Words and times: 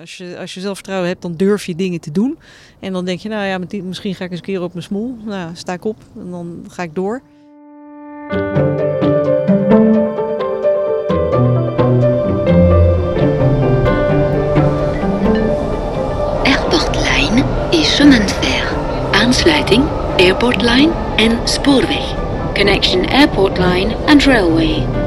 als 0.00 0.16
je, 0.16 0.38
als 0.38 0.54
je 0.54 0.60
zelfvertrouwen 0.60 1.08
hebt, 1.08 1.22
dan 1.22 1.34
durf 1.36 1.64
je 1.66 1.74
dingen 1.74 2.00
te 2.00 2.10
doen. 2.10 2.38
En 2.78 2.92
dan 2.92 3.04
denk 3.04 3.20
je, 3.20 3.28
nou 3.28 3.46
ja, 3.46 3.82
misschien 3.82 4.14
ga 4.14 4.24
ik 4.24 4.30
eens 4.30 4.40
een 4.40 4.46
keer 4.46 4.62
op 4.62 4.72
mijn 4.72 4.84
smoel. 4.84 5.16
Nou, 5.24 5.50
sta 5.54 5.72
ik 5.72 5.84
op 5.84 5.96
en 6.18 6.30
dan 6.30 6.64
ga 6.68 6.82
ik 6.82 6.94
door. 6.94 7.22
Airportlijn 16.44 17.44
is 17.70 18.00
fer. 18.32 18.76
Aansluiting 19.12 19.84
Airport 20.16 20.62
Line 20.62 20.92
en 21.16 21.48
spoorweg. 21.48 22.14
Connection 22.54 23.08
Airport 23.08 23.58
Line 23.58 23.96
and 24.06 24.24
Railway. 24.24 24.99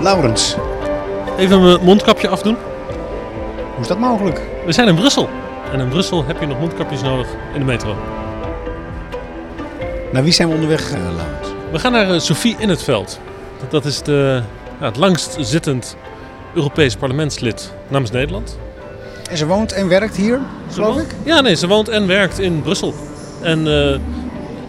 Laurens, 0.00 0.56
Even 1.38 1.62
mijn 1.62 1.80
mondkapje 1.82 2.28
afdoen. 2.28 2.56
hoe 3.74 3.80
is 3.80 3.86
dat 3.86 3.98
mogelijk? 3.98 4.40
We 4.66 4.72
zijn 4.72 4.88
in 4.88 4.94
Brussel. 4.94 5.28
En 5.72 5.80
in 5.80 5.88
Brussel 5.88 6.24
heb 6.26 6.40
je 6.40 6.46
nog 6.46 6.58
mondkapjes 6.60 7.02
nodig 7.02 7.26
in 7.54 7.58
de 7.58 7.64
metro. 7.64 7.96
Naar 10.12 10.22
wie 10.22 10.32
zijn 10.32 10.48
we 10.48 10.54
onderweg, 10.54 10.92
eh, 10.92 10.98
Laurens? 11.16 11.48
We 11.72 11.78
gaan 11.78 11.92
naar 11.92 12.10
eh, 12.10 12.18
Sophie 12.20 12.54
in 12.58 12.68
het 12.68 12.82
veld. 12.82 13.20
Dat 13.68 13.84
is 13.84 14.02
de, 14.02 14.42
ja, 14.80 14.84
het 14.86 14.96
langst 14.96 15.36
zittend 15.40 15.96
Europees 16.54 16.96
parlementslid 16.96 17.72
namens 17.88 18.10
Nederland. 18.10 18.58
En 19.30 19.36
ze 19.36 19.46
woont 19.46 19.72
en 19.72 19.88
werkt 19.88 20.16
hier, 20.16 20.40
geloof 20.72 20.96
ik? 20.96 21.14
Ja, 21.22 21.40
nee, 21.40 21.54
ze 21.54 21.66
woont 21.66 21.88
en 21.88 22.06
werkt 22.06 22.38
in 22.38 22.62
Brussel. 22.62 22.94
En 23.42 23.66
eh, 23.66 23.98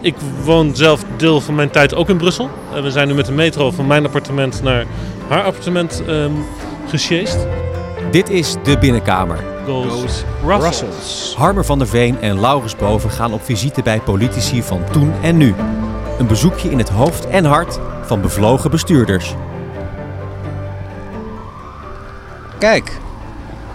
ik 0.02 0.14
woon 0.44 0.76
zelf 0.76 1.04
deel 1.16 1.40
van 1.40 1.54
mijn 1.54 1.70
tijd 1.70 1.94
ook 1.94 2.08
in 2.08 2.16
Brussel. 2.16 2.50
En 2.74 2.82
we 2.82 2.90
zijn 2.90 3.08
nu 3.08 3.14
met 3.14 3.26
de 3.26 3.32
metro 3.32 3.70
van 3.70 3.86
mijn 3.86 4.04
appartement 4.04 4.62
naar 4.62 4.86
haar 5.28 5.44
appartement 5.44 6.02
ehm 6.06 6.30
gesjeest. 6.88 7.46
Dit 8.10 8.30
is 8.30 8.56
De 8.62 8.78
Binnenkamer. 8.78 9.44
Goes, 9.64 10.24
Brussels. 10.44 11.34
Harmer 11.36 11.64
van 11.64 11.78
der 11.78 11.88
Veen 11.88 12.20
en 12.20 12.40
Laurens 12.40 12.76
Boven 12.76 13.10
gaan 13.10 13.32
op 13.32 13.44
visite 13.44 13.82
bij 13.82 14.00
politici 14.00 14.62
van 14.62 14.84
toen 14.92 15.12
en 15.22 15.36
nu. 15.36 15.54
Een 16.18 16.26
bezoekje 16.26 16.70
in 16.70 16.78
het 16.78 16.88
hoofd 16.88 17.26
en 17.28 17.44
hart 17.44 17.78
van 18.02 18.20
bevlogen 18.20 18.70
bestuurders. 18.70 19.34
Kijk, 22.58 23.00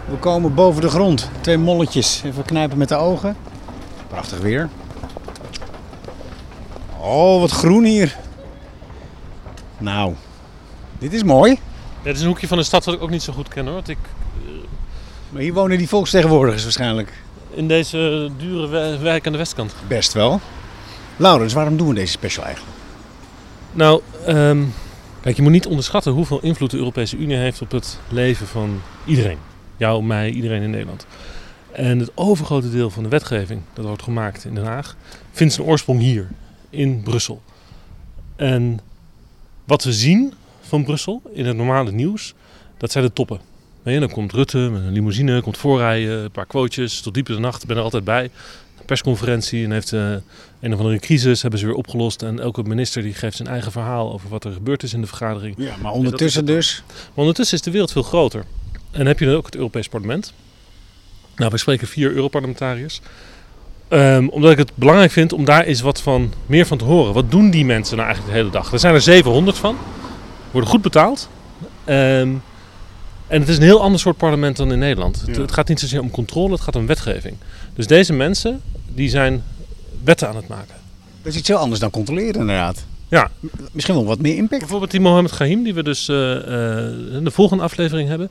we 0.06 0.16
komen 0.16 0.54
boven 0.54 0.82
de 0.82 0.90
grond. 0.90 1.30
Twee 1.42 1.58
molletjes. 1.58 2.22
Even 2.26 2.46
knijpen 2.46 2.78
met 2.78 2.90
de 2.90 2.96
ogen. 2.96 3.36
Prachtig 4.08 4.40
weer. 4.40 4.70
Oh, 7.08 7.40
wat 7.40 7.52
groen 7.52 7.84
hier. 7.84 8.16
Nou, 9.78 10.14
dit 11.00 11.14
is 11.14 11.24
mooi. 11.24 11.52
Ja, 11.52 12.04
dit 12.04 12.16
is 12.16 12.22
een 12.22 12.28
hoekje 12.28 12.48
van 12.48 12.58
de 12.58 12.64
stad 12.64 12.84
dat 12.84 12.94
ik 12.94 13.02
ook 13.02 13.10
niet 13.10 13.22
zo 13.24 13.34
goed 13.34 13.48
ken 13.48 13.66
hoor. 13.66 13.74
Want 13.74 13.90
ik, 13.90 13.98
Maar 15.30 15.42
hier 15.42 15.54
wonen 15.54 15.78
die 15.78 15.88
volksvertegenwoordigers 15.88 16.64
waarschijnlijk. 16.64 17.14
in 17.54 17.68
deze 17.68 18.30
dure 18.38 18.98
wijk 18.98 19.26
aan 19.26 19.32
de 19.32 19.38
westkant. 19.38 19.76
Best 19.88 20.14
wel. 20.14 20.40
Laurens, 21.18 21.54
waarom 21.54 21.78
doen 21.78 21.88
we 21.88 21.94
deze 21.94 22.12
special 22.12 22.46
eigenlijk? 22.46 22.76
Nou, 23.72 24.02
ehm, 24.26 24.64
kijk, 25.22 25.36
je 25.36 25.42
moet 25.42 25.52
niet 25.52 25.68
onderschatten 25.68 26.12
hoeveel 26.12 26.40
invloed 26.42 26.72
de 26.72 26.78
Europese 26.78 27.18
Unie 27.18 27.38
heeft 27.38 27.62
op 27.62 27.72
het 27.72 28.00
leven 28.10 28.48
van 28.48 28.82
iedereen. 29.06 29.38
Jou, 29.78 30.04
mij, 30.04 30.30
iedereen 30.30 30.62
in 30.62 30.70
Nederland. 30.70 31.06
En 31.72 32.00
het 32.00 32.12
overgrote 32.16 32.72
deel 32.72 32.90
van 32.90 33.04
de 33.04 33.10
wetgeving 33.10 33.62
dat 33.74 33.86
wordt 33.86 34.04
gemaakt 34.04 34.46
in 34.46 34.56
Den 34.56 34.66
Haag 34.66 34.96
vindt 35.32 35.54
zijn 35.54 35.68
oorsprong 35.68 36.00
hier, 36.00 36.28
in 36.70 37.02
Brussel. 37.04 37.42
En 38.36 38.80
wat 39.64 39.84
we 39.84 39.94
zien 39.94 40.34
van 40.62 40.84
Brussel 40.84 41.22
in 41.34 41.46
het 41.46 41.58
normale 41.58 41.92
nieuws, 41.92 42.34
dat 42.78 42.92
zijn 42.92 43.04
de 43.04 43.14
toppen. 43.14 43.40
Je, 43.84 44.00
dan 44.00 44.10
komt 44.10 44.32
Rutte 44.32 44.58
met 44.58 44.82
een 44.82 44.92
limousine, 44.92 45.42
komt 45.42 45.58
voorrijden, 45.58 46.24
een 46.24 46.32
paar 46.32 46.46
quotejes, 46.46 47.02
tot 47.02 47.14
diep 47.14 47.30
in 47.30 47.36
de 47.36 47.42
nacht, 47.42 47.66
ben 47.66 47.78
er 47.78 47.84
altijd 47.84 48.04
bij. 48.04 48.24
Een 48.80 48.86
persconferentie 48.86 49.64
en 49.64 49.72
heeft 49.72 49.94
eh, 49.94 50.12
een 50.60 50.74
of 50.74 50.80
andere 50.80 51.00
crisis, 51.00 51.42
hebben 51.42 51.60
ze 51.60 51.66
weer 51.66 51.76
opgelost. 51.76 52.22
En 52.22 52.40
elke 52.40 52.64
minister 52.64 53.02
die 53.02 53.14
geeft 53.14 53.36
zijn 53.36 53.48
eigen 53.48 53.72
verhaal 53.72 54.14
over 54.14 54.30
wat 54.30 54.44
er 54.44 54.52
gebeurd 54.52 54.84
is 54.84 54.94
in 54.94 55.02
de 55.02 55.08
vergadering. 55.08 55.56
Ja, 55.58 55.76
maar 55.82 55.92
ondertussen 55.92 56.46
dus. 56.46 56.84
Maar 56.88 57.08
ondertussen 57.16 57.58
is 57.58 57.64
de 57.64 57.72
wereld 57.72 57.92
veel 57.92 58.04
groter. 58.04 58.46
En 58.92 59.06
heb 59.06 59.20
je 59.20 59.26
dan 59.26 59.36
ook 59.36 59.46
het 59.46 59.56
Europees 59.56 59.88
Parlement. 59.88 60.34
Nou, 61.36 61.52
we 61.52 61.58
spreken 61.58 61.88
vier 61.88 62.12
Europarlementariërs. 62.12 63.02
Ehm, 63.88 64.28
omdat 64.28 64.52
ik 64.52 64.58
het 64.58 64.72
belangrijk 64.76 65.12
vind 65.12 65.34
om 65.34 65.46
daar 65.46 65.64
eens 65.64 65.82
wat 65.82 66.02
van, 66.02 66.34
meer 66.46 66.66
van 66.66 66.78
te 66.78 66.84
horen. 66.84 67.14
Wat 67.14 67.32
doen 67.32 67.50
die 67.50 67.66
mensen 67.66 67.96
nou 67.96 68.08
eigenlijk 68.08 68.38
de 68.38 68.42
hele 68.44 68.54
dag? 68.54 68.72
Er 68.74 68.80
zijn 68.80 68.94
er 68.94 69.02
700 69.02 69.58
van. 69.58 69.78
Worden 70.52 70.70
goed 70.70 70.82
betaald. 70.82 71.30
Ehm, 71.86 72.30
en 73.28 73.40
het 73.40 73.48
is 73.50 73.58
een 73.58 73.64
heel 73.64 73.82
ander 73.82 74.00
soort 74.00 74.18
parlement 74.18 74.58
dan 74.58 74.72
in 74.72 74.80
Nederland. 74.80 75.22
Het, 75.22 75.36
Ja. 75.36 75.42
het 75.42 75.52
gaat 75.52 75.68
niet 75.68 75.80
zozeer 75.80 76.02
om 76.02 76.12
controle, 76.12 76.52
het 76.52 76.62
gaat 76.62 76.76
om 76.76 76.86
wetgeving. 76.88 77.36
Dus 77.74 77.88
deze 77.88 78.14
mensen, 78.14 78.62
die 78.88 79.10
zijn 79.10 79.44
wetten 80.04 80.28
aan 80.28 80.36
het 80.36 80.48
maken. 80.48 80.76
Dat 81.22 81.34
is 81.34 81.40
iets 81.40 81.48
heel 81.48 81.58
anders 81.58 81.80
dan 81.80 81.90
controleren 81.90 82.42
inderdaad. 82.42 82.86
Ja. 83.08 83.32
Misschien 83.72 83.96
wel 83.96 84.06
wat 84.06 84.20
meer 84.20 84.36
impact. 84.36 84.60
Bijvoorbeeld 84.62 84.92
die 84.92 85.00
Mohammed 85.00 85.32
Gahim, 85.32 85.64
die 85.64 85.74
we 85.74 85.84
dus 85.84 86.08
eh, 86.10 86.36
eh, 86.36 87.16
in 87.16 87.24
de 87.24 87.32
volgende 87.32 87.64
aflevering 87.64 88.10
hebben. 88.10 88.30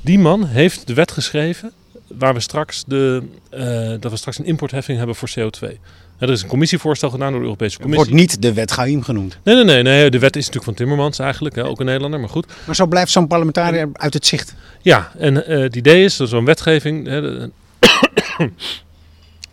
Die 0.00 0.18
man 0.18 0.44
heeft 0.46 0.86
de 0.86 0.94
wet 0.94 1.12
geschreven 1.12 1.72
waar 2.18 2.34
we 2.34 2.40
straks, 2.40 2.84
de, 2.86 3.22
eh, 3.50 3.88
dat 4.00 4.10
we 4.10 4.16
straks 4.16 4.38
een 4.38 4.44
importheffing 4.44 4.98
hebben 4.98 5.16
voor 5.16 5.28
CO2. 5.38 5.78
Hè, 6.18 6.26
er 6.26 6.32
is 6.32 6.42
een 6.42 6.48
commissievoorstel 6.48 7.10
gedaan 7.10 7.30
door 7.30 7.38
de 7.40 7.44
Europese 7.46 7.72
Het 7.74 7.82
Commissie. 7.82 8.10
wordt 8.10 8.30
niet 8.32 8.42
de 8.42 8.52
wet 8.52 8.72
Gaim 8.72 9.02
genoemd. 9.02 9.38
Nee, 9.44 9.54
nee, 9.54 9.64
nee, 9.64 9.82
nee. 9.82 10.10
De 10.10 10.18
wet 10.18 10.36
is 10.36 10.46
natuurlijk 10.46 10.64
van 10.64 10.74
Timmermans 10.74 11.18
eigenlijk, 11.18 11.54
hè, 11.54 11.64
ook 11.64 11.80
een 11.80 11.86
Nederlander, 11.86 12.20
maar 12.20 12.28
goed. 12.28 12.46
Maar 12.66 12.74
zo 12.74 12.86
blijft 12.86 13.12
zo'n 13.12 13.26
parlementariër 13.26 13.88
uit 13.92 14.14
het 14.14 14.26
zicht. 14.26 14.54
Ja, 14.80 15.12
en 15.18 15.46
eh, 15.46 15.58
het 15.60 15.76
idee 15.76 16.04
is 16.04 16.16
dat 16.16 16.28
zo'n 16.28 16.44
wetgeving. 16.44 17.06
Hè, 17.06 17.20
de- 17.20 17.50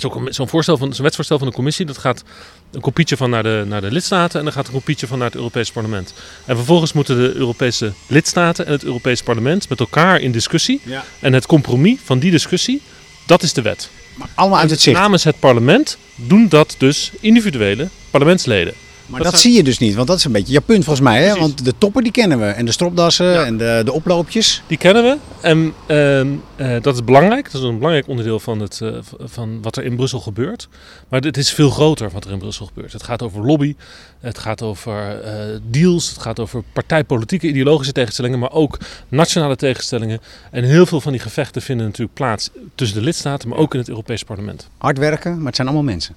zo'n 0.02 0.28
zo'n 0.30 0.50
voorstel 0.50 0.78
van, 0.78 0.94
zo'n 0.94 1.04
wetsvoorstel 1.04 1.38
van 1.38 1.48
de 1.48 1.54
commissie, 1.54 1.86
dat 1.86 1.98
gaat 1.98 2.24
een 2.72 2.82
kopietje 2.82 3.18
van 3.18 3.30
naar 3.30 3.44
de, 3.44 3.64
naar 3.68 3.82
de 3.82 3.92
lidstaten 3.92 4.40
en 4.40 4.46
dan 4.46 4.54
gaat 4.54 4.68
een 4.68 4.74
kopietje 4.74 5.08
van 5.08 5.18
naar 5.18 5.28
het 5.28 5.36
Europees 5.36 5.72
Parlement. 5.72 6.14
En 6.46 6.56
vervolgens 6.56 6.94
moeten 6.94 7.18
de 7.18 7.34
Europese 7.34 7.94
lidstaten 8.08 8.66
en 8.66 8.72
het 8.72 8.84
Europees 8.84 9.24
Parlement 9.24 9.70
met 9.70 9.80
elkaar 9.80 10.20
in 10.20 10.32
discussie. 10.32 10.82
Ja. 10.84 11.04
En 11.20 11.34
het 11.34 11.46
compromis 11.46 12.00
van 12.04 12.20
die 12.20 12.32
discussie, 12.32 12.82
dat 13.26 13.44
is 13.44 13.54
de 13.54 13.62
wet. 13.62 13.90
Maar 14.16 14.30
allemaal 14.34 14.60
uit 14.60 14.70
het 14.70 14.82
zicht. 14.82 14.98
Namens 14.98 15.24
het 15.24 15.40
parlement 15.40 15.98
doen 16.16 16.48
dat 16.48 16.76
dus 16.78 17.12
individuele 17.20 17.88
parlementsleden. 18.10 18.74
Maar 19.10 19.24
Dat 19.24 19.40
zie 19.40 19.54
je 19.54 19.64
dus 19.64 19.78
niet, 19.78 19.96
want 19.96 20.08
dat 20.08 20.18
is 20.18 20.24
een 20.24 20.32
beetje 20.32 20.54
je 20.54 20.62
punt 20.62 20.84
volgens 20.84 21.06
mij. 21.08 21.24
Hè? 21.24 21.36
Want 21.36 21.66
de 21.66 21.74
toppen 21.78 22.04
die 22.04 22.12
kennen 22.12 22.40
we. 22.40 22.46
En 22.46 22.66
de 22.66 22.72
stropdassen 22.72 23.26
Ja. 23.26 23.46
en 23.46 23.58
de, 23.58 23.82
de 23.86 23.92
oploopjes. 23.92 24.62
Die 24.68 24.78
kennen 24.78 25.04
we. 25.04 25.18
En 25.42 25.74
ehm, 25.88 26.28
eh, 26.56 26.82
dat 26.82 26.94
is 26.94 27.04
belangrijk. 27.04 27.52
Dat 27.52 27.62
is 27.62 27.68
een 27.68 27.76
belangrijk 27.78 28.08
onderdeel 28.08 28.40
van, 28.40 28.60
het, 28.60 28.82
eh, 28.82 28.90
van 29.20 29.62
wat 29.62 29.78
er 29.78 29.84
in 29.84 29.96
Brussel 29.96 30.20
gebeurt. 30.20 30.68
Maar 31.10 31.20
het 31.22 31.38
is 31.38 31.52
veel 31.52 31.70
groter 31.70 32.10
wat 32.12 32.26
er 32.26 32.32
in 32.32 32.40
Brussel 32.40 32.66
gebeurt. 32.66 32.94
Het 32.94 33.04
gaat 33.04 33.22
over 33.22 33.46
lobby. 33.46 33.76
Het 34.20 34.38
gaat 34.38 34.62
over 34.62 35.22
eh, 35.24 35.34
deals. 35.70 36.10
Het 36.10 36.22
gaat 36.22 36.40
over 36.40 36.64
partijpolitieke, 36.74 37.48
ideologische 37.48 37.94
tegenstellingen. 37.94 38.40
Maar 38.40 38.52
ook 38.52 38.78
nationale 39.08 39.56
tegenstellingen. 39.56 40.20
En 40.52 40.64
heel 40.64 40.86
veel 40.86 41.02
van 41.02 41.12
die 41.12 41.22
gevechten 41.22 41.62
vinden 41.62 41.86
natuurlijk 41.86 42.14
plaats 42.14 42.50
tussen 42.76 42.98
de 42.98 43.04
lidstaten. 43.04 43.50
Maar 43.50 43.58
ook 43.58 43.74
in 43.74 43.80
het 43.80 43.90
Europees 43.90 44.24
parlement. 44.24 44.68
Hard 44.78 44.98
werken, 44.98 45.38
maar 45.38 45.46
het 45.46 45.56
zijn 45.56 45.68
allemaal 45.68 45.86
mensen. 45.86 46.16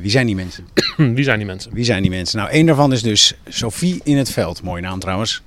Wie 0.00 0.10
zijn 0.10 0.26
die 0.26 0.34
mensen? 0.34 0.68
Wie 1.16 1.24
zijn 1.24 1.38
die 1.38 1.46
mensen? 1.46 1.72
Wie 1.74 1.84
zijn 1.84 2.02
die 2.02 2.10
mensen? 2.10 2.38
Nou, 2.38 2.50
één 2.50 2.66
daarvan 2.66 2.92
is 2.92 3.02
dus 3.02 3.34
Sophie 3.48 4.00
in 4.04 4.16
het 4.16 4.30
veld. 4.30 4.62
Mooie 4.62 4.82
naam 4.82 4.98
trouwens. 4.98 5.42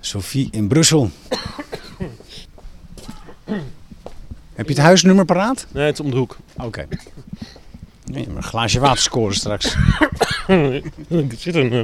Sophie 0.00 0.48
in 0.50 0.68
Brussel. 0.68 1.10
Heb 4.54 4.68
je 4.68 4.74
het 4.74 4.82
huisnummer 4.82 5.24
paraat? 5.24 5.66
Nee, 5.72 5.84
het 5.84 5.98
is 5.98 6.04
om 6.04 6.10
de 6.10 6.16
hoek. 6.16 6.36
Oké. 6.56 6.86
Nee, 8.04 8.26
maar 8.26 8.36
een 8.36 8.42
glaasje 8.42 8.80
water 8.80 9.02
scoren 9.02 9.34
straks. 9.34 9.76
er 10.46 10.82
zit 11.38 11.54
een, 11.54 11.72
eh, 11.72 11.80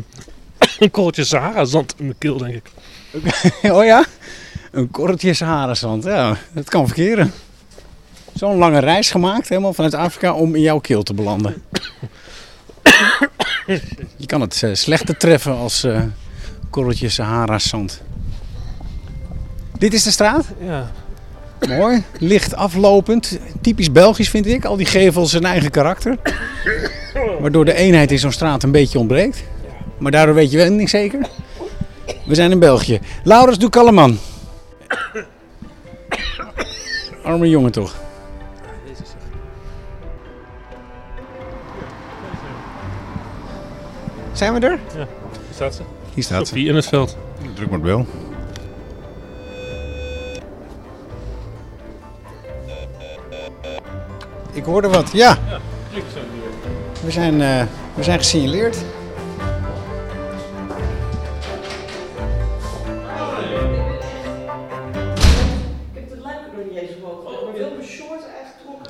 een 0.78 0.90
korreltje 0.90 1.25
Sahara-zand 1.25 1.94
in 1.98 2.04
mijn 2.04 2.19
keel, 2.19 2.36
denk 2.38 2.54
ik. 2.54 2.70
oh 3.76 3.84
ja? 3.84 4.04
Een 4.70 4.90
korreltje 4.90 5.34
Sahara-zand. 5.34 6.04
Ja, 6.04 6.36
dat 6.52 6.69
kan 6.69 6.86
verkeren. 6.86 7.32
Zo'n 8.36 8.56
lange 8.56 8.78
reis 8.78 9.10
gemaakt, 9.10 9.48
helemaal 9.48 9.72
vanuit 9.72 9.94
Afrika, 9.94 10.34
om 10.34 10.54
in 10.54 10.60
jouw 10.60 10.78
keel 10.78 11.02
te 11.02 11.14
belanden. 11.14 11.62
Je 14.16 14.26
kan 14.26 14.40
het 14.40 14.62
eh, 14.62 14.74
slechter 14.74 15.16
treffen 15.16 15.56
als 15.56 15.84
eh 15.84 16.02
korreltje 16.70 17.08
Sahara-zand. 17.08 18.02
Dit 19.78 19.94
is 19.94 20.02
de 20.02 20.10
straat? 20.10 20.44
Ja. 20.60 20.90
Mooi. 21.68 22.02
Licht 22.18 22.54
aflopend. 22.54 23.38
Typisch 23.60 23.92
Belgisch 23.92 24.28
vind 24.28 24.46
ik. 24.46 24.64
Al 24.64 24.76
die 24.76 24.86
gevels 24.86 25.32
een 25.32 25.44
eigen 25.44 25.70
karakter. 25.70 26.18
Waardoor 27.40 27.64
de 27.64 27.74
eenheid 27.74 28.10
in 28.10 28.18
zo'n 28.18 28.32
straat 28.32 28.62
een 28.62 28.70
beetje 28.70 28.98
ontbreekt. 28.98 29.42
Maar 29.98 30.12
daardoor 30.12 30.34
weet 30.34 30.50
je 30.50 30.56
wel 30.56 30.70
niet 30.70 30.90
zeker. 30.90 31.28
We 32.26 32.34
zijn 32.34 32.50
in 32.50 32.58
België. 32.58 33.00
Laurens, 33.24 33.58
doe 33.58 33.70
kalm 33.70 33.94
man. 33.94 34.18
Arme 37.22 37.48
jongen 37.48 37.72
toch. 37.72 38.05
Zijn 44.36 44.54
we 44.54 44.60
er? 44.60 44.78
Hier 44.94 45.06
staat 45.54 45.74
ze. 45.74 45.82
Hier 46.14 46.24
staat 46.24 46.40
ze. 46.40 46.46
Sophie 46.46 46.68
in 46.68 46.74
het 46.74 46.86
veld. 46.86 47.16
Druk 47.54 47.70
maar 47.70 47.78
op 47.78 47.84
bel. 47.84 48.06
Ik 54.52 54.64
hoorde 54.64 54.88
wat. 54.88 55.12
Ja, 55.12 55.38
we 57.04 57.10
zijn, 57.10 57.40
eh, 57.42 57.64
we 57.94 58.02
zijn 58.02 58.18
gesignaleerd. 58.18 58.76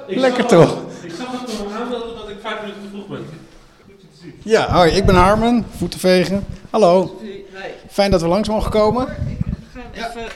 Lekker 0.07 0.47
toch? 0.47 0.77
Ik 1.03 1.11
zag 1.11 1.33
het 1.33 1.59
nog 1.59 1.73
aanmelden 1.73 2.15
dat 2.15 2.29
ik 2.29 2.37
vijf 2.41 2.61
minuten 2.61 2.83
te 2.83 2.89
vroeg 2.89 3.07
ben. 3.07 3.25
Ja, 4.47 4.73
hoi, 4.73 4.91
ik 4.91 5.07
ben 5.07 5.15
Harmen, 5.15 5.67
voeten 5.77 5.99
vegen. 6.01 6.47
Hallo, 6.71 7.21
fijn 7.91 8.11
dat 8.11 8.21
we 8.21 8.29
langs 8.29 8.49
mogen 8.49 8.71
komen. 8.71 9.07
gaan 9.75 10.11
even... 10.11 10.29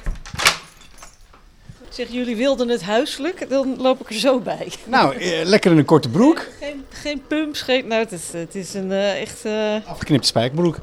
Zeg, 1.88 2.08
jullie 2.08 2.36
wilden 2.36 2.68
het 2.68 2.82
huiselijk, 2.82 3.50
dan 3.50 3.74
loop 3.78 4.00
ik 4.00 4.08
er 4.08 4.14
zo 4.18 4.40
bij. 4.40 4.72
Nou, 4.86 5.16
eh, 5.16 5.44
lekker 5.44 5.70
in 5.70 5.78
een 5.78 5.84
korte 5.84 6.08
broek. 6.08 6.46
Geen, 6.60 6.84
geen 6.88 7.22
pumps, 7.28 7.62
geen... 7.62 7.86
Nou, 7.86 8.00
het 8.02 8.12
is, 8.12 8.32
het 8.32 8.54
is 8.54 8.74
een 8.74 8.92
eh, 8.92 9.20
echt... 9.20 9.44
eh, 9.44 9.74
Afgeknipte 9.86 10.26
spijkerbroek. 10.26 10.78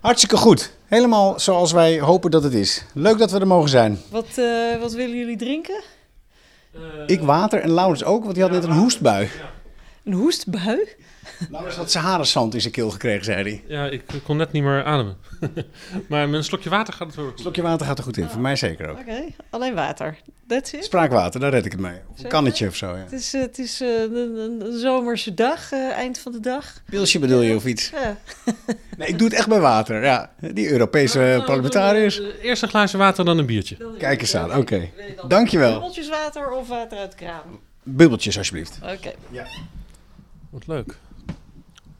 Hartstikke 0.00 0.36
goed. 0.36 0.70
Helemaal 0.86 1.40
zoals 1.40 1.72
wij 1.72 2.00
hopen 2.00 2.30
dat 2.30 2.42
het 2.42 2.54
is. 2.54 2.84
Leuk 2.94 3.18
dat 3.18 3.30
we 3.30 3.38
er 3.40 3.46
mogen 3.46 3.68
zijn. 3.68 3.98
wat, 4.10 4.26
eh, 4.38 4.80
wat 4.80 4.92
willen 4.92 5.16
jullie 5.16 5.36
drinken? 5.36 5.82
Ik 7.06 7.20
water 7.20 7.60
en 7.60 7.70
Laurens 7.70 8.04
ook, 8.04 8.22
want 8.22 8.34
die 8.34 8.42
had 8.42 8.52
net 8.52 8.64
een 8.64 8.72
hoestbui. 8.78 9.28
Een 10.04 10.12
hoestbui? 10.12 10.88
Laurens 11.50 11.76
had 11.76 11.90
Sahara-zand 11.90 12.54
in 12.54 12.60
zijn 12.60 12.72
keel 12.72 12.90
gekregen, 12.90 13.24
zei 13.24 13.42
hij. 13.42 13.62
Ja, 13.66 13.84
ik 13.86 14.02
kon 14.24 14.36
net 14.36 14.52
niet 14.52 14.62
meer 14.62 14.84
ademen. 14.84 15.16
maar 16.08 16.28
met 16.28 16.38
een 16.38 16.44
slokje 16.44 16.70
water 16.70 16.94
gaat 16.94 17.06
het 17.06 17.16
wel. 17.16 17.26
Een 17.26 17.32
slokje 17.38 17.62
water 17.62 17.86
gaat 17.86 17.98
er 17.98 18.04
goed 18.04 18.16
in, 18.16 18.28
voor 18.28 18.40
mij 18.40 18.56
zeker 18.56 18.88
ook. 18.88 18.98
Oké, 18.98 19.24
alleen 19.50 19.74
water. 19.74 20.16
That's 20.46 20.72
it. 20.72 20.84
Spraakwater, 20.84 21.40
daar 21.40 21.50
red 21.50 21.64
ik 21.64 21.72
het 21.72 21.80
mee. 21.80 21.98
Of 22.12 22.22
een 22.22 22.28
kannetje 22.28 22.66
of 22.68 22.76
zo, 22.76 22.86
ja. 22.86 22.96
Het 23.02 23.12
is, 23.12 23.34
eh, 23.34 23.40
het 23.40 23.58
is 23.58 23.80
eh, 23.80 24.00
een, 24.00 24.14
een- 24.16 24.66
een 24.66 24.78
zomerse 24.78 25.34
dag, 25.34 25.72
eh, 25.72 25.90
eind 25.90 26.18
van 26.18 26.32
de 26.32 26.40
dag. 26.40 26.82
Pilsje 26.90 27.18
bedoel 27.18 27.40
je 27.40 27.54
of 27.54 27.64
iets? 27.66 27.90
Ja. 27.90 28.16
Nee, 28.98 29.08
ik 29.08 29.18
doe 29.18 29.28
het 29.28 29.36
echt 29.36 29.48
bij 29.48 29.60
water, 29.60 30.04
ja. 30.04 30.32
Die 30.40 30.70
Europese 30.70 31.42
parlementariërs. 31.46 32.20
Eh, 32.20 32.26
Eerst 32.44 32.62
een 32.62 32.68
glaasje 32.68 32.96
water, 32.96 33.24
dan 33.24 33.38
een 33.38 33.46
biertje. 33.46 33.76
Kijk 33.98 34.20
eens 34.20 34.34
aan, 34.36 34.54
oké. 34.56 34.88
Dankjewel. 35.28 35.72
Bubbeltjes 35.72 36.08
water 36.08 36.50
of 36.50 36.68
water 36.68 36.98
uit 36.98 37.10
de 37.10 37.16
kraan? 37.16 37.42
Bubbeltjes 37.82 38.38
alsjeblieft. 38.38 38.78
Oké. 38.82 39.12
Wat 40.50 40.66
leuk. 40.66 40.96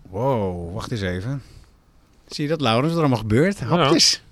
Wow, 0.09 0.75
wacht 0.75 0.91
eens 0.91 1.01
even. 1.01 1.43
Zie 2.27 2.45
je 2.45 2.51
dat, 2.51 2.61
Laurens, 2.61 2.89
wat 2.89 2.97
er 2.97 3.01
allemaal 3.01 3.19
gebeurt? 3.19 3.61
Hapjes. 3.61 4.23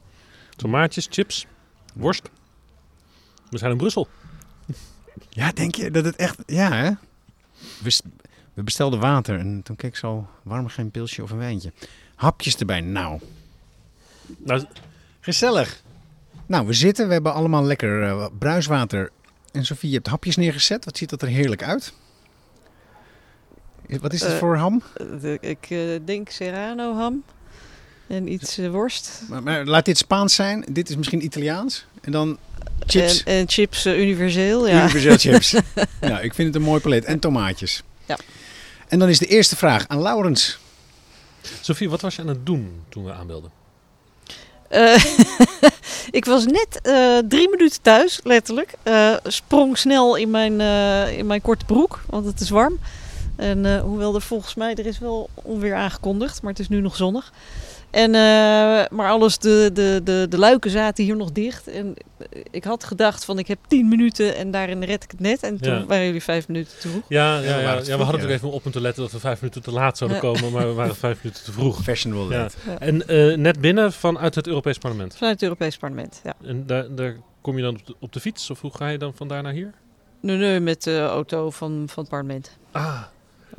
Tomaatjes, 0.56 1.06
chips, 1.10 1.46
worst. 1.94 2.30
We 3.50 3.58
zijn 3.58 3.70
in 3.70 3.76
Brussel. 3.76 4.08
Ja, 5.28 5.52
denk 5.52 5.74
je 5.74 5.90
dat 5.90 6.04
het 6.04 6.16
echt... 6.16 6.42
Ja, 6.46 6.72
hè? 6.72 6.90
We, 8.54 8.62
bestelden 8.62 9.00
water 9.00 9.38
en 9.38 9.62
toen 9.62 9.76
keek 9.76 9.96
ze 9.96 10.06
al 10.06 10.28
warm 10.42 10.68
geen 10.68 10.90
pilsje 10.90 11.22
of 11.22 11.30
een 11.30 11.38
wijntje. 11.38 11.72
Hapjes 12.14 12.56
erbij, 12.56 12.80
nou. 12.80 13.20
Nou, 14.38 14.64
Gezellig. 15.26 15.82
Nou, 16.46 16.66
we 16.66 16.72
zitten, 16.72 17.06
we 17.06 17.12
hebben 17.12 17.34
allemaal 17.34 17.64
lekker 17.64 18.02
eh, 18.02 18.26
bruiswater. 18.38 19.10
En 19.52 19.64
Sofie, 19.64 19.88
je 19.88 19.94
hebt 19.94 20.06
hapjes 20.06 20.36
neergezet. 20.36 20.84
Wat 20.84 20.96
ziet 20.96 21.10
dat 21.10 21.22
er 21.22 21.28
heerlijk 21.28 21.62
uit? 21.62 21.92
Wat 24.00 24.12
is 24.12 24.20
het 24.20 24.32
Eh, 24.32 24.38
voor 24.38 24.56
ham? 24.56 24.82
De- 25.20 25.38
ik 25.40 25.66
eh, 25.68 25.78
denk 26.04 26.28
serrano 26.30 26.94
ham 26.94 27.22
en 28.06 28.32
iets 28.32 28.58
eh, 28.58 28.70
worst. 28.70 29.22
Maar, 29.28 29.42
maar 29.42 29.64
laat 29.64 29.84
dit 29.84 29.98
Spaans 29.98 30.34
zijn. 30.34 30.64
Dit 30.70 30.88
is 30.88 30.96
misschien 30.96 31.24
Italiaans. 31.24 31.86
En 32.00 32.12
dan 32.12 32.38
chips. 32.86 33.22
En, 33.22 33.34
en 33.34 33.48
chips 33.48 33.86
universeel, 33.86 34.68
ja. 34.68 34.80
Universeel 34.82 35.16
chips. 35.16 35.52
nou, 36.00 36.22
ik 36.22 36.34
vind 36.34 36.46
het 36.48 36.56
een 36.56 36.68
mooi 36.68 36.80
palet. 36.80 37.04
En 37.04 37.18
tomaatjes. 37.18 37.82
Ja. 38.06 38.16
En 38.88 38.98
dan 38.98 39.08
is 39.08 39.18
de 39.18 39.26
eerste 39.26 39.56
vraag 39.56 39.88
aan 39.88 40.02
Laurens. 40.02 40.58
Sophie, 41.60 41.90
wat 41.90 42.00
was 42.00 42.16
je 42.16 42.22
aan 42.22 42.28
het 42.28 42.46
doen 42.46 42.82
toen 42.88 43.04
we 43.04 43.12
aanbelden? 43.12 43.50
Eh, 44.68 45.04
ik 46.10 46.24
was 46.24 46.46
net 46.46 46.80
eh, 46.82 47.18
drie 47.28 47.48
minuten 47.48 47.82
thuis, 47.82 48.20
letterlijk. 48.22 48.72
Eh, 48.82 49.14
sprong 49.26 49.78
snel 49.78 50.16
in 50.16 50.30
mijn, 50.30 50.60
eh, 50.60 51.18
in 51.18 51.26
mijn 51.26 51.40
korte 51.40 51.64
broek, 51.64 52.00
want 52.06 52.26
het 52.26 52.40
is 52.40 52.50
warm. 52.50 52.78
En 53.36 53.66
eh, 53.66 53.80
hoewel 53.80 54.14
er 54.14 54.20
volgens 54.22 54.54
mij, 54.54 54.74
er 54.74 54.86
is 54.86 54.98
wel 54.98 55.28
onweer 55.34 55.74
aangekondigd, 55.74 56.42
maar 56.42 56.50
het 56.50 56.60
is 56.60 56.68
nu 56.68 56.80
nog 56.80 56.96
zonnig. 56.96 57.32
En, 57.90 58.14
eh, 58.14 58.20
maar 58.90 59.08
alles, 59.08 59.38
de, 59.38 59.70
de, 59.72 60.00
de, 60.04 60.26
de 60.28 60.38
luiken 60.38 60.70
zaten 60.70 61.04
hier 61.04 61.16
nog 61.16 61.32
dicht. 61.32 61.68
En 61.68 61.94
ik 62.50 62.64
had 62.64 62.84
gedacht 62.84 63.24
van 63.24 63.38
ik 63.38 63.46
heb 63.48 63.58
tien 63.68 63.88
minuten 63.88 64.36
en 64.36 64.50
daarin 64.50 64.82
red 64.84 65.04
ik 65.04 65.10
het 65.10 65.20
net. 65.20 65.42
En 65.42 65.60
toen 65.60 65.72
Ja. 65.74 65.86
waren 65.86 66.04
jullie 66.04 66.22
vijf 66.22 66.48
minuten 66.48 66.78
te 66.80 66.88
vroeg. 66.88 67.02
Ja, 67.08 67.40
we 67.40 67.46
ja, 67.46 67.58
ja, 67.58 67.58
ja, 67.58 67.64
we 67.64 67.72
hadden 67.72 67.96
ja. 67.98 68.04
natuurlijk 68.06 68.30
even 68.32 68.50
op 68.50 68.64
moeten 68.64 68.80
letten 68.82 69.02
dat 69.02 69.12
we 69.12 69.18
vijf 69.18 69.40
minuten 69.40 69.62
te 69.62 69.70
laat 69.72 69.98
zouden 69.98 70.18
Ja. 70.22 70.24
komen, 70.32 70.52
maar 70.52 70.66
we 70.66 70.72
waren 70.72 70.96
vijf 70.96 71.22
minuten 71.22 71.44
te 71.44 71.52
vroeg. 71.52 71.82
Fashionable 71.82 72.34
Ja. 72.34 72.48
En 72.78 73.08
eh, 73.08 73.36
net 73.36 73.60
binnen 73.60 73.92
vanuit 73.92 74.34
het 74.34 74.46
Europees 74.46 74.78
Parlement. 74.78 75.16
Vanuit 75.16 75.32
het 75.34 75.42
Europees 75.42 75.76
Parlement, 75.76 76.20
ja. 76.24 76.34
En 76.44 76.66
daar, 76.66 76.94
daar 76.94 77.16
kom 77.40 77.56
je 77.56 77.62
dan 77.62 77.74
op 77.74 77.86
de, 77.86 77.94
op 78.00 78.12
de 78.12 78.20
fiets? 78.20 78.50
Of 78.50 78.60
hoe 78.60 78.74
ga 78.76 78.88
je 78.88 78.98
dan 78.98 79.12
van 79.14 79.28
daar 79.28 79.42
naar 79.42 79.52
hier? 79.52 79.72
Nu, 80.20 80.36
nu 80.36 80.60
met 80.60 80.82
de 80.82 81.00
auto 81.00 81.50
van, 81.50 81.82
van 81.86 82.02
het 82.02 82.08
parlement. 82.12 82.56
Ah, 82.72 83.02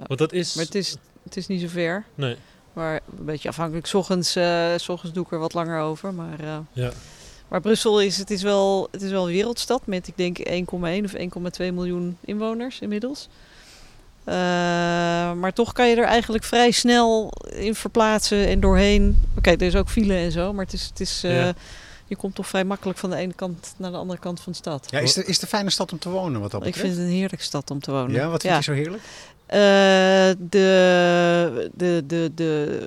want 0.07 0.19
dat 0.19 0.33
is... 0.33 0.53
Maar 0.55 0.65
het 0.65 0.75
is, 0.75 0.95
het 1.23 1.37
is 1.37 1.47
niet 1.47 1.61
zo 1.61 1.67
ver. 1.67 2.03
Nee, 2.15 2.35
Maar 2.73 2.99
een 3.19 3.25
beetje 3.25 3.49
afhankelijk. 3.49 3.87
's 3.87 3.93
Ochtends, 3.93 4.35
eh, 4.35 4.73
's 4.77 4.89
ochtends 4.89 5.15
doe 5.15 5.25
ik 5.25 5.31
er 5.31 5.39
wat 5.39 5.53
langer 5.53 5.79
over. 5.81 6.13
Maar, 6.13 6.39
eh, 6.39 6.57
ja. 6.73 6.91
maar 7.47 7.61
Brussel 7.61 8.01
is, 8.01 8.17
het 8.17 8.31
is, 8.31 8.41
wel, 8.41 8.87
het 8.91 9.01
is 9.01 9.11
wel 9.11 9.27
een 9.27 9.33
wereldstad 9.33 9.81
met, 9.85 10.07
ik 10.07 10.17
denk, 10.17 10.37
1,1 10.39 11.03
of 11.03 11.13
1,2 11.13 11.73
miljoen 11.73 12.17
inwoners 12.25 12.79
inmiddels. 12.79 13.27
Eh, 14.23 14.33
maar 15.33 15.53
toch 15.53 15.73
kan 15.73 15.87
je 15.89 15.95
er 15.95 16.03
eigenlijk 16.03 16.43
vrij 16.43 16.71
snel 16.71 17.31
in 17.49 17.75
verplaatsen 17.75 18.47
en 18.47 18.59
doorheen. 18.59 19.23
Oké, 19.37 19.49
er 19.49 19.61
is 19.61 19.75
ook 19.75 19.89
file 19.89 20.13
en 20.15 20.31
zo, 20.31 20.53
maar 20.53 20.65
het 20.65 20.73
is, 20.73 20.85
het 20.85 20.99
is, 20.99 21.23
eh, 21.23 21.35
Ja. 21.37 21.53
je 22.07 22.15
komt 22.15 22.35
toch 22.35 22.47
vrij 22.47 22.63
makkelijk 22.63 22.99
van 22.99 23.09
de 23.09 23.15
ene 23.15 23.33
kant 23.33 23.73
naar 23.77 23.91
de 23.91 23.97
andere 23.97 24.19
kant 24.19 24.39
van 24.39 24.51
de 24.51 24.57
stad. 24.57 24.87
Ja, 24.91 24.99
is, 24.99 25.13
de, 25.13 25.25
is 25.25 25.39
de 25.39 25.47
fijne 25.47 25.69
stad 25.69 25.91
om 25.91 25.99
te 25.99 26.09
wonen 26.09 26.41
wat 26.41 26.51
dat 26.51 26.59
ik 26.59 26.65
betreft? 26.65 26.87
vind 26.87 26.99
het 26.99 27.07
een 27.07 27.17
heerlijke 27.19 27.43
stad 27.45 27.71
om 27.71 27.79
te 27.79 27.91
wonen. 27.91 28.11
Ja, 28.11 28.27
wat 28.29 28.41
vind 28.41 28.55
je 28.55 28.63
zo 28.63 28.73
heerlijk? 28.73 29.03
Eh, 29.47 29.59
de, 30.49 31.69
de, 31.75 32.03
de, 32.07 32.31
de, 32.35 32.79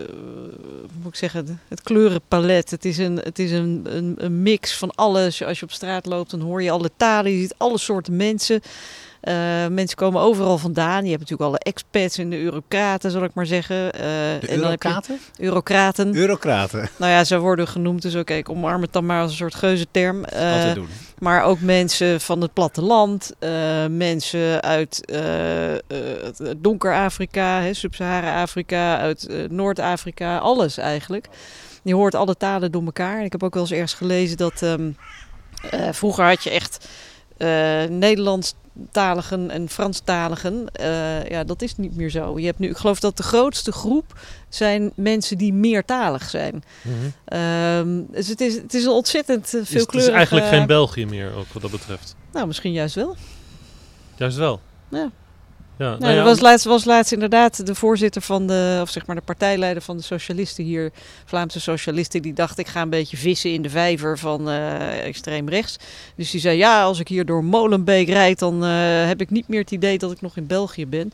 hoe 0.80 1.02
moet 1.02 1.12
ik 1.12 1.18
zeggen, 1.18 1.60
het 1.68 1.82
kleurenpalet. 1.82 2.70
Het 2.70 2.84
is, 2.84 2.98
een, 2.98 3.16
het 3.16 3.38
is 3.38 3.50
een, 3.50 3.86
een, 3.88 4.14
een 4.18 4.42
mix 4.42 4.76
van 4.76 4.90
alles. 4.94 5.42
Als 5.44 5.58
je 5.58 5.64
op 5.64 5.72
straat 5.72 6.06
loopt, 6.06 6.30
dan 6.30 6.40
hoor 6.40 6.62
je 6.62 6.70
alle 6.70 6.90
talen. 6.96 7.32
Je 7.32 7.40
ziet 7.40 7.54
alle 7.56 7.78
soorten 7.78 8.16
mensen. 8.16 8.60
Eh, 9.20 9.34
mensen 9.66 9.96
komen 9.96 10.20
overal 10.22 10.58
vandaan. 10.58 11.04
Je 11.04 11.08
hebt 11.10 11.20
natuurlijk 11.20 11.48
alle 11.48 11.58
expats 11.58 12.18
en 12.18 12.30
de 12.30 12.38
eurocraten, 12.40 13.10
zal 13.10 13.24
ik 13.24 13.34
maar 13.34 13.46
zeggen. 13.46 13.92
Eh, 13.92 14.00
De 14.00 14.38
en 14.40 14.56
dan 14.56 14.58
eurocraten? 14.64 15.18
eurocraten. 15.38 16.14
Eurocraten. 16.14 16.88
nou 16.96 17.12
ja, 17.12 17.24
ze 17.24 17.38
worden 17.38 17.68
genoemd. 17.68 18.02
Dus 18.02 18.14
oké, 18.14 18.34
ik 18.34 18.48
omarm 18.48 18.82
het 18.82 18.92
dan 18.92 19.06
maar 19.06 19.20
als 19.22 19.30
een 19.30 19.36
soort 19.36 19.54
geuzenterm. 19.54 20.24
Eh, 20.24 20.52
Altijd 20.52 20.74
doen. 20.74 20.88
Maar 21.20 21.44
ook 21.44 21.60
mensen 21.60 22.20
van 22.20 22.40
het 22.40 22.52
platteland, 22.52 23.32
eh, 23.38 23.86
mensen 23.86 24.62
uit 24.62 25.04
eh, 25.04 25.74
eh, 25.74 25.80
donker 26.56 26.94
Afrika, 26.94 27.72
Sub-Sahara-Afrika, 27.72 28.98
uit 28.98 29.28
Noord-Afrika, 29.50 30.38
alles 30.38 30.76
eigenlijk. 30.78 31.28
Je 31.82 31.94
hoort 31.94 32.14
alle 32.14 32.36
talen 32.36 32.72
door 32.72 32.84
elkaar. 32.84 33.24
Ik 33.24 33.32
heb 33.32 33.42
ook 33.42 33.54
wel 33.54 33.62
eens 33.62 33.72
ergens 33.72 33.94
gelezen 33.94 34.36
dat 34.36 34.62
ehm, 34.62 34.90
eh, 35.70 35.88
vroeger 35.92 36.24
had 36.24 36.42
je 36.42 36.50
echt 36.50 36.88
Nederlandstaligen 37.88 39.50
en 39.50 39.68
Franstaligen. 39.68 40.66
Ja, 41.28 41.44
dat 41.44 41.62
is 41.62 41.76
niet 41.76 41.96
meer 41.96 42.10
zo. 42.10 42.38
Je 42.38 42.46
hebt 42.46 42.58
nu, 42.58 42.68
ik 42.68 42.76
geloof 42.76 43.00
dat 43.00 43.16
de 43.16 43.22
grootste 43.22 43.72
groep 43.72 44.18
zijn 44.54 44.92
mensen 44.94 45.38
die 45.38 45.52
meertalig 45.52 46.30
zijn. 46.30 46.64
Mhm. 46.82 46.94
Ehm, 47.24 48.02
dus 48.10 48.28
het 48.28 48.40
is, 48.40 48.54
het 48.54 48.74
is 48.74 48.84
een 48.84 48.90
ontzettend 48.90 49.54
uh, 49.54 49.60
Dus 49.60 49.70
het 49.70 49.94
is 49.94 50.08
eigenlijk 50.08 50.46
geen 50.46 50.66
België 50.66 51.06
meer, 51.06 51.34
ook 51.34 51.46
wat 51.52 51.62
dat 51.62 51.70
betreft. 51.70 52.14
Nou, 52.32 52.46
misschien 52.46 52.72
juist 52.72 52.94
wel. 52.94 53.16
Juist 54.16 54.36
wel. 54.36 54.60
Ja. 54.88 55.10
Ja, 55.80 55.86
Nou, 55.86 56.00
nou 56.00 56.12
ja, 56.12 56.18
er 56.18 56.24
was 56.24 56.40
laatst, 56.40 56.64
was 56.64 56.84
laatst 56.84 57.12
inderdaad 57.12 57.66
de 57.66 57.74
voorzitter 57.74 58.22
van 58.22 58.46
de, 58.46 58.78
of 58.82 58.90
zeg 58.90 59.06
maar 59.06 59.16
de 59.16 59.22
partijleider 59.22 59.82
van 59.82 59.96
de 59.96 60.02
socialisten 60.02 60.64
hier, 60.64 60.92
Vlaamse 61.24 61.60
socialisten, 61.60 62.22
die 62.22 62.32
dacht 62.32 62.58
ik 62.58 62.68
ga 62.68 62.82
een 62.82 62.90
beetje 62.90 63.16
vissen 63.16 63.52
in 63.52 63.62
de 63.62 63.70
vijver 63.70 64.18
van 64.18 64.48
eh, 64.48 65.06
extreem 65.06 65.48
rechts. 65.48 65.76
Dus 66.16 66.30
die 66.30 66.40
zei 66.40 66.56
ja, 66.56 66.82
als 66.82 66.98
ik 66.98 67.08
hier 67.08 67.26
door 67.26 67.44
Molenbeek 67.44 68.08
rijd, 68.08 68.38
dan 68.38 68.64
eh, 68.64 69.06
heb 69.06 69.20
ik 69.20 69.30
niet 69.30 69.48
meer 69.48 69.60
het 69.60 69.70
idee 69.70 69.98
dat 69.98 70.12
ik 70.12 70.20
nog 70.20 70.36
in 70.36 70.46
België 70.46 70.86
ben. 70.86 71.12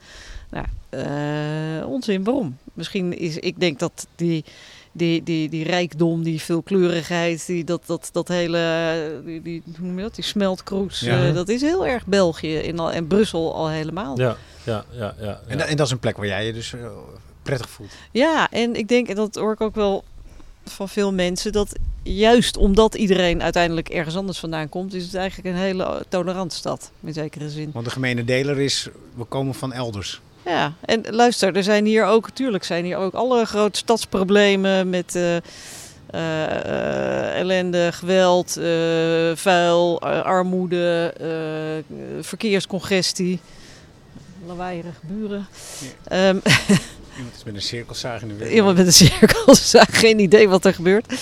Nou, 0.50 0.66
eh, 0.88 1.88
onzin, 1.88 2.24
waarom? 2.24 2.56
Misschien 2.76 3.18
is, 3.18 3.36
ik 3.38 3.60
denk 3.60 3.78
dat 3.78 4.06
die, 4.16 4.44
die, 4.92 5.22
die, 5.22 5.48
die 5.48 5.64
rijkdom, 5.64 6.22
die 6.22 6.40
veelkleurigheid, 6.40 7.46
die, 7.46 7.64
dat, 7.64 7.82
dat, 7.86 8.08
dat 8.12 8.28
hele, 8.28 9.20
die, 9.24 9.42
die, 9.42 9.62
hoe 9.78 9.86
noem 9.86 9.96
je 9.96 10.02
dat, 10.02 10.14
die 10.14 10.24
smeltkroes, 10.24 11.00
Ja. 11.00 11.26
eh, 11.28 11.34
dat 11.34 11.48
is 11.48 11.60
heel 11.60 11.86
erg 11.86 12.06
België 12.06 12.54
in 12.56 12.78
al, 12.78 12.92
en 12.92 13.06
Brussel 13.06 13.54
al 13.54 13.68
helemaal. 13.68 14.18
ja, 14.20 14.36
ja, 14.64 14.84
ja, 14.92 15.14
ja, 15.20 15.40
En, 15.46 15.58
ja. 15.58 15.64
en 15.64 15.76
dat 15.76 15.86
is 15.86 15.92
een 15.92 15.98
plek 15.98 16.16
waar 16.16 16.26
jij 16.26 16.46
je 16.46 16.52
dus 16.52 16.72
eh, 16.72 16.86
prettig 17.42 17.70
voelt. 17.70 17.90
Ja, 18.10 18.50
en 18.50 18.74
ik 18.74 18.88
denk, 18.88 19.08
en 19.08 19.14
dat 19.14 19.34
hoor 19.34 19.52
ik 19.52 19.60
ook 19.60 19.74
wel 19.74 20.04
van 20.64 20.88
veel 20.88 21.12
mensen, 21.12 21.52
dat 21.52 21.76
juist 22.02 22.56
omdat 22.56 22.94
iedereen 22.94 23.42
uiteindelijk 23.42 23.88
ergens 23.88 24.16
anders 24.16 24.38
vandaan 24.38 24.68
komt, 24.68 24.94
is 24.94 25.04
het 25.04 25.14
eigenlijk 25.14 25.48
een 25.54 25.62
hele 25.62 26.04
tolerante 26.08 26.54
stad, 26.56 26.90
in 27.00 27.12
zekere 27.12 27.50
zin. 27.50 27.70
Want 27.72 27.84
de 27.84 27.90
gemene 27.90 28.24
deler 28.24 28.60
is, 28.60 28.88
we 29.14 29.24
komen 29.24 29.54
van 29.54 29.72
elders. 29.72 30.20
Ja, 30.46 30.74
en 30.80 31.02
luister, 31.10 31.56
er 31.56 31.62
zijn 31.62 31.84
hier 31.84 32.04
ook, 32.04 32.26
natuurlijk 32.26 32.64
zijn 32.64 32.84
hier 32.84 32.96
ook 32.96 33.14
alle 33.14 33.44
grote 33.44 33.78
stadsproblemen 33.78 34.90
met 34.90 35.14
eh, 35.14 35.36
eh, 35.36 35.42
eh, 36.10 37.38
ellende, 37.38 37.92
geweld, 37.92 38.52
vuil, 39.34 40.00
armoede, 40.02 41.14
verkeerscongestie, 42.20 43.40
lawaaierige 44.46 45.00
buren. 45.06 45.46
Ehm, 46.04 46.38
Iemand 47.16 47.36
is 47.36 47.44
met 47.44 47.54
een 47.54 47.62
cirkelzaag 47.62 48.22
in 48.22 48.28
de 48.28 48.34
wereld. 48.34 48.54
Iemand 48.54 48.76
met 48.76 48.86
een 48.86 48.92
cirkelzaag, 48.92 50.00
geen 50.00 50.18
idee 50.18 50.48
wat 50.48 50.64
er 50.64 50.74
gebeurt. 50.74 51.14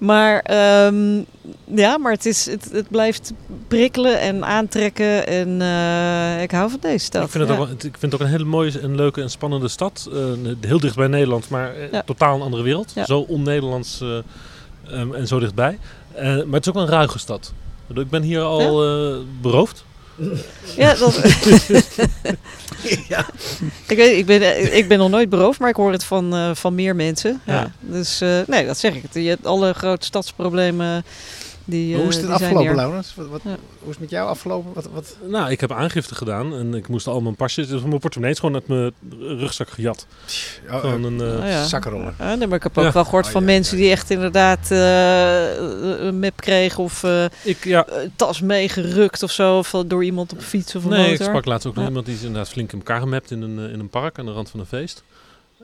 Maar, 0.00 0.40
ehm, 0.40 1.22
ja, 1.64 1.98
maar 1.98 2.12
het, 2.12 2.26
is, 2.26 2.46
het, 2.46 2.68
het 2.72 2.88
blijft 2.88 3.32
prikkelen 3.68 4.20
en 4.20 4.44
aantrekken. 4.44 5.26
En 5.26 5.62
eh, 5.62 6.42
ik 6.42 6.50
hou 6.50 6.70
van 6.70 6.78
deze 6.80 7.04
stad. 7.04 7.24
Ik 7.24 7.30
vind, 7.30 7.48
het 7.48 7.56
ja. 7.56 7.62
ook, 7.62 7.70
ik 7.70 7.80
vind 7.80 8.02
het 8.02 8.14
ook 8.14 8.20
een 8.20 8.26
hele 8.26 8.44
mooie 8.44 8.78
en 8.80 8.94
leuke 8.94 9.20
en 9.22 9.30
spannende 9.30 9.68
stad. 9.68 10.08
Eh, 10.12 10.18
heel 10.60 10.80
dicht 10.80 10.96
bij 10.96 11.06
Nederland, 11.06 11.48
maar 11.48 11.74
eh, 11.74 11.92
Ja. 11.92 12.02
totaal 12.02 12.34
een 12.34 12.42
andere 12.42 12.62
wereld. 12.62 12.92
Ja. 12.94 13.04
Zo 13.04 13.20
on-Nederlands 13.20 14.00
eh, 14.00 14.18
ehm, 14.90 15.14
en 15.14 15.26
zo 15.26 15.38
dichtbij. 15.38 15.78
Maar 16.14 16.44
het 16.50 16.66
is 16.66 16.68
ook 16.68 16.80
een 16.80 16.88
ruige 16.88 17.18
stad. 17.18 17.52
Ik 17.94 18.10
ben 18.10 18.22
hier 18.22 18.42
al 18.42 18.76
beroofd. 19.40 19.84
Ja, 20.76 20.94
dat... 20.94 21.20
Ja. 23.08 23.26
ik, 23.86 23.96
weet, 23.96 24.18
ik, 24.18 24.26
ben, 24.26 24.76
ik 24.76 24.88
ben 24.88 24.98
nog 24.98 25.10
nooit 25.10 25.28
beroofd, 25.28 25.58
maar 25.58 25.68
ik 25.68 25.76
hoor 25.76 25.92
het 25.92 26.04
van, 26.04 26.34
eh, 26.34 26.50
van 26.54 26.74
meer 26.74 26.96
mensen. 26.96 27.40
Ja. 27.46 27.52
Ja. 27.52 27.70
Dus 27.80 28.20
eh, 28.20 28.38
nee, 28.46 28.66
dat 28.66 28.78
zeg 28.78 28.94
ik. 28.94 29.02
Je 29.12 29.28
hebt 29.28 29.46
alle 29.46 29.72
grote 29.72 30.06
stadsproblemen. 30.06 31.04
Die, 31.70 31.96
Hoe 31.96 32.08
is 32.08 32.16
eh, 32.16 32.22
het 32.22 32.30
afgelopen. 32.30 32.74
Laurens? 32.74 33.14
Wat, 33.14 33.26
wat, 33.28 33.40
Ja. 33.44 33.50
Hoe 33.50 33.58
is 33.88 33.90
het 33.90 33.98
met 34.00 34.10
jou 34.10 34.28
afgelopen? 34.28 34.72
Wat, 34.74 34.88
wat? 34.92 35.16
Nou, 35.28 35.50
ik 35.50 35.60
heb 35.60 35.72
aangifte 35.72 36.14
gedaan 36.14 36.54
en 36.54 36.74
ik 36.74 36.88
moest 36.88 37.06
al 37.06 37.20
mijn 37.20 37.36
pasjes, 37.36 37.68
dus 37.68 37.80
mijn 37.82 37.98
portemonnee 37.98 38.32
is 38.34 38.38
gewoon 38.40 38.54
uit 38.54 38.68
mijn 38.68 38.92
rugzak 39.38 39.70
gejat. 39.70 40.06
Oh, 40.70 40.78
Gewoon 40.80 41.04
een, 41.04 41.20
eh, 41.20 41.38
Oh, 41.38 41.46
ja. 41.46 41.64
zakkenroller. 41.64 42.14
Ja, 42.18 42.34
nee, 42.34 42.46
maar 42.46 42.56
ik 42.56 42.62
heb 42.62 42.78
ook 42.78 42.84
Ja. 42.84 42.92
wel 42.92 43.04
gehoord 43.04 43.26
Oh, 43.26 43.30
van 43.30 43.40
ja, 43.40 43.46
mensen 43.46 43.76
ja, 43.76 43.82
die 43.82 43.92
echt 43.92 44.10
inderdaad 44.10 44.70
eh, 44.70 46.06
een 46.06 46.18
map 46.20 46.36
kregen 46.40 46.82
of 46.82 47.02
eh, 47.02 47.24
ik, 47.42 47.64
ja, 47.64 47.86
een 47.88 48.12
tas 48.16 48.40
meegerukt 48.40 49.22
of 49.22 49.30
zo. 49.30 49.58
Of 49.58 49.70
door 49.86 50.04
iemand 50.04 50.32
op 50.32 50.40
fiets 50.40 50.74
of 50.74 50.84
een 50.84 50.90
nee, 50.90 51.12
ik 51.12 51.22
sprak 51.22 51.44
laatst 51.44 51.66
ook 51.66 51.74
nog 51.74 51.86
iemand 51.86 52.06
die 52.06 52.14
is 52.14 52.22
inderdaad 52.22 52.48
flink 52.48 52.72
in 52.72 52.78
elkaar 52.78 53.00
gemapt 53.00 53.30
in 53.30 53.42
een, 53.42 53.70
in 53.70 53.80
een 53.80 53.88
park 53.88 54.18
aan 54.18 54.26
de 54.26 54.32
rand 54.32 54.50
van 54.50 54.60
een 54.60 54.66
feest. 54.66 55.02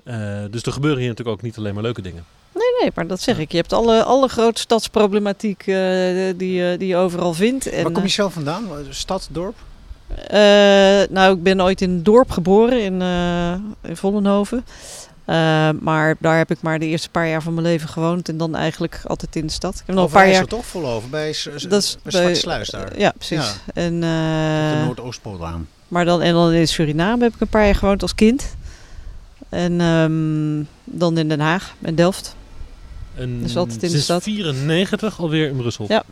Eh, 0.04 0.38
dus 0.50 0.62
er 0.62 0.72
gebeuren 0.72 1.00
hier 1.00 1.08
natuurlijk 1.08 1.36
ook 1.36 1.42
niet 1.42 1.56
alleen 1.58 1.74
maar 1.74 1.82
leuke 1.82 2.02
dingen. 2.02 2.24
Nee, 2.80 2.90
maar 2.94 3.06
dat 3.06 3.20
zeg 3.20 3.38
ik. 3.38 3.50
Je 3.50 3.56
hebt 3.56 3.72
alle, 3.72 4.02
alle 4.04 4.28
grote 4.28 4.60
stadsproblematiek 4.60 5.60
eh, 5.60 5.74
die, 6.36 6.52
je- 6.52 6.74
die 6.78 6.88
je 6.88 6.96
overal 6.96 7.34
vindt. 7.34 7.66
En, 7.66 7.82
Waar 7.82 7.92
kom 7.92 8.02
je 8.02 8.08
zelf 8.08 8.32
vandaan? 8.32 8.64
Stad, 8.90 9.28
dorp? 9.30 9.54
eh, 10.26 10.38
nou, 11.10 11.34
ik 11.36 11.42
ben 11.42 11.60
ooit 11.62 11.80
in 11.80 11.90
een 11.90 12.02
dorp 12.02 12.30
geboren 12.30 12.82
in, 12.82 13.02
eh 13.02 13.52
in 13.90 13.96
Vollenhoven. 13.96 14.64
Eh, 15.24 15.68
maar 15.80 16.16
daar 16.18 16.36
heb 16.36 16.50
ik 16.50 16.62
maar 16.62 16.78
de 16.78 16.86
eerste 16.86 17.08
paar 17.10 17.28
jaar 17.28 17.42
van 17.42 17.54
mijn 17.54 17.66
leven 17.66 17.88
gewoond. 17.88 18.28
En 18.28 18.36
dan 18.36 18.54
eigenlijk 18.54 19.00
altijd 19.06 19.36
in 19.36 19.46
de 19.46 19.52
stad. 19.52 19.74
Ik 19.74 19.82
heb 19.86 19.94
nog 19.96 20.04
een 20.04 20.10
paar 20.10 20.30
jaar... 20.30 20.44
toch? 20.46 20.66
Vol 20.66 21.02
bij, 21.10 21.34
Dat 21.68 21.98
bij 22.02 22.34
Sluis 22.34 22.68
daar. 22.68 22.98
Ja, 22.98 23.12
precies. 23.16 23.36
Ja. 23.38 23.52
En, 23.74 23.94
eh, 23.94 24.80
de 24.80 24.82
Noordoostpolaan. 24.84 25.68
Maar 25.88 26.04
dan, 26.04 26.22
en 26.22 26.32
dan 26.32 26.52
in 26.52 26.68
Suriname 26.68 27.22
heb 27.24 27.34
ik 27.34 27.40
een 27.40 27.48
paar 27.48 27.64
jaar 27.64 27.74
gewoond 27.74 28.02
als 28.02 28.14
kind. 28.14 28.54
En 29.48 29.80
ehm, 29.80 30.62
dan 30.84 31.18
in 31.18 31.28
Den 31.28 31.40
Haag 31.40 31.74
en 31.82 31.94
Delft. 31.94 32.34
En 33.16 33.42
Dus 33.42 33.56
altijd 33.56 33.82
in 33.82 33.90
de 33.90 34.00
stad. 34.00 34.22
94 34.22 35.20
alweer 35.20 35.48
in 35.48 35.56
Brussel. 35.56 35.84
Ja. 35.88 36.04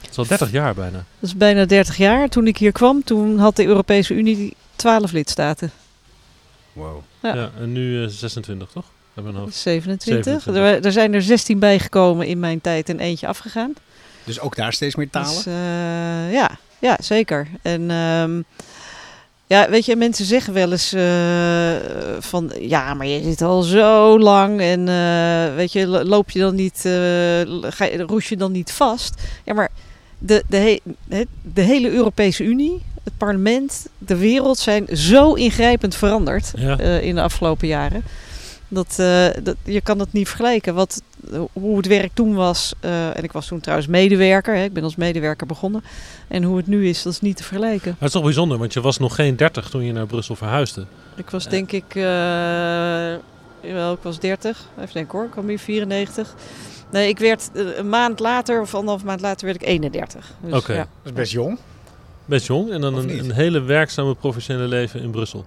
Het 0.00 0.10
is 0.10 0.16
al 0.16 0.26
30 0.26 0.50
jaar 0.50 0.74
bijna. 0.74 1.04
Dat 1.18 1.30
is 1.30 1.36
bijna 1.36 1.64
30 1.64 1.96
jaar. 1.96 2.28
Toen 2.28 2.46
ik 2.46 2.56
hier 2.56 2.72
kwam, 2.72 3.04
toen 3.04 3.38
had 3.38 3.56
de 3.56 3.64
Europese 3.66 4.14
Unie 4.14 4.56
12 4.76 5.12
lidstaten. 5.12 5.70
Wow. 6.72 7.02
Ja. 7.22 7.34
Ja. 7.34 7.50
en 7.58 7.72
nu 7.72 8.02
eh, 8.02 8.08
26, 8.08 8.68
toch? 8.72 8.84
Hebben 9.14 9.32
we 9.32 9.38
een 9.38 9.44
hoofd. 9.44 9.56
27. 9.56 10.24
27. 10.24 10.54
Er, 10.54 10.84
er 10.84 10.92
zijn 10.92 11.14
er 11.14 11.22
16 11.22 11.58
bijgekomen 11.58 12.26
in 12.26 12.38
mijn 12.38 12.60
tijd 12.60 12.88
en 12.88 13.00
eentje 13.00 13.26
afgegaan. 13.26 13.74
Dus 14.24 14.40
ook 14.40 14.56
daar 14.56 14.72
steeds 14.72 14.94
meer 14.94 15.10
talen? 15.10 15.34
Dus, 15.34 15.46
eh, 15.46 16.32
ja, 16.32 16.58
ja, 16.78 16.96
zeker. 17.02 17.48
En 17.62 17.90
ehm, 17.90 18.40
ja, 19.50 19.70
weet 19.70 19.84
je, 19.84 19.96
mensen 19.96 20.24
zeggen 20.24 20.52
wel 20.52 20.70
eens 20.72 20.92
eh, 20.92 21.72
van 22.18 22.52
ja, 22.60 22.94
maar 22.94 23.06
je 23.06 23.22
zit 23.22 23.42
al 23.42 23.62
zo 23.62 24.18
lang 24.18 24.60
en 24.60 24.88
eh, 24.88 25.54
weet 25.54 25.72
je, 25.72 25.86
lo- 25.86 26.02
loop 26.02 26.30
je 26.30 26.38
dan 26.38 26.54
niet, 26.54 26.76
eh, 26.84 26.92
ga 27.72 27.88
roes 28.06 28.28
je 28.28 28.36
dan 28.36 28.52
niet 28.52 28.72
vast? 28.72 29.14
Ja, 29.44 29.54
maar 29.54 29.68
de, 30.18 30.42
de, 30.48 30.56
he- 31.08 31.24
de 31.54 31.60
hele 31.62 31.90
Europese 31.90 32.44
Unie, 32.44 32.82
het 33.04 33.16
parlement, 33.16 33.86
de 33.98 34.16
wereld 34.16 34.58
zijn 34.58 34.86
zo 34.92 35.32
ingrijpend 35.32 35.94
veranderd 35.96 36.52
Ja. 36.56 36.78
in 36.78 37.14
de 37.14 37.22
afgelopen 37.22 37.68
jaren. 37.68 38.02
Dat, 38.72 38.96
eh, 38.98 39.26
dat, 39.42 39.56
je 39.64 39.80
kan 39.80 39.98
het 39.98 40.12
niet 40.12 40.28
vergelijken. 40.28 40.74
Wat, 40.74 41.02
hoe 41.52 41.76
het 41.76 41.86
werk 41.86 42.10
toen 42.14 42.34
was. 42.34 42.72
eh, 42.80 43.16
en 43.16 43.24
ik 43.24 43.32
was 43.32 43.46
toen 43.46 43.60
trouwens 43.60 43.88
medewerker. 43.88 44.54
Hè, 44.54 44.64
ik 44.64 44.72
ben 44.72 44.82
als 44.84 44.96
medewerker 44.96 45.46
begonnen. 45.46 45.82
En 46.28 46.42
hoe 46.42 46.56
het 46.56 46.66
nu 46.66 46.88
is, 46.88 47.02
dat 47.02 47.12
is 47.12 47.20
niet 47.20 47.36
te 47.36 47.42
vergelijken. 47.44 47.86
Maar 47.90 47.96
het 47.98 48.08
is 48.08 48.12
toch 48.12 48.22
bijzonder, 48.24 48.58
want 48.58 48.72
je 48.72 48.80
was 48.80 48.98
nog 48.98 49.14
geen 49.14 49.36
30 49.36 49.68
toen 49.68 49.84
je 49.84 49.92
naar 49.92 50.06
Brussel 50.06 50.36
verhuisde. 50.36 50.86
Ik 51.16 51.30
was 51.30 51.48
denk 51.48 51.72
ik... 51.72 51.84
eh, 51.94 52.02
jawel, 53.62 53.92
ik 53.92 54.02
was 54.02 54.18
30. 54.20 54.68
Even 54.80 54.92
denken 54.92 55.18
hoor. 55.18 55.24
Ik 55.26 55.30
kwam 55.32 55.48
hier 55.48 55.58
94. 55.58 56.34
Nee, 56.90 57.08
ik 57.08 57.18
werd 57.18 57.50
een 57.54 57.88
maand 57.88 58.18
later, 58.20 58.60
of 58.60 58.74
anderhalf 58.74 59.04
maand 59.04 59.20
later, 59.20 59.46
werd 59.46 59.62
ik 59.62 59.68
31. 59.68 60.32
Dus, 60.40 60.52
Oké. 60.54 60.72
ja. 60.72 60.78
Dat 60.78 60.86
is 61.04 61.12
best 61.12 61.32
jong. 61.32 61.58
Best 62.24 62.46
jong 62.46 62.70
en 62.70 62.80
dan 62.80 62.94
een, 62.94 63.18
een 63.18 63.32
hele 63.32 63.60
werkzame 63.60 64.14
professionele 64.14 64.66
leven 64.68 65.00
in 65.02 65.10
Brussel. 65.10 65.44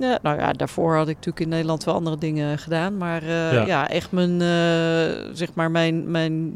Ja, 0.00 0.18
nou 0.22 0.38
ja, 0.38 0.52
daarvoor 0.52 0.94
had 0.96 1.08
ik 1.08 1.14
natuurlijk 1.14 1.40
in 1.44 1.48
Nederland 1.48 1.84
wel 1.84 1.94
andere 1.94 2.18
dingen 2.18 2.58
gedaan. 2.58 2.96
Maar 2.96 3.22
eh, 3.22 3.52
Ja. 3.52 3.66
ja. 3.66 3.88
echt 3.88 4.12
mijn, 4.12 4.40
eh, 4.40 5.30
zeg 5.32 5.48
maar 5.54 5.70
mijn, 5.70 6.10
mijn 6.10 6.52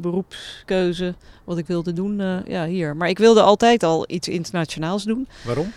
beroepskeuze, 0.00 1.14
wat 1.44 1.58
ik 1.58 1.66
wilde 1.66 1.92
doen, 1.92 2.20
eh, 2.20 2.36
ja, 2.46 2.66
hier. 2.66 2.96
Maar 2.96 3.08
ik 3.08 3.18
wilde 3.18 3.42
altijd 3.42 3.82
al 3.82 4.04
iets 4.08 4.28
internationaals 4.28 5.04
doen. 5.04 5.28
Waarom? 5.44 5.72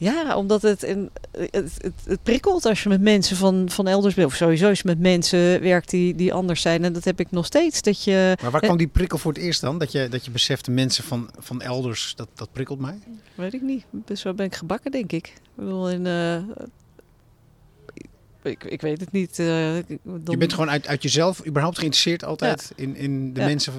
Ja, 0.00 0.36
omdat 0.36 0.62
het, 0.62 0.80
het, 0.80 1.08
het, 1.50 1.94
het 2.04 2.22
prikkelt 2.22 2.64
als 2.64 2.82
je 2.82 2.88
met 2.88 3.00
mensen 3.00 3.36
van, 3.36 3.70
van 3.70 3.88
elders 3.88 4.14
bent. 4.14 4.26
Of 4.26 4.34
sowieso 4.34 4.68
als 4.68 4.78
je 4.78 4.86
met 4.86 4.98
mensen 4.98 5.60
werkt 5.60 5.90
die, 5.90 6.14
die 6.14 6.32
anders 6.32 6.60
zijn. 6.60 6.84
En 6.84 6.92
dat 6.92 7.04
heb 7.04 7.20
ik 7.20 7.30
nog 7.30 7.46
steeds. 7.46 7.82
Dat 7.82 8.04
je, 8.04 8.36
Maar 8.42 8.50
waar 8.50 8.60
kwam 8.60 8.76
die 8.76 8.86
prikkel 8.86 9.18
voor 9.18 9.32
het 9.32 9.42
eerst 9.42 9.60
dan? 9.60 9.78
Dat 9.78 9.92
je, 9.92 10.08
dat 10.08 10.24
je 10.24 10.30
besefte 10.30 10.70
mensen 10.70 11.04
van, 11.04 11.30
van 11.38 11.60
elders, 11.60 12.12
dat, 12.16 12.28
dat 12.34 12.52
prikkelt 12.52 12.78
mij? 12.78 12.98
weet 13.34 13.54
ik 13.54 13.62
niet, 13.62 13.84
zo 14.14 14.34
ben 14.34 14.46
ik 14.46 14.54
gebakken 14.54 14.90
denk 14.90 15.12
ik. 15.12 15.26
Ik 15.26 15.50
bedoel, 15.54 15.90
in, 15.90 16.06
eh, 16.06 16.36
ik, 18.50 18.64
ik 18.64 18.80
weet 18.80 19.00
het 19.00 19.12
niet. 19.12 19.38
eh, 19.38 19.46
dan- 20.02 20.20
Je 20.24 20.36
bent 20.36 20.52
gewoon 20.52 20.70
uit, 20.70 20.86
uit 20.88 21.02
jezelf 21.02 21.46
überhaupt 21.46 21.78
geïnteresseerd 21.78 22.24
altijd 22.24 22.72
in, 22.76 22.96
in 22.96 23.32
de 23.34 23.40
Ja. 23.40 23.46
mensen 23.46 23.72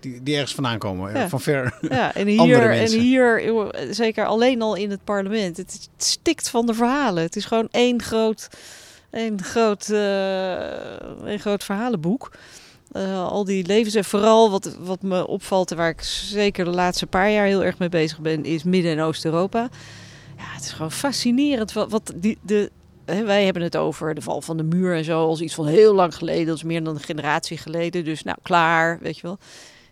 die, 0.00 0.22
die 0.22 0.34
ergens 0.34 0.54
vandaan 0.54 0.78
komen. 0.78 1.14
eh, 1.14 1.20
Ja. 1.20 1.28
Van 1.28 1.40
ver. 1.40 1.78
Ja, 1.80 2.14
en 2.14 2.26
hier, 2.42 2.70
en 2.70 2.90
hier, 2.90 3.44
joh, 3.44 3.68
zeker 3.90 4.26
alleen 4.26 4.62
al 4.62 4.74
in 4.74 4.90
het 4.90 5.04
parlement. 5.04 5.56
Het, 5.56 5.88
stikt 5.96 6.48
van 6.48 6.66
de 6.66 6.74
verhalen. 6.74 7.22
Het 7.22 7.36
is 7.36 7.44
gewoon 7.44 7.68
één 7.70 8.02
groot, 8.02 8.48
één 9.10 9.42
groot, 9.42 9.88
eh, 9.88 11.26
één 11.26 11.40
groot 11.40 11.64
verhalenboek. 11.64 12.30
Eh, 12.92 13.26
al 13.28 13.44
die 13.44 13.66
levens 13.66 13.94
en 13.94 14.04
vooral 14.04 14.50
wat, 14.50 14.76
wat 14.80 15.02
me 15.02 15.26
opvalt 15.26 15.70
en 15.70 15.76
waar 15.76 15.88
ik 15.88 16.02
zeker 16.02 16.64
de 16.64 16.70
laatste 16.70 17.06
paar 17.06 17.30
jaar 17.30 17.46
heel 17.46 17.64
erg 17.64 17.78
mee 17.78 17.88
bezig 17.88 18.20
ben, 18.20 18.44
is 18.44 18.62
Midden- 18.62 18.92
en 18.92 19.00
Oost-Europa. 19.04 19.68
Ja, 20.36 20.44
het 20.54 20.64
is 20.64 20.72
gewoon 20.72 20.92
fascinerend 20.92 21.72
wat, 21.72 21.90
wat 21.90 22.12
die, 22.16 22.38
de, 22.42 22.70
wij 23.04 23.44
hebben 23.44 23.62
het 23.62 23.76
over 23.76 24.14
de 24.14 24.20
val 24.20 24.40
van 24.40 24.56
de 24.56 24.62
muur 24.62 24.96
en 24.96 25.04
zo 25.04 25.26
als 25.26 25.40
iets 25.40 25.54
van 25.54 25.66
heel 25.66 25.94
lang 25.94 26.14
geleden, 26.14 26.46
dat 26.46 26.56
is 26.56 26.62
meer 26.62 26.84
dan 26.84 26.94
een 26.94 27.00
generatie 27.00 27.56
geleden. 27.58 28.04
Dus 28.04 28.22
nou, 28.22 28.38
klaar, 28.42 28.98
weet 29.00 29.16
je 29.16 29.22
wel. 29.22 29.38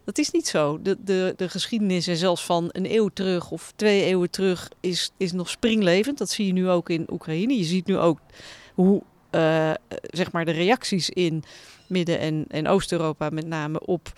Dat 0.04 0.18
is 0.18 0.30
niet 0.30 0.48
zo. 0.48 0.78
De, 0.82 0.96
de, 1.04 1.34
de 1.36 1.48
geschiedenis 1.48 2.06
en 2.06 2.16
zelfs 2.16 2.44
van 2.44 2.68
een 2.72 2.94
eeuw 2.94 3.08
terug 3.08 3.50
of 3.50 3.72
twee 3.76 4.04
eeuwen 4.04 4.30
terug 4.30 4.68
is, 4.80 5.10
is 5.16 5.32
nog 5.32 5.50
springlevend. 5.50 6.18
Dat 6.18 6.30
zie 6.30 6.46
je 6.46 6.52
nu 6.52 6.68
ook 6.68 6.88
in 6.90 7.06
Oekraïne. 7.12 7.56
Je 7.56 7.64
ziet 7.64 7.86
nu 7.86 7.98
ook 7.98 8.18
hoe 8.74 9.02
eh, 9.30 9.70
zeg 10.02 10.32
maar 10.32 10.44
de 10.44 10.50
reacties 10.50 11.10
in 11.10 11.42
Midden- 11.86 12.18
en, 12.18 12.44
en 12.48 12.68
Oost-Europa 12.68 13.28
met 13.30 13.46
name 13.46 13.80
op 13.86 14.12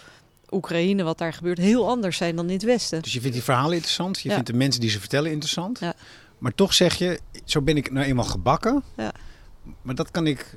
Oekraïne, 0.51 1.03
wat 1.03 1.19
daar 1.19 1.33
gebeurt, 1.33 1.59
heel 1.59 1.89
anders 1.89 2.17
zijn 2.17 2.37
dan 2.37 2.47
in 2.47 2.53
het 2.53 2.63
Westen. 2.63 3.03
Dus 3.03 3.13
je 3.13 3.21
vindt 3.21 3.35
die 3.35 3.45
verhalen 3.45 3.73
interessant. 3.73 4.21
Je 4.21 4.29
Ja. 4.29 4.35
vindt 4.35 4.51
de 4.51 4.57
mensen 4.57 4.81
die 4.81 4.91
ze 4.91 5.01
vertellen 5.01 5.31
interessant. 5.31 5.79
Ja. 5.79 5.95
Maar 6.43 6.55
toch 6.55 6.75
zeg 6.75 6.95
je, 6.95 7.21
zo 7.45 7.61
ben 7.61 7.77
ik 7.77 7.91
nou 7.93 8.07
eenmaal 8.07 8.25
gebakken. 8.25 8.83
Ja. 8.97 9.13
Maar 9.83 9.95
dat 9.95 10.11
kan 10.11 10.27
ik 10.27 10.55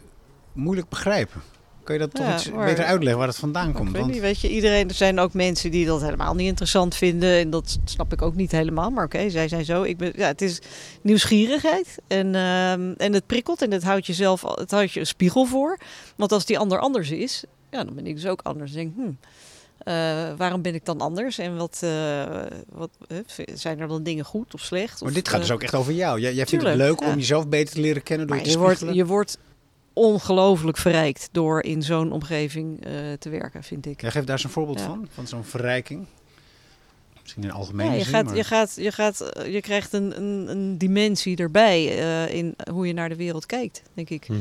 moeilijk 0.54 0.90
begrijpen. 0.90 1.42
Kan 1.84 1.96
je 1.96 2.02
dat 2.02 2.14
toch 2.14 2.26
Ja, 2.26 2.34
iets 2.36 2.52
maar- 2.52 2.66
beter 2.66 2.86
uitleggen 2.86 3.18
waar 3.18 3.28
het 3.28 3.38
vandaan 3.38 3.74
komt? 3.74 3.92
weet 3.92 4.00
Want 4.02 4.12
niet, 4.14 4.22
weet 4.22 4.40
je, 4.40 4.50
iedereen, 4.50 4.88
er 4.88 4.94
zijn 4.96 5.20
ook 5.20 5.34
mensen 5.34 5.72
die 5.72 5.86
dat 5.86 6.02
helemaal 6.02 6.36
niet 6.36 6.48
interessant 6.48 6.96
vinden. 6.96 7.38
En 7.40 7.50
dat 7.50 7.78
snap 7.84 8.14
ik 8.14 8.22
ook 8.22 8.36
niet 8.36 8.52
helemaal. 8.52 8.90
Maar 8.90 9.06
oké, 9.06 9.30
zij 9.30 9.48
zijn 9.48 9.66
zo. 9.66 9.84
Ik 9.84 9.98
ben, 9.98 10.12
ja, 10.16 10.28
het 10.28 10.42
is 10.42 10.60
nieuwsgierigheid. 11.02 11.98
En, 12.08 12.36
ehm, 12.36 12.92
en 12.98 13.14
het 13.14 13.26
prikkelt 13.26 13.62
en 13.62 13.72
het 13.72 13.84
houdt 13.84 14.06
jezelf, 14.06 14.42
het 14.56 14.72
houdt 14.72 14.92
je 14.92 15.00
een 15.00 15.06
spiegel 15.06 15.46
voor. 15.46 15.80
Want 16.16 16.32
als 16.32 16.46
die 16.46 16.60
ander 16.60 16.80
anders 16.80 17.12
is, 17.12 17.44
ja, 17.72 17.84
dan 17.84 17.96
ben 17.96 18.08
ik 18.08 18.16
dus 18.16 18.26
ook 18.26 18.42
anders. 18.44 18.72
Denk 18.72 18.96
hmm, 18.96 19.18
waarom 20.38 20.62
ben 20.62 20.74
ik 20.74 20.86
dan 20.86 21.02
anders? 21.02 21.38
En 21.38 21.56
wat, 21.58 21.80
eh, 21.84 22.24
wat 22.70 22.90
eh, 23.08 23.18
zijn 23.54 23.80
er 23.80 23.88
dan 23.88 24.04
dingen 24.04 24.26
goed 24.26 24.54
of 24.54 24.62
slecht? 24.62 25.00
maar 25.00 25.10
Of, 25.10 25.16
dit 25.16 25.28
gaat 25.28 25.36
eh, 25.40 25.42
dus 25.46 25.52
ook 25.52 25.64
echt 25.64 25.76
over 25.76 25.94
jou. 25.94 26.20
Jij, 26.20 26.34
jij 26.34 26.46
vindt 26.46 26.66
het 26.66 26.76
leuk 26.76 27.02
om 27.02 27.08
ja. 27.08 27.16
jezelf 27.16 27.48
beter 27.48 27.74
te 27.74 27.82
leren 27.82 28.04
kennen 28.04 28.28
door 28.28 28.36
Maar 28.36 28.46
te 28.46 28.52
je 28.52 28.58
wordt, 28.58 28.76
spiegelen? 28.76 29.04
je 29.06 29.10
wordt 29.12 29.38
ongelooflijk 29.94 30.78
verrijkt 30.78 31.30
door 31.32 31.64
in 31.64 31.82
zo'n 31.84 32.12
omgeving 32.12 32.86
eh, 32.86 32.92
te 33.20 33.30
werken, 33.30 33.64
vind 33.64 33.86
ik. 33.86 34.02
Jij 34.02 34.12
geeft 34.12 34.26
daar 34.28 34.36
eens 34.36 34.46
een 34.46 34.50
voorbeeld 34.52 34.80
Ja. 34.80 34.86
van, 34.86 35.08
van 35.14 35.28
zo'n 35.28 35.44
verrijking. 35.44 36.06
Misschien 37.22 37.44
in 37.44 37.52
algemene 37.52 37.90
Ja, 37.90 37.96
je, 37.96 38.04
zin, 38.04 38.14
gaat, 38.14 38.26
maar- 38.26 38.36
je, 38.36 38.44
gaat, 38.44 38.76
je, 38.76 38.92
gaat, 38.92 39.20
eh, 39.22 39.54
je 39.54 39.62
krijgt 39.62 39.94
een, 39.94 40.18
een, 40.18 40.50
een 40.50 40.78
dimensie 40.78 41.38
erbij 41.38 42.00
eh, 42.00 42.34
in 42.36 42.56
hoe 42.72 42.88
je 42.88 42.94
naar 42.94 43.10
de 43.10 43.16
wereld 43.16 43.46
kijkt, 43.46 43.82
denk 43.94 44.10
ik. 44.10 44.28
Mhm. 44.28 44.40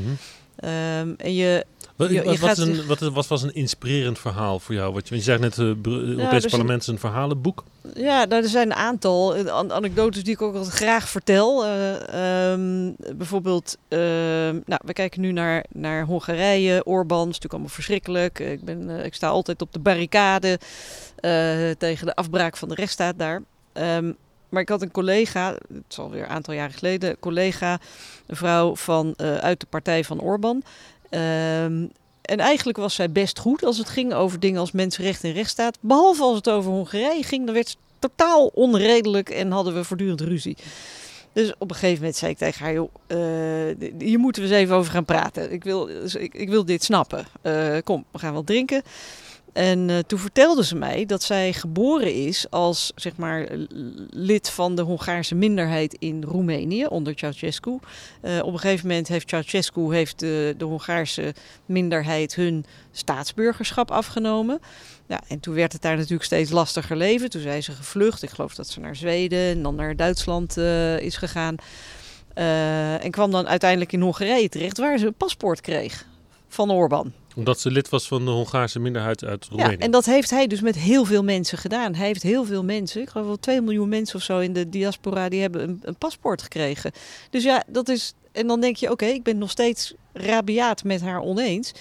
Ehm, 0.55 1.13
en 1.17 1.33
je, 1.33 1.65
Wat, 1.95 2.09
Je- 2.09 2.13
je 2.15 2.23
wat, 2.23 2.37
gaat 2.37 2.57
een, 2.57 2.85
wat, 2.85 2.99
wat 2.99 3.27
was 3.27 3.41
een 3.43 3.53
inspirerend 3.53 4.19
verhaal 4.19 4.59
voor 4.59 4.75
jou? 4.75 4.93
Wat 4.93 5.07
je, 5.09 5.19
zegt 5.21 5.39
net, 5.39 5.55
het 5.55 5.75
Europese 5.85 6.33
er 6.33 6.39
zijn- 6.39 6.51
parlement 6.51 6.81
is 6.81 6.87
een 6.87 6.99
verhalenboek. 6.99 7.63
ja, 7.93 8.25
nou, 8.25 8.43
er 8.43 8.49
zijn 8.49 8.67
een 8.71 8.77
aantal 8.77 9.35
eh, 9.35 9.45
an- 9.51 9.71
anekdotes 9.73 10.23
die 10.23 10.33
ik 10.33 10.41
ook 10.41 10.55
altijd 10.55 10.73
graag 10.73 11.09
vertel. 11.09 11.65
Eh, 11.65 12.51
ehm, 12.51 12.91
bijvoorbeeld, 13.17 13.77
ehm, 13.87 14.59
nou, 14.65 14.81
we 14.85 14.93
kijken 14.93 15.21
nu 15.21 15.31
naar, 15.31 15.65
naar 15.71 16.05
Hongarije, 16.05 16.83
Orbán, 16.85 17.17
dat 17.17 17.27
is 17.27 17.33
natuurlijk 17.33 17.53
allemaal 17.53 17.69
verschrikkelijk. 17.73 18.39
Ik, 18.39 18.63
ben, 18.63 18.97
eh, 18.99 19.05
ik 19.05 19.13
sta 19.13 19.27
altijd 19.27 19.61
op 19.61 19.73
de 19.73 19.79
barricade 19.79 20.59
tegen 21.77 22.05
de 22.05 22.15
afbraak 22.15 22.57
van 22.57 22.69
de 22.69 22.75
rechtsstaat 22.75 23.17
daar. 23.19 23.41
Ehm, 23.73 24.11
maar 24.49 24.61
ik 24.61 24.69
had 24.69 24.81
een 24.81 24.91
collega, 24.91 25.49
het 25.51 25.83
is 25.89 25.99
alweer 25.99 26.23
een 26.23 26.29
aantal 26.29 26.53
jaren 26.53 26.73
geleden, 26.73 27.09
een 27.09 27.19
collega, 27.19 27.79
een 28.27 28.35
vrouw 28.35 28.75
van, 28.75 29.13
uit 29.17 29.59
de 29.59 29.65
partij 29.69 30.03
van 30.03 30.19
Orbán. 30.21 30.63
Ehm, 31.15 31.85
en 32.21 32.39
eigenlijk 32.39 32.77
was 32.77 32.95
zij 32.95 33.11
best 33.11 33.39
goed 33.39 33.63
als 33.63 33.77
het 33.77 33.89
ging 33.89 34.13
over 34.13 34.39
dingen 34.39 34.59
als 34.59 34.71
mensenrechten 34.71 35.29
en 35.29 35.35
rechtsstaat. 35.35 35.77
Behalve 35.81 36.23
als 36.23 36.35
het 36.35 36.49
over 36.49 36.71
Hongarije 36.71 37.23
ging, 37.23 37.45
dan 37.45 37.53
werd 37.53 37.69
ze 37.69 37.75
totaal 37.99 38.47
onredelijk 38.53 39.29
en 39.29 39.51
hadden 39.51 39.73
we 39.73 39.83
voortdurend 39.83 40.21
ruzie. 40.21 40.57
Dus 41.33 41.53
op 41.57 41.69
een 41.69 41.75
gegeven 41.75 41.97
moment 41.97 42.15
zei 42.15 42.31
ik 42.31 42.37
tegen 42.37 42.65
haar, 42.65 42.73
joh, 42.73 42.89
eh, 43.07 43.89
hier 43.99 44.19
moeten 44.19 44.41
we 44.41 44.47
eens 44.47 44.57
even 44.57 44.75
over 44.75 44.91
gaan 44.91 45.05
praten. 45.05 45.51
Ik 45.51 45.63
wil, 45.63 45.89
ik, 46.13 46.49
wil 46.49 46.65
dit 46.65 46.83
snappen. 46.83 47.25
Eh, 47.41 47.77
kom, 47.83 48.05
we 48.11 48.19
gaan 48.19 48.33
wel 48.33 48.43
drinken. 48.43 48.81
En 49.55 49.89
eh, 49.89 49.97
toen 49.97 50.19
vertelde 50.19 50.65
ze 50.65 50.75
mij 50.75 51.05
dat 51.05 51.23
zij 51.23 51.53
geboren 51.53 52.13
is 52.13 52.45
als 52.49 52.91
zeg 52.95 53.15
maar, 53.15 53.47
lid 54.09 54.49
van 54.49 54.75
de 54.75 54.81
Hongaarse 54.81 55.35
minderheid 55.35 55.95
in 55.99 56.23
Roemenië 56.23 56.85
onder 56.85 57.13
Ceausescu. 57.15 57.79
Eh, 58.21 58.39
op 58.43 58.53
een 58.53 58.59
gegeven 58.59 58.87
moment 58.87 59.07
heeft 59.07 59.29
Ceausescu 59.29 59.93
heeft 59.93 60.19
de, 60.19 60.55
Hongaarse 60.59 61.33
minderheid 61.65 62.35
hun 62.35 62.65
staatsburgerschap 62.91 63.91
afgenomen. 63.91 64.59
Ja, 65.07 65.21
en 65.27 65.39
toen 65.39 65.53
werd 65.53 65.73
het 65.73 65.81
daar 65.81 65.95
natuurlijk 65.95 66.23
steeds 66.23 66.51
lastiger 66.51 66.97
leven. 66.97 67.29
Toen 67.29 67.41
zijn 67.41 67.63
ze 67.63 67.71
gevlucht. 67.71 68.23
Ik 68.23 68.29
geloof 68.29 68.55
dat 68.55 68.67
ze 68.67 68.79
naar 68.79 68.95
Zweden 68.95 69.39
en 69.39 69.63
dan 69.63 69.75
naar 69.75 69.95
Duitsland 69.95 70.57
eh, 70.57 70.99
is 70.99 71.17
gegaan. 71.17 71.55
En 73.01 73.11
kwam 73.11 73.31
dan 73.31 73.47
uiteindelijk 73.47 73.91
in 73.91 74.01
Hongarije 74.01 74.49
terecht, 74.49 74.77
waar 74.77 74.97
ze 74.97 75.05
een 75.05 75.13
paspoort 75.13 75.61
kreeg 75.61 76.05
van 76.55 76.71
Orbán. 76.71 77.13
Omdat 77.35 77.59
ze 77.59 77.71
lid 77.71 77.89
was 77.89 78.07
van 78.07 78.25
de 78.25 78.31
Hongaarse 78.31 78.79
minderheid 78.79 79.23
uit 79.23 79.45
Roemenië. 79.45 79.71
Ja, 79.71 79.77
en 79.77 79.91
dat 79.91 80.05
heeft 80.05 80.29
hij 80.29 80.47
dus 80.47 80.61
met 80.61 80.75
heel 80.75 81.05
veel 81.05 81.23
mensen 81.23 81.57
gedaan. 81.57 81.95
Hij 81.95 82.05
heeft 82.05 82.23
heel 82.23 82.45
veel 82.45 82.63
mensen, 82.63 83.01
ik 83.01 83.09
geloof 83.09 83.27
wel 83.27 83.39
2 83.39 83.61
miljoen 83.61 83.89
mensen 83.89 84.15
of 84.15 84.21
zo 84.21 84.39
in 84.39 84.53
de 84.53 84.69
diaspora, 84.69 85.29
die 85.29 85.41
hebben 85.41 85.63
een, 85.63 85.79
een 85.83 85.97
paspoort 85.97 86.41
gekregen. 86.41 86.91
Dus 87.29 87.43
ja, 87.43 87.63
dat 87.67 87.89
is. 87.89 88.13
En 88.31 88.47
dan 88.47 88.61
denk 88.61 88.75
je, 88.75 88.91
oké, 88.91 89.05
ik 89.05 89.23
ben 89.23 89.37
nog 89.37 89.49
steeds 89.49 89.93
rabiaat 90.13 90.83
met 90.83 91.01
haar 91.01 91.21
oneens. 91.21 91.71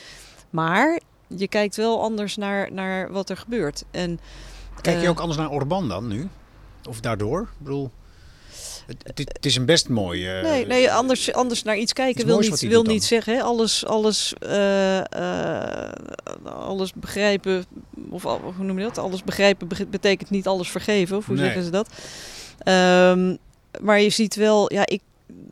Maar 0.51 1.01
je 1.27 1.49
kijkt 1.49 1.77
wel 1.77 2.03
anders 2.03 2.37
naar, 2.37 2.73
naar 2.73 3.13
wat 3.13 3.31
er 3.31 3.37
gebeurt. 3.37 3.85
En, 3.91 4.21
Kijk 4.81 4.99
je 4.99 5.05
eh, 5.05 5.11
ook 5.11 5.21
anders 5.21 5.39
naar 5.39 5.51
Orbán 5.51 5.89
dan 5.89 6.09
nu? 6.09 6.29
Of 6.89 7.01
daardoor? 7.01 7.41
Ik 7.41 7.65
bedoel, 7.65 7.91
het, 8.87 9.19
het, 9.19 9.47
is 9.47 9.57
een 9.57 9.65
best 9.65 9.89
mooi... 9.89 10.29
eh, 10.29 10.43
Nee, 10.43 10.67
nee 10.67 10.93
anders, 10.93 11.33
anders 11.33 11.63
naar 11.63 11.77
iets 11.77 11.93
kijken 11.93 12.27
wil 12.27 12.39
niet, 12.39 12.61
wil 12.61 12.83
niet 12.83 13.05
zeggen. 13.05 13.35
Hè? 13.37 13.43
Alles, 13.43 13.87
alles, 13.87 14.35
eh, 14.41 14.99
eh, 14.99 15.93
alles 16.45 16.93
begrijpen, 16.93 17.65
of 18.11 18.23
hoe 18.23 18.65
noem 18.65 18.79
je 18.79 18.85
dat? 18.85 18.99
Alles 18.99 19.25
begrijpen 19.25 19.69
betekent 19.91 20.31
niet 20.31 20.47
alles 20.47 20.71
vergeven, 20.71 21.17
of 21.17 21.27
hoe 21.27 21.37
Nee. 21.37 21.45
zeggen 21.45 21.65
ze 21.65 21.71
dat? 21.71 21.89
Ehm, 22.59 23.37
maar 23.81 24.01
je 24.01 24.11
ziet 24.11 24.35
wel, 24.35 24.73
ja, 24.73 24.87
ik, 24.87 25.01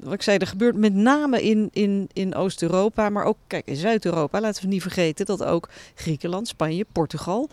wat 0.01 0.13
ik 0.13 0.23
zei, 0.23 0.39
er 0.39 0.47
gebeurt 0.47 0.77
met 0.77 0.95
name 0.95 1.43
in, 1.43 1.69
in, 1.73 2.09
in 2.13 2.35
Oost-Europa, 2.35 3.09
maar 3.09 3.25
ook, 3.25 3.37
kijk, 3.47 3.67
in 3.67 3.77
Zuid-Europa, 3.77 4.41
laten 4.41 4.63
we 4.63 4.69
niet 4.69 4.83
vergeten 4.83 5.27
dat 5.27 5.45
ook 5.45 5.69
Griekenland, 5.95 6.49
Spanje, 6.49 6.87
Portugal, 6.93 7.49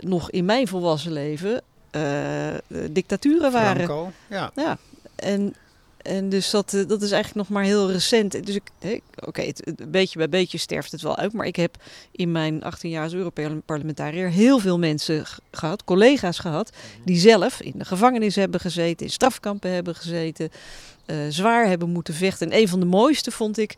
nog 0.00 0.30
in 0.30 0.44
mijn 0.44 0.68
volwassen 0.68 1.12
leven 1.12 1.62
dictaturen 2.90 3.52
waren. 3.52 3.84
Franco, 3.84 4.12
ja. 4.28 4.50
Ja, 4.54 4.78
en, 5.16 5.54
en 6.06 6.28
dus 6.28 6.50
dat, 6.50 6.74
eh, 6.74 6.86
dat 6.86 7.02
is 7.02 7.10
eigenlijk 7.10 7.48
nog 7.48 7.58
maar 7.58 7.64
heel 7.64 7.90
recent. 7.90 8.46
Dus 8.46 8.54
ik, 8.54 9.00
oké, 9.24 9.52
beetje 9.88 10.18
bij 10.18 10.28
beetje 10.28 10.58
sterft 10.58 10.92
het 10.92 11.02
wel 11.02 11.16
uit. 11.16 11.32
Maar 11.32 11.46
ik 11.46 11.56
heb 11.56 11.76
in 12.10 12.32
mijn 12.32 12.62
18 12.62 12.90
jaar 12.90 13.02
als 13.02 13.14
Europarlementariër 13.14 14.30
heel 14.30 14.58
veel 14.58 14.78
mensen 14.78 15.24
gehad, 15.50 15.84
collega's 15.84 16.38
gehad, 16.38 16.70
die 17.04 17.18
zelf 17.18 17.60
in 17.60 17.72
de 17.76 17.84
gevangenis 17.84 18.36
hebben 18.36 18.60
gezeten, 18.60 19.06
in 19.06 19.12
strafkampen 19.12 19.70
hebben 19.70 19.94
gezeten, 19.94 20.50
eh, 21.06 21.16
zwaar 21.28 21.66
hebben 21.66 21.90
moeten 21.90 22.14
vechten. 22.14 22.50
En 22.50 22.58
een 22.58 22.68
van 22.68 22.80
de 22.80 22.86
mooiste 22.86 23.30
vond 23.30 23.58
ik, 23.58 23.74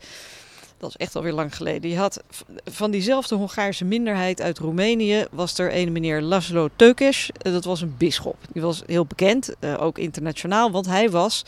dat 0.79 0.89
is 0.89 0.95
echt 0.97 1.15
alweer 1.15 1.33
lang 1.33 1.55
geleden. 1.55 1.89
Je 1.89 1.97
had 1.97 2.23
van 2.65 2.91
diezelfde 2.91 3.35
Hongaarse 3.35 3.85
minderheid 3.85 4.41
uit 4.41 4.57
Roemenië 4.57 5.25
was 5.31 5.57
er 5.57 5.75
een 5.75 5.91
meneer 5.91 6.21
Laszlo 6.21 6.69
Tökes. 6.75 7.29
Eh, 7.41 7.51
Dat 7.51 7.65
was 7.65 7.81
een 7.81 7.95
bisschop. 7.97 8.37
Die 8.53 8.61
was 8.61 8.83
heel 8.85 9.05
bekend, 9.05 9.55
eh, 9.59 9.81
ook 9.81 9.97
internationaal, 9.97 10.71
want 10.71 10.85
hij 10.85 11.09
was. 11.09 11.43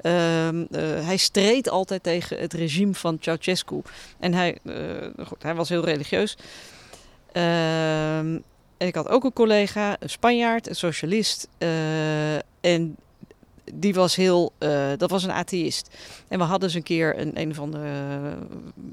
ehm, 0.00 0.64
eh, 0.70 0.80
hij 0.82 1.16
streed 1.16 1.68
altijd 1.68 2.02
tegen 2.02 2.38
het 2.38 2.52
regime 2.52 2.94
van 2.94 3.16
Ceausescu. 3.20 3.82
En 4.18 4.34
hij, 4.34 4.58
goed, 5.26 5.42
hij 5.42 5.54
was 5.54 5.68
heel 5.68 5.84
religieus. 5.84 6.36
Ehm, 7.32 8.38
en 8.76 8.86
ik 8.86 8.94
had 8.94 9.08
ook 9.08 9.24
een 9.24 9.32
collega, 9.32 9.96
een 10.00 10.10
Spanjaard, 10.10 10.68
een 10.68 10.76
socialist. 10.76 11.48
en 12.60 12.96
die 13.74 13.94
was 13.94 14.16
heel, 14.16 14.52
eh, 14.58 14.90
dat 14.96 15.10
was 15.10 15.24
een 15.24 15.32
atheïst. 15.32 15.88
En 16.28 16.38
we 16.38 16.44
hadden 16.44 16.68
eens 16.68 16.76
een 16.76 16.82
keer 16.82 17.18
een, 17.18 17.40
een 17.40 17.54
van 17.54 17.70
de 17.70 18.32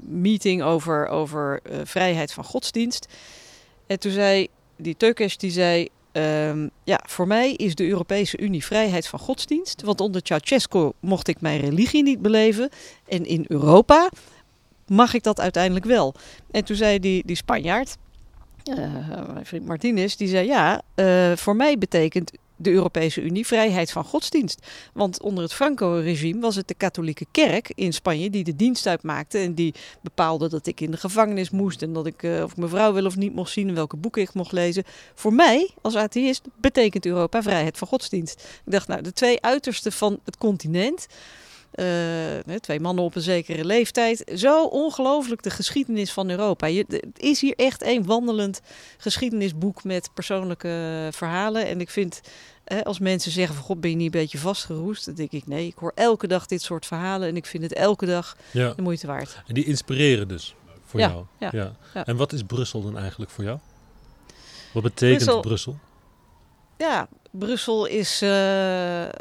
meeting 0.07 0.61
over, 0.63 1.07
over 1.07 1.59
eh, 1.63 1.77
vrijheid 1.83 2.33
van 2.33 2.43
godsdienst. 2.43 3.07
En 3.87 3.99
toen 3.99 4.11
zei 4.11 4.47
die 4.75 4.97
Teukes, 4.97 5.37
die 5.37 5.51
zei... 5.51 5.87
ehm, 6.11 6.67
ja, 6.83 6.99
voor 7.07 7.27
mij 7.27 7.53
is 7.53 7.75
de 7.75 7.87
Europese 7.87 8.37
Unie 8.37 8.65
vrijheid 8.65 9.07
van 9.07 9.19
godsdienst. 9.19 9.81
Want 9.81 10.01
onder 10.01 10.21
Ceausescu 10.23 10.91
mocht 10.99 11.27
ik 11.27 11.41
mijn 11.41 11.59
religie 11.59 12.03
niet 12.03 12.21
beleven. 12.21 12.69
En 13.07 13.25
in 13.25 13.45
Europa 13.47 14.09
mag 14.87 15.13
ik 15.13 15.23
dat 15.23 15.39
uiteindelijk 15.39 15.85
wel. 15.85 16.13
En 16.51 16.65
toen 16.65 16.75
zei 16.75 16.99
die, 16.99 17.23
die 17.25 17.35
Spanjaard, 17.35 17.97
eh, 18.63 18.75
mijn 19.33 19.45
vriend 19.45 19.65
Martinez, 19.65 20.15
die 20.15 20.27
zei... 20.27 20.47
Ja, 20.47 20.81
voor 21.35 21.55
mij 21.55 21.77
betekent 21.77 22.31
de 22.61 22.71
Europese 22.71 23.21
Unie 23.21 23.45
vrijheid 23.45 23.91
van 23.91 24.03
godsdienst. 24.03 24.67
Want 24.93 25.21
onder 25.21 25.43
het 25.43 25.53
Franco-regime 25.53 26.39
was 26.39 26.55
het 26.55 26.67
de 26.67 26.73
katholieke 26.73 27.25
kerk 27.31 27.71
in 27.75 27.93
Spanje 27.93 28.29
die 28.29 28.43
de 28.43 28.55
dienst 28.55 28.87
uitmaakte 28.87 29.37
en 29.37 29.53
die 29.53 29.73
bepaalde 30.01 30.49
dat 30.49 30.67
ik 30.67 30.81
in 30.81 30.91
de 30.91 30.97
gevangenis 30.97 31.49
moest 31.49 31.81
en 31.81 31.93
dat 31.93 32.05
ik 32.05 32.23
eh, 32.23 32.43
of 32.43 32.51
ik 32.51 32.57
mijn 32.57 32.69
vrouw 32.69 32.93
wel 32.93 33.05
of 33.05 33.15
niet 33.15 33.35
mocht 33.35 33.51
zien 33.51 33.67
en 33.67 33.75
welke 33.75 33.97
boeken 33.97 34.21
ik 34.21 34.33
mocht 34.33 34.51
lezen. 34.51 34.83
Voor 35.13 35.33
mij 35.33 35.69
als 35.81 35.95
atheïst 35.95 36.41
betekent 36.55 37.05
Europa 37.05 37.41
vrijheid 37.41 37.77
van 37.77 37.87
godsdienst. 37.87 38.41
Ik 38.65 38.71
dacht, 38.71 38.87
nou, 38.87 39.01
de 39.01 39.13
twee 39.13 39.41
uitersten 39.41 39.91
van 39.91 40.19
het 40.23 40.37
continent. 40.37 41.07
Eh, 41.71 41.85
hè, 42.45 42.59
twee 42.59 42.79
mannen 42.79 43.03
op 43.03 43.15
een 43.15 43.21
zekere 43.21 43.65
leeftijd. 43.65 44.31
Zo 44.35 44.65
ongelooflijk 44.65 45.41
de 45.43 45.49
geschiedenis 45.49 46.11
van 46.11 46.29
Europa. 46.29 46.67
Je, 46.67 46.85
het 46.87 47.19
is 47.19 47.41
hier 47.41 47.53
echt 47.55 47.83
een 47.85 48.05
wandelend 48.05 48.61
geschiedenisboek 48.97 49.83
met 49.83 50.09
persoonlijke 50.13 51.07
verhalen. 51.11 51.67
En 51.67 51.81
ik 51.81 51.89
vind, 51.89 52.21
hè, 52.63 52.83
als 52.83 52.99
mensen 52.99 53.31
zeggen 53.31 53.55
van 53.55 53.63
god 53.63 53.81
ben 53.81 53.89
je 53.89 53.95
niet 53.95 54.05
een 54.13 54.19
beetje 54.21 54.37
vastgeroest, 54.37 55.05
dan 55.05 55.13
denk 55.13 55.31
ik 55.31 55.47
nee, 55.47 55.67
ik 55.67 55.75
hoor 55.75 55.91
elke 55.95 56.27
dag 56.27 56.45
dit 56.45 56.61
soort 56.61 56.85
verhalen 56.85 57.27
en 57.27 57.35
ik 57.35 57.45
vind 57.45 57.63
het 57.63 57.73
elke 57.73 58.05
dag 58.05 58.37
Ja. 58.51 58.73
de 58.73 58.81
moeite 58.81 59.07
waard. 59.07 59.41
En 59.47 59.53
die 59.53 59.65
inspireren 59.65 60.27
dus 60.27 60.55
voor 60.85 60.99
Ja, 60.99 61.09
jou. 61.09 61.25
ja, 61.39 61.73
ja. 61.93 62.05
En 62.05 62.15
wat 62.15 62.33
is 62.33 62.43
Brussel 62.43 62.81
dan 62.81 62.97
eigenlijk 62.97 63.31
voor 63.31 63.43
jou? 63.43 63.59
Wat 64.73 64.83
betekent 64.83 65.17
Brussel- 65.23 65.41
Brussel? 65.41 65.77
Ja, 66.77 67.07
Brussel 67.31 67.85
is. 67.85 68.21
eh, 68.21 69.03
eh, 69.03 69.11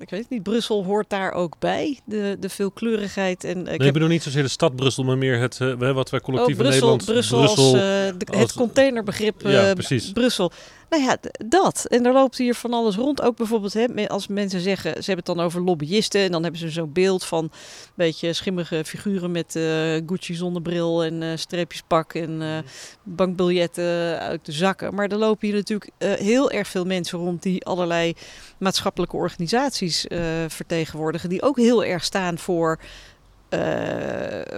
ik 0.00 0.10
weet 0.10 0.20
het 0.20 0.30
niet, 0.30 0.42
Brussel 0.42 0.84
hoort 0.84 1.10
daar 1.10 1.32
ook 1.32 1.56
bij. 1.58 1.98
De, 2.04 2.36
de 2.40 2.48
veelkleurigheid. 2.48 3.44
En, 3.44 3.62
nee, 3.62 3.78
ik 3.78 3.92
bedoel 3.92 4.08
niet 4.08 4.22
zozeer 4.22 4.42
de 4.42 4.48
stad 4.48 4.76
Brussel, 4.76 5.04
maar 5.04 5.18
meer 5.18 5.40
het, 5.40 5.58
uh, 5.62 5.92
wat 5.92 6.10
wij 6.10 6.20
collectief 6.20 6.56
oh, 6.56 6.60
Brussel, 6.60 6.90
in 6.90 6.96
Nederland... 6.96 7.04
Brussel, 7.04 7.38
Brussel 7.38 7.64
als, 7.64 7.74
uh, 7.74 8.18
de, 8.18 8.26
als, 8.26 8.40
het 8.40 8.52
containerbegrip 8.52 9.40
ja, 9.42 9.74
Brussel. 10.12 10.52
Nou 10.90 11.02
ja, 11.02 11.16
dat. 11.46 11.84
En 11.88 12.06
er 12.06 12.12
loopt 12.12 12.38
hier 12.38 12.54
van 12.54 12.72
alles 12.72 12.96
rond. 12.96 13.22
Ook 13.22 13.36
bijvoorbeeld 13.36 13.72
hè, 13.72 14.08
als 14.08 14.26
mensen 14.26 14.60
zeggen, 14.60 14.90
ze 14.90 15.10
hebben 15.10 15.24
het 15.26 15.36
dan 15.36 15.44
over 15.44 15.60
lobbyisten. 15.60 16.20
En 16.20 16.32
dan 16.32 16.42
hebben 16.42 16.60
ze 16.60 16.70
zo'n 16.70 16.92
beeld 16.92 17.24
van 17.24 17.44
een 17.44 17.50
beetje 17.94 18.32
schimmige 18.32 18.84
figuren 18.84 19.30
met 19.30 19.54
uh, 19.56 19.62
Gucci 20.06 20.34
zonnebril 20.34 21.04
en 21.04 21.22
uh, 21.22 21.36
streepjespak 21.36 22.14
en 22.14 22.40
uh, 22.40 22.58
bankbiljetten 23.02 24.18
uit 24.20 24.46
de 24.46 24.52
zakken. 24.52 24.94
Maar 24.94 25.08
er 25.08 25.16
lopen 25.16 25.48
hier 25.48 25.56
natuurlijk 25.56 25.90
heel 25.98 26.50
erg 26.50 26.68
veel 26.68 26.84
mensen 26.84 27.18
rond 27.18 27.42
die 27.42 27.64
allerlei 27.64 28.14
maatschappelijke 28.58 29.16
organisaties 29.16 30.06
vertegenwoordigen. 30.48 31.28
Die 31.28 31.42
ook 31.42 31.56
heel 31.56 31.84
erg 31.84 32.04
staan 32.04 32.38
voor. 32.38 32.78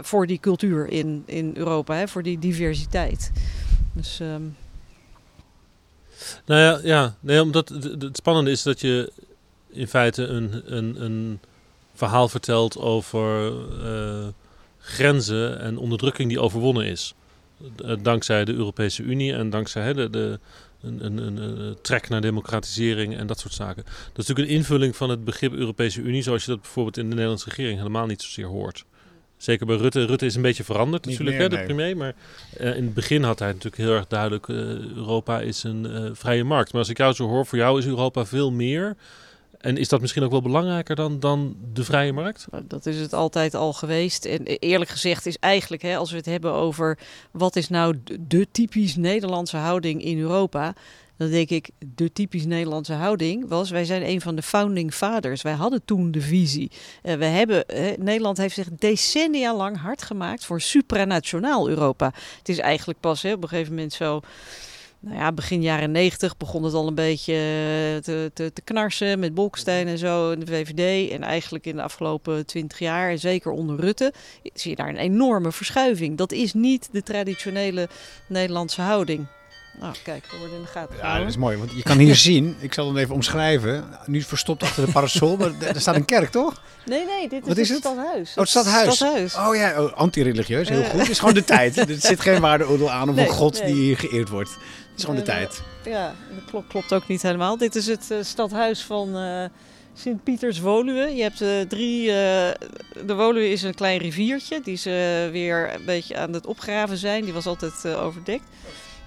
voor 0.00 0.26
die 0.26 0.40
cultuur 0.40 0.88
in, 0.88 1.22
in 1.26 1.50
Europa, 1.54 1.94
hè, 1.94 2.08
voor 2.08 2.22
die 2.22 2.38
diversiteit. 2.38 3.30
Dus 3.92 4.20
um, 4.20 4.56
nou 6.44 6.60
ja, 6.60 6.80
ja 6.82 7.14
nee, 7.20 7.42
omdat 7.42 7.68
het, 7.68 7.84
het, 7.84 8.16
spannende 8.16 8.50
is 8.50 8.62
dat 8.62 8.80
je 8.80 9.12
in 9.68 9.88
feite 9.88 10.22
een, 10.26 10.62
een, 10.76 11.02
een 11.04 11.40
verhaal 11.94 12.28
vertelt 12.28 12.78
over 12.78 13.52
uh, 13.84 14.26
grenzen 14.78 15.60
en 15.60 15.78
onderdrukking 15.78 16.28
die 16.28 16.40
overwonnen 16.40 16.86
is. 16.86 17.14
Dankzij 18.02 18.44
de 18.44 18.52
Europese 18.52 19.02
Unie 19.02 19.34
en 19.34 19.50
dankzij 19.50 19.92
de, 19.92 20.10
de, 20.10 20.38
een, 20.82 21.04
een, 21.04 21.16
een, 21.16 21.36
een, 21.36 21.76
trek 21.82 22.08
naar 22.08 22.20
democratisering 22.20 23.16
en 23.16 23.26
dat 23.26 23.38
soort 23.38 23.54
zaken. 23.54 23.84
Dat 23.84 23.94
is 23.94 24.26
natuurlijk 24.26 24.48
een 24.48 24.54
invulling 24.54 24.96
van 24.96 25.10
het 25.10 25.24
begrip 25.24 25.52
Europese 25.52 26.00
Unie, 26.00 26.22
zoals 26.22 26.44
je 26.44 26.50
dat 26.50 26.60
bijvoorbeeld 26.60 26.96
in 26.96 27.04
de 27.04 27.14
Nederlandse 27.14 27.48
regering 27.48 27.78
helemaal 27.78 28.06
niet 28.06 28.22
zozeer 28.22 28.46
hoort. 28.46 28.84
Zeker 29.42 29.66
bij 29.66 29.76
Rutte. 29.76 30.04
Rutte 30.04 30.26
is 30.26 30.34
een 30.34 30.42
beetje 30.42 30.64
veranderd 30.64 31.04
Niet 31.04 31.18
natuurlijk, 31.18 31.50
meer, 31.50 31.58
hè, 31.58 31.66
de 31.66 31.74
nee. 31.74 31.92
premier. 31.92 31.96
Maar 31.96 32.14
uh, 32.60 32.76
in 32.76 32.84
het 32.84 32.94
begin 32.94 33.22
had 33.22 33.38
hij 33.38 33.48
natuurlijk 33.48 33.76
heel 33.76 33.94
erg 33.94 34.06
duidelijk... 34.06 34.46
Uh, 34.46 34.56
Europa 34.96 35.40
is 35.40 35.62
een 35.62 35.86
uh, 35.86 36.10
vrije 36.12 36.44
markt. 36.44 36.72
Maar 36.72 36.80
als 36.80 36.90
ik 36.90 36.98
jou 36.98 37.12
zo 37.12 37.28
hoor, 37.28 37.46
voor 37.46 37.58
jou 37.58 37.78
is 37.78 37.86
Europa 37.86 38.24
veel 38.24 38.50
meer. 38.50 38.96
En 39.62 39.76
is 39.76 39.88
dat 39.88 40.00
misschien 40.00 40.22
ook 40.22 40.30
wel 40.30 40.42
belangrijker 40.42 40.96
dan, 40.96 41.20
dan 41.20 41.56
de 41.72 41.84
vrije 41.84 42.12
markt? 42.12 42.46
Dat 42.62 42.86
is 42.86 42.98
het 42.98 43.12
altijd 43.12 43.54
al 43.54 43.72
geweest. 43.72 44.24
En 44.24 44.44
eerlijk 44.44 44.90
gezegd 44.90 45.26
is 45.26 45.38
eigenlijk, 45.38 45.82
hè, 45.82 45.96
als 45.96 46.10
we 46.10 46.16
het 46.16 46.26
hebben 46.26 46.52
over... 46.52 46.98
wat 47.30 47.56
is 47.56 47.68
nou 47.68 47.96
de 48.20 48.46
typisch 48.52 48.96
Nederlandse 48.96 49.56
houding 49.56 50.04
in 50.04 50.18
Europa... 50.18 50.74
Dan 51.16 51.30
denk 51.30 51.50
ik, 51.50 51.70
de 51.94 52.12
typisch 52.12 52.44
Nederlandse 52.44 52.92
houding 52.92 53.48
was... 53.48 53.70
wij 53.70 53.84
zijn 53.84 54.08
een 54.08 54.20
van 54.20 54.34
de 54.34 54.42
founding 54.42 54.94
fathers. 54.94 55.42
Wij 55.42 55.52
hadden 55.52 55.84
toen 55.84 56.10
de 56.10 56.20
visie. 56.20 56.70
Uh, 57.02 57.14
we 57.14 57.24
hebben, 57.24 57.64
Nederland 57.98 58.36
heeft 58.36 58.54
zich 58.54 58.68
decennia 58.78 59.56
lang 59.56 59.80
hard 59.80 60.02
gemaakt... 60.02 60.44
voor 60.44 60.60
supranationaal 60.60 61.68
Europa. 61.68 62.12
Het 62.38 62.48
is 62.48 62.58
eigenlijk 62.58 63.00
pas 63.00 63.22
hè, 63.22 63.32
op 63.32 63.42
een 63.42 63.48
gegeven 63.48 63.74
moment 63.74 63.92
zo... 63.92 64.20
Nou 65.04 65.16
ja, 65.16 65.32
begin 65.32 65.62
jaren 65.62 65.90
negentig 65.90 66.36
begon 66.36 66.64
het 66.64 66.74
al 66.74 66.86
een 66.86 66.94
beetje 66.94 67.34
te, 68.02 68.30
te, 68.34 68.52
te 68.52 68.62
knarsen 68.64 69.18
met 69.18 69.34
Bolkestein 69.34 69.88
en 69.88 69.98
zo 69.98 70.30
in 70.30 70.40
de 70.40 70.46
VVD. 70.46 71.10
En 71.10 71.22
eigenlijk 71.22 71.66
in 71.66 71.76
de 71.76 71.82
afgelopen 71.82 72.46
twintig 72.46 72.78
jaar, 72.78 73.18
zeker 73.18 73.50
onder 73.50 73.80
Rutte, 73.80 74.12
zie 74.54 74.70
je 74.70 74.76
daar 74.76 74.88
een 74.88 74.96
enorme 74.96 75.52
verschuiving. 75.52 76.16
Dat 76.18 76.32
is 76.32 76.52
niet 76.54 76.88
de 76.92 77.02
traditionele 77.02 77.88
Nederlandse 78.26 78.80
houding. 78.82 79.26
Nou, 79.80 79.94
kijk, 80.02 80.26
we 80.30 80.38
worden 80.38 80.56
in 80.56 80.62
de 80.62 80.68
gaten 80.68 80.96
Ja, 80.96 81.18
dat 81.18 81.28
is 81.28 81.36
mooi, 81.36 81.56
want 81.56 81.72
je 81.72 81.82
kan 81.82 81.98
hier 81.98 82.16
zien, 82.30 82.56
ik 82.60 82.74
zal 82.74 82.88
het 82.88 82.96
even 82.96 83.14
omschrijven, 83.14 83.84
nu 84.06 84.22
verstopt 84.22 84.62
achter 84.62 84.86
de 84.86 84.92
parasol, 84.92 85.36
maar 85.36 85.50
er 85.60 85.80
staat 85.80 85.94
een 85.94 86.04
kerk, 86.04 86.30
toch? 86.30 86.62
Nee, 86.86 87.04
nee, 87.04 87.28
dit 87.28 87.42
is, 87.42 87.48
Wat 87.48 87.56
is 87.56 87.68
het 87.68 87.82
het? 87.84 87.92
stadhuis. 87.92 88.30
Oh, 88.30 88.36
het 88.36 88.48
stadhuis. 88.48 88.94
stadhuis. 88.94 89.34
Oh 89.36 89.56
ja, 89.56 89.82
oh, 89.82 89.92
anti-religieus, 89.92 90.68
heel 90.68 90.84
goed. 90.84 91.00
Het 91.00 91.10
is 91.10 91.18
gewoon 91.18 91.34
de 91.34 91.44
tijd. 91.44 91.76
Er 91.90 91.96
zit 91.98 92.20
geen 92.20 92.40
waardeoordeel 92.40 92.90
aan 92.90 93.14
Nee, 93.14 93.26
een 93.26 93.32
god 93.32 93.62
nee. 93.62 93.72
die 93.72 93.82
hier 93.82 93.98
geëerd 93.98 94.28
wordt. 94.28 94.56
Het 95.02 95.10
is 95.10 95.24
gewoon 95.24 95.24
de 95.24 95.30
eh, 95.30 95.36
tijd. 95.38 95.62
Ja, 95.84 96.14
dat 96.34 96.44
klopt, 96.44 96.68
klopt 96.68 96.92
ook 96.92 97.08
niet 97.08 97.22
helemaal. 97.22 97.56
Dit 97.56 97.74
is 97.74 97.86
het 97.86 98.10
eh, 98.10 98.18
stadhuis 98.22 98.82
van 98.82 99.16
eh 99.16 99.44
Sint-Pieters-Woluwe. 99.94 101.14
Je 101.14 101.22
hebt 101.22 101.40
eh, 101.40 101.60
drie... 101.60 102.08
eh, 102.08 102.14
de 103.06 103.14
Woluwe 103.14 103.50
is 103.50 103.62
een 103.62 103.74
klein 103.74 103.98
riviertje. 103.98 104.60
Die 104.64 104.76
ze 104.76 105.28
weer 105.32 105.74
een 105.74 105.84
beetje 105.84 106.16
aan 106.16 106.32
het 106.32 106.46
opgraven 106.46 106.96
zijn. 106.96 107.24
Die 107.24 107.32
was 107.32 107.46
altijd 107.46 107.84
eh, 107.84 108.04
overdekt. 108.04 108.44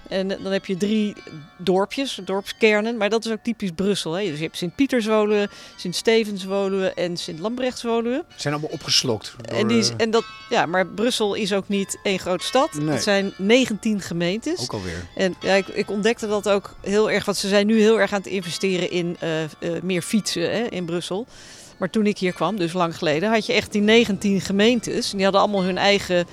En 0.08 0.28
dan 0.28 0.52
heb 0.52 0.66
je 0.66 0.76
drie 0.76 1.14
dorpjes, 1.56 2.20
dorpskernen. 2.24 2.96
Maar 2.96 3.10
dat 3.10 3.24
is 3.24 3.32
ook 3.32 3.42
typisch 3.42 3.70
Brussel. 3.74 4.12
Hè? 4.12 4.24
Dus 4.24 4.38
je 4.38 4.44
hebt 4.44 4.56
Sint-Pieters-Woluwe, 4.56 5.48
Sint-Stevens-Woluwe 5.76 6.94
en 6.94 7.16
Sint-Lambrechts-Woluwe. 7.16 8.24
Ze 8.28 8.40
zijn 8.40 8.54
allemaal 8.54 8.72
opgeslokt. 8.72 9.34
Door, 9.36 9.58
En, 9.58 9.66
die 9.66 9.78
is, 9.78 9.88
eh, 9.88 9.94
en 9.96 10.10
dat, 10.10 10.24
ja, 10.50 10.66
maar 10.66 10.86
Brussel 10.86 11.34
is 11.34 11.52
ook 11.52 11.68
niet 11.68 11.98
één 12.02 12.18
grote 12.18 12.44
stad. 12.44 12.74
Nee. 12.74 12.88
Het 12.88 13.02
zijn 13.02 13.32
19 13.36 14.00
gemeentes. 14.00 14.60
ook 14.60 14.72
alweer. 14.72 15.06
En 15.14 15.34
ja, 15.40 15.54
ik, 15.54 15.68
ik 15.68 15.90
ontdekte 15.90 16.26
dat 16.26 16.48
ook 16.48 16.74
heel 16.80 17.10
erg, 17.10 17.24
want 17.24 17.36
ze 17.36 17.48
zijn 17.48 17.66
nu 17.66 17.80
heel 17.80 18.00
erg 18.00 18.12
aan 18.12 18.18
het 18.18 18.30
investeren 18.30 18.90
in 18.90 19.16
eh, 19.20 19.42
eh, 19.42 19.50
meer 19.82 20.02
fietsen 20.02 20.50
hè, 20.50 20.62
in 20.64 20.84
Brussel. 20.84 21.26
Maar 21.76 21.90
toen 21.90 22.06
ik 22.06 22.18
hier 22.18 22.32
kwam, 22.32 22.56
dus 22.56 22.72
lang 22.72 22.96
geleden, 22.96 23.30
had 23.30 23.46
je 23.46 23.52
echt 23.52 23.72
die 23.72 23.82
19 23.82 24.40
gemeentes. 24.40 25.10
En 25.10 25.16
die 25.16 25.24
hadden 25.24 25.42
allemaal 25.42 25.62
hun 25.62 25.78
eigen 25.78 26.26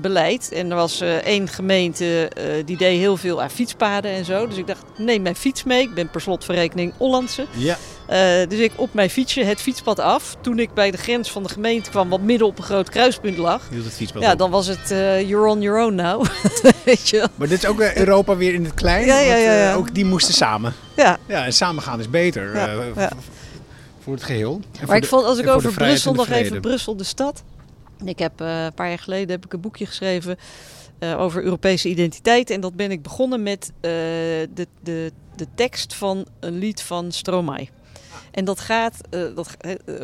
beleid. 0.00 0.52
En 0.52 0.70
er 0.70 0.76
was 0.76 1.00
eh, 1.00 1.14
één 1.14 1.48
gemeente 1.48 2.28
eh, 2.28 2.44
die 2.64 2.76
deed 2.76 2.98
heel 2.98 3.16
veel 3.16 3.42
aan 3.42 3.50
fietspaden 3.50 4.10
en 4.10 4.24
zo. 4.24 4.46
Dus 4.46 4.56
ik 4.56 4.66
dacht, 4.66 4.82
neem 4.96 5.22
mijn 5.22 5.36
fiets 5.36 5.64
mee. 5.64 5.82
Ik 5.82 5.94
ben 5.94 6.10
per 6.10 6.20
slot 6.20 6.44
van 6.44 6.54
rekening 6.54 6.92
Hollandse. 6.96 7.46
Ja, 7.56 7.76
Eh, 8.06 8.48
dus 8.48 8.58
ik 8.58 8.72
op 8.76 8.94
mijn 8.94 9.10
fietsje 9.10 9.44
het 9.44 9.60
fietspad 9.60 9.98
af. 9.98 10.36
Toen 10.40 10.58
ik 10.58 10.74
bij 10.74 10.90
de 10.90 10.96
grens 10.96 11.30
van 11.30 11.42
de 11.42 11.48
gemeente 11.48 11.90
kwam, 11.90 12.08
wat 12.08 12.20
midden 12.20 12.46
op 12.46 12.58
een 12.58 12.64
groot 12.64 12.88
kruispunt 12.88 13.36
lag. 13.36 13.62
hield 13.70 13.84
het 13.84 13.94
fietspad 13.94 14.22
Ja, 14.22 14.32
op. 14.32 14.38
dan 14.38 14.50
was 14.50 14.66
het 14.66 14.90
eh, 14.90 15.28
you're 15.28 15.48
on 15.48 15.60
your 15.60 15.84
own 15.84 15.94
now. 15.94 16.24
Weet 16.84 17.08
je 17.08 17.16
wel. 17.16 17.26
Maar 17.34 17.48
dit 17.48 17.62
is 17.62 17.68
ook 17.68 17.80
Europa 17.80 18.36
weer 18.36 18.54
in 18.54 18.64
het 18.64 18.74
klein. 18.74 19.06
Ja, 19.06 19.18
ja, 19.20 19.34
ja, 19.36 19.70
eh, 19.70 19.76
ook 19.76 19.94
die 19.94 20.04
moesten 20.04 20.34
samen. 20.34 20.74
Ja, 20.96 21.18
Ja, 21.26 21.44
en 21.44 21.52
samengaan 21.52 22.00
is 22.00 22.10
beter 22.10 22.54
eh, 22.54 23.06
voor 24.02 24.14
het 24.14 24.22
geheel. 24.22 24.60
En 24.80 24.86
Maar 24.86 24.96
ik 24.96 25.04
vond 25.06 25.24
als 25.24 25.38
ik 25.38 25.48
over 25.48 25.72
Brussel 25.72 26.12
nog 26.14 26.28
even. 26.28 26.60
Brussel 26.60 26.96
de 26.96 27.04
stad. 27.04 27.42
Ik 28.04 28.18
heb 28.18 28.40
eh, 28.40 28.64
een 28.64 28.74
paar 28.74 28.88
jaar 28.88 28.98
geleden 28.98 29.30
heb 29.30 29.44
ik 29.44 29.52
een 29.52 29.60
boekje 29.60 29.86
geschreven 29.86 30.36
eh, 30.98 31.20
over 31.20 31.42
Europese 31.42 31.88
identiteit. 31.88 32.50
En 32.50 32.60
dat 32.60 32.74
ben 32.76 32.90
ik 32.90 33.02
begonnen 33.02 33.42
met 33.42 33.72
eh, 33.80 33.90
de, 34.54 34.66
de, 34.82 35.12
de 35.36 35.46
tekst 35.54 35.94
van 35.94 36.26
een 36.40 36.58
lied 36.58 36.82
van 36.82 37.12
Stromae. 37.12 37.68
En 38.30 38.44
dat 38.44 38.60
gaat, 38.60 39.00
eh 39.10 39.20
dat, 39.34 39.56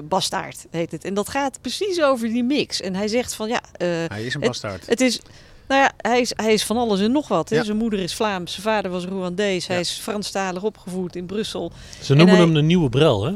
Bastaard 0.04 0.66
heet 0.70 0.90
het. 0.92 1.04
En 1.04 1.14
dat 1.14 1.28
gaat 1.28 1.60
precies 1.60 2.02
over 2.02 2.28
die 2.28 2.44
mix. 2.44 2.80
En 2.80 2.94
hij 2.94 3.08
zegt 3.08 3.34
van 3.34 3.48
ja, 3.48 3.60
eh, 3.76 3.88
Hij 4.08 4.24
is 4.24 4.34
een 4.34 4.40
bastaard. 4.40 4.86
het 4.86 5.00
is, 5.00 5.20
nou 5.68 5.80
ja, 5.82 5.92
hij 5.96 6.20
is, 6.20 6.32
hij 6.36 6.52
is 6.52 6.64
van 6.64 6.76
alles 6.76 7.00
en 7.00 7.12
nog 7.12 7.28
wat. 7.28 7.48
Hè. 7.48 7.56
Ja. 7.56 7.64
Zijn 7.64 7.76
moeder 7.76 7.98
is 7.98 8.14
Vlaams, 8.14 8.50
zijn 8.52 8.62
vader 8.62 8.90
was 8.90 9.04
Rwandees. 9.04 9.66
Hij 9.66 9.76
Ja. 9.76 9.82
is 9.82 9.90
Franstalig 9.90 10.62
opgevoed 10.62 11.16
in 11.16 11.26
Brussel. 11.26 11.72
Ze 12.02 12.14
noemen 12.14 12.34
hij- 12.34 12.44
hem 12.44 12.54
de 12.54 12.62
nieuwe 12.62 12.88
Brel, 12.88 13.24
hè? 13.24 13.34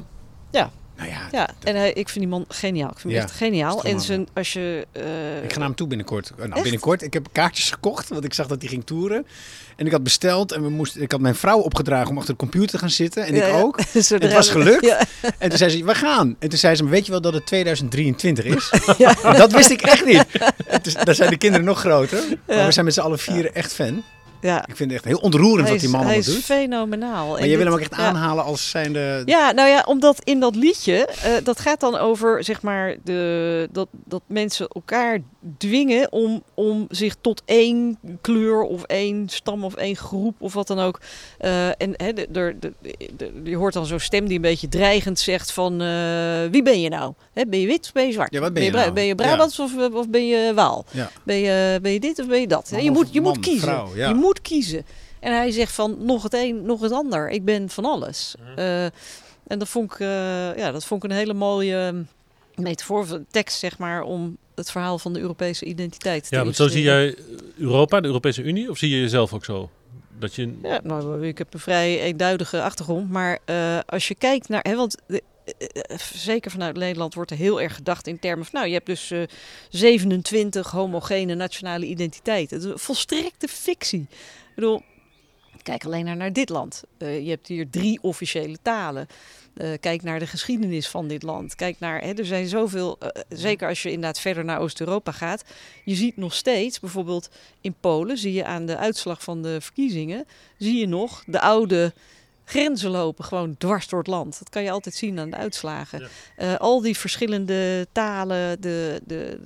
Nou 0.96 1.08
ja, 1.10 1.28
Ja, 1.32 1.48
en 1.62 1.76
hij, 1.76 1.88
ik 1.92 2.08
vind 2.08 2.18
die 2.24 2.28
man 2.28 2.44
geniaal. 2.48 2.90
Ik 2.90 2.98
vind 2.98 3.12
hem 3.12 3.22
Ja, 3.22 3.28
echt 3.28 3.36
geniaal. 3.36 3.84
En 3.84 4.00
zijn, 4.00 4.28
als 4.34 4.52
je... 4.52 4.86
eh, 4.92 5.02
Ik 5.44 5.52
ga 5.52 5.58
naar 5.58 5.66
hem 5.66 5.76
toe 5.76 5.86
binnenkort. 5.86 6.30
Eh, 6.30 6.36
Nou, 6.38 6.50
Echt? 6.52 6.62
binnenkort. 6.62 7.02
Ik 7.02 7.12
heb 7.12 7.26
kaartjes 7.32 7.70
gekocht, 7.70 8.08
want 8.08 8.24
ik 8.24 8.34
zag 8.34 8.46
dat 8.46 8.60
hij 8.60 8.70
ging 8.70 8.84
toeren. 8.86 9.26
En 9.76 9.86
ik 9.86 9.92
had 9.92 10.02
besteld 10.02 10.52
en 10.52 10.62
we 10.62 10.68
moesten, 10.68 11.02
ik 11.02 11.10
had 11.12 11.20
mijn 11.20 11.34
vrouw 11.34 11.58
opgedragen 11.58 12.10
om 12.10 12.16
achter 12.18 12.32
de 12.32 12.38
computer 12.40 12.68
te 12.70 12.78
gaan 12.78 12.90
zitten. 12.90 13.26
En 13.26 13.34
ja, 13.34 13.46
ik 13.46 13.54
ook. 13.64 13.80
Zodra 13.94 14.26
Het 14.26 14.36
was 14.36 14.48
gelukt. 14.50 14.96
En 15.38 15.48
toen 15.48 15.58
zei 15.58 15.70
ze, 15.70 15.84
we 15.84 15.94
gaan. 15.94 16.36
En 16.38 16.48
toen 16.48 16.58
zei 16.58 16.74
ze, 16.74 16.82
maar 16.82 16.92
weet 16.92 17.04
je 17.06 17.10
wel 17.12 17.20
dat 17.20 17.34
het 17.34 17.46
2023 17.46 18.44
is? 18.44 18.70
Dat 19.22 19.52
wist 19.52 19.70
ik 19.70 19.82
echt 19.82 20.04
niet. 20.04 20.24
En 20.66 20.82
toen- 20.82 20.94
dan 21.04 21.14
zijn 21.14 21.30
de 21.30 21.36
kinderen 21.36 21.66
nog 21.66 21.78
groter. 21.80 22.22
Maar 22.46 22.66
we 22.66 22.72
zijn 22.72 22.84
met 22.84 22.94
z'n 22.94 23.00
allen 23.00 23.18
vier 23.18 23.52
echt 23.52 23.72
fan. 23.74 24.02
Ja. 24.46 24.66
Ik 24.66 24.76
vind 24.76 24.90
het 24.90 24.92
echt 24.92 25.04
heel 25.04 25.18
ontroerend 25.18 25.60
Hij 25.60 25.66
wat 25.66 25.76
is, 25.76 25.80
die 25.80 25.90
man 25.90 26.00
allemaal 26.00 26.18
is 26.18 26.26
doet. 26.26 26.44
fenomenaal. 26.44 27.30
Maar 27.30 27.38
En 27.38 27.48
je 27.48 27.56
wil 27.56 27.66
hem 27.66 27.74
ook 27.74 27.80
echt 27.80 27.96
ja. 27.96 28.02
aanhalen 28.02 28.44
als 28.44 28.70
zijnde... 28.70 29.22
Ja, 29.24 29.50
nou 29.50 29.68
ja, 29.68 29.84
omdat 29.86 30.20
in 30.24 30.40
dat 30.40 30.54
liedje, 30.54 31.06
eh, 31.06 31.32
dat 31.44 31.60
gaat 31.60 31.80
dan 31.80 31.96
over, 31.96 32.44
zeg 32.44 32.62
maar, 32.62 32.96
de, 33.04 33.68
dat, 33.72 33.88
dat 33.92 34.22
mensen 34.26 34.68
elkaar 34.68 35.18
dwingen 35.58 36.12
om, 36.12 36.42
om 36.54 36.86
zich 36.90 37.16
tot 37.20 37.42
één 37.44 37.98
kleur 38.20 38.62
of 38.62 38.82
één 38.82 39.28
stam 39.28 39.64
of 39.64 39.74
één 39.74 39.96
groep 39.96 40.34
of 40.38 40.52
wat 40.54 40.66
dan 40.66 40.78
ook. 40.78 41.00
eh, 41.38 41.68
en 41.68 41.92
hè, 41.96 42.12
de, 42.12 42.26
de, 42.30 42.56
de, 43.16 43.40
je 43.44 43.56
hoort 43.56 43.72
dan 43.74 43.86
zo'n 43.86 43.98
stem 43.98 44.26
die 44.26 44.36
een 44.36 44.42
beetje 44.42 44.68
dreigend 44.68 45.18
zegt 45.18 45.52
van, 45.52 45.80
eh, 45.80 46.44
wie 46.50 46.62
ben 46.62 46.80
je 46.80 46.88
nou? 46.88 47.12
Hè, 47.32 47.46
ben 47.46 47.60
je 47.60 47.66
wit 47.66 47.84
of 47.86 47.92
ben 47.92 48.06
je 48.06 48.12
zwart? 48.12 48.32
Ja, 48.32 48.50
ben 48.50 48.62
je 48.62 48.70
Bra- 48.70 48.80
nou? 48.80 48.92
Ben 48.92 49.04
je 49.04 49.14
Brabants 49.14 49.58
of, 49.60 49.72
of 49.92 50.08
ben 50.08 50.26
je 50.26 50.52
Waal? 50.54 50.84
Ja. 50.90 51.10
Ben, 51.22 51.36
je, 51.36 51.78
ben 51.82 51.92
je 51.92 52.00
dit 52.00 52.18
of 52.18 52.26
ben 52.26 52.40
je 52.40 52.46
dat? 52.46 52.68
Hè, 52.70 52.78
je 52.78 52.90
moet, 52.90 53.08
je 53.12 53.20
man, 53.20 53.32
moet 53.32 53.44
kiezen. 53.44 53.68
vrouw. 53.68 53.96
Je 53.96 54.14
moet 54.14 54.40
kiezen. 54.40 54.84
En 55.20 55.36
hij 55.36 55.50
zegt 55.50 55.72
van 55.72 55.96
nog 56.00 56.22
het 56.22 56.34
een, 56.34 56.62
nog 56.64 56.80
het 56.80 56.92
ander. 56.92 57.30
Ik 57.30 57.44
ben 57.44 57.68
van 57.68 57.84
alles. 57.84 58.34
Eh, 58.56 58.84
en 59.46 59.58
dat 59.58 59.68
vond, 59.68 59.92
ik, 59.92 60.00
eh, 60.00 60.56
ja, 60.56 60.72
dat 60.72 60.84
vond 60.84 61.04
ik 61.04 61.10
een 61.10 61.16
hele 61.16 61.34
mooie 61.34 62.04
metafoor, 62.56 63.06
van 63.06 63.26
tekst, 63.30 63.58
zeg 63.58 63.78
maar, 63.78 64.02
om 64.02 64.36
het 64.54 64.70
verhaal 64.70 64.98
van 64.98 65.12
de 65.12 65.20
Europese 65.20 65.64
identiteit 65.64 66.28
te 66.28 66.34
Ja, 66.36 66.44
want 66.44 66.56
zo 66.56 66.68
zie 66.68 66.82
jij 66.82 67.16
Europa, 67.56 68.00
de 68.00 68.06
Europese 68.06 68.42
Unie, 68.42 68.70
of 68.70 68.78
zie 68.78 68.90
je 68.90 69.00
jezelf 69.00 69.32
ook 69.32 69.44
zo? 69.44 69.70
Dat 70.18 70.34
je... 70.34 70.58
Ja, 70.62 70.80
nou, 70.82 71.26
ik 71.26 71.38
heb 71.38 71.54
een 71.54 71.60
vrij 71.60 72.00
eenduidige 72.00 72.62
achtergrond. 72.62 73.10
Maar 73.10 73.38
eh, 73.44 73.78
als 73.86 74.08
je 74.08 74.14
kijkt 74.14 74.48
naar. 74.48 74.62
Hè, 74.62 74.76
want 74.76 74.96
de- 75.06 75.22
eh, 75.58 75.98
zeker 76.14 76.50
vanuit 76.50 76.76
Nederland 76.76 77.14
wordt 77.14 77.30
er 77.30 77.36
heel 77.36 77.60
erg 77.60 77.74
gedacht 77.74 78.06
in 78.06 78.18
termen 78.18 78.44
van, 78.44 78.54
nou, 78.54 78.66
je 78.66 78.72
hebt 78.74 78.86
dus 78.86 79.10
uh, 79.10 79.22
27 79.70 80.70
homogene 80.70 81.34
nationale 81.34 81.86
identiteiten. 81.86 82.56
Het 82.56 82.66
is 82.66 82.72
een 82.72 82.78
volstrekte 82.78 83.48
fictie. 83.48 84.00
Ik 84.10 84.54
bedoel, 84.54 84.82
kijk 85.62 85.84
alleen 85.84 86.04
naar, 86.04 86.16
naar 86.16 86.32
dit 86.32 86.48
land. 86.48 86.82
Uh, 86.98 87.24
je 87.24 87.30
hebt 87.30 87.46
hier 87.46 87.70
drie 87.70 87.98
officiële 88.02 88.56
talen. 88.62 89.06
Uh, 89.62 89.68
kijk 89.80 90.02
naar 90.02 90.18
de 90.18 90.26
geschiedenis 90.26 90.88
van 90.88 91.08
dit 91.08 91.22
land. 91.22 91.54
Kijk 91.54 91.78
naar, 91.78 92.00
hè, 92.00 92.12
er 92.12 92.26
zijn 92.26 92.48
zoveel, 92.48 92.98
uh, 93.02 93.08
zeker 93.28 93.68
als 93.68 93.82
je 93.82 93.90
inderdaad 93.90 94.20
verder 94.20 94.44
naar 94.44 94.60
Oost-Europa 94.60 95.12
gaat. 95.12 95.44
Je 95.84 95.94
ziet 95.94 96.16
nog 96.16 96.34
steeds, 96.34 96.80
bijvoorbeeld 96.80 97.28
in 97.60 97.74
Polen, 97.80 98.18
zie 98.18 98.32
je 98.32 98.44
aan 98.44 98.66
de 98.66 98.76
uitslag 98.76 99.22
van 99.22 99.42
de 99.42 99.60
verkiezingen, 99.60 100.26
zie 100.58 100.78
je 100.78 100.86
nog 100.86 101.22
de 101.26 101.40
oude 101.40 101.92
grenzen 102.44 102.90
lopen, 102.90 103.24
gewoon 103.24 103.56
dwars 103.58 103.88
door 103.88 103.98
het 103.98 104.08
land. 104.08 104.38
Dat 104.38 104.48
kan 104.48 104.62
je 104.62 104.70
altijd 104.70 104.94
zien 104.94 105.18
aan 105.18 105.30
de 105.30 105.36
uitslagen. 105.36 106.08
Ja. 106.36 106.44
Uh, 106.44 106.56
al 106.56 106.80
die 106.80 106.96
verschillende 106.96 107.86
talen, 107.92 108.60
de, 108.60 109.00
de, 109.04 109.38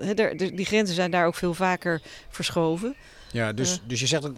de, 0.00 0.14
de, 0.14 0.34
de, 0.36 0.54
die 0.54 0.66
grenzen 0.66 0.94
zijn 0.94 1.10
daar 1.10 1.26
ook 1.26 1.34
veel 1.34 1.54
vaker 1.54 2.02
verschoven. 2.28 2.94
Ja, 3.32 3.52
dus, 3.52 3.80
dus 3.86 4.00
je 4.00 4.06
zegt, 4.06 4.22
dat, 4.22 4.32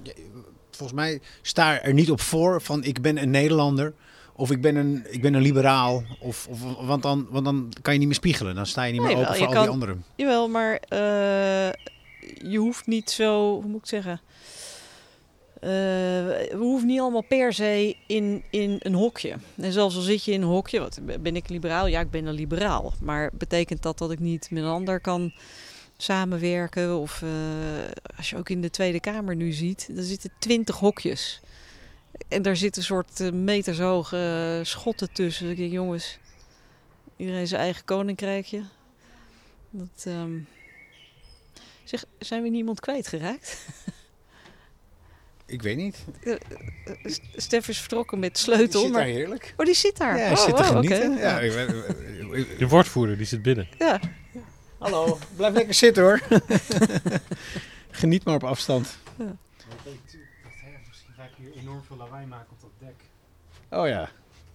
volgens 0.70 0.98
mij 0.98 1.20
sta 1.42 1.82
er 1.82 1.92
niet 1.92 2.10
op 2.10 2.20
voor 2.20 2.62
van 2.62 2.84
ik 2.84 3.00
ben 3.00 3.22
een 3.22 3.30
Nederlander. 3.30 3.94
Of 4.40 4.50
ik 4.50 4.60
ben 4.60 4.76
een, 4.76 5.04
ik 5.10 5.22
ben 5.22 5.34
een 5.34 5.42
liberaal. 5.42 6.02
Of, 6.20 6.48
of, 6.50 6.86
want, 6.86 7.02
dan, 7.02 7.26
want 7.30 7.44
dan 7.44 7.72
kan 7.82 7.92
je 7.92 7.98
niet 7.98 8.08
meer 8.08 8.16
spiegelen. 8.16 8.54
Dan 8.54 8.66
sta 8.66 8.84
je 8.84 8.92
niet 8.92 9.00
meer 9.00 9.14
nee, 9.14 9.22
open 9.22 9.36
voor 9.36 9.46
al 9.46 9.52
kan, 9.52 9.62
die 9.62 9.72
anderen. 9.72 10.04
Jawel, 10.16 10.48
maar 10.48 10.72
uh, 10.72 10.98
je 12.50 12.58
hoeft 12.58 12.86
niet 12.86 13.10
zo, 13.10 13.52
hoe 13.52 13.70
moet 13.70 13.80
ik 13.80 13.86
zeggen... 13.86 14.20
Uh, 15.62 15.68
we 15.68 16.56
hoeven 16.58 16.86
niet 16.86 17.00
allemaal 17.00 17.24
per 17.28 17.52
se 17.52 17.96
in, 18.06 18.42
in 18.50 18.76
een 18.78 18.94
hokje. 18.94 19.34
En 19.56 19.72
zelfs 19.72 19.96
al 19.96 20.02
zit 20.02 20.24
je 20.24 20.32
in 20.32 20.42
een 20.42 20.48
hokje, 20.48 20.80
wat, 20.80 20.98
ben 21.20 21.36
ik 21.36 21.48
liberaal? 21.48 21.86
Ja, 21.86 22.00
ik 22.00 22.10
ben 22.10 22.26
een 22.26 22.34
liberaal. 22.34 22.92
Maar 23.00 23.30
betekent 23.32 23.82
dat 23.82 23.98
dat 23.98 24.10
ik 24.10 24.18
niet 24.18 24.50
met 24.50 24.62
een 24.62 24.68
ander 24.68 25.00
kan 25.00 25.32
samenwerken? 25.96 26.98
Of 26.98 27.22
uh, 27.22 27.30
als 28.16 28.30
je 28.30 28.36
ook 28.36 28.48
in 28.48 28.60
de 28.60 28.70
Tweede 28.70 29.00
Kamer 29.00 29.36
nu 29.36 29.52
ziet, 29.52 29.90
er 29.96 30.02
zitten 30.02 30.30
twintig 30.38 30.76
hokjes. 30.76 31.40
En 32.28 32.42
daar 32.42 32.56
zitten 32.56 32.80
een 32.80 32.86
soort 32.86 33.20
uh, 33.20 33.32
metershoge 33.32 34.60
schotten 34.64 35.12
tussen. 35.12 35.50
Ik 35.50 35.56
denk, 35.56 35.72
jongens, 35.72 36.18
iedereen 37.16 37.46
zijn 37.46 37.60
eigen 37.60 37.84
koninkrijkje. 37.84 38.62
Dat, 39.70 40.04
um... 40.06 40.46
zeg, 41.84 42.04
zijn 42.18 42.42
we 42.42 42.48
niemand 42.48 42.80
kwijtgeraakt? 42.80 43.66
Ik 45.46 45.62
weet 45.62 45.76
niet. 45.76 45.96
Uh, 47.04 47.14
Stef 47.36 47.68
is 47.68 47.78
vertrokken 47.78 48.18
met 48.18 48.38
sleutel. 48.38 48.66
Die 48.66 48.80
zit 48.80 48.90
maar... 48.90 49.00
daar 49.00 49.10
heerlijk. 49.10 49.54
Oh, 49.56 49.66
die 49.66 49.74
zit 49.74 49.96
daar. 49.96 50.16
Ja, 50.16 50.22
hij 50.22 50.32
oh, 50.32 50.44
zit 50.44 50.56
te 50.56 50.62
wow, 50.62 50.70
genieten. 50.72 51.12
okay. 51.12 51.22
Ja, 51.22 51.40
ik, 51.40 52.58
De 52.58 52.68
woordvoerder, 52.68 53.16
die 53.16 53.26
zit 53.26 53.42
binnen. 53.42 53.68
Ja. 53.78 54.00
Hallo, 54.78 55.18
blijf 55.36 55.54
lekker 55.54 55.74
zitten 55.74 56.02
hoor. 56.02 56.20
Geniet 57.90 58.24
maar 58.24 58.34
op 58.34 58.44
afstand. 58.44 58.96
Ja. 59.18 59.36
Hier 61.40 61.52
enorm 61.62 61.82
veel 61.82 61.96
lawaai 61.96 62.26
maken 62.26 62.50
op 62.50 62.60
dat 62.60 62.88
dek. 62.88 62.94
Oh 63.78 63.88
ja. 63.88 64.08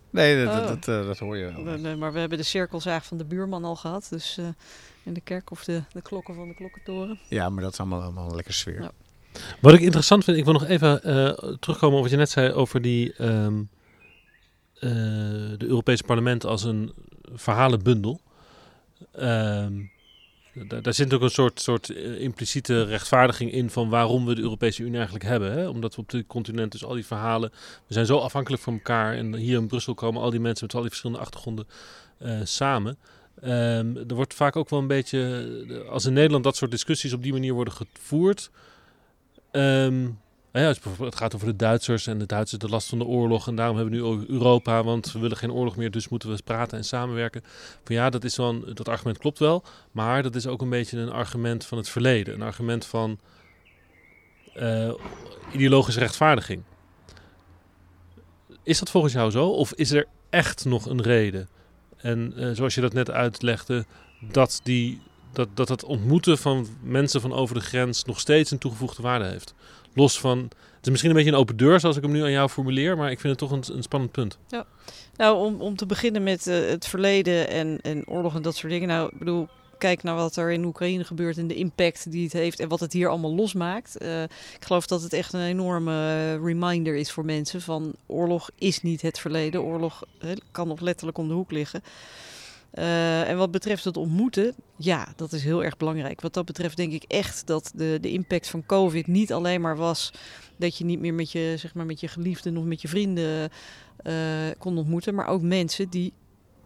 Nee, 0.10 0.46
dat, 0.46 0.54
Oh. 0.54 0.68
dat, 0.68 0.84
dat, 0.84 1.02
uh, 1.02 1.08
dat 1.08 1.20
hoor 1.20 1.38
je 1.38 1.52
wel. 1.52 1.64
Nee, 1.64 1.78
nee, 1.78 1.96
maar 1.96 2.14
we 2.14 2.20
hebben 2.20 2.38
de 2.38 2.44
cirkelzaag 2.44 3.06
van 3.06 3.18
de 3.18 3.26
buurman 3.26 3.64
al 3.64 3.76
gehad. 3.76 4.08
Dus 4.10 4.38
uh, 4.38 4.48
in 5.04 5.14
de 5.14 5.22
kerk 5.22 5.52
of 5.52 5.64
de, 5.64 5.84
de 5.92 6.02
klokken 6.02 6.36
van 6.36 6.48
de 6.48 6.54
klokkentoren. 6.54 7.20
Ja, 7.30 7.50
maar 7.50 7.64
dat 7.64 7.72
is 7.72 7.80
allemaal, 7.80 8.02
allemaal 8.02 8.30
een 8.30 8.36
lekker 8.36 8.54
sfeer. 8.54 8.82
Ja. 8.82 8.92
Wat 9.62 9.74
ik 9.74 9.80
interessant 9.80 10.24
vind, 10.24 10.38
ik 10.38 10.44
wil 10.44 10.54
nog 10.54 10.66
even 10.66 11.02
uh, 11.10 11.54
terugkomen 11.60 11.96
op 11.96 12.02
wat 12.02 12.12
je 12.12 12.18
net 12.18 12.30
zei 12.30 12.52
over 12.52 12.82
die, 12.82 13.24
um, 13.24 13.70
de 14.80 15.66
Europese 15.66 16.04
parlement 16.04 16.46
als 16.46 16.64
een 16.64 16.94
verhalenbundel. 17.34 18.22
Um, 19.20 19.92
daar, 20.82 20.94
zit 20.94 21.14
ook 21.14 21.22
een 21.22 21.30
soort, 21.30 21.62
soort 21.62 21.90
uh, 21.90 22.22
impliciete 22.22 22.84
rechtvaardiging 22.84 23.52
in 23.52 23.70
van 23.70 23.90
waarom 23.90 24.26
we 24.26 24.36
de 24.36 24.42
Europese 24.42 24.82
Unie 24.82 24.96
eigenlijk 24.96 25.26
hebben. 25.26 25.52
Hè? 25.52 25.68
Omdat 25.68 25.96
we 25.96 26.02
op 26.02 26.10
dit 26.10 26.28
continent 26.28 26.72
dus 26.72 26.86
al 26.86 26.94
die 26.94 27.06
verhalen, 27.06 27.52
we 27.88 27.94
zijn 27.94 28.06
zo 28.06 28.18
afhankelijk 28.18 28.62
van 28.62 28.74
elkaar. 28.74 29.16
En 29.16 29.36
hier 29.36 29.58
in 29.58 29.68
Brussel 29.68 29.94
komen 29.94 30.22
al 30.22 30.30
die 30.30 30.40
mensen 30.40 30.66
met 30.66 30.76
al 30.76 30.82
die 30.82 30.90
verschillende 30.90 31.22
achtergronden 31.22 31.68
uh, 32.22 32.40
samen. 32.44 32.98
Um, 33.44 33.98
er 33.98 34.16
wordt 34.16 34.34
vaak 34.34 34.56
ook 34.56 34.70
wel 34.70 34.80
een 34.80 34.88
beetje, 34.88 35.86
als 35.90 36.06
in 36.06 36.14
Nederland 36.14 36.44
dat 36.44 36.56
soort 36.56 36.72
discussies 36.72 37.14
op 37.14 37.24
die 37.24 37.34
manier 37.34 37.54
worden 37.54 37.74
gevoerd. 37.74 38.50
Um, 39.52 40.20
ja, 40.64 40.74
het 41.04 41.16
gaat 41.16 41.36
over 41.36 41.48
de 41.48 41.56
Duitsers 41.56 42.08
en 42.08 42.20
de 42.20 42.26
Duitsers 42.26 42.62
de 42.62 42.70
last 42.70 42.90
van 42.90 42.98
de 42.98 43.06
oorlog. 43.06 43.48
En 43.48 43.56
daarom 43.56 43.78
hebben 43.78 44.00
we 44.00 44.08
nu 44.08 44.26
Europa, 44.28 44.84
want 44.84 45.12
we 45.12 45.20
willen 45.20 45.38
geen 45.38 45.52
oorlog 45.52 45.76
meer, 45.76 45.92
dus 45.92 46.10
moeten 46.10 46.30
we 46.30 46.44
praten 46.44 46.78
en 46.78 46.84
samenwerken. 46.84 47.44
Van 47.84 47.96
ja, 47.96 48.10
dat, 48.10 48.24
is 48.24 48.38
een, 48.38 48.72
dat 48.74 48.88
argument 48.88 49.18
klopt 49.18 49.40
wel, 49.40 49.64
maar 49.92 50.24
dat 50.24 50.36
is 50.36 50.48
ook 50.48 50.62
een 50.62 50.70
beetje 50.70 50.98
een 50.98 51.12
argument 51.12 51.66
van 51.66 51.78
het 51.78 51.90
verleden. 51.90 52.34
Een 52.34 52.42
argument 52.42 52.86
van 52.86 53.20
uh, 54.58 54.94
ideologische 55.54 56.00
rechtvaardiging. 56.00 56.64
Is 58.64 58.80
dat 58.80 58.90
volgens 58.90 59.14
jou 59.14 59.32
zo? 59.32 59.48
Of 59.48 59.74
is 59.74 59.92
er 59.92 60.08
echt 60.30 60.66
nog 60.66 60.86
een 60.86 61.02
reden? 61.02 61.50
En 61.98 62.34
uh, 62.36 62.50
zoals 62.54 62.76
je 62.76 62.82
dat 62.82 62.94
net 62.94 63.12
uitlegde, 63.12 63.86
dat, 64.32 64.60
die, 64.64 65.02
dat, 65.32 65.48
dat 65.54 65.70
het 65.70 65.84
ontmoeten 65.84 66.38
van 66.38 66.68
mensen 66.82 67.22
van 67.22 67.34
over 67.34 67.56
de 67.56 67.62
grens 67.62 68.04
nog 68.04 68.20
steeds 68.20 68.52
een 68.52 68.58
toegevoegde 68.58 69.02
waarde 69.02 69.26
heeft. 69.26 69.54
Los 69.96 70.20
van, 70.20 70.40
het 70.40 70.86
is 70.86 70.90
misschien 70.90 71.10
een 71.10 71.16
beetje 71.16 71.32
een 71.32 71.38
open 71.38 71.58
deur 71.58 71.80
zoals 71.80 71.98
ik 71.98 72.04
hem 72.04 72.12
nu 72.12 72.22
aan 72.22 72.32
jou 72.32 72.50
formuleer, 72.50 72.98
maar 72.98 73.12
ik 73.12 73.20
vind 73.20 73.40
het 73.40 73.50
toch 73.50 73.58
een, 73.58 73.76
een 73.76 73.84
spannend 73.84 74.12
punt. 74.12 74.38
Ja, 74.48 74.66
nou 75.16 75.46
om, 75.46 75.62
om 75.62 75.76
te 75.76 75.86
beginnen 75.86 76.24
met 76.24 76.48
uh, 76.48 76.70
het 76.70 76.88
verleden 76.88 77.50
en, 77.50 77.80
en 77.82 78.08
oorlog 78.08 78.36
en 78.36 78.42
dat 78.42 78.56
soort 78.56 78.72
dingen. 78.72 78.88
Nou, 78.88 79.10
ik 79.12 79.20
bedoel, 79.20 79.48
kijk 79.78 80.04
naar 80.04 80.16
wat 80.16 80.36
er 80.36 80.52
in 80.52 80.66
Oekraïne 80.66 81.04
gebeurt 81.04 81.38
en 81.38 81.48
de 81.48 81.56
impact 81.56 82.12
die 82.12 82.24
het 82.24 82.34
heeft 82.34 82.60
en 82.60 82.68
wat 82.68 82.80
het 82.80 82.94
hier 82.94 83.10
allemaal 83.10 83.36
losmaakt. 83.36 84.02
Uh, 84.02 84.24
ik 84.24 84.58
geloof 84.60 84.88
dat 84.88 85.02
het 85.02 85.14
echt 85.14 85.34
een 85.34 85.46
enorme 85.46 86.36
reminder 86.36 86.96
is 86.96 87.12
voor 87.12 87.26
mensen 87.26 87.62
van 87.62 87.94
oorlog 88.06 88.50
is 88.58 88.82
niet 88.82 89.02
het 89.02 89.20
verleden. 89.20 89.62
Oorlog 89.62 90.04
kan 90.52 90.68
nog 90.68 90.80
letterlijk 90.80 91.18
om 91.18 91.28
de 91.28 91.34
hoek 91.34 91.52
liggen. 91.52 91.84
Uh, 92.80 93.30
en 93.30 93.38
wat 93.38 93.52
betreft 93.52 93.84
het 93.84 93.98
ontmoeten, 93.98 94.54
ja, 94.76 95.08
dat 95.16 95.32
is 95.34 95.44
heel 95.44 95.64
erg 95.64 95.78
belangrijk. 95.78 96.22
Wat 96.22 96.34
dat 96.34 96.46
betreft 96.46 96.78
denk 96.78 96.94
ik 96.94 97.04
echt 97.04 97.48
dat 97.48 97.72
de, 97.76 97.98
de 98.02 98.12
impact 98.12 98.50
van 98.50 98.66
COVID 98.66 99.08
niet 99.08 99.34
alleen 99.34 99.62
maar 99.62 99.78
was 99.78 100.14
dat 100.58 100.78
je 100.78 100.86
niet 100.86 101.00
meer 101.00 101.14
met 101.14 101.32
je, 101.32 101.54
zeg 101.58 101.74
maar, 101.74 101.86
met 101.86 102.00
je 102.00 102.08
geliefden 102.08 102.58
of 102.58 102.64
met 102.64 102.82
je 102.82 102.88
vrienden 102.88 103.50
uh, 104.04 104.14
kon 104.58 104.78
ontmoeten, 104.78 105.16
maar 105.16 105.28
ook 105.28 105.42
mensen 105.42 105.90
die 105.90 106.14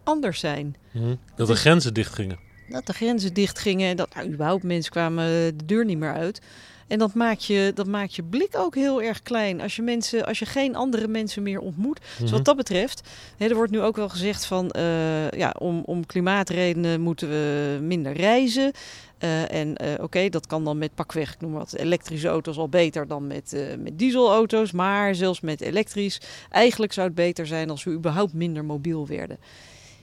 anders 0.03 0.39
zijn. 0.39 0.75
Mm-hmm. 0.91 1.19
Dat 1.35 1.47
de 1.47 1.55
grenzen 1.55 1.93
dicht 1.93 2.13
gingen. 2.13 2.39
Dat 2.69 2.85
de 2.85 2.93
grenzen 2.93 3.33
dicht 3.33 3.59
gingen 3.59 3.89
en 3.89 3.95
dat 3.95 4.15
nou, 4.15 4.27
überhaupt 4.27 4.63
mensen 4.63 4.91
kwamen 4.91 5.25
de 5.57 5.65
deur 5.65 5.85
niet 5.85 5.97
meer 5.97 6.13
uit. 6.13 6.41
En 6.89 6.99
dat 6.99 7.13
maakt, 7.13 7.45
je, 7.45 7.71
dat 7.75 7.87
maakt 7.87 8.15
je 8.15 8.23
blik 8.23 8.57
ook 8.57 8.75
heel 8.75 9.01
erg 9.01 9.21
klein. 9.21 9.61
Als 9.61 9.75
je, 9.75 9.81
mensen, 9.81 10.25
als 10.25 10.39
je 10.39 10.45
geen 10.45 10.75
andere 10.75 11.07
mensen 11.07 11.43
meer 11.43 11.59
ontmoet. 11.59 11.99
Mm-hmm. 11.99 12.21
Dus 12.21 12.31
wat 12.31 12.45
dat 12.45 12.55
betreft, 12.55 13.09
hè, 13.37 13.47
er 13.47 13.55
wordt 13.55 13.71
nu 13.71 13.81
ook 13.81 13.95
wel 13.95 14.09
gezegd 14.09 14.45
van 14.45 14.73
uh, 14.77 15.31
ja, 15.31 15.55
om, 15.59 15.83
om 15.85 16.05
klimaatredenen 16.05 17.01
moeten 17.01 17.29
we 17.29 17.77
minder 17.81 18.13
reizen. 18.13 18.71
Uh, 19.19 19.51
en 19.53 19.67
uh, 19.67 19.91
oké, 19.91 20.03
okay, 20.03 20.29
dat 20.29 20.47
kan 20.47 20.63
dan 20.63 20.77
met 20.77 20.95
pakweg, 20.95 21.33
ik 21.33 21.41
noem 21.41 21.53
wat, 21.53 21.73
elektrische 21.73 22.27
auto's 22.27 22.57
al 22.57 22.69
beter 22.69 23.07
dan 23.07 23.27
met, 23.27 23.53
uh, 23.53 23.61
met 23.77 23.99
dieselauto's. 23.99 24.71
Maar 24.71 25.15
zelfs 25.15 25.41
met 25.41 25.61
elektrisch, 25.61 26.21
eigenlijk 26.49 26.93
zou 26.93 27.07
het 27.07 27.15
beter 27.15 27.47
zijn 27.47 27.69
als 27.69 27.83
we 27.83 27.91
überhaupt 27.91 28.33
minder 28.33 28.65
mobiel 28.65 29.07
werden. 29.07 29.37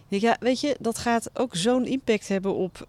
Ja, 0.08 0.36
weet 0.40 0.60
je, 0.60 0.76
dat 0.80 0.98
gaat 0.98 1.30
ook 1.34 1.56
zo'n 1.56 1.86
impact 1.86 2.28
hebben 2.28 2.54
op, 2.54 2.86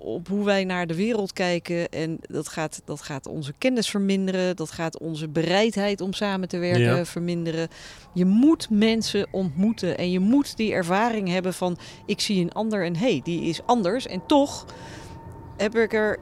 op 0.00 0.28
hoe 0.28 0.44
wij 0.44 0.64
naar 0.64 0.86
de 0.86 0.94
wereld 0.94 1.32
kijken. 1.32 1.88
En 1.88 2.18
dat 2.20 2.48
gaat, 2.48 2.82
dat 2.84 3.02
gaat 3.02 3.26
onze 3.26 3.52
kennis 3.58 3.90
verminderen. 3.90 4.56
Dat 4.56 4.70
gaat 4.70 4.98
onze 4.98 5.28
bereidheid 5.28 6.00
om 6.00 6.12
samen 6.12 6.48
te 6.48 6.58
werken 6.58 6.96
ja. 6.96 7.04
verminderen. 7.04 7.68
Je 8.14 8.24
moet 8.24 8.70
mensen 8.70 9.26
ontmoeten. 9.30 9.98
En 9.98 10.10
je 10.10 10.20
moet 10.20 10.56
die 10.56 10.72
ervaring 10.72 11.28
hebben 11.28 11.54
van... 11.54 11.78
ik 12.06 12.20
zie 12.20 12.42
een 12.42 12.52
ander 12.52 12.84
en 12.84 12.96
hé, 12.96 13.10
hey, 13.10 13.20
die 13.24 13.42
is 13.42 13.60
anders. 13.66 14.06
En 14.06 14.22
toch 14.26 14.66
heb 15.56 15.76
ik 15.76 15.92
er 15.92 16.18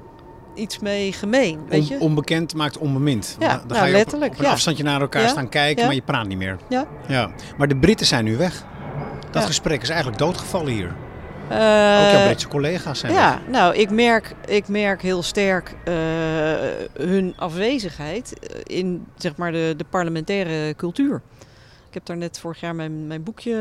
iets 0.55 0.79
mee 0.79 1.13
gemeen, 1.13 1.61
weet 1.69 1.89
je? 1.89 1.95
On, 1.95 2.01
onbekend 2.01 2.55
maakt 2.55 2.79
onbemind. 2.79 3.37
Ja, 3.39 3.49
dan 3.49 3.67
nou, 3.67 3.79
ga 3.81 3.85
je 3.85 3.93
letterlijk, 3.93 4.31
op, 4.31 4.37
op 4.37 4.43
een 4.43 4.47
ja. 4.47 4.53
afstandje 4.53 4.83
naar 4.83 5.01
elkaar 5.01 5.23
ja. 5.23 5.29
staan 5.29 5.49
kijken, 5.49 5.81
ja. 5.81 5.87
maar 5.87 5.95
je 5.95 6.03
praat 6.03 6.27
niet 6.27 6.39
meer. 6.39 6.57
Ja. 6.69 6.87
ja. 7.09 7.31
Maar 7.57 7.69
de 7.69 7.77
Britten 7.77 8.07
zijn 8.07 8.25
nu 8.25 8.37
weg. 8.37 8.65
Dat 9.31 9.43
Ja. 9.43 9.49
gesprek 9.49 9.83
is 9.83 9.89
eigenlijk 9.89 10.19
doodgevallen 10.19 10.73
hier. 10.73 10.95
Ook 11.51 12.13
jouw 12.13 12.25
Britse 12.25 12.49
collega's 12.49 12.99
zijn 12.99 13.13
Ja, 13.13 13.41
nou, 13.49 13.77
ik 13.77 13.91
merk, 13.91 14.35
ik 14.47 14.69
merk 14.69 15.03
heel 15.03 15.23
sterk 15.23 15.75
uh, 15.85 15.95
hun 16.93 17.35
afwezigheid 17.37 18.33
in 18.63 19.07
zeg 19.17 19.37
maar, 19.37 19.53
de, 19.53 19.75
de 19.77 19.85
parlementaire 19.85 20.75
cultuur. 20.75 21.23
Ik 21.89 21.95
heb 21.95 22.07
daar 22.07 22.17
net 22.17 22.39
vorig 22.39 22.61
jaar 22.61 22.75
mijn, 22.75 23.07
mijn 23.07 23.23
boekje 23.23 23.57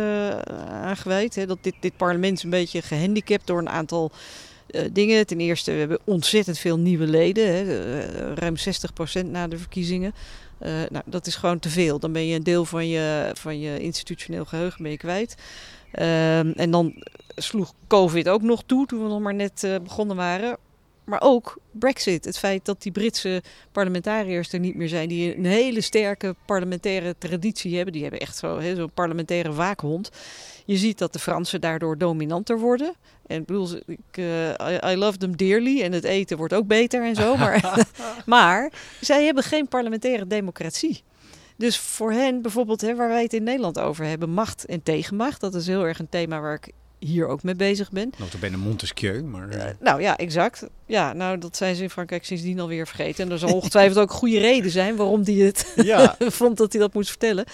aan 0.70 0.98
gewijd. 0.98 1.36
Hè, 1.36 1.46
dat 1.46 1.58
dit, 1.62 1.76
dit 1.80 1.98
parlement 1.98 2.38
is 2.38 2.44
een 2.44 2.50
beetje 2.50 2.82
gehandicapt 2.82 3.48
door 3.48 3.60
een 3.60 3.70
aantal 3.70 4.12
uh, 4.72 4.82
dingen. 4.92 5.26
Ten 5.26 5.40
eerste, 5.40 5.72
we 5.72 5.78
hebben 5.78 6.00
ontzettend 6.04 6.58
veel 6.58 6.78
nieuwe 6.78 7.08
leden. 7.08 7.48
Hè, 7.48 7.64
uh, 7.64 8.34
ruim 8.36 8.56
60% 9.24 9.26
na 9.26 9.48
de 9.48 9.58
verkiezingen. 9.58 10.14
Eh, 10.60 10.72
nou, 10.90 11.04
dat 11.06 11.28
is 11.28 11.36
gewoon 11.36 11.60
te 11.60 11.70
veel. 11.70 12.00
Dan 12.00 12.12
ben 12.12 12.28
je 12.28 12.36
een 12.36 12.44
deel 12.44 12.66
van 12.66 12.88
je, 12.88 13.32
van 13.34 13.60
je 13.60 13.80
institutioneel 13.80 14.46
geheugen 14.46 14.90
je 14.90 14.98
kwijt. 14.98 15.36
Ehm, 15.92 16.52
en 16.56 16.72
dan 16.72 17.04
sloeg 17.42 17.74
COVID 17.88 18.30
ook 18.30 18.42
nog 18.42 18.64
toe 18.66 18.86
toen 18.86 19.04
we 19.04 19.10
nog 19.10 19.20
maar 19.20 19.34
net 19.34 19.64
eh, 19.64 19.76
begonnen 19.84 20.16
waren. 20.16 20.58
Maar 21.04 21.22
ook 21.22 21.58
Brexit. 21.72 22.26
Het 22.26 22.38
feit 22.38 22.66
dat 22.66 22.82
die 22.82 22.92
Britse 22.92 23.42
parlementariërs 23.72 24.54
er 24.54 24.60
niet 24.60 24.76
meer 24.76 24.88
zijn. 24.88 25.10
Die 25.10 25.38
een 25.38 25.46
hele 25.46 25.82
sterke 25.82 26.36
parlementaire 26.46 27.16
traditie 27.18 27.76
hebben. 27.76 27.94
Die 27.94 28.02
hebben 28.02 28.20
echt 28.20 28.38
zo- 28.38 28.60
zo'n 28.76 28.92
parlementaire 28.94 29.54
waakhond. 29.54 30.10
Je 30.66 30.78
ziet 30.78 30.98
dat 30.98 31.14
de 31.14 31.20
Fransen 31.20 31.62
daardoor 31.62 31.98
dominanter 31.98 32.60
worden. 32.60 32.94
En 33.28 33.40
ik 33.40 33.46
bedoel, 33.46 33.70
ik, 33.86 34.00
eh, 34.12 34.50
I, 34.50 34.92
I 34.92 34.96
love 34.96 35.18
them 35.18 35.38
dearly. 35.38 35.82
En 35.82 35.92
het 35.92 36.04
eten 36.04 36.38
wordt 36.38 36.54
ook 36.54 36.68
beter 36.68 37.04
en 37.04 37.16
zo. 37.16 37.36
Maar, 37.38 37.86
maar 38.26 38.72
zij 39.02 39.26
hebben 39.26 39.44
geen 39.44 39.68
parlementaire 39.68 40.28
democratie. 40.28 41.04
Dus 41.58 41.78
voor 41.80 42.12
hen 42.12 42.42
bijvoorbeeld, 42.42 42.82
hè, 42.82 42.96
waar 42.96 43.10
wij 43.10 43.24
het 43.24 43.34
in 43.34 43.44
Nederland 43.44 43.80
over 43.80 44.06
hebben, 44.06 44.30
macht 44.30 44.66
en 44.66 44.84
tegenmacht. 44.84 45.42
Dat 45.42 45.56
is 45.56 45.68
heel 45.68 45.84
erg 45.86 46.00
een 46.00 46.10
thema 46.10 46.40
waar 46.40 46.54
ik 46.54 46.72
hier 47.00 47.28
ook 47.28 47.44
mee 47.44 47.56
bezig 47.56 47.92
ben. 47.92 48.12
Notabene 48.18 48.58
Montesquieu, 48.58 49.24
maar... 49.24 49.50
Eh, 49.50 49.72
nou 49.80 50.02
ja, 50.02 50.18
exact. 50.18 50.68
Ja, 50.86 51.14
nou 51.14 51.38
dat 51.38 51.58
zijn 51.58 51.76
ze 51.76 51.84
in 51.84 51.90
Frankrijk 51.90 52.26
sindsdien 52.26 52.60
alweer 52.60 52.88
vergeten. 52.88 53.26
En 53.26 53.32
er 53.32 53.38
zal 53.40 53.54
ongetwijfeld 53.54 53.98
ook 54.00 54.12
goede 54.12 54.40
reden 54.40 54.72
zijn 54.72 54.96
waarom 54.96 55.24
die 55.24 55.44
het 55.44 55.74
ja. 55.76 56.16
vond 56.40 56.58
dat 56.58 56.72
hij 56.72 56.82
dat 56.82 56.94
moest 56.94 57.10
vertellen. 57.10 57.46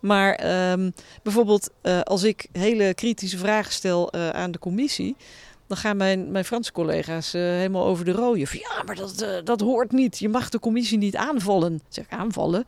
Maar 0.00 0.34
ehm, 0.34 0.90
bijvoorbeeld 1.22 1.70
eh, 1.82 2.00
als 2.00 2.22
ik 2.22 2.46
hele 2.52 2.94
kritische 2.94 3.38
vragen 3.38 3.72
stel 3.72 4.12
aan 4.12 4.50
de 4.50 4.58
commissie... 4.58 5.16
dan 5.66 5.76
gaan 5.76 5.96
mijn, 5.96 6.30
mijn 6.30 6.44
Franse 6.44 6.72
collega's 6.72 7.32
helemaal 7.32 7.84
over 7.84 8.04
de 8.04 8.12
rode. 8.12 8.46
Van, 8.46 8.58
ja, 8.58 8.82
maar 8.86 8.96
dat, 8.96 9.26
dat 9.44 9.60
hoort 9.60 9.92
niet. 9.92 10.18
Je 10.18 10.28
mag 10.28 10.48
de 10.48 10.58
commissie 10.58 10.98
niet 10.98 11.16
aanvallen. 11.16 11.74
Ik 11.74 11.80
zeg 11.88 12.04
aanvallen? 12.08 12.60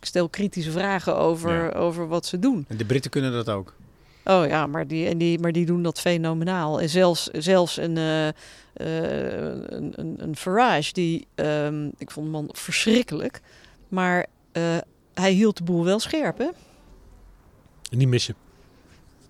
Ik 0.00 0.04
stel 0.10 0.28
kritische 0.28 0.70
vragen 0.70 1.16
over, 1.16 1.62
Ja. 1.62 1.68
over 1.68 2.08
wat 2.08 2.26
ze 2.26 2.38
doen. 2.38 2.64
En 2.68 2.76
de 2.76 2.84
Britten 2.84 3.10
kunnen 3.10 3.32
dat 3.32 3.48
ook. 3.48 3.74
Oh 4.24 4.46
ja, 4.46 4.66
maar 4.66 4.86
die, 4.86 5.08
en 5.08 5.18
die, 5.18 5.38
maar 5.38 5.52
die 5.52 5.66
doen 5.66 5.82
dat 5.82 6.00
fenomenaal. 6.00 6.80
En 6.80 6.88
zelfs, 6.88 7.26
zelfs 7.32 7.76
een, 7.76 7.96
eh, 7.96 8.28
eh, 8.28 8.34
een, 9.66 9.92
een, 9.96 10.14
een 10.18 10.36
Farage, 10.36 10.92
die, 10.92 11.26
ehm, 11.34 11.86
ik 11.98 12.10
vond 12.10 12.26
de 12.26 12.32
man 12.32 12.48
verschrikkelijk. 12.52 13.40
Maar 13.88 14.26
eh, 14.52 14.62
hij 15.14 15.32
hield 15.32 15.56
de 15.56 15.64
boel 15.64 15.84
wel 15.84 15.98
scherp, 16.00 16.38
hè? 16.38 16.48
En 17.90 17.98
die 17.98 18.08
mis 18.08 18.26
je. 18.26 18.34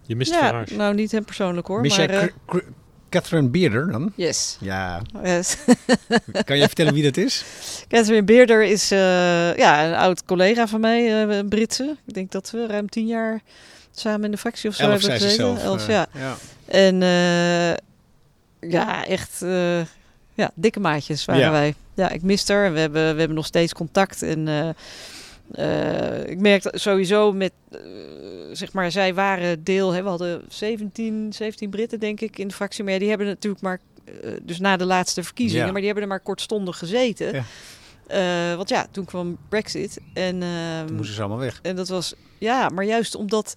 Je 0.06 0.16
mist 0.16 0.32
ja, 0.32 0.38
Farage. 0.38 0.76
nou 0.76 0.94
niet 0.94 1.12
hem 1.12 1.24
persoonlijk 1.24 1.66
hoor. 1.66 1.80
Mis 1.80 1.96
maar, 1.96 2.10
jij 2.10 2.20
eh, 2.20 2.26
Cr- 2.46 2.56
Cr- 2.58 2.64
Catherine 3.08 3.48
Bearder 3.48 3.90
dan? 3.92 4.12
yes. 4.14 4.56
Ja. 4.60 5.02
yes. 5.22 5.56
Kan 6.44 6.58
je 6.58 6.66
vertellen 6.66 6.94
wie 6.94 7.02
dat 7.02 7.16
is? 7.16 7.44
Catherine 7.88 8.24
Bearder 8.24 8.64
is 8.64 8.90
eh, 8.90 9.56
ja, 9.56 9.86
een 9.86 9.94
oud 9.94 10.24
collega 10.24 10.66
van 10.66 10.80
mij, 10.80 11.22
eh, 11.28 11.36
een 11.36 11.48
Britse. 11.48 11.96
Ik 12.06 12.14
denk 12.14 12.30
dat 12.30 12.50
we 12.50 12.66
ruim 12.66 12.88
tien 12.88 13.06
jaar 13.06 13.40
samen 13.94 14.24
in 14.24 14.30
de 14.30 14.36
fractie 14.36 14.68
of 14.70 14.74
zo 14.76 14.82
Elf 14.82 14.92
hebben 14.92 15.18
ze 15.20 15.24
gezeten. 15.24 15.60
Elf, 15.60 15.82
eh, 15.82 15.88
ja. 15.88 16.06
ja. 16.14 16.36
En 16.66 17.02
eh, 17.02 18.70
ja, 18.70 19.06
echt 19.06 19.42
eh, 19.42 19.80
ja, 20.34 20.50
dikke 20.54 20.80
maatjes 20.80 21.24
waren 21.24 21.42
Ja. 21.42 21.50
wij. 21.50 21.74
Ja, 21.94 22.10
ik 22.10 22.22
mis 22.22 22.48
haar. 22.48 22.72
We 22.72 22.78
hebben, 22.78 23.12
we 23.12 23.18
hebben 23.18 23.36
nog 23.36 23.46
steeds 23.46 23.72
contact. 23.72 24.22
En 24.22 24.48
ik 26.26 26.38
merk 26.38 26.68
sowieso 26.70 27.32
met, 27.32 27.52
zeg 28.52 28.72
maar, 28.72 28.90
zij 28.90 29.14
waren 29.14 29.64
deel. 29.64 29.92
Hè, 29.92 30.02
we 30.02 30.08
hadden 30.08 30.42
17, 30.48 31.32
17 31.32 31.70
Britten 31.70 32.00
denk 32.00 32.20
ik 32.20 32.38
in 32.38 32.48
de 32.48 32.54
fractie. 32.54 32.84
Maar 32.84 32.92
ja, 32.92 32.98
die 32.98 33.08
hebben 33.08 33.26
natuurlijk 33.26 33.62
maar, 33.62 33.80
dus 34.42 34.58
na 34.58 34.76
de 34.76 34.84
laatste 34.84 35.22
verkiezingen, 35.22 35.66
Ja. 35.66 35.72
maar 35.72 35.80
die 35.80 35.90
hebben 35.90 36.02
er 36.02 36.10
maar 36.10 36.20
kortstondig 36.20 36.78
gezeten. 36.78 37.44
Eh, 38.06 38.54
want 38.54 38.68
ja, 38.68 38.86
toen 38.90 39.04
kwam 39.04 39.38
Brexit. 39.48 40.00
En, 40.14 40.42
ehm, 40.42 40.86
Toen 40.86 40.96
moesten 40.96 41.14
ze 41.14 41.20
allemaal 41.20 41.38
weg. 41.38 41.58
en 41.62 41.76
dat 41.76 41.88
was, 41.88 42.14
ja, 42.38 42.68
maar 42.68 42.84
juist 42.84 43.14
omdat 43.14 43.54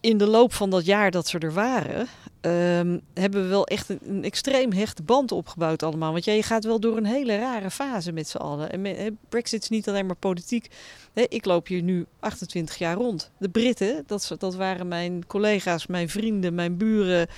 in 0.00 0.18
de 0.18 0.26
loop 0.26 0.52
van 0.52 0.70
dat 0.70 0.84
jaar 0.84 1.10
dat 1.10 1.28
ze 1.28 1.38
er 1.38 1.52
waren, 1.52 2.06
ehm, 2.40 2.98
hebben 3.14 3.42
we 3.42 3.48
wel 3.48 3.66
echt 3.66 3.88
een, 3.88 4.00
een 4.02 4.24
extreem 4.24 4.72
hechte 4.72 5.02
band 5.02 5.32
opgebouwd 5.32 5.82
allemaal. 5.82 6.12
Want 6.12 6.24
ja, 6.24 6.32
je 6.32 6.42
gaat 6.42 6.64
wel 6.64 6.80
door 6.80 6.96
een 6.96 7.06
hele 7.06 7.38
rare 7.38 7.70
fase 7.70 8.12
met 8.12 8.28
z'n 8.28 8.36
allen. 8.36 8.70
En 8.70 9.18
Brexit 9.28 9.62
is 9.62 9.68
niet 9.68 9.88
alleen 9.88 10.06
maar 10.06 10.16
politiek. 10.16 10.68
Hè, 11.12 11.22
ik 11.28 11.44
loop 11.44 11.66
hier 11.66 11.82
nu 11.82 12.06
28 12.20 12.78
jaar 12.78 12.96
rond. 12.96 13.30
De 13.38 13.48
Britten, 13.48 14.02
dat, 14.06 14.34
dat 14.38 14.54
waren 14.54 14.88
mijn 14.88 15.26
collega's, 15.26 15.86
mijn 15.86 16.08
vrienden, 16.08 16.54
mijn 16.54 16.76
buren. 16.76 17.28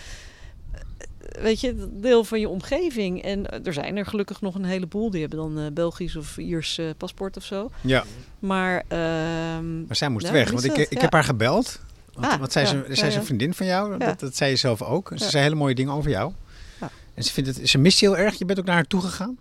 Weet 1.41 1.61
je, 1.61 1.89
deel 1.93 2.25
van 2.25 2.41
je 2.41 2.49
omgeving. 2.49 3.23
En 3.23 3.51
eh, 3.51 3.67
er 3.67 3.73
zijn 3.73 3.97
er 3.97 4.07
gelukkig 4.07 4.41
nog 4.41 4.55
een 4.55 4.65
heleboel. 4.65 5.11
Die 5.11 5.21
hebben 5.21 5.39
dan 5.39 5.59
eh, 5.59 5.67
Belgisch 5.73 6.17
of 6.17 6.37
Iers 6.39 6.79
eh, 6.79 6.87
paspoort 6.97 7.37
of 7.37 7.45
zo. 7.45 7.71
Ja, 7.81 8.05
Maar, 8.39 8.83
ehm, 8.89 9.85
maar 9.87 9.97
zij 9.97 10.09
moest 10.09 10.27
Ja, 10.27 10.33
weg. 10.33 10.51
Want 10.51 10.65
is 10.65 10.71
ik, 10.71 10.77
ik 10.77 10.93
Ja. 10.95 11.01
heb 11.01 11.13
haar 11.13 11.25
gebeld. 11.25 11.81
Want, 12.13 12.27
Ah, 12.27 12.39
want 12.39 12.53
zij, 12.53 12.63
is, 12.63 12.71
ja, 12.71 12.77
een, 12.77 12.85
ja, 12.89 12.95
zij 12.95 13.09
is 13.09 13.15
een 13.15 13.25
vriendin 13.25 13.55
van 13.55 13.67
jou. 13.67 13.93
Ja. 13.93 13.99
Dat, 13.99 14.21
dat 14.21 14.37
zei 14.37 14.51
je 14.51 14.57
zelf 14.57 14.83
ook. 14.83 15.09
Ze 15.17 15.25
Ja. 15.25 15.31
zei 15.31 15.43
hele 15.43 15.55
mooie 15.55 15.75
dingen 15.75 15.93
over 15.93 16.11
jou. 16.11 16.33
Ja. 16.81 16.91
En 17.15 17.23
ze, 17.25 17.33
vindt 17.33 17.57
het, 17.57 17.69
ze 17.69 17.79
mist 17.79 17.99
je 18.01 18.07
heel 18.07 18.17
erg. 18.17 18.35
Je 18.39 18.45
bent 18.45 18.59
ook 18.59 18.65
naar 18.65 18.75
haar 18.75 18.87
toegegaan. 18.87 19.39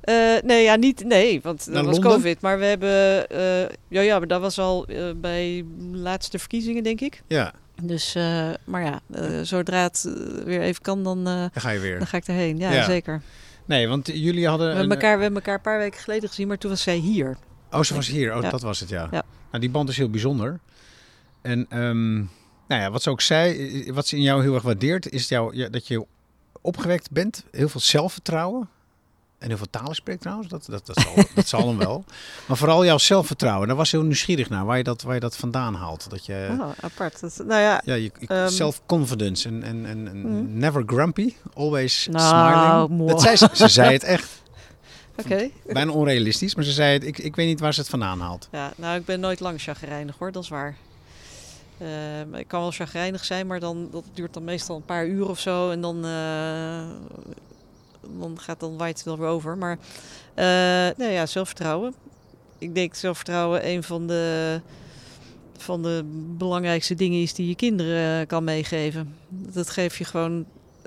Eh, 0.00 0.14
nee, 0.44 0.62
ja, 0.62 0.74
niet, 0.76 1.04
nee, 1.04 1.40
want 1.42 1.64
dat 1.72 1.84
was 1.84 1.94
Londen? 1.98 2.10
COVID. 2.12 2.40
Maar 2.40 2.58
we 2.58 2.64
hebben, 2.64 3.28
eh, 3.28 3.76
ja, 3.88 4.00
ja, 4.00 4.18
maar 4.18 4.28
dat 4.28 4.40
was 4.40 4.58
al 4.58 4.86
eh, 4.86 5.04
bij 5.16 5.64
de 5.78 5.96
laatste 5.96 6.38
verkiezingen, 6.38 6.82
denk 6.82 7.00
ik. 7.00 7.22
Ja, 7.26 7.52
Dus, 7.82 8.14
eh, 8.14 8.48
maar 8.64 8.82
ja, 8.84 9.00
eh, 9.12 9.40
zodra 9.42 9.82
het 9.82 10.04
eh, 10.08 10.44
weer 10.44 10.60
even 10.60 10.82
kan, 10.82 11.02
dan, 11.02 11.24
dan 11.24 11.50
ga 11.54 11.70
je 11.70 11.78
weer. 11.78 11.98
dan 11.98 12.06
ga 12.06 12.16
ik 12.16 12.26
erheen. 12.26 12.58
Ja, 12.58 12.72
Ja. 12.72 12.84
zeker. 12.84 13.22
Nee, 13.64 13.88
want 13.88 14.06
jullie 14.06 14.48
hadden... 14.48 14.66
We 14.66 14.72
een- 14.72 14.78
hebben, 14.78 14.96
elkaar, 14.96 15.16
we 15.16 15.22
hebben 15.22 15.40
elkaar 15.40 15.54
een 15.56 15.62
paar 15.62 15.78
weken 15.78 16.00
geleden 16.00 16.28
gezien, 16.28 16.48
maar 16.48 16.58
toen 16.58 16.70
was 16.70 16.82
zij 16.82 16.96
hier. 16.96 17.36
Oh, 17.70 17.80
ze 17.82 17.94
was 17.94 18.06
hier. 18.08 18.36
Oh, 18.36 18.42
Ja. 18.42 18.50
dat 18.50 18.62
was 18.62 18.80
het, 18.80 18.88
ja. 18.88 19.08
Ja. 19.10 19.22
Nou, 19.50 19.60
die 19.60 19.70
band 19.70 19.88
is 19.88 19.96
heel 19.96 20.10
bijzonder. 20.10 20.60
En 21.42 21.66
ehm, 21.68 22.14
nou 22.68 22.82
ja, 22.82 22.90
wat 22.90 23.02
ze 23.02 23.10
ook 23.10 23.20
zei, 23.20 23.92
wat 23.92 24.06
ze 24.06 24.16
in 24.16 24.22
jou 24.22 24.42
heel 24.42 24.54
erg 24.54 24.62
waardeert, 24.62 25.08
is 25.10 25.28
jou, 25.28 25.56
ja, 25.56 25.68
dat 25.68 25.86
je 25.88 26.06
opgewekt 26.60 27.10
bent. 27.10 27.44
Heel 27.50 27.68
veel 27.68 27.80
zelfvertrouwen. 27.80 28.68
En 29.44 29.50
heel 29.50 29.58
veel 29.58 29.70
talen 29.70 29.94
spreekt 29.94 30.20
trouwens. 30.20 30.48
Dat, 30.48 30.66
dat, 30.70 30.86
dat, 30.86 30.98
zal, 31.00 31.24
dat 31.34 31.46
zal 31.46 31.68
hem 31.68 31.78
wel. 31.78 32.04
Maar 32.46 32.56
vooral 32.56 32.84
jouw 32.84 32.98
zelfvertrouwen. 32.98 33.66
Daar 33.68 33.76
was 33.76 33.90
heel 33.90 34.02
nieuwsgierig 34.02 34.48
naar. 34.48 34.64
Waar 34.64 34.76
je 34.76 34.82
dat, 34.84 35.02
waar 35.02 35.14
je 35.14 35.20
dat 35.20 35.36
vandaan 35.36 35.74
haalt. 35.74 36.10
Dat 36.10 36.26
je... 36.26 36.48
Oh, 36.60 36.68
apart. 36.80 37.20
Dat, 37.20 37.42
nou 37.46 37.60
ja, 37.60 37.80
Ja, 37.84 37.94
je, 37.94 38.10
Ehm. 38.26 38.48
self-confidence 38.48 39.48
en, 39.48 39.62
en, 39.62 39.86
en, 39.86 40.20
Mhm. 40.20 40.58
never 40.58 40.82
grumpy, 40.86 41.34
always 41.54 42.08
Nou, 42.10 42.52
smiling. 42.52 42.98
mooi. 42.98 43.10
Dat 43.12 43.22
zei 43.22 43.36
ze, 43.36 43.48
ze 43.52 43.68
zei 43.68 43.92
het 43.92 44.02
echt. 44.04 44.42
oké. 45.24 45.48
Bijna 45.72 45.92
onrealistisch, 45.92 46.54
maar 46.54 46.64
ze 46.64 46.72
zei 46.72 46.92
het. 46.92 47.04
Ik, 47.06 47.18
ik 47.18 47.36
weet 47.36 47.46
niet 47.46 47.60
waar 47.60 47.74
ze 47.74 47.80
het 47.80 47.88
vandaan 47.88 48.20
haalt. 48.20 48.48
Ja, 48.52 48.72
nou, 48.76 48.98
ik 48.98 49.04
ben 49.04 49.20
nooit 49.20 49.40
lang 49.40 49.60
chagrijnig 49.60 50.16
hoor, 50.18 50.32
dat 50.32 50.42
is 50.42 50.48
waar. 50.48 50.76
Ehm, 51.78 52.34
ik 52.34 52.48
kan 52.48 52.60
wel 52.60 52.70
chagrijnig 52.70 53.24
zijn, 53.24 53.46
maar 53.46 53.60
dan, 53.60 53.88
dat 53.92 54.04
duurt 54.14 54.34
dan 54.34 54.44
meestal 54.44 54.76
een 54.76 54.84
paar 54.84 55.06
uur 55.06 55.28
of 55.28 55.40
zo. 55.40 55.70
En 55.70 55.80
dan, 55.80 56.04
eh, 56.04 56.82
dan 58.20 58.38
gaat 58.40 58.60
dan 58.60 58.76
waait 58.76 58.96
het 58.96 59.06
wel 59.06 59.18
weer 59.18 59.28
over. 59.28 59.58
Maar 59.58 59.78
eh 60.34 60.44
nou 60.96 61.12
ja, 61.12 61.26
zelfvertrouwen. 61.26 61.94
Ik 62.58 62.74
denk 62.74 62.94
zelfvertrouwen 62.94 63.68
een 63.68 63.82
van 63.82 64.06
de, 64.06 64.60
van 65.56 65.82
de 65.82 66.02
belangrijkste 66.38 66.94
dingen 66.94 67.22
is 67.22 67.34
die 67.34 67.48
je 67.48 67.54
kinderen 67.54 68.20
eh, 68.20 68.26
kan 68.26 68.44
meegeven. 68.44 69.14
Dat 69.28 69.70
geef 69.70 69.98
je 69.98 70.04
gewoon... 70.04 70.44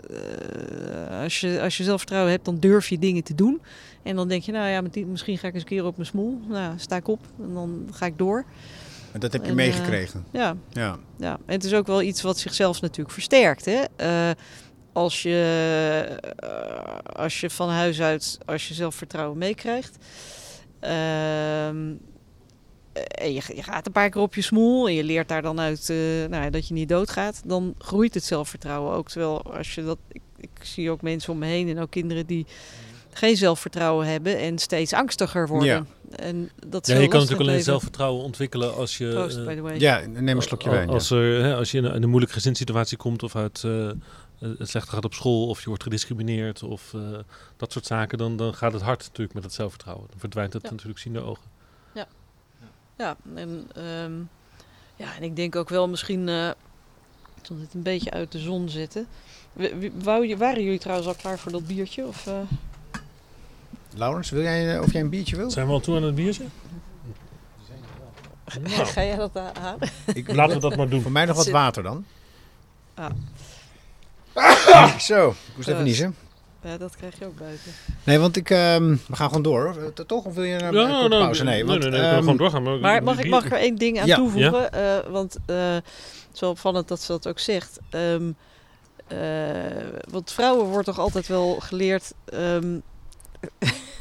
eh, 0.09 1.21
als, 1.21 1.39
je, 1.39 1.61
als 1.61 1.77
je 1.77 1.83
zelfvertrouwen 1.83 2.31
hebt, 2.31 2.45
dan 2.45 2.59
durf 2.59 2.89
je 2.89 2.99
dingen 2.99 3.23
te 3.23 3.35
doen. 3.35 3.61
En 4.03 4.15
dan 4.15 4.27
denk 4.27 4.43
je, 4.43 4.51
nou 4.51 4.69
ja, 4.69 5.05
misschien 5.05 5.37
ga 5.37 5.47
ik 5.47 5.53
eens 5.53 5.63
een 5.63 5.69
keer 5.69 5.85
op 5.85 5.95
mijn 5.95 6.07
smoel. 6.09 6.39
Nou, 6.47 6.73
sta 6.77 6.95
ik 6.95 7.07
op 7.07 7.19
en 7.41 7.53
dan 7.53 7.87
ga 7.91 8.05
ik 8.05 8.17
door. 8.17 8.45
En 9.11 9.19
dat 9.19 9.33
heb 9.33 9.43
je 9.43 9.49
En, 9.49 9.55
meegekregen. 9.55 10.25
Ja, 10.31 10.55
ja. 10.69 10.97
ja. 11.15 11.37
En 11.45 11.53
het 11.53 11.63
is 11.63 11.73
ook 11.73 11.87
wel 11.87 12.01
iets 12.01 12.21
wat 12.21 12.37
zichzelf 12.37 12.81
natuurlijk 12.81 13.11
versterkt. 13.11 13.65
Hè? 13.65 13.83
Eh, 13.95 14.29
als, 14.97 15.21
je, 15.21 16.17
eh, 16.35 17.13
als 17.13 17.39
je 17.39 17.49
van 17.49 17.69
huis 17.69 18.01
uit, 18.01 18.37
als 18.45 18.67
je 18.67 18.73
zelfvertrouwen 18.73 19.37
meekrijgt. 19.37 19.97
ehm, 20.79 21.93
en 23.11 23.33
je, 23.33 23.41
je 23.55 23.63
gaat 23.63 23.85
een 23.85 23.91
paar 23.91 24.09
keer 24.09 24.21
op 24.21 24.35
je 24.35 24.41
smoel 24.41 24.87
en 24.87 24.93
je 24.93 25.03
leert 25.03 25.27
daar 25.27 25.41
dan 25.41 25.59
uit 25.59 25.89
eh, 25.89 25.97
nou, 26.29 26.43
ja, 26.43 26.49
dat 26.49 26.67
je 26.67 26.73
niet 26.73 26.89
doodgaat, 26.89 27.41
dan 27.45 27.75
groeit 27.77 28.13
het 28.13 28.23
zelfvertrouwen 28.23 28.93
ook. 28.93 29.09
Terwijl 29.09 29.53
als 29.53 29.75
je 29.75 29.83
dat, 29.83 29.97
ik, 30.11 30.21
ik 30.37 30.49
zie 30.61 30.91
ook 30.91 31.01
mensen 31.01 31.33
om 31.33 31.39
me 31.39 31.45
heen 31.45 31.69
en 31.69 31.79
ook 31.79 31.91
kinderen 31.91 32.25
die 32.25 32.45
geen 33.13 33.37
zelfvertrouwen 33.37 34.07
hebben 34.07 34.37
en 34.39 34.57
steeds 34.57 34.93
angstiger 34.93 35.47
worden. 35.47 35.67
Ja. 35.67 35.85
En 36.15 36.49
dat 36.67 36.87
is 36.87 36.93
Ja, 36.93 36.99
je 36.99 37.07
kan 37.07 37.19
natuurlijk 37.19 37.41
alleen 37.41 37.45
leven. 37.55 37.71
zelfvertrouwen 37.71 38.23
ontwikkelen 38.23 38.75
als 38.75 38.97
je... 38.97 39.09
Proost, 39.09 39.37
eh, 39.37 39.45
by 39.45 39.55
the 39.55 39.61
way. 39.61 39.79
Ja, 39.79 40.01
neem 40.07 40.35
een 40.35 40.41
slokje 40.41 40.69
wijn. 40.69 40.87
ja. 40.87 40.93
Als, 40.93 41.11
er, 41.11 41.43
hè, 41.43 41.55
als 41.55 41.71
je 41.71 41.77
in 41.77 41.83
een, 41.83 41.93
in 41.93 42.03
een 42.03 42.09
moeilijke 42.09 42.35
gezinssituatie 42.35 42.97
komt 42.97 43.23
of 43.23 43.35
uit 43.35 43.63
eh, 43.65 43.89
het 44.39 44.69
slechter 44.69 44.93
gaat 44.93 45.05
op 45.05 45.13
school 45.13 45.47
of 45.47 45.59
je 45.61 45.67
wordt 45.67 45.83
gediscrimineerd 45.83 46.63
of 46.63 46.93
eh, 46.93 47.01
dat 47.57 47.71
soort 47.71 47.85
zaken, 47.85 48.17
dan, 48.17 48.37
dan 48.37 48.53
gaat 48.53 48.73
het 48.73 48.81
hard 48.81 48.99
natuurlijk 49.03 49.33
met 49.33 49.43
het 49.43 49.53
zelfvertrouwen. 49.53 50.07
Dan 50.09 50.19
verdwijnt 50.19 50.53
het 50.53 50.63
Ja. 50.63 50.69
natuurlijk 50.71 50.99
zien 50.99 51.13
de 51.13 51.21
ogen. 51.21 51.55
Ja, 52.97 53.15
en, 53.35 53.69
ehm, 53.75 54.13
ja, 54.95 55.15
en 55.15 55.23
ik 55.23 55.35
denk 55.35 55.55
ook 55.55 55.69
wel 55.69 55.87
misschien. 55.87 56.29
eh 56.29 56.49
ik 57.35 57.45
zal 57.45 57.57
dit 57.57 57.73
een 57.73 57.81
beetje 57.83 58.11
uit 58.11 58.31
de 58.31 58.39
zon 58.39 58.69
w- 59.53 59.63
Wou 60.03 60.27
je, 60.27 60.37
waren 60.37 60.63
jullie 60.63 60.79
trouwens 60.79 61.07
al 61.07 61.15
klaar 61.15 61.39
voor 61.39 61.51
dat 61.51 61.67
biertje? 61.67 62.05
Of, 62.07 62.27
eh? 62.27 62.39
Laurens, 63.95 64.29
wil 64.29 64.41
jij, 64.41 64.75
eh, 64.75 64.81
of 64.81 64.91
jij 64.91 65.01
een 65.01 65.09
biertje 65.09 65.35
wil? 65.35 65.51
Zijn 65.51 65.67
we 65.67 65.73
al 65.73 65.79
toe 65.79 65.95
aan 65.95 66.03
het 66.03 66.15
biertje? 66.15 66.43
Nou, 68.61 68.85
Ga 68.85 69.03
jij 69.03 69.15
dat 69.15 69.35
uh, 69.35 69.47
halen? 69.59 69.89
Ik, 70.13 70.33
laten 70.33 70.55
we 70.55 70.61
dat 70.61 70.75
maar 70.75 70.89
doen. 70.89 71.01
Voor 71.01 71.11
mij 71.11 71.25
nog 71.25 71.35
wat 71.35 71.47
water 71.49 71.83
dan. 71.83 72.05
Ah. 72.93 73.09
Zo, 74.99 75.29
ik 75.29 75.35
moest 75.55 75.57
even 75.57 75.63
Proost. 75.63 75.81
niezen. 75.83 76.15
Ja, 76.63 76.77
dat 76.77 76.95
krijg 76.95 77.19
je 77.19 77.25
ook 77.25 77.37
buiten. 77.37 77.71
Nee, 78.03 78.19
want 78.19 78.35
ik, 78.35 78.49
ehm, 78.49 78.89
we 79.07 79.15
gaan 79.15 79.27
gewoon 79.27 79.41
door. 79.43 79.63
hoor. 79.63 79.83
Eh, 79.95 80.05
Toch? 80.05 80.23
Of 80.25 80.33
wil 80.33 80.43
je 80.43 80.53
een 80.53 80.59
Ja, 80.59 80.67
een 80.67 80.73
korte 80.91 81.07
nou, 81.07 81.21
pauze? 81.23 81.43
Nee, 81.43 81.65
want, 81.65 81.79
nee, 81.79 81.89
nee, 81.89 81.99
we 81.99 82.05
kunnen 82.05 82.11
ehm, 82.11 82.19
gewoon 82.19 82.37
doorgaan. 82.37 82.63
Maar, 82.63 82.79
Maar 82.79 83.03
mag 83.03 83.19
ik, 83.19 83.29
mag 83.29 83.45
ik 83.45 83.51
er 83.51 83.57
één 83.57 83.75
ding 83.75 83.99
aan 83.99 84.07
Ja. 84.07 84.15
toevoegen? 84.15 84.71
Eh, 84.71 85.11
want 85.11 85.37
eh, 85.45 85.73
het 85.73 85.83
is 86.33 86.39
wel 86.39 86.49
opvallend 86.49 86.87
dat 86.87 87.01
ze 87.01 87.11
dat 87.11 87.27
ook 87.27 87.39
zegt. 87.39 87.79
Ehm, 87.89 88.31
eh, 89.07 89.17
want 90.09 90.31
vrouwen 90.31 90.65
wordt 90.65 90.85
toch 90.85 90.99
altijd 90.99 91.27
wel 91.27 91.55
geleerd... 91.59 92.13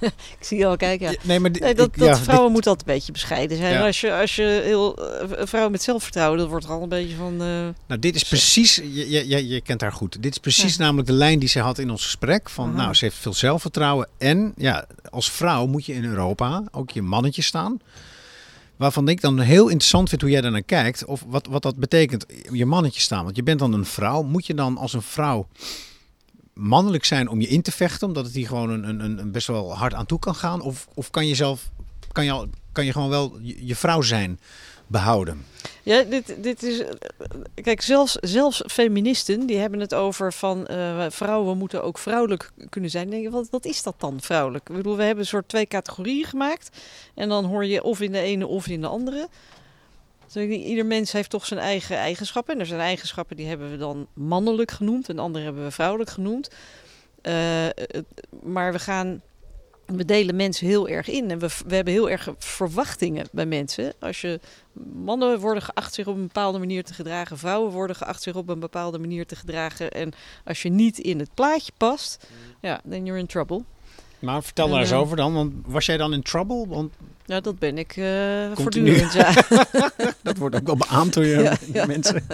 ik 0.39 0.39
zie 0.41 0.59
je 0.59 0.67
al 0.67 0.77
kijken. 0.77 1.11
Ja. 1.11 1.17
nee, 1.23 1.41
maar 1.41 1.51
Nee, 1.51 1.75
dat, 1.75 1.87
ik- 1.87 1.99
dat 1.99 2.09
ja, 2.09 2.17
vrouwen 2.17 2.45
dit- 2.45 2.53
moeten 2.53 2.71
altijd 2.71 2.89
een 2.89 2.95
beetje 2.95 3.13
bescheiden 3.13 3.57
zijn. 3.57 3.73
Ja. 3.73 3.87
Als 3.87 4.01
je, 4.01 4.15
als 4.15 4.37
je 4.37 4.61
heel, 4.65 4.97
eh, 5.11 5.29
een 5.39 5.47
vrouw 5.49 5.69
met 5.69 5.83
zelfvertrouwen, 5.83 6.39
dat 6.39 6.49
wordt 6.49 6.65
er 6.65 6.71
al 6.71 6.83
een 6.83 6.89
beetje 6.89 7.17
van... 7.17 7.33
eh, 7.33 7.47
Nou, 7.87 8.01
dit 8.01 8.15
is 8.15 8.25
precies, 8.25 8.75
je, 8.75 9.29
je, 9.29 9.49
je, 9.49 9.61
kent 9.61 9.81
haar 9.81 9.93
goed. 9.93 10.23
Dit 10.23 10.33
is 10.33 10.39
precies 10.39 10.77
namelijk 10.77 11.07
de 11.09 11.15
lijn 11.15 11.39
die 11.39 11.49
ze 11.49 11.61
had 11.61 11.79
in 11.79 11.91
ons 11.91 12.03
gesprek. 12.05 12.49
Van, 12.51 12.75
nou, 12.75 12.95
ze 12.95 13.05
heeft 13.05 13.17
veel 13.17 13.35
zelfvertrouwen. 13.35 14.09
En 14.19 14.53
ja, 14.57 14.87
als 15.11 15.31
vrouw 15.31 15.67
moet 15.67 15.87
je 15.87 15.93
in 15.95 16.05
Europa 16.05 16.63
ook 16.71 16.91
je 16.91 17.03
mannetje 17.03 17.43
staan. 17.43 17.81
Waarvan 18.77 19.09
ik 19.09 19.21
dan 19.21 19.39
heel 19.41 19.69
interessant 19.69 20.09
vind 20.09 20.21
hoe 20.21 20.31
jij 20.31 20.41
daar 20.41 20.51
naar 20.51 20.63
kijkt. 20.63 21.05
Of 21.05 21.25
wat, 21.27 21.47
wat 21.51 21.63
dat 21.63 21.77
betekent, 21.77 22.27
je 22.53 22.67
mannetje 22.67 23.01
staan. 23.01 23.25
Want 23.25 23.37
je 23.37 23.43
bent 23.43 23.59
dan 23.59 23.73
een 23.73 23.85
vrouw. 23.85 24.23
Moet 24.23 24.47
je 24.47 24.55
dan 24.55 24.77
als 24.79 24.93
een 24.93 25.03
vrouw 25.03 25.47
mannelijk 26.57 27.05
zijn 27.05 27.29
om 27.29 27.41
je 27.41 27.49
in 27.49 27.63
te 27.63 27.73
vechten? 27.73 28.07
Omdat 28.07 28.25
het 28.25 28.35
hier 28.35 28.47
gewoon 28.47 28.71
een, 28.71 28.89
een, 28.89 29.19
een- 29.19 29.31
best 29.33 29.47
wel 29.47 29.75
hard 29.77 29.95
aan 29.95 30.07
toe 30.07 30.19
kan 30.19 30.35
gaan? 30.35 30.61
Of, 30.61 30.89
of 30.95 31.11
kan 31.11 31.27
je 31.27 31.35
zelf, 31.35 31.71
kan 32.13 32.25
je, 32.25 32.49
kan 32.73 32.85
je 32.85 32.93
gewoon 32.93 33.09
wel 33.09 33.39
je, 33.43 33.77
vrouw 33.77 34.03
zijn 34.03 34.41
behouden? 34.87 35.45
Ja, 35.83 36.03
dit, 36.03 36.35
dit 36.43 36.63
is. 36.63 36.83
Kijk, 37.55 37.81
zelfs, 37.83 38.13
zelfs 38.21 38.63
feministen 38.67 39.47
die 39.47 39.57
hebben 39.57 39.81
het 39.81 39.95
over 39.95 40.33
van 40.33 40.67
eh, 40.67 41.07
vrouwen 41.11 41.59
moeten 41.59 41.83
ook 41.83 41.99
vrouwelijk 41.99 42.51
kunnen 42.69 42.91
zijn. 42.91 43.11
Denk 43.11 43.23
je, 43.23 43.31
wat, 43.31 43.49
wat 43.51 43.65
is 43.65 43.83
dat 43.83 43.95
dan, 43.99 44.21
vrouwelijk? 44.21 44.69
Ik 44.69 44.77
bedoel, 44.77 44.97
we 44.97 45.03
hebben 45.03 45.23
een 45.23 45.29
soort 45.31 45.49
twee 45.49 45.67
categorieën 45.67 46.25
gemaakt. 46.25 46.71
En 47.15 47.29
dan 47.29 47.45
hoor 47.45 47.65
je 47.65 47.83
of 47.83 48.01
in 48.01 48.13
de 48.13 48.21
ene 48.21 48.47
of 48.47 48.67
in 48.67 48.81
de 48.81 48.87
andere. 48.87 49.29
Ieder 50.35 50.87
mens 50.87 51.13
heeft 51.13 51.31
toch 51.31 51.47
zijn 51.47 51.61
eigen 51.61 51.97
eigenschappen. 51.97 52.55
En 52.55 52.61
er 52.61 52.67
zijn 52.67 52.81
eigenschappen 52.81 53.37
die 53.37 53.47
hebben 53.47 53.71
we 53.71 53.77
dan 53.77 54.07
mannelijk 54.13 54.71
genoemd. 54.71 55.09
En 55.09 55.19
andere 55.19 55.45
hebben 55.45 55.65
we 55.65 55.71
vrouwelijk 55.71 56.11
genoemd. 56.11 56.51
Eh, 57.23 57.67
maar 58.43 58.73
we 58.73 58.79
gaan. 58.79 59.23
We 59.87 60.05
delen 60.05 60.37
mensen 60.37 60.67
heel 60.67 60.89
erg 60.89 61.09
in. 61.09 61.31
En 61.31 61.39
we, 61.39 61.49
we 61.67 61.75
hebben 61.75 61.93
heel 61.93 62.11
erg 62.11 62.29
verwachtingen 62.39 63.29
bij 63.33 63.47
mensen. 63.47 63.93
Als 64.01 64.21
je 64.21 64.41
mannen 64.93 65.41
worden 65.41 65.63
geacht 65.63 65.95
zich 65.95 66.07
op 66.07 66.15
een 66.15 66.27
bepaalde 66.27 66.59
manier 66.59 66.85
te 66.85 66.95
gedragen, 66.95 67.39
vrouwen 67.39 67.73
worden 67.73 67.97
geacht 67.97 68.23
zich 68.23 68.35
op 68.35 68.49
een 68.49 68.61
bepaalde 68.61 68.99
manier 68.99 69.27
te 69.27 69.37
gedragen. 69.37 69.91
En 69.91 70.13
als 70.45 70.63
je 70.63 70.69
niet 70.69 70.99
in 70.99 71.19
het 71.19 71.35
plaatje 71.35 71.73
past, 71.77 72.27
ja, 72.61 72.81
then 72.89 73.05
you're 73.05 73.21
in 73.21 73.27
trouble. 73.27 73.65
Maar 74.27 74.43
vertel 74.43 74.69
daar 74.69 74.81
eens 74.81 74.93
over 74.93 75.17
dan. 75.17 75.33
Want 75.35 75.53
was 75.67 75.87
jij 75.87 75.97
dan 75.97 76.13
in 76.13 76.23
trouble? 76.23 76.67
Want 76.69 76.93
Ja, 77.25 77.41
dat 77.41 77.59
ben 77.59 77.79
ik 77.79 77.89
Continu. 78.55 78.55
voortdurend. 78.55 79.13
Ja. 79.13 79.33
Dat 80.23 80.37
wordt 80.37 80.57
ook 80.57 80.67
wel 80.67 80.77
beaamd 80.77 81.15
door 81.15 81.25
je 81.25 81.37
Ja, 81.43 81.57
ja. 81.73 81.87
mensen. 81.87 82.27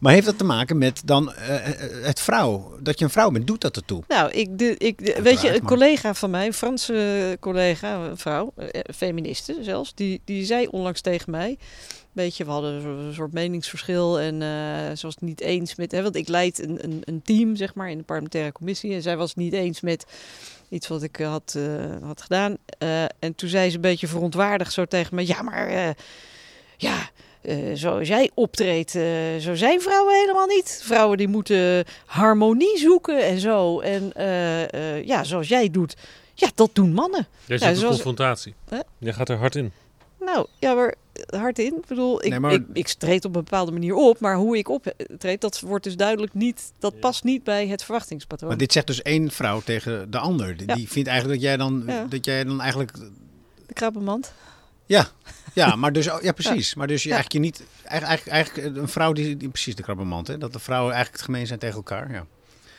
Maar 0.00 0.12
heeft 0.12 0.26
dat 0.26 0.38
te 0.38 0.44
maken 0.44 0.78
met 0.78 1.02
dan 1.04 1.32
eh, 1.32 1.54
eh, 1.68 2.04
het 2.04 2.20
vrouw? 2.20 2.76
Dat 2.80 2.98
je 2.98 3.04
een 3.04 3.10
vrouw 3.10 3.30
bent, 3.30 3.46
doet 3.46 3.60
dat 3.60 3.76
ertoe? 3.76 4.02
Nou, 4.08 4.30
ik, 4.30 4.58
de, 4.58 4.74
ik, 4.78 5.04
de- 5.04 5.22
weet 5.22 5.40
je, 5.40 5.48
een 5.48 5.52
maar- 5.62 5.70
collega 5.70 6.14
van 6.14 6.30
mij, 6.30 6.46
een 6.46 6.52
Franse 6.52 7.36
collega, 7.40 7.94
een 7.94 8.16
vrouw, 8.16 8.52
feministe 8.94 9.56
zelfs, 9.60 9.94
die, 9.94 10.20
die 10.24 10.44
zei 10.44 10.66
onlangs 10.66 11.00
tegen 11.00 11.30
mij, 11.30 11.58
weet 12.12 12.36
je, 12.36 12.44
we 12.44 12.50
hadden 12.50 12.84
een 12.84 13.14
soort 13.14 13.32
meningsverschil 13.32 14.20
en 14.20 14.42
eh, 14.42 14.48
ze 14.96 15.02
was 15.06 15.14
het 15.14 15.20
niet 15.20 15.40
eens 15.40 15.74
met, 15.74 15.92
hè, 15.92 16.02
want 16.02 16.16
ik 16.16 16.28
leid 16.28 16.62
een, 16.62 16.78
een, 16.84 17.00
een 17.04 17.22
team, 17.22 17.56
zeg 17.56 17.74
maar, 17.74 17.90
in 17.90 17.98
de 17.98 18.04
parlementaire 18.04 18.52
commissie 18.52 18.94
en 18.94 19.02
zij 19.02 19.16
was 19.16 19.28
het 19.28 19.38
niet 19.38 19.52
eens 19.52 19.80
met 19.80 20.06
iets 20.68 20.88
wat 20.88 21.02
ik 21.02 21.18
eh, 21.18 21.28
had, 21.28 21.54
eh, 21.56 21.62
had 22.02 22.22
gedaan. 22.22 22.56
Eh, 22.78 23.02
en 23.02 23.34
toen 23.34 23.48
zei 23.48 23.68
ze 23.68 23.74
een 23.74 23.80
beetje 23.80 24.06
verontwaardigd 24.06 24.72
zo 24.72 24.84
tegen 24.84 25.14
me, 25.14 25.26
ja, 25.26 25.42
maar 25.42 25.94
ja, 26.76 27.10
zoals 27.74 28.08
jij 28.08 28.30
optreedt, 28.34 28.90
zo 29.40 29.54
zijn 29.54 29.80
vrouwen 29.80 30.14
helemaal 30.14 30.46
niet. 30.46 30.80
Vrouwen 30.84 31.18
die 31.18 31.28
moeten 31.28 31.84
harmonie 32.06 32.78
zoeken 32.78 33.24
en 33.24 33.38
zo. 33.38 33.80
En 33.80 34.12
ja, 35.04 35.24
zoals 35.24 35.48
jij 35.48 35.70
doet, 35.70 35.96
ja, 36.34 36.50
dat 36.54 36.70
doen 36.72 36.92
mannen. 36.92 37.26
Jij 37.46 37.58
zit 37.58 37.76
zoals- 37.78 37.94
confrontatie. 37.94 38.54
Hè? 38.68 38.78
Jij 38.98 39.12
gaat 39.12 39.28
er 39.28 39.36
hard 39.36 39.56
in. 39.56 39.72
Nou, 40.26 40.46
ja, 40.58 40.74
maar 40.74 40.94
hard 41.26 41.58
in. 41.58 41.76
Ik 41.76 41.86
bedoel, 41.86 42.24
ik, 42.24 42.30
Nee, 42.30 42.40
maar- 42.40 42.52
ik, 42.52 42.64
ik 42.72 42.88
treed 42.88 43.24
op 43.24 43.36
een 43.36 43.42
bepaalde 43.44 43.72
manier 43.72 43.94
op, 43.94 44.20
maar 44.20 44.36
hoe 44.36 44.58
ik 44.58 44.68
optreed, 44.68 45.40
dat 45.40 45.60
wordt 45.60 45.84
dus 45.84 45.96
duidelijk 45.96 46.34
niet, 46.34 46.72
dat 46.78 47.00
past 47.00 47.24
niet 47.24 47.44
bij 47.44 47.66
het 47.66 47.84
verwachtingspatroon. 47.84 48.48
Maar 48.48 48.58
dit 48.58 48.72
zegt 48.72 48.86
dus 48.86 49.02
één 49.02 49.30
vrouw 49.30 49.60
tegen 49.60 50.10
de 50.10 50.18
ander. 50.18 50.56
Die, 50.56 50.68
Ja. 50.68 50.74
die 50.74 50.88
vindt 50.88 51.08
eigenlijk 51.08 51.40
dat 51.40 51.48
jij 51.48 51.56
dan, 51.56 51.82
Ja. 51.86 52.06
dat 52.08 52.24
jij 52.24 52.44
dan 52.44 52.60
eigenlijk... 52.60 52.92
De 53.66 53.72
krabbenmand. 53.74 54.32
Ja, 54.86 55.08
ja 55.54 55.76
maar 55.76 55.92
dus, 55.92 56.04
ja 56.04 56.32
precies. 56.32 56.74
Maar 56.74 56.86
dus 56.86 57.02
je 57.02 57.12
eigenlijk 57.12 57.44
je 57.44 57.50
niet... 57.50 57.62
Eigenlijk, 57.84 58.26
eigenlijk 58.26 58.76
een 58.76 58.88
vrouw 58.88 59.12
die, 59.12 59.36
die... 59.36 59.48
Precies, 59.48 59.74
de 59.74 59.82
krabbenmand. 59.82 60.26
Hè? 60.26 60.38
Dat 60.38 60.52
de 60.52 60.58
vrouwen 60.58 60.92
eigenlijk 60.92 61.22
het 61.22 61.30
gemeen 61.30 61.46
zijn 61.46 61.58
tegen 61.58 61.76
elkaar. 61.76 62.12
Ja. 62.12 62.26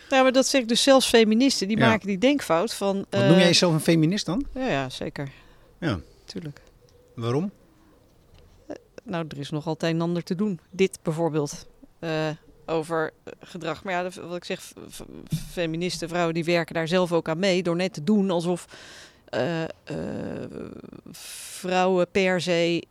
Nou, 0.09 0.23
maar 0.23 0.31
dat 0.31 0.47
zeg 0.47 0.61
ik 0.61 0.67
dus 0.67 0.83
zelfs 0.83 1.07
feministen, 1.07 1.67
die 1.67 1.77
maken 1.77 2.07
die 2.07 2.17
denkfout 2.17 2.73
van... 2.73 2.97
Wat 2.97 3.21
eh, 3.21 3.27
noem 3.27 3.37
jij 3.37 3.45
jezelf 3.45 3.73
een 3.73 3.79
feminist 3.79 4.25
dan? 4.25 4.45
Ja, 4.53 4.67
ja, 4.67 4.89
zeker. 4.89 5.29
Ja. 5.79 5.99
Tuurlijk. 6.25 6.59
Waarom? 7.17 7.51
Nou, 9.03 9.25
er 9.29 9.37
is 9.39 9.49
nog 9.49 9.67
altijd 9.67 9.93
een 9.95 10.01
ander 10.01 10.23
te 10.23 10.35
doen. 10.35 10.59
Dit 10.71 10.99
bijvoorbeeld. 11.03 11.67
eh, 11.99 12.29
over 12.65 13.11
eh, 13.23 13.33
gedrag. 13.39 13.83
Maar 13.83 13.93
ja, 13.93 14.03
wat 14.27 14.35
ik 14.35 14.43
zeg, 14.43 14.73
feministen, 15.51 16.09
vrouwen, 16.09 16.33
die 16.33 16.43
werken 16.43 16.73
daar 16.75 16.87
zelf 16.87 17.11
ook 17.11 17.29
aan 17.29 17.39
mee. 17.39 17.63
Door 17.63 17.75
net 17.75 17.93
te 17.93 18.03
doen 18.03 18.29
alsof 18.31 18.65
eh, 19.29 19.63
eh, 19.63 19.69
vrouwen 21.11 22.07
per 22.11 22.41
se 22.41 22.83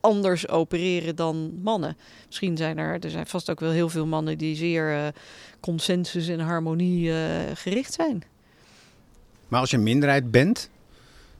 anders 0.00 0.48
opereren 0.48 1.16
dan 1.16 1.60
mannen. 1.62 1.96
Misschien 2.26 2.56
zijn 2.56 2.78
er, 2.78 3.00
er 3.04 3.10
zijn 3.10 3.26
vast 3.26 3.50
ook 3.50 3.60
wel 3.60 3.70
heel 3.70 3.88
veel 3.88 4.06
mannen 4.06 4.38
die 4.38 4.56
zeer 4.56 4.94
eh, 4.96 5.06
consensus 5.60 6.28
en 6.28 6.40
harmonie 6.40 7.12
eh, 7.12 7.18
gericht 7.54 7.92
zijn. 7.92 8.22
Maar 9.48 9.60
als 9.60 9.70
je 9.70 9.76
een 9.76 9.82
minderheid 9.82 10.30
bent... 10.30 10.70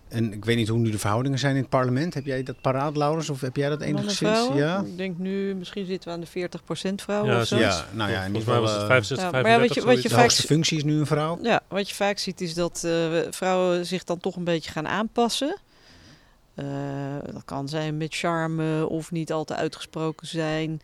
En 0.09 0.32
ik 0.32 0.44
weet 0.44 0.57
niet 0.57 0.68
hoe 0.68 0.78
nu 0.78 0.90
de 0.90 0.98
verhoudingen 0.98 1.38
zijn 1.38 1.54
in 1.54 1.61
het 1.61 1.70
parlement. 1.70 2.14
Heb 2.14 2.24
jij 2.26 2.42
dat 2.42 2.61
paraat, 2.61 2.96
Laurens? 2.96 3.30
Of 3.30 3.40
heb 3.40 3.57
jij 3.57 3.68
dat 3.68 3.80
enigszins? 3.80 4.16
vrouwen. 4.16 4.57
Ja. 4.57 4.80
Ik 4.86 4.96
denk 4.96 5.18
nu, 5.18 5.54
misschien 5.54 5.86
zitten 5.86 6.09
we 6.09 6.14
aan 6.14 6.20
de 6.20 6.48
40% 6.90 6.94
vrouwen 6.94 7.32
Ja, 7.34 7.40
of 7.40 7.46
zo. 7.46 7.57
Ja, 7.59 7.84
nou 7.92 8.11
ja, 8.11 8.20
in 8.20 8.26
ieder 8.26 8.42
geval... 8.42 8.61
was 8.61 8.72
het 8.72 8.80
eh, 8.80 8.86
65, 8.86 9.26
Ja, 9.26 9.30
maar 9.32 9.40
ja, 9.40 9.46
35, 9.46 9.84
wat 9.84 9.84
je- 9.84 9.94
wat 9.94 10.02
je 10.02 10.09
de 10.09 10.09
zoiets. 10.09 10.14
vaak- 10.14 10.22
hoogste 10.22 10.46
functie 10.54 10.76
is 10.76 10.84
nu 10.84 10.98
een 10.98 11.07
vrouw. 11.07 11.38
Ja, 11.42 11.61
wat 11.68 11.88
je 11.88 11.94
vaak 11.94 12.18
ziet 12.18 12.40
is 12.40 12.54
dat 12.54 12.82
eh, 12.84 13.18
vrouwen 13.30 13.86
zich 13.86 14.04
dan 14.04 14.18
toch 14.18 14.36
een 14.36 14.44
beetje 14.44 14.70
gaan 14.70 14.88
aanpassen. 14.88 15.57
Eh, 16.54 16.66
dat 17.32 17.44
kan 17.44 17.68
zijn 17.68 17.96
met 17.96 18.14
charme 18.14 18.86
of 18.88 19.11
niet 19.11 19.32
al 19.32 19.44
te 19.44 19.54
uitgesproken 19.54 20.26
zijn. 20.26 20.80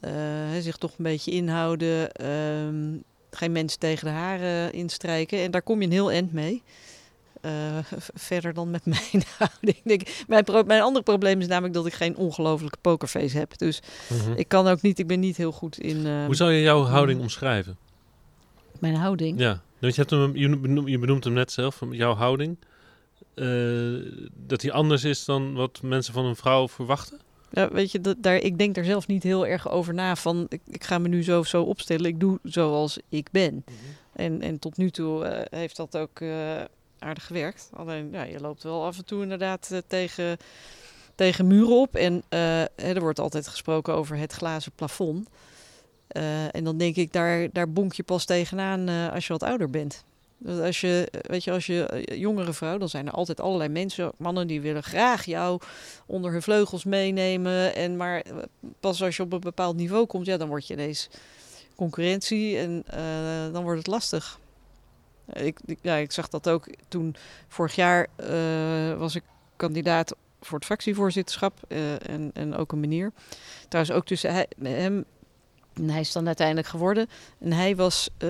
Eh, 0.00 0.10
hè, 0.50 0.62
zich 0.62 0.76
toch 0.76 0.90
een 0.90 1.04
beetje 1.04 1.30
inhouden. 1.30 2.12
ehm, 2.12 2.96
geen 3.30 3.52
mensen 3.52 3.78
tegen 3.78 4.04
de 4.04 4.10
haren 4.12 4.72
instrijken. 4.72 5.38
En 5.38 5.50
daar 5.50 5.62
kom 5.62 5.78
je 5.80 5.86
een 5.86 5.92
heel 5.92 6.10
eind 6.10 6.32
mee. 6.32 6.62
Eh, 7.40 7.78
verder 8.28 8.54
dan 8.54 8.70
met 8.70 8.86
mijn 8.86 9.22
houding. 9.38 10.04
Mijn, 10.26 10.44
mijn 10.66 10.82
andere 10.82 11.04
probleem 11.04 11.40
is 11.40 11.46
namelijk 11.46 11.74
dat 11.74 11.86
ik 11.86 11.92
geen 11.94 12.16
ongelofelijke 12.16 12.78
pokerface 12.80 13.38
heb. 13.38 13.58
Dus 13.58 13.80
Mhm. 14.08 14.32
ik 14.36 14.48
kan 14.48 14.66
ook 14.66 14.82
niet, 14.82 14.98
ik 14.98 15.06
ben 15.06 15.20
niet 15.20 15.36
heel 15.36 15.52
goed 15.52 15.78
in 15.78 16.06
eh, 16.06 16.24
Hoe 16.24 16.34
zou 16.36 16.52
je 16.52 16.62
jouw 16.62 16.82
houding 16.82 17.20
omschrijven? 17.20 17.76
mijn 18.80 18.94
houding. 18.94 19.38
Ja, 19.38 19.60
want 19.78 19.94
je, 19.94 20.00
hebt 20.00 20.12
hem, 20.12 20.36
je, 20.36 20.56
benoemt, 20.56 20.88
je 20.88 20.98
benoemt 20.98 21.24
hem 21.24 21.32
net 21.32 21.52
zelf, 21.52 21.80
jouw 21.90 22.14
houding. 22.14 22.56
eh, 23.34 23.46
dat 24.46 24.60
die 24.60 24.72
anders 24.72 25.04
is 25.04 25.24
dan 25.24 25.54
wat 25.54 25.82
mensen 25.82 26.12
van 26.14 26.24
een 26.24 26.36
vrouw 26.36 26.68
verwachten? 26.68 27.18
Ja, 27.50 27.68
weet 27.72 27.92
je, 27.92 28.00
dat, 28.00 28.16
daar, 28.20 28.36
ik 28.36 28.58
denk 28.58 28.74
daar 28.74 28.84
zelf 28.84 29.06
niet 29.06 29.22
heel 29.22 29.46
erg 29.46 29.68
over 29.70 29.94
na 29.94 30.16
van 30.16 30.46
ik, 30.48 30.60
ik 30.66 30.84
ga 30.84 30.98
me 30.98 31.08
nu 31.08 31.22
zo 31.22 31.38
of 31.38 31.46
zo 31.46 31.62
opstellen. 31.62 32.04
Ik 32.04 32.20
doe 32.20 32.38
zoals 32.42 32.98
ik 33.08 33.28
ben. 33.30 33.64
En, 34.12 34.42
en 34.42 34.58
tot 34.58 34.76
nu 34.76 34.90
toe 34.90 35.24
eh, 35.24 35.58
heeft 35.60 35.76
dat 35.76 35.96
ook 35.96 36.20
aardig 36.98 37.26
gewerkt. 37.26 37.70
Alleen, 37.72 38.08
ja, 38.12 38.22
je 38.22 38.40
loopt 38.40 38.62
wel 38.62 38.84
af 38.84 38.98
en 38.98 39.04
toe 39.04 39.22
inderdaad 39.22 39.70
eh, 39.70 39.78
tegen, 39.86 40.36
tegen 41.14 41.46
muren 41.46 41.76
op. 41.76 41.94
En 41.94 42.22
eh, 42.28 42.94
er 42.94 43.00
wordt 43.00 43.20
altijd 43.20 43.48
gesproken 43.48 43.94
over 43.94 44.16
het 44.16 44.32
glazen 44.32 44.72
plafond. 44.72 45.28
Eh, 46.08 46.54
en 46.54 46.64
dan 46.64 46.78
denk 46.78 46.96
ik, 46.96 47.12
daar, 47.12 47.48
daar 47.52 47.70
bonk 47.70 47.92
je 47.92 48.02
pas 48.02 48.24
tegenaan 48.24 48.88
als 48.88 49.26
je 49.26 49.32
wat 49.32 49.42
ouder 49.42 49.70
bent. 49.70 50.04
Dus 50.40 50.60
als 50.60 50.80
je, 50.80 51.08
weet 51.22 51.44
je, 51.44 51.50
als 51.50 51.66
je 51.66 52.06
jongere 52.14 52.52
vrouw, 52.52 52.78
dan 52.78 52.88
zijn 52.88 53.06
er 53.06 53.12
altijd 53.12 53.40
allerlei 53.40 53.68
mensen, 53.70 54.12
mannen 54.16 54.46
die 54.46 54.60
willen 54.60 54.82
graag 54.82 55.24
jou 55.24 55.60
onder 56.06 56.32
hun 56.32 56.42
vleugels 56.42 56.84
meenemen. 56.84 57.74
En 57.74 57.96
maar 57.96 58.24
pas 58.80 59.02
als 59.02 59.16
je 59.16 59.22
op 59.22 59.32
een 59.32 59.40
bepaald 59.40 59.76
niveau 59.76 60.06
komt, 60.06 60.26
ja, 60.26 60.36
dan 60.36 60.48
word 60.48 60.66
je 60.66 60.74
ineens 60.74 61.08
concurrentie 61.74 62.58
en 62.58 62.84
dan 63.52 63.62
wordt 63.62 63.78
het 63.78 63.86
lastig. 63.86 64.38
Ik, 65.32 65.58
ik- 65.66 65.78
ja, 65.82 65.94
ik 65.96 66.12
zag 66.12 66.28
dat 66.28 66.48
ook 66.48 66.68
toen 66.88 67.16
vorig 67.48 67.74
jaar 67.74 68.06
eh, 68.16 68.98
was 68.98 69.14
ik 69.14 69.22
kandidaat 69.56 70.14
voor 70.40 70.56
het 70.58 70.66
fractievoorzitterschap 70.66 71.58
eh, 71.68 71.92
en, 72.08 72.30
en 72.34 72.54
ook 72.54 72.72
een 72.72 72.80
meneer. 72.80 73.12
Trouwens 73.68 73.96
ook 73.96 74.06
tussen 74.06 74.32
hij, 74.32 74.46
hem 74.62 75.04
en 75.74 75.90
hij 75.90 76.00
is 76.00 76.12
dan 76.12 76.26
uiteindelijk 76.26 76.66
geworden. 76.66 77.08
En 77.40 77.52
hij 77.52 77.76
was 77.76 78.08
eh 78.18 78.28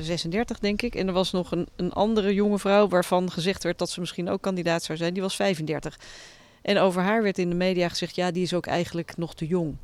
36, 0.00 0.58
denk 0.58 0.82
ik. 0.82 0.94
En 0.94 1.06
er 1.06 1.12
was 1.12 1.32
nog 1.32 1.50
een, 1.52 1.68
een 1.76 1.92
andere 1.92 2.34
jonge 2.34 2.58
vrouw 2.58 2.88
waarvan 2.88 3.30
gezegd 3.30 3.62
werd 3.62 3.78
dat 3.78 3.90
ze 3.90 4.00
misschien 4.00 4.28
ook 4.28 4.42
kandidaat 4.42 4.82
zou 4.82 4.98
zijn. 4.98 5.12
Die 5.12 5.22
was 5.22 5.36
35. 5.36 5.98
En 6.62 6.78
over 6.78 7.02
haar 7.02 7.22
werd 7.22 7.38
in 7.38 7.48
de 7.48 7.54
media 7.54 7.88
gezegd, 7.88 8.14
ja, 8.14 8.30
die 8.30 8.42
is 8.42 8.54
ook 8.54 8.66
eigenlijk 8.66 9.16
nog 9.16 9.34
te 9.34 9.46
jong. 9.46 9.76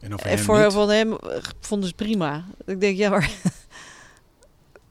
En 0.00 0.10
En 0.12 0.18
hem 0.28 0.38
voor 0.38 0.62
niet. 0.62 0.72
van 0.72 0.90
hem 0.90 1.12
eh, 1.16 1.42
vonden 1.60 1.88
ze 1.88 1.94
prima. 1.94 2.44
Ik 2.66 2.80
denk, 2.80 2.96
ja, 2.96 3.10
maar... 3.10 3.30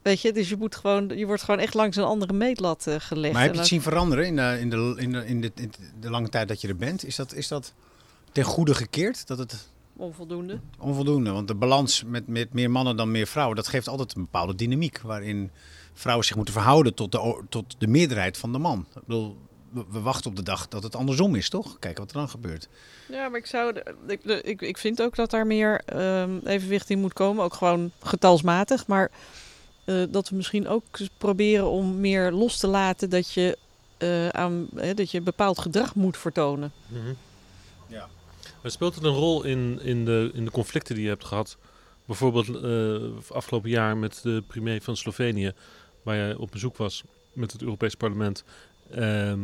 Weet 0.06 0.22
je, 0.22 0.32
dus 0.32 0.50
je, 0.50 0.58
moet 0.58 0.76
gewoon, 0.76 1.08
je 1.08 1.26
wordt 1.26 1.44
gewoon 1.44 1.60
echt 1.60 1.74
langs 1.74 1.98
een 1.98 2.04
andere 2.04 2.34
meetlat 2.34 2.88
eh, 2.88 2.96
gelegd. 2.98 3.34
Maar 3.34 3.42
heb 3.42 3.54
je 3.54 3.60
het 3.60 3.68
zien 3.68 3.82
veranderen 3.82 4.26
in 4.26 4.36
de, 4.36 4.58
in 4.60 4.70
de, 4.70 4.94
in 4.98 5.12
de, 5.12 5.26
in 5.26 5.42
de, 5.42 5.52
in 5.56 5.72
de 6.00 6.10
lange 6.10 6.30
tijd 6.30 6.48
dat 6.48 6.62
je 6.62 6.68
er 6.68 6.76
bent? 6.76 7.06
Is 7.06 7.16
dat, 7.16 7.34
is 7.34 7.48
dat 7.48 7.74
ten 8.32 8.44
goede 8.44 8.76
gekeerd? 8.76 9.28
Dat 9.28 9.38
het 9.38 9.70
Onvoldoende. 9.96 10.60
onvoldoende? 10.80 11.32
Want 11.32 11.48
de 11.48 11.56
balans 11.56 12.04
met, 12.04 12.28
met 12.28 12.54
meer 12.54 12.72
mannen 12.72 12.98
dan 12.98 13.12
meer 13.12 13.28
vrouwen, 13.28 13.56
dat 13.56 13.68
geeft 13.68 13.88
altijd 13.88 14.16
een 14.16 14.22
bepaalde 14.22 14.56
dynamiek. 14.56 15.02
Waarin 15.02 15.52
vrouwen 15.94 16.26
zich 16.26 16.36
moeten 16.36 16.54
verhouden 16.54 16.94
tot 16.94 17.12
de, 17.12 17.44
tot 17.50 17.76
de 17.78 17.88
meerderheid 17.88 18.38
van 18.38 18.52
de 18.52 18.60
man. 18.60 18.86
Ik 18.96 19.02
bedoel, 19.06 19.38
we, 19.70 19.84
we 19.90 20.00
wachten 20.00 20.30
op 20.30 20.36
de 20.36 20.44
dag 20.44 20.68
dat 20.68 20.84
het 20.84 20.96
andersom 20.96 21.36
is, 21.36 21.50
toch? 21.50 21.80
Kijken 21.80 22.02
wat 22.04 22.12
er 22.12 22.18
dan 22.18 22.30
gebeurt. 22.30 22.70
Ja, 23.10 23.30
maar 23.30 23.40
ik, 23.40 23.46
zou, 23.46 23.82
ik, 24.08 24.62
ik 24.62 24.78
vind 24.78 25.02
ook 25.02 25.16
dat 25.16 25.30
daar 25.30 25.48
meer 25.48 25.82
ehm, 25.86 26.38
evenwicht 26.44 26.90
in 26.90 27.00
moet 27.00 27.14
komen. 27.14 27.44
Ook 27.44 27.54
gewoon 27.54 27.92
getalsmatig. 28.00 28.88
Maar 28.88 29.12
eh, 29.86 30.04
dat 30.10 30.30
we 30.30 30.36
misschien 30.36 30.68
ook 30.68 30.84
proberen 31.18 31.70
om 31.70 32.00
meer 32.00 32.32
los 32.32 32.58
te 32.58 32.68
laten 32.68 33.10
dat 33.10 33.32
je, 33.32 33.58
eh, 33.98 34.30
aan, 34.30 34.68
hè, 34.76 34.94
dat 34.94 35.12
je 35.12 35.22
bepaald 35.22 35.60
gedrag 35.60 35.96
moet 35.96 36.18
vertonen. 36.18 36.72
Ja. 37.88 38.08
Maar 38.62 38.72
speelt 38.72 38.96
het 38.96 39.04
een 39.04 39.14
rol 39.14 39.44
in, 39.44 39.80
in, 39.82 40.06
de, 40.06 40.32
in 40.34 40.46
de 40.46 40.52
conflicten 40.52 40.96
die 40.96 41.04
je 41.04 41.10
hebt 41.10 41.26
gehad? 41.26 41.58
Bijvoorbeeld 42.06 42.48
eh, 42.48 43.32
afgelopen 43.36 43.70
jaar 43.70 43.98
met 43.98 44.20
de 44.24 44.44
premier 44.48 44.82
van 44.82 44.98
Slovenië, 44.98 45.52
waar 46.04 46.16
jij 46.16 46.36
op 46.36 46.52
bezoek 46.52 46.78
was 46.78 47.04
met 47.34 47.52
het 47.52 47.62
Europees 47.62 47.96
Parlement. 47.96 48.44
Ehm, 48.92 49.40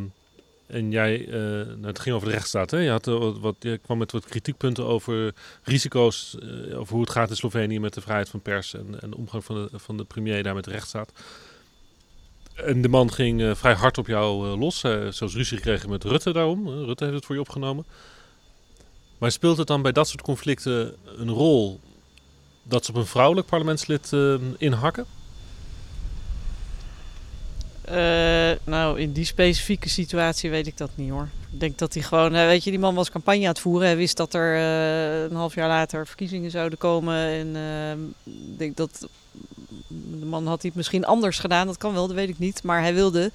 en 0.72 0.92
jij, 0.92 1.26
eh, 1.28 1.32
nou, 1.68 1.86
het 1.86 2.00
ging 2.00 2.16
over 2.16 2.28
de 2.28 2.34
rechtsstaat. 2.34 2.72
Hè? 2.72 2.78
Je, 2.78 2.90
had, 2.90 3.08
eh, 3.08 3.36
wat, 3.40 3.56
je 3.60 3.78
kwam 3.78 3.98
met 3.98 4.12
wat 4.12 4.26
kritiekpunten 4.26 4.86
over 4.86 5.34
risico's, 5.64 6.38
eh, 6.40 6.80
over 6.80 6.94
hoe 6.94 7.02
het 7.02 7.12
gaat 7.12 7.30
in 7.30 7.36
Slovenië 7.36 7.80
met 7.80 7.94
de 7.94 8.02
vrijheid 8.02 8.30
van 8.30 8.42
pers 8.42 8.74
en, 8.74 9.02
en 9.02 9.10
de 9.10 9.18
omgang 9.18 9.46
van 9.46 9.56
de, 9.56 9.80
van 9.80 9.98
de 9.98 10.04
premier 10.04 10.44
daar 10.44 10.54
met 10.54 10.64
de 10.64 10.72
rechtsstaat. 10.72 11.12
En 12.56 12.82
de 12.82 12.90
man 12.90 13.12
ging 13.14 13.58
vrij 13.58 13.74
hard 13.74 13.98
op 13.98 14.08
jou 14.08 14.58
los. 14.58 14.84
Uh, 14.84 15.08
zelfs 15.10 15.36
ruzie 15.36 15.58
gekregen 15.58 15.90
met 15.90 16.04
Rutte 16.04 16.34
daarom. 16.34 16.68
Rutte 16.68 17.04
heeft 17.04 17.16
het 17.16 17.26
voor 17.26 17.36
je 17.36 17.42
opgenomen. 17.42 17.86
Maar 19.18 19.32
speelt 19.32 19.58
het 19.58 19.68
dan 19.68 19.82
bij 19.82 19.92
dat 19.92 20.08
soort 20.08 20.22
conflicten 20.22 20.96
een 21.18 21.30
rol 21.30 21.80
dat 22.64 22.86
ze 22.86 22.92
op 22.92 22.98
een 22.98 23.06
vrouwelijk 23.06 23.48
parlementslid 23.48 24.12
inhakken? 24.58 25.06
Eh, 27.92 28.52
nou, 28.64 29.00
in 29.00 29.12
die 29.12 29.26
specifieke 29.26 29.90
situatie 29.90 30.50
weet 30.50 30.68
ik 30.68 30.78
dat 30.78 30.90
niet 30.96 31.10
hoor. 31.10 31.28
Ik 31.52 31.60
denk 31.60 31.78
dat 31.78 31.94
hij 31.94 32.04
gewoon, 32.04 32.36
eh, 32.36 32.46
weet 32.46 32.64
je, 32.64 32.70
die 32.70 32.80
man 32.80 32.96
was 32.96 33.12
campagne 33.12 33.42
aan 33.42 33.48
het 33.48 33.60
voeren. 33.60 33.88
Hij 33.88 33.98
wist 33.98 34.18
dat 34.18 34.34
er 34.34 34.56
eh, 34.56 35.24
een 35.24 35.36
half 35.36 35.56
jaar 35.56 35.68
later 35.68 36.08
verkiezingen 36.08 36.52
zouden 36.52 36.78
komen. 36.78 37.16
En 37.16 38.16
denk 38.58 38.78
dat 38.78 39.08
de 40.20 40.26
man 40.26 40.48
had 40.48 40.62
het 40.62 40.76
misschien 40.76 41.06
anders 41.06 41.40
gedaan. 41.40 41.68
Dat 41.68 41.78
kan 41.78 41.94
wel, 41.94 42.08
dat 42.08 42.16
weet 42.16 42.30
ik 42.30 42.40
niet. 42.40 42.64
Maar 42.64 42.82
hij 42.82 42.94
wilde 42.94 43.32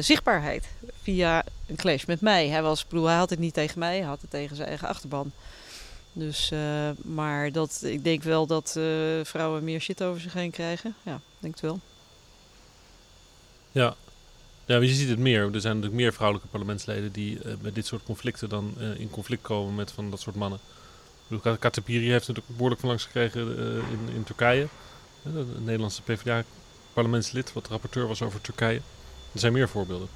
zichtbaarheid 0.00 0.66
via 1.02 1.44
een 1.66 1.76
clash 1.76 2.04
met 2.04 2.20
mij. 2.20 2.48
Hij 2.48 2.62
was, 2.62 2.86
bedoel, 2.86 3.06
hij 3.06 3.16
had 3.16 3.30
het 3.30 3.38
niet 3.38 3.54
tegen 3.54 3.78
mij, 3.78 3.96
hij 3.96 4.06
had 4.06 4.20
het 4.20 4.30
tegen 4.30 4.56
zijn 4.56 4.68
eigen 4.68 4.88
achterban. 4.88 5.32
Dus, 6.12 6.52
maar 7.02 7.52
dat, 7.52 7.80
ik 7.84 8.04
denk 8.04 8.22
wel 8.22 8.46
dat 8.46 8.78
vrouwen 9.22 9.64
meer 9.64 9.80
shit 9.80 10.02
over 10.02 10.20
zich 10.20 10.32
heen 10.32 10.50
krijgen. 10.50 10.94
Ja, 11.02 11.20
denk 11.38 11.54
het 11.54 11.62
wel. 11.62 11.80
Ja. 13.74 13.94
Ja, 14.66 14.76
je 14.76 14.94
ziet 14.94 15.08
het 15.08 15.18
meer. 15.18 15.54
Er 15.54 15.60
zijn 15.60 15.74
natuurlijk 15.74 16.02
meer 16.02 16.12
vrouwelijke 16.12 16.50
parlementsleden 16.50 17.12
die 17.12 17.42
eh, 17.42 17.54
bij 17.54 17.72
dit 17.72 17.86
soort 17.86 18.02
conflicten 18.02 18.48
dan 18.48 18.74
eh, 18.78 19.00
in 19.00 19.10
conflict 19.10 19.42
komen 19.42 19.74
met 19.74 19.92
van 19.92 20.10
dat 20.10 20.20
soort 20.20 20.36
mannen. 20.36 20.58
Katapiri 21.58 22.10
heeft 22.10 22.28
natuurlijk 22.28 22.54
behoorlijk 22.54 22.80
van 22.80 22.88
langs 22.88 23.04
gekregen 23.04 23.58
eh, 23.58 23.64
in, 23.74 24.14
in 24.14 24.24
Turkije. 24.24 24.68
Een 25.24 25.64
Nederlandse 25.64 26.02
PvdA-parlementslid, 26.02 27.52
wat 27.52 27.68
rapporteur 27.68 28.06
was 28.06 28.22
over 28.22 28.40
Turkije. 28.40 28.80
Er 29.32 29.40
zijn 29.40 29.52
meer 29.52 29.68
voorbeelden. 29.68 30.08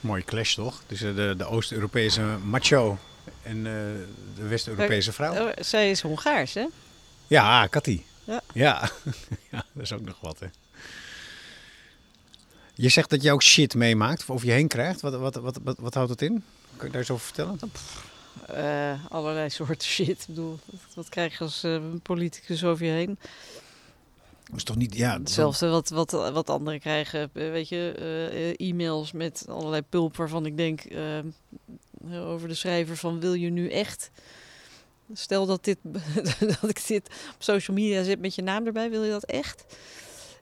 Mooie 0.00 0.24
clash, 0.24 0.54
toch? 0.54 0.82
Tussen 0.86 1.16
de, 1.16 1.34
de 1.36 1.44
Oost-Europese 1.44 2.22
macho 2.44 2.98
en 3.42 3.56
eh, 3.56 3.72
de 4.36 4.46
West-Europese 4.48 5.12
vrouw. 5.12 5.46
Oh, 5.46 5.52
zij 5.58 5.90
is 5.90 6.00
Hongaars, 6.00 6.54
hè? 6.54 6.66
Ja. 7.26 7.68
Ja. 8.24 8.40
Ja. 8.52 8.90
ja, 9.50 9.64
dat 9.72 9.82
is 9.82 9.92
ook 9.92 10.04
nog 10.04 10.20
wat, 10.20 10.38
hè. 10.38 10.46
Je 12.78 12.88
zegt 12.88 13.10
dat 13.10 13.22
je 13.22 13.32
ook 13.32 13.42
shit 13.42 13.74
meemaakt 13.74 14.20
of 14.20 14.30
over 14.30 14.46
je 14.46 14.52
heen 14.52 14.68
krijgt. 14.68 15.00
Wat, 15.00 15.14
wat, 15.14 15.34
wat, 15.34 15.58
wat, 15.62 15.76
wat 15.78 15.94
houdt 15.94 16.10
het 16.10 16.22
in? 16.22 16.44
Kan 16.76 16.86
je 16.86 16.92
daar 16.92 17.00
eens 17.00 17.10
over 17.10 17.24
vertellen? 17.24 17.58
Eh, 18.46 19.04
allerlei 19.08 19.50
soorten 19.60 19.88
shit. 19.88 20.20
Ik 20.20 20.26
bedoel, 20.26 20.58
wat, 20.94 21.08
krijg 21.08 21.38
je 21.38 21.44
als 21.44 21.64
eh, 21.64 21.82
politicus 22.02 22.64
over 22.64 22.86
je 22.86 22.92
heen? 22.92 23.18
Dat 24.44 24.56
is 24.56 24.64
toch 24.64 24.76
niet... 24.76 24.96
Ja, 24.96 25.18
Hetzelfde 25.18 25.68
wat, 25.68 25.88
wat, 25.88 26.10
wat 26.10 26.50
anderen 26.50 26.80
krijgen. 26.80 27.30
Eh, 27.32 27.50
Weet 27.50 27.68
je, 27.68 28.54
e-mails 28.56 29.12
met 29.12 29.44
allerlei 29.48 29.82
pulp 29.82 30.16
waarvan 30.16 30.46
ik 30.46 30.56
denk 30.56 30.82
over 32.12 32.48
de 32.48 32.54
schrijver 32.54 32.96
van 32.96 33.20
wil 33.20 33.34
je 33.34 33.50
nu 33.50 33.70
echt... 33.70 34.10
Stel 35.12 35.46
dat, 35.46 35.64
dit, 35.64 35.78
dat 36.60 36.68
ik 36.68 36.86
dit 36.86 37.08
op 37.34 37.42
social 37.42 37.76
media 37.76 38.02
zet 38.02 38.20
met 38.20 38.34
je 38.34 38.42
naam 38.42 38.66
erbij, 38.66 38.90
wil 38.90 39.04
je 39.04 39.10
dat 39.10 39.24
echt? 39.24 39.64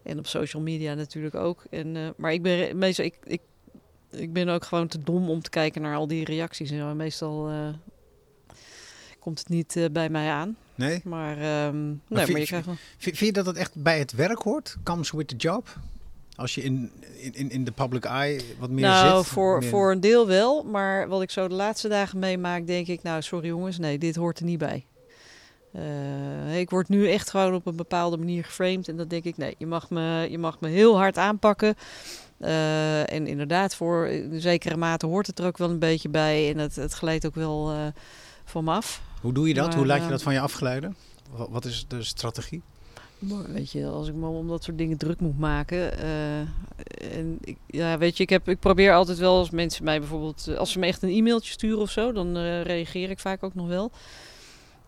En 0.05 0.19
op 0.19 0.27
social 0.27 0.63
media 0.63 0.95
natuurlijk 0.95 1.35
ook. 1.35 1.65
En, 1.71 1.97
eh, 1.97 2.03
maar 2.17 2.33
ik 2.33 2.43
ben 2.43 2.79
meestal, 2.79 3.05
ik, 3.05 3.15
ik, 3.25 3.41
ik 4.11 4.33
ben 4.33 4.49
ook 4.49 4.65
gewoon 4.65 4.89
te 4.89 5.03
dom 5.03 5.31
om 5.31 5.43
te 5.43 5.51
kijken 5.51 5.83
naar 5.83 5.97
al 5.97 6.07
die 6.07 6.25
reacties. 6.25 6.71
En 6.71 6.97
meestal 6.97 7.49
eh, 7.49 7.69
komt 9.19 9.39
het 9.39 9.49
niet 9.49 9.77
eh, 9.77 9.85
bij 9.93 10.09
mij 10.09 10.29
aan. 10.31 10.57
Nee? 10.75 11.01
Maar, 11.05 11.39
ehm, 11.39 11.87
nee, 11.87 11.99
vind- 12.09 12.29
maar 12.31 12.41
je 12.41 12.47
krijgt 12.47 12.67
wel... 12.67 12.75
Vind, 12.99 13.17
vind 13.17 13.19
je 13.19 13.33
dat 13.33 13.47
het 13.47 13.57
echt 13.57 13.83
bij 13.83 13.99
het 13.99 14.13
werk 14.13 14.39
hoort? 14.43 14.77
Comes 14.83 15.11
with 15.11 15.29
the 15.29 15.37
job? 15.37 15.77
Als 16.37 16.55
je 16.55 16.63
in, 16.63 16.91
in, 17.33 17.51
in 17.51 17.65
de 17.65 17.73
public 17.73 18.05
eye 18.05 18.41
wat 18.59 18.71
meer 18.71 18.85
nou, 18.85 19.19
zit? 19.23 19.33
voor, 19.33 19.59
meer- 19.59 19.69
voor 19.69 19.93
een 19.93 20.01
deel 20.01 20.27
wel. 20.27 20.63
Maar 20.65 21.09
wat 21.09 21.23
ik 21.23 21.31
zo 21.31 21.49
de 21.49 21.55
laatste 21.55 21.89
dagen 21.89 22.19
meemaak, 22.19 22.67
denk 22.67 22.87
ik... 22.87 23.03
Nou, 23.03 23.23
sorry 23.23 23.47
jongens, 23.47 23.79
nee, 23.79 23.99
dit 23.99 24.17
hoort 24.17 24.39
er 24.39 24.45
niet 24.45 24.59
bij. 24.59 24.85
Eh, 25.75 26.59
ik 26.59 26.71
word 26.71 26.89
nu 26.89 27.11
echt 27.11 27.31
gewoon 27.31 27.55
op 27.55 27.67
een 27.67 27.77
bepaalde 27.77 28.17
manier 28.17 28.45
geframed. 28.45 28.89
En 28.89 28.97
dan 28.97 29.09
denk 29.09 29.25
ik, 29.25 29.37
nee, 29.37 29.55
je 29.59 29.67
mag 29.67 29.91
me, 29.91 30.27
je 30.31 30.39
mag 30.39 30.61
me 30.61 30.69
heel 30.69 30.97
hard 30.97 31.19
aanpakken. 31.19 31.75
Eh, 32.39 33.13
en 33.13 33.27
inderdaad, 33.27 33.75
voor 33.75 34.07
een 34.07 34.41
zekere 34.41 34.77
mate 34.77 35.07
hoort 35.07 35.27
het 35.27 35.39
er 35.39 35.47
ook 35.47 35.59
wel 35.59 35.71
een 35.71 35.79
beetje 35.79 36.09
bij. 36.09 36.51
En 36.51 36.59
het, 36.59 36.77
het 36.77 36.93
glijdt 36.93 37.27
ook 37.27 37.35
wel 37.35 37.71
eh, 37.71 37.79
van 38.45 38.65
me 38.65 38.71
af. 38.71 39.03
Hoe 39.21 39.33
doe 39.33 39.49
je 39.49 39.55
dat? 39.55 39.67
Maar, 39.67 39.77
Hoe 39.77 39.87
laat 39.87 40.03
je 40.03 40.09
dat 40.09 40.23
van 40.23 40.33
je 40.33 40.41
afgeleiden? 40.41 40.97
Wat, 41.31 41.49
wat 41.51 41.65
is 41.65 41.85
de 41.89 42.03
strategie? 42.03 42.63
Weet 43.49 43.71
je, 43.71 43.87
als 43.87 44.09
ik 44.09 44.15
me 44.15 44.27
om 44.27 44.49
dat 44.49 44.65
soort 44.65 44.79
dingen 44.79 44.97
druk 44.97 45.21
moet 45.21 45.39
maken. 45.39 45.99
en 47.13 47.39
ik, 47.41 47.57
ja, 47.67 47.99
weet 47.99 48.17
je, 48.17 48.23
ik, 48.23 48.31
heb, 48.31 48.49
ik 48.49 48.59
probeer 48.59 48.95
altijd 48.95 49.19
wel 49.19 49.39
als 49.39 49.51
mensen 49.51 49.85
mij 49.85 49.99
bijvoorbeeld. 49.99 50.57
Als 50.57 50.73
ze 50.73 50.79
me 50.79 50.87
echt 50.87 51.03
een 51.03 51.09
e-mailtje 51.17 51.53
sturen 51.53 51.81
of 51.81 51.91
zo, 51.91 52.13
dan 52.13 52.37
reageer 52.63 53.11
ik 53.11 53.19
vaak 53.19 53.43
ook 53.43 53.55
nog 53.55 53.67
wel. 53.67 53.93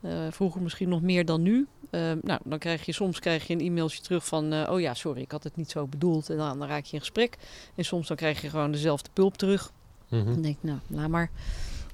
Eh, 0.00 0.26
vroeger 0.30 0.62
misschien 0.62 0.88
nog 0.88 1.02
meer 1.02 1.24
dan 1.24 1.42
nu. 1.42 1.66
Eh, 1.90 2.00
nou, 2.22 2.40
dan 2.44 2.58
krijg 2.58 2.86
je 2.86 2.92
soms 2.92 3.18
krijg 3.20 3.46
je 3.46 3.54
een 3.54 3.60
e-mailtje 3.60 4.02
terug 4.02 4.26
van. 4.26 4.52
eh, 4.52 4.72
oh 4.72 4.80
ja, 4.80 4.94
sorry, 4.94 5.20
ik 5.20 5.30
had 5.30 5.44
het 5.44 5.56
niet 5.56 5.70
zo 5.70 5.86
bedoeld. 5.86 6.30
En 6.30 6.36
dan, 6.36 6.58
dan 6.58 6.68
raak 6.68 6.84
je 6.84 6.92
in 6.92 6.98
gesprek. 7.00 7.36
En 7.74 7.84
soms 7.84 8.08
dan 8.08 8.16
krijg 8.16 8.42
je 8.42 8.50
gewoon 8.50 8.72
dezelfde 8.72 9.10
pulp 9.12 9.36
terug. 9.36 9.72
Mhm. 10.08 10.24
Dan 10.24 10.42
denk 10.42 10.56
ik, 10.56 10.62
nou, 10.62 10.78
laat 10.86 11.08
maar. 11.08 11.30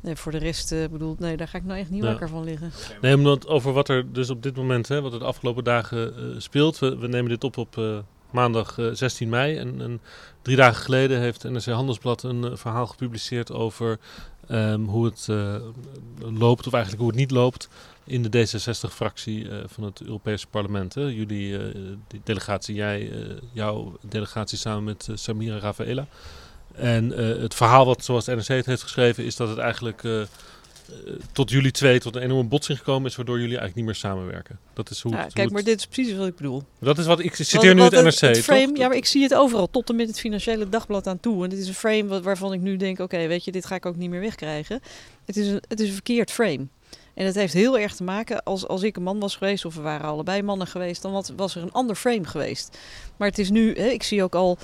Nee, 0.00 0.16
voor 0.16 0.32
de 0.32 0.38
rest 0.38 0.72
eh 0.72 0.88
bedoel, 0.88 1.16
nee, 1.18 1.36
daar 1.36 1.48
ga 1.48 1.58
ik 1.58 1.64
nou 1.64 1.78
echt 1.78 1.90
niet 1.90 2.02
Ja. 2.02 2.08
wakker 2.08 2.28
van 2.28 2.44
liggen. 2.44 2.72
Nee, 3.00 3.14
omdat 3.16 3.46
over 3.46 3.72
wat 3.72 3.88
er 3.88 4.12
dus 4.12 4.30
op 4.30 4.42
dit 4.42 4.56
moment, 4.56 4.88
hè, 4.88 5.00
wat 5.00 5.12
er 5.12 5.18
de 5.18 5.24
afgelopen 5.24 5.64
dagen 5.64 6.34
speelt. 6.42 6.78
We, 6.78 6.96
we 6.98 7.08
nemen 7.08 7.28
dit 7.30 7.44
op 7.44 7.56
op 7.56 8.04
maandag 8.30 8.78
eh, 8.78 8.86
16 8.92 9.28
mei. 9.28 9.56
En, 9.56 9.80
en 9.80 10.00
drie 10.42 10.56
dagen 10.56 10.82
geleden 10.82 11.20
heeft 11.20 11.44
NRC 11.44 11.64
Handelsblad 11.64 12.22
een 12.22 12.58
verhaal 12.58 12.86
gepubliceerd 12.86 13.52
over 13.52 13.98
ehm, 14.48 14.80
hoe 14.80 15.04
het 15.04 15.28
loopt, 16.18 16.66
of 16.66 16.72
eigenlijk 16.72 17.02
hoe 17.02 17.10
het 17.10 17.20
niet 17.20 17.30
loopt, 17.30 17.68
in 18.04 18.22
de 18.22 18.46
D66-fractie 18.46 19.48
eh, 19.50 19.56
van 19.66 19.84
het 19.84 20.00
Europese 20.00 20.46
parlement. 20.46 20.94
Hè. 20.94 21.02
Jullie, 21.02 21.58
eh, 21.58 21.64
die 22.08 22.20
delegatie, 22.24 22.74
jij, 22.74 23.10
eh, 23.12 23.18
jouw 23.52 23.98
delegatie 24.00 24.58
samen 24.58 24.84
met 24.84 25.08
Samira 25.14 25.58
Rafaela. 25.58 26.06
En 26.74 27.10
het 27.40 27.54
verhaal 27.54 27.86
wat, 27.86 28.04
zoals 28.04 28.24
de 28.24 28.34
NRC 28.34 28.46
het 28.46 28.66
heeft 28.66 28.82
geschreven, 28.82 29.24
is 29.24 29.36
dat 29.36 29.48
het 29.48 29.58
eigenlijk... 29.58 30.02
tot 31.32 31.50
jullie 31.50 31.70
twee 31.70 32.00
tot 32.00 32.16
een 32.16 32.22
enorme 32.22 32.48
botsing 32.48 32.78
gekomen 32.78 33.10
is, 33.10 33.16
waardoor 33.16 33.34
jullie 33.36 33.58
eigenlijk 33.58 33.76
niet 33.76 33.84
meer 33.84 33.94
samenwerken. 33.94 34.58
Dat 34.74 34.90
is 34.90 35.00
hoe. 35.00 35.12
Ja, 35.12 35.18
het- 35.22 35.32
kijk, 35.32 35.44
het- 35.44 35.52
maar 35.54 35.62
dit 35.64 35.78
is 35.78 35.86
precies 35.86 36.14
wat 36.16 36.26
ik 36.26 36.36
bedoel. 36.36 36.62
dat 36.80 36.98
is 36.98 37.06
wat 37.06 37.20
ik 37.20 37.34
citeer 37.34 37.74
nu 37.74 37.80
want 37.80 37.92
het 37.92 38.04
NRC. 38.04 38.20
het 38.20 38.38
frame, 38.38 38.66
toch? 38.66 38.76
ja, 38.76 38.88
maar 38.88 38.96
ik 38.96 39.06
zie 39.06 39.22
het 39.22 39.34
overal, 39.34 39.70
tot 39.70 39.88
en 39.90 39.96
met 39.96 40.08
het 40.08 40.20
Financiële 40.20 40.68
Dagblad 40.68 41.06
aan 41.06 41.20
toe. 41.20 41.44
En 41.44 41.50
dit 41.50 41.58
is 41.58 41.68
een 41.68 41.74
frame 41.74 42.04
wat- 42.06 42.22
waarvan 42.22 42.52
ik 42.52 42.60
nu 42.60 42.76
denk, 42.76 42.98
oké, 42.98 43.26
weet 43.26 43.44
je, 43.44 43.52
dit 43.52 43.66
ga 43.66 43.74
ik 43.74 43.86
ook 43.86 43.96
niet 43.96 44.10
meer 44.10 44.20
wegkrijgen. 44.20 44.80
Het 45.24 45.36
is 45.36 45.46
een, 45.48 45.62
het 45.68 45.80
is 45.80 45.86
een 45.88 45.94
verkeerd 45.94 46.30
frame. 46.30 46.66
En 47.14 47.26
het 47.26 47.34
heeft 47.34 47.52
heel 47.52 47.78
erg 47.78 47.94
te 47.94 48.02
maken, 48.04 48.42
als, 48.42 48.66
als 48.68 48.82
ik 48.82 48.96
een 48.96 49.02
man 49.02 49.20
was 49.20 49.36
geweest, 49.36 49.64
of 49.64 49.74
we 49.74 49.80
waren 49.80 50.06
allebei 50.06 50.42
mannen 50.42 50.66
geweest, 50.66 51.02
dan 51.02 51.12
wat- 51.12 51.32
was 51.36 51.54
er 51.56 51.62
een 51.62 51.72
ander 51.72 51.96
frame 51.96 52.24
geweest. 52.26 52.78
Maar 53.16 53.28
het 53.28 53.38
is 53.38 53.50
nu, 53.50 53.74
hè, 53.76 53.86
ik 53.86 54.02
zie 54.02 54.22
ook 54.22 54.34
al 54.34 54.58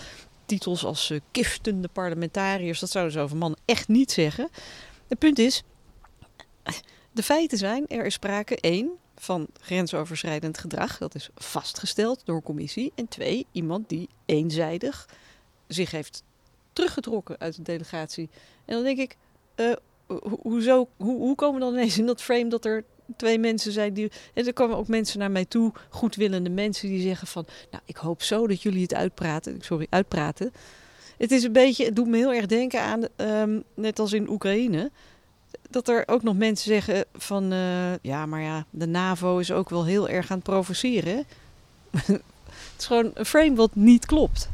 titels 0.46 0.84
als 0.84 1.10
eh, 1.10 1.18
kiftende 1.30 1.88
parlementariërs, 1.88 2.80
dat 2.80 2.90
zouden 2.90 3.12
ze 3.12 3.20
over 3.20 3.36
mannen 3.36 3.58
echt 3.64 3.88
niet 3.88 4.12
zeggen. 4.12 4.48
Het 5.08 5.18
punt 5.18 5.38
is, 5.38 5.62
de 7.12 7.22
feiten 7.22 7.58
zijn, 7.58 7.86
er 7.86 8.06
is 8.06 8.14
sprake 8.14 8.56
één 8.60 8.90
van 9.16 9.46
grensoverschrijdend 9.60 10.58
gedrag. 10.58 10.98
Dat 10.98 11.14
is 11.14 11.28
vastgesteld 11.34 12.20
door 12.24 12.42
commissie. 12.42 12.92
En 12.94 13.08
twee, 13.08 13.46
iemand 13.52 13.88
die 13.88 14.08
eenzijdig 14.26 15.08
zich 15.66 15.90
heeft 15.90 16.22
teruggetrokken 16.72 17.38
uit 17.38 17.56
de 17.56 17.62
delegatie. 17.62 18.28
En 18.64 18.74
dan 18.74 18.82
denk 18.84 18.98
ik, 18.98 19.16
eh, 19.54 19.72
ho- 20.08 20.38
hoezo, 20.42 20.88
hoe, 20.96 21.16
hoe 21.16 21.34
komen 21.34 21.60
we 21.60 21.66
dan 21.66 21.74
ineens 21.74 21.98
in 21.98 22.06
dat 22.06 22.22
frame 22.22 22.48
dat 22.48 22.64
er 22.64 22.84
twee 23.16 23.38
mensen 23.38 23.72
zijn 23.72 23.92
die... 23.94 24.10
En 24.34 24.46
er 24.46 24.52
komen 24.52 24.76
ook 24.76 24.88
mensen 24.88 25.18
naar 25.18 25.30
mij 25.30 25.44
toe, 25.44 25.72
goedwillende 25.88 26.50
mensen 26.50 26.88
die 26.88 27.02
zeggen 27.02 27.26
van... 27.26 27.46
Nou, 27.70 27.82
ik 27.86 27.96
hoop 27.96 28.22
zo 28.22 28.46
dat 28.46 28.62
jullie 28.62 28.82
het 28.82 28.94
uitpraten. 28.94 29.58
Sorry, 29.60 29.86
uitpraten. 29.90 30.52
Het 31.18 31.30
is 31.30 31.42
een 31.42 31.52
beetje, 31.52 31.84
het 31.84 31.96
doet 31.96 32.06
me 32.08 32.16
heel 32.16 32.32
erg 32.32 32.46
denken 32.46 32.80
aan, 32.80 33.02
ehm, 33.16 33.60
net 33.74 33.98
als 33.98 34.12
in 34.12 34.28
Oekraïne 34.28 34.90
dat 35.70 35.88
er 35.88 36.02
ook 36.06 36.22
nog 36.22 36.36
mensen 36.36 36.68
zeggen 36.72 37.04
van 37.14 37.52
eh, 37.52 37.94
ja, 38.02 38.26
maar 38.26 38.40
ja, 38.40 38.66
de 38.70 38.86
NAVO 38.86 39.38
is 39.38 39.52
ook 39.52 39.70
wel 39.70 39.84
heel 39.84 40.08
erg 40.08 40.30
aan 40.30 40.36
het 40.36 40.46
provoceren. 40.46 41.16
het 41.90 42.22
is 42.78 42.86
gewoon 42.86 43.10
een 43.14 43.26
frame 43.26 43.54
wat 43.54 43.70
niet 43.74 44.06
klopt. 44.06 44.48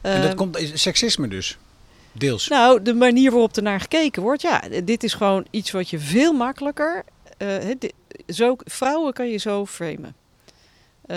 en 0.00 0.20
dat 0.20 0.28
Ehm, 0.28 0.36
komt 0.36 0.58
is 0.58 0.82
seksisme 0.82 1.28
dus. 1.28 1.58
Deels. 2.12 2.48
nou, 2.48 2.82
de 2.82 2.94
manier 2.94 3.30
waarop 3.30 3.56
er 3.56 3.62
naar 3.62 3.80
gekeken 3.80 4.22
wordt, 4.22 4.42
ja, 4.42 4.62
dit 4.84 5.02
is 5.04 5.14
gewoon 5.14 5.46
iets 5.50 5.70
wat 5.70 5.90
je 5.90 5.98
veel 5.98 6.32
makkelijker. 6.32 7.04
eh, 7.36 7.70
zo, 8.26 8.56
vrouwen 8.58 9.12
kan 9.12 9.28
je 9.28 9.36
zo 9.36 9.66
framen. 9.66 10.14
Eh, 11.06 11.16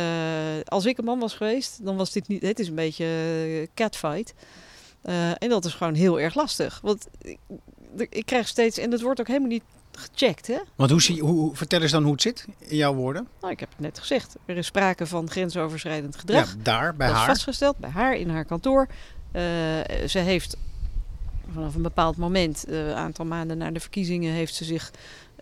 als 0.65 0.85
ik 0.85 0.97
een 0.97 1.05
man 1.05 1.19
was 1.19 1.33
geweest, 1.33 1.85
dan 1.85 1.95
was 1.97 2.11
dit 2.11 2.27
niet. 2.27 2.41
Het 2.41 2.59
is 2.59 2.67
een 2.67 2.75
beetje 2.75 3.05
eh, 3.05 3.67
catfight. 3.73 4.33
En 5.37 5.49
dat 5.49 5.65
is 5.65 5.73
gewoon 5.73 5.93
heel 5.93 6.19
erg 6.19 6.35
lastig. 6.35 6.79
Want 6.81 7.07
ik, 7.97 8.07
ik 8.09 8.25
krijg 8.25 8.47
steeds. 8.47 8.77
En 8.77 8.89
dat 8.89 9.01
wordt 9.01 9.19
ook 9.19 9.27
helemaal 9.27 9.49
niet 9.49 9.63
gecheckt, 9.91 10.47
hè? 10.47 10.57
Want 10.75 10.91
hoe 10.91 11.01
zie, 11.01 11.21
hoe, 11.21 11.55
vertel 11.55 11.81
eens 11.81 11.91
dan 11.91 12.03
hoe 12.03 12.11
het 12.11 12.21
zit 12.21 12.45
in 12.57 12.75
jouw 12.75 12.93
woorden. 12.93 13.27
Nou, 13.41 13.53
ik 13.53 13.59
heb 13.59 13.69
het 13.69 13.79
net 13.79 13.99
gezegd. 13.99 14.35
Er 14.45 14.57
is 14.57 14.65
sprake 14.65 15.05
van 15.05 15.29
grensoverschrijdend 15.29 16.15
gedrag. 16.15 16.49
Ja, 16.49 16.55
daar, 16.63 16.95
bij 16.95 17.07
dat 17.07 17.15
is 17.15 17.21
haar. 17.21 17.31
vastgesteld 17.31 17.77
bij 17.77 17.89
haar 17.89 18.15
in 18.15 18.29
haar 18.29 18.45
kantoor. 18.45 18.87
Ze 20.07 20.19
heeft 20.19 20.57
vanaf 21.53 21.75
een 21.75 21.81
bepaald 21.81 22.17
moment, 22.17 22.65
eh, 22.65 22.87
een 22.87 22.93
aantal 22.93 23.25
maanden 23.25 23.57
na 23.57 23.71
de 23.71 23.79
verkiezingen, 23.79 24.33
heeft 24.33 24.55
ze 24.55 24.63
zich 24.63 24.91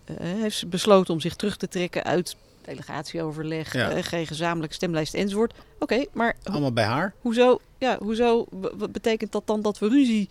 eh, 0.05 0.15
heeft 0.19 0.57
ze 0.57 0.65
besloten 0.67 1.13
om 1.13 1.19
zich 1.19 1.35
terug 1.35 1.57
te 1.57 1.67
trekken 1.67 2.03
uit 2.03 2.35
delegatieoverleg, 2.61 3.73
Ja. 3.73 3.89
eh, 3.89 4.03
geen 4.03 4.27
gezamenlijke 4.27 4.75
stemlijst 4.75 5.13
enzovoort. 5.13 5.53
Oké, 5.79 6.05
maar 6.13 6.35
Allemaal 6.43 6.71
bij 6.73 6.83
haar. 6.83 7.13
hoezo, 7.21 7.59
ja, 7.77 7.97
hoezo 7.99 8.45
betekent 8.91 9.31
dat 9.31 9.47
dan 9.47 9.61
dat 9.61 9.79
we 9.79 9.87
ruzie 9.87 10.29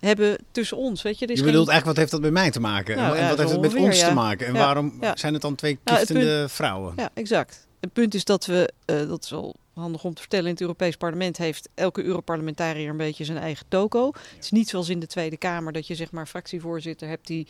hebben 0.00 0.38
tussen 0.50 0.76
ons? 0.76 1.02
Weet 1.02 1.18
je, 1.18 1.24
is 1.26 1.30
Je 1.30 1.36
geen- 1.36 1.46
bedoelt 1.46 1.68
eigenlijk, 1.68 1.86
wat 1.86 1.96
heeft 1.96 2.10
dat 2.10 2.20
met 2.32 2.42
mij 2.42 2.50
te 2.50 2.60
maken? 2.60 2.96
Nou, 2.96 3.16
en 3.16 3.22
ja, 3.22 3.28
wat 3.28 3.38
heeft 3.38 3.50
het 3.50 3.60
met 3.60 3.70
ongeveer, 3.70 3.88
ons 3.88 4.00
ja. 4.00 4.08
te 4.08 4.14
maken? 4.14 4.46
En 4.46 4.54
Ja, 4.54 4.58
waarom 4.58 5.00
zijn 5.14 5.32
het 5.32 5.42
dan 5.42 5.54
twee 5.54 5.78
Nou, 5.84 5.98
kiftende 5.98 6.46
vrouwen? 6.48 6.92
Ja, 6.96 7.10
exact. 7.14 7.66
Het 7.80 7.92
punt 7.92 8.14
is 8.14 8.24
dat 8.24 8.46
we, 8.46 8.72
eh, 8.84 9.08
dat 9.08 9.24
is 9.24 9.30
wel 9.30 9.54
handig 9.74 10.04
om 10.04 10.14
te 10.14 10.20
vertellen, 10.20 10.46
in 10.46 10.52
het 10.52 10.60
Europees 10.60 10.96
Parlement 10.96 11.36
heeft 11.36 11.68
elke 11.74 12.02
Europarlementariër 12.02 12.90
een 12.90 12.96
beetje 12.96 13.24
zijn 13.24 13.38
eigen 13.38 13.66
toko. 13.68 14.06
Het 14.06 14.44
is 14.44 14.50
niet 14.50 14.68
zoals 14.68 14.88
in 14.88 15.00
de 15.00 15.06
Tweede 15.06 15.36
Kamer 15.36 15.72
dat 15.72 15.86
je 15.86 15.94
zeg 15.94 16.10
maar 16.10 16.26
fractievoorzitter 16.26 17.08
hebt 17.08 17.26
die 17.26 17.48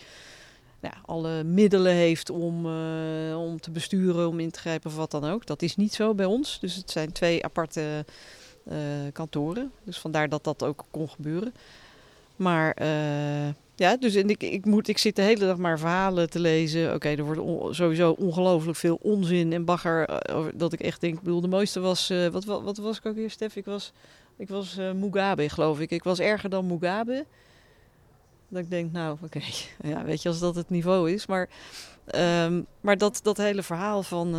nou, 0.80 0.94
alle 1.04 1.44
middelen 1.44 1.92
heeft 1.92 2.30
om, 2.30 2.66
eh, 2.66 3.40
om 3.40 3.60
te 3.60 3.70
besturen, 3.70 4.28
om 4.28 4.40
in 4.40 4.50
te 4.50 4.58
grijpen 4.58 4.90
of 4.90 4.96
wat 4.96 5.10
dan 5.10 5.24
ook. 5.24 5.46
Dat 5.46 5.62
is 5.62 5.76
niet 5.76 5.94
zo 5.94 6.14
bij 6.14 6.26
ons. 6.26 6.60
Dus 6.60 6.74
het 6.74 6.90
zijn 6.90 7.12
twee 7.12 7.44
aparte 7.44 8.04
eh, 8.64 8.76
kantoren. 9.12 9.72
Dus 9.84 9.98
vandaar 9.98 10.28
dat 10.28 10.44
dat 10.44 10.62
ook 10.62 10.84
kon 10.90 11.08
gebeuren. 11.08 11.54
Maar 12.42 12.72
eh, 12.72 13.48
ja, 13.74 13.96
dus 13.96 14.14
en 14.14 14.30
ik, 14.30 14.42
ik, 14.42 14.64
moet, 14.64 14.88
ik 14.88 14.98
zit 14.98 15.16
de 15.16 15.22
hele 15.22 15.46
dag 15.46 15.56
maar 15.56 15.78
verhalen 15.78 16.30
te 16.30 16.40
lezen. 16.40 16.94
Oké, 16.94 17.08
er 17.08 17.24
wordt 17.24 17.76
sowieso 17.76 18.10
ongelooflijk 18.10 18.78
veel 18.78 18.98
onzin 19.02 19.52
en 19.52 19.64
bagger. 19.64 20.04
eh, 20.08 20.44
dat 20.54 20.72
ik 20.72 20.80
echt 20.80 21.00
denk, 21.00 21.14
ik 21.14 21.22
bedoel, 21.22 21.40
de 21.40 21.48
mooiste 21.48 21.80
was... 21.80 22.10
eh, 22.10 22.26
wat, 22.26 22.44
wat, 22.44 22.62
wat 22.62 22.76
was 22.76 22.98
ik 22.98 23.06
ook 23.06 23.14
weer, 23.14 23.30
Stef? 23.30 23.56
Ik 23.56 23.64
was, 23.64 23.92
ik 24.36 24.48
was 24.48 24.76
Mugabe, 24.94 25.48
geloof 25.48 25.80
ik. 25.80 25.90
Ik 25.90 26.04
was 26.04 26.20
erger 26.20 26.50
dan 26.50 26.66
Mugabe. 26.66 27.26
Dat 28.48 28.62
ik 28.62 28.70
denk, 28.70 28.92
nou, 28.92 29.16
oké. 29.22 29.40
Ja, 29.90 30.04
weet 30.04 30.22
je, 30.22 30.28
als 30.28 30.38
dat 30.38 30.54
het 30.54 30.70
niveau 30.70 31.10
is. 31.12 31.26
Maar, 31.26 31.48
ehm, 32.06 32.62
maar 32.80 32.98
dat, 32.98 33.20
dat 33.22 33.36
hele 33.36 33.62
verhaal 33.62 34.02
van... 34.02 34.34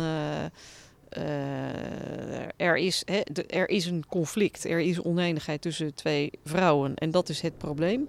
er, 2.56 2.76
is, 2.76 3.02
hè, 3.04 3.20
de- 3.32 3.46
er 3.46 3.68
is 3.68 3.86
een 3.86 4.04
conflict, 4.08 4.64
er 4.64 4.80
is 4.80 5.00
oneenigheid 5.02 5.60
tussen 5.62 5.94
twee 5.94 6.30
vrouwen. 6.44 6.94
En 6.94 7.10
dat 7.10 7.28
is 7.28 7.40
het 7.40 7.58
probleem. 7.58 8.08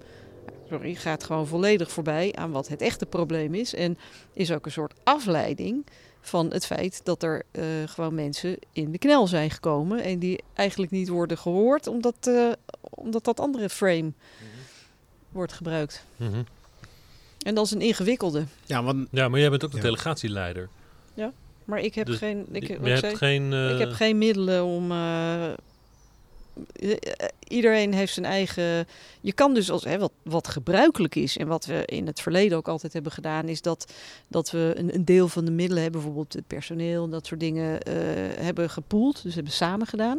Sorry, 0.70 0.94
gaat 0.94 1.24
gewoon 1.24 1.46
volledig 1.46 1.90
voorbij 1.90 2.32
aan 2.34 2.50
wat 2.50 2.68
het 2.68 2.80
echte 2.80 3.06
probleem 3.06 3.54
is. 3.54 3.74
En 3.74 3.98
is 4.32 4.52
ook 4.52 4.66
een 4.66 4.72
soort 4.72 4.94
afleiding 5.04 5.86
van 6.20 6.50
het 6.52 6.66
feit 6.66 7.00
dat 7.04 7.22
er 7.22 7.42
eh, 7.50 7.62
gewoon 7.86 8.14
mensen 8.14 8.56
in 8.72 8.90
de 8.92 8.98
knel 8.98 9.26
zijn 9.26 9.50
gekomen. 9.50 10.02
En 10.02 10.18
die 10.18 10.42
eigenlijk 10.54 10.92
niet 10.92 11.08
worden 11.08 11.38
gehoord, 11.38 11.86
omdat, 11.86 12.14
eh, 12.20 12.52
omdat 12.80 13.24
dat 13.24 13.40
andere 13.40 13.68
frame 13.68 14.12
wordt 15.28 15.52
gebruikt. 15.52 16.04
Mhm. 16.16 16.42
En 17.42 17.54
dat 17.54 17.64
is 17.64 17.70
een 17.70 17.80
ingewikkelde. 17.80 18.44
Ja, 18.64 18.82
want 18.82 19.08
Ja, 19.10 19.28
maar 19.28 19.40
jij 19.40 19.50
bent 19.50 19.64
ook 19.64 19.70
de 19.70 19.76
Ja. 19.76 19.82
delegatieleider. 19.82 20.68
Maar 21.66 21.80
ik 21.80 21.94
heb 21.94 22.06
Dus 22.06 22.16
geen. 22.18 22.46
Ik, 22.52 22.66
Je- 22.66 22.78
hebt 22.82 22.98
zei, 23.00 23.16
geen... 23.16 23.52
eh, 23.52 23.70
ik 23.70 23.78
heb 23.78 23.92
geen 23.92 24.18
middelen 24.18 24.64
om. 24.64 24.90
eh, 24.92 25.52
eh, 25.52 25.56
iedereen 27.48 27.94
heeft 27.94 28.12
zijn 28.12 28.26
eigen. 28.26 28.86
Je 29.20 29.32
kan 29.32 29.54
dus 29.54 29.70
als 29.70 29.84
hè, 29.84 29.98
wat, 29.98 30.12
wat 30.22 30.48
gebruikelijk 30.48 31.14
is 31.14 31.36
en 31.36 31.46
wat 31.46 31.64
we 31.66 31.82
in 31.86 32.06
het 32.06 32.20
verleden 32.20 32.58
ook 32.58 32.68
altijd 32.68 32.92
hebben 32.92 33.12
gedaan, 33.12 33.48
is 33.48 33.62
dat, 33.62 33.92
dat 34.28 34.50
we 34.50 34.72
een, 34.76 34.94
een 34.94 35.04
deel 35.04 35.28
van 35.28 35.44
de 35.44 35.50
middelen 35.50 35.82
hebben, 35.82 36.00
bijvoorbeeld 36.00 36.32
het 36.32 36.46
personeel 36.46 37.04
en 37.04 37.10
dat 37.10 37.26
soort 37.26 37.40
dingen, 37.40 37.82
eh, 37.82 37.94
hebben 38.44 38.70
gepoeld. 38.70 39.22
Dus 39.22 39.34
hebben 39.34 39.52
samen 39.52 39.86
gedaan. 39.86 40.18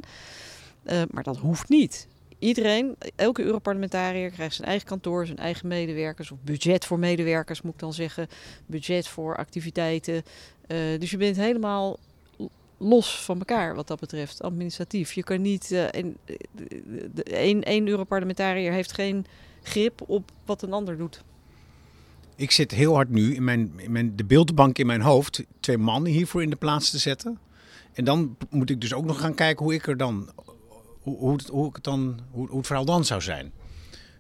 Eh, 0.84 1.02
maar 1.12 1.24
dat 1.24 1.38
hoeft 1.38 1.70
niet. 1.70 2.08
Iedereen, 2.40 2.96
elke 3.16 3.44
Europarlementariër 3.44 4.30
krijgt 4.32 4.56
zijn 4.56 4.68
eigen 4.68 4.88
kantoor, 4.88 5.26
zijn 5.26 5.38
eigen 5.38 5.68
medewerkers, 5.68 6.32
of 6.32 6.38
budget 6.44 6.86
voor 6.86 7.00
medewerkers 7.00 7.62
moet 7.62 7.74
ik 7.74 7.80
dan 7.80 7.94
zeggen, 7.94 8.28
budget 8.66 9.08
voor 9.08 9.38
activiteiten. 9.38 10.24
Eh, 10.68 10.78
dus 11.00 11.12
je 11.12 11.18
bent 11.18 11.36
helemaal 11.36 12.00
los 12.78 13.22
van 13.24 13.38
elkaar 13.40 13.76
wat 13.76 13.88
dat 13.88 14.00
betreft, 14.00 14.42
administratief. 14.42 15.14
Je 15.14 15.24
kan 15.24 15.42
niet. 15.42 15.72
en, 15.72 16.18
de- 16.26 17.10
de- 17.14 17.24
één, 17.24 17.64
één 17.64 17.88
Europarlementariër 17.88 18.72
heeft 18.72 18.92
geen 18.92 19.26
grip 19.64 20.02
op 20.10 20.32
wat 20.46 20.62
een 20.62 20.74
ander 20.74 20.98
doet. 20.98 21.24
ik 22.36 22.52
zit 22.52 22.72
heel 22.72 22.94
hard 22.94 23.10
nu 23.10 23.36
in, 23.36 23.44
mijn, 23.44 23.72
in 23.78 23.92
mijn, 23.92 24.16
de 24.16 24.26
beeldbank 24.26 24.78
in 24.78 24.86
mijn 24.86 25.02
hoofd 25.02 25.44
twee 25.60 25.78
mannen 25.78 26.12
hiervoor 26.12 26.42
in 26.44 26.50
de 26.50 26.56
plaats 26.56 26.90
te 26.90 26.98
zetten. 26.98 27.40
En 27.94 28.04
dan 28.04 28.38
moet 28.50 28.70
ik 28.70 28.82
dus 28.82 28.94
ook 28.94 29.06
nog 29.06 29.20
gaan 29.20 29.36
kijken 29.36 29.66
hoe 29.66 29.74
ik 29.74 29.88
er 29.88 29.98
dan, 29.98 30.30
hoe, 31.08 31.18
hoe, 31.18 31.32
het, 31.32 31.48
hoe, 31.48 31.68
ik 31.68 31.76
het 31.76 31.84
dan, 31.84 32.20
hoe, 32.32 32.48
hoe 32.48 32.58
het 32.58 32.68
verhaal 32.68 32.86
dan 32.86 33.06
zou 33.06 33.22
zijn. 33.22 33.52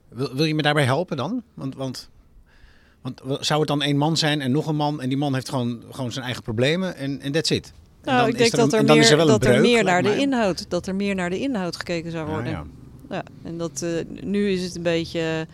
Wil, 0.10 0.36
wil 0.36 0.46
je 0.46 0.56
me 0.56 0.62
daarbij 0.62 0.84
helpen 0.84 1.18
dan? 1.18 1.44
Want, 1.54 1.76
want, 1.76 2.10
want 3.02 3.22
zou 3.40 3.60
het 3.60 3.68
dan 3.68 3.82
één 3.82 3.98
man 3.98 4.18
zijn 4.18 4.42
en 4.42 4.52
nog 4.52 4.68
een 4.68 4.76
man 4.76 5.02
en 5.02 5.10
die 5.10 5.18
man 5.18 5.34
heeft 5.34 5.50
gewoon, 5.50 5.84
gewoon 5.92 6.12
zijn 6.12 6.26
eigen 6.26 6.44
problemen 6.44 6.96
en 6.96 7.22
en 7.22 7.32
that's 7.32 7.50
it? 7.50 7.74
Nou, 8.04 8.18
dan 8.18 8.28
ik 8.28 8.34
is 8.34 8.40
denk 8.40 8.52
er 8.52 8.58
dat 8.58 8.74
er 8.74 8.80
en 8.80 8.86
dan 8.86 8.98
is 8.98 9.10
meer, 9.10 9.54
er 9.54 9.62
meer 9.62 9.84
naar 9.84 10.04
de 10.04 10.18
inhoud, 10.18 10.70
dat 10.70 10.88
er 10.88 10.96
meer 10.96 11.16
naar 11.16 11.30
de 11.30 11.40
inhoud 11.40 11.76
gekeken 11.76 12.12
zou 12.12 12.28
worden. 12.28 12.52
ja. 12.52 12.66
Ja, 13.10 13.24
en 13.44 13.58
dat, 13.58 13.82
eh, 13.82 14.24
nu 14.24 14.50
is 14.50 14.64
het 14.64 14.76
een 14.76 14.82
beetje, 14.82 15.48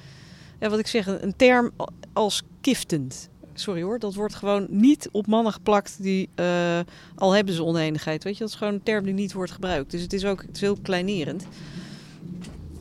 ja, 0.59 0.69
wat 0.69 0.79
ik 0.79 0.87
zeg, 0.87 1.07
een 1.07 1.35
term 1.35 1.71
als 2.13 2.41
kiftend. 2.61 3.29
Sorry 3.53 3.81
hoor, 3.81 3.99
dat 3.99 4.13
wordt 4.13 4.35
gewoon 4.35 4.65
niet 4.69 5.09
op 5.11 5.27
mannen 5.27 5.53
geplakt 5.53 5.95
die 5.99 6.29
eh, 6.35 6.79
al 7.15 7.31
hebben 7.31 7.53
ze 7.53 7.63
oneenigheid. 7.63 8.23
Weet 8.23 8.33
je, 8.33 8.39
dat 8.39 8.49
is 8.49 8.55
gewoon 8.55 8.73
een 8.73 8.83
term 8.83 9.05
die 9.05 9.13
niet 9.13 9.33
wordt 9.33 9.51
gebruikt. 9.51 9.91
Dus 9.91 10.01
het 10.01 10.13
is 10.13 10.25
ook 10.25 10.41
het 10.41 10.55
is 10.55 10.61
heel 10.61 10.77
kleinerend. 10.81 11.45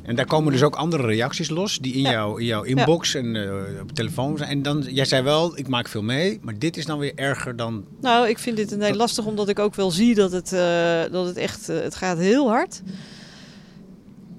En 0.02 0.16
daar 0.16 0.26
komen 0.26 0.52
dus 0.52 0.62
ook 0.62 0.74
andere 0.76 1.06
reacties 1.06 1.48
los 1.50 1.78
die 1.78 1.92
in, 1.92 2.00
Ja. 2.00 2.10
jouw, 2.10 2.36
in 2.36 2.44
jouw 2.46 2.62
inbox 2.62 3.14
en 3.14 3.36
eh, 3.36 3.80
op 3.80 3.92
telefoon 3.92 4.36
zijn. 4.38 4.50
En 4.50 4.62
dan, 4.62 4.80
jij 4.88 5.04
zei 5.04 5.22
wel, 5.22 5.58
ik 5.58 5.68
maak 5.68 5.88
veel 5.88 6.02
mee, 6.02 6.38
maar 6.42 6.58
dit 6.58 6.76
is 6.76 6.86
dan 6.86 6.98
weer 6.98 7.12
erger 7.14 7.56
dan... 7.56 7.84
Nou, 8.00 8.28
ik 8.28 8.38
vind 8.38 8.56
dit 8.56 8.72
een 8.72 8.82
heel 8.82 8.94
lastig, 8.94 9.26
omdat 9.26 9.48
ik 9.48 9.58
ook 9.58 9.74
wel 9.74 9.90
zie 9.90 10.14
dat 10.14 10.32
het, 10.32 10.52
eh, 10.52 11.02
dat 11.10 11.26
het 11.26 11.36
echt, 11.36 11.66
het 11.66 11.94
gaat 11.94 12.18
heel 12.18 12.48
hard. 12.48 12.82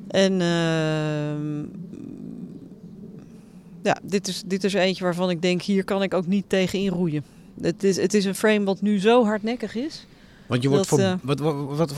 En 0.08 0.42
ehm, 0.42 1.64
ja, 3.84 3.98
dit 4.04 4.28
is, 4.28 4.44
dit 4.46 4.64
is 4.64 4.74
eentje 4.74 5.04
waarvan 5.04 5.30
ik 5.30 5.42
denk, 5.42 5.62
hier 5.62 5.84
kan 5.84 6.04
ik 6.04 6.14
ook 6.14 6.26
niet 6.28 6.46
tegen 6.48 6.80
inroeien. 6.80 7.24
Het 7.62 7.84
is, 7.84 7.98
het 7.98 8.14
is 8.14 8.26
een 8.26 8.36
frame 8.36 8.64
wat 8.64 8.82
nu 8.82 9.00
zo 9.00 9.26
hardnekkig 9.26 9.76
is. 9.76 10.06
Want 10.48 10.62
je 10.64 10.70
wordt 10.70 10.90
Dat, 10.90 11.00
voor. 11.00 11.08
eh, 11.08 11.14
wat, 11.22 11.40
wat, 11.40 11.92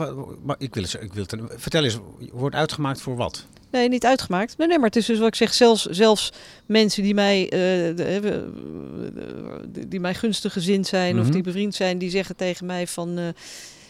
wat, 0.43 0.55
ik 0.61 0.73
wil 0.73 0.83
het, 0.83 0.93
ik 1.01 1.13
wil 1.13 1.23
het. 1.27 1.35
Vertel 1.61 1.83
eens, 1.83 1.99
je 2.19 2.29
wordt 2.33 2.55
uitgemaakt 2.55 3.01
voor 3.01 3.15
wat? 3.15 3.45
Nee, 3.71 3.89
niet 3.89 4.05
uitgemaakt. 4.05 4.57
Nee, 4.57 4.67
nee, 4.67 4.77
maar 4.77 4.87
het 4.87 4.95
is 4.95 5.05
dus 5.05 5.19
wat 5.19 5.27
ik 5.27 5.35
zeg, 5.35 5.53
zelfs, 5.53 5.85
zelfs 5.85 6.31
mensen 6.65 7.03
die 7.03 7.13
mij, 7.13 7.43
eh, 7.43 7.49
de- 7.95 9.87
die 9.87 9.99
mij 9.99 10.13
gunstig 10.13 10.53
gezind 10.53 10.87
zijn 10.87 11.17
of 11.19 11.23
Mhm. 11.23 11.31
die 11.33 11.43
bevriend 11.43 11.75
zijn, 11.75 11.97
die 11.97 12.09
zeggen 12.09 12.35
tegen 12.35 12.65
mij 12.65 12.87
van, 12.87 13.19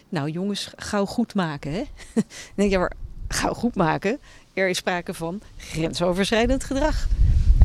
nou 0.09 0.29
jongens, 0.29 0.69
gauw 0.75 1.05
goed 1.05 1.33
maken, 1.35 1.71
hè? 1.71 1.83
Dan 2.13 2.23
denk 2.55 2.67
ik, 2.69 2.73
ja, 2.73 2.79
maar 2.79 2.93
gauw 3.27 3.53
goed 3.53 3.75
maken. 3.75 4.19
Er 4.53 4.69
is 4.69 4.77
sprake 4.77 5.13
van 5.13 5.41
grensoverschrijdend 5.57 6.63
gedrag. 6.63 7.07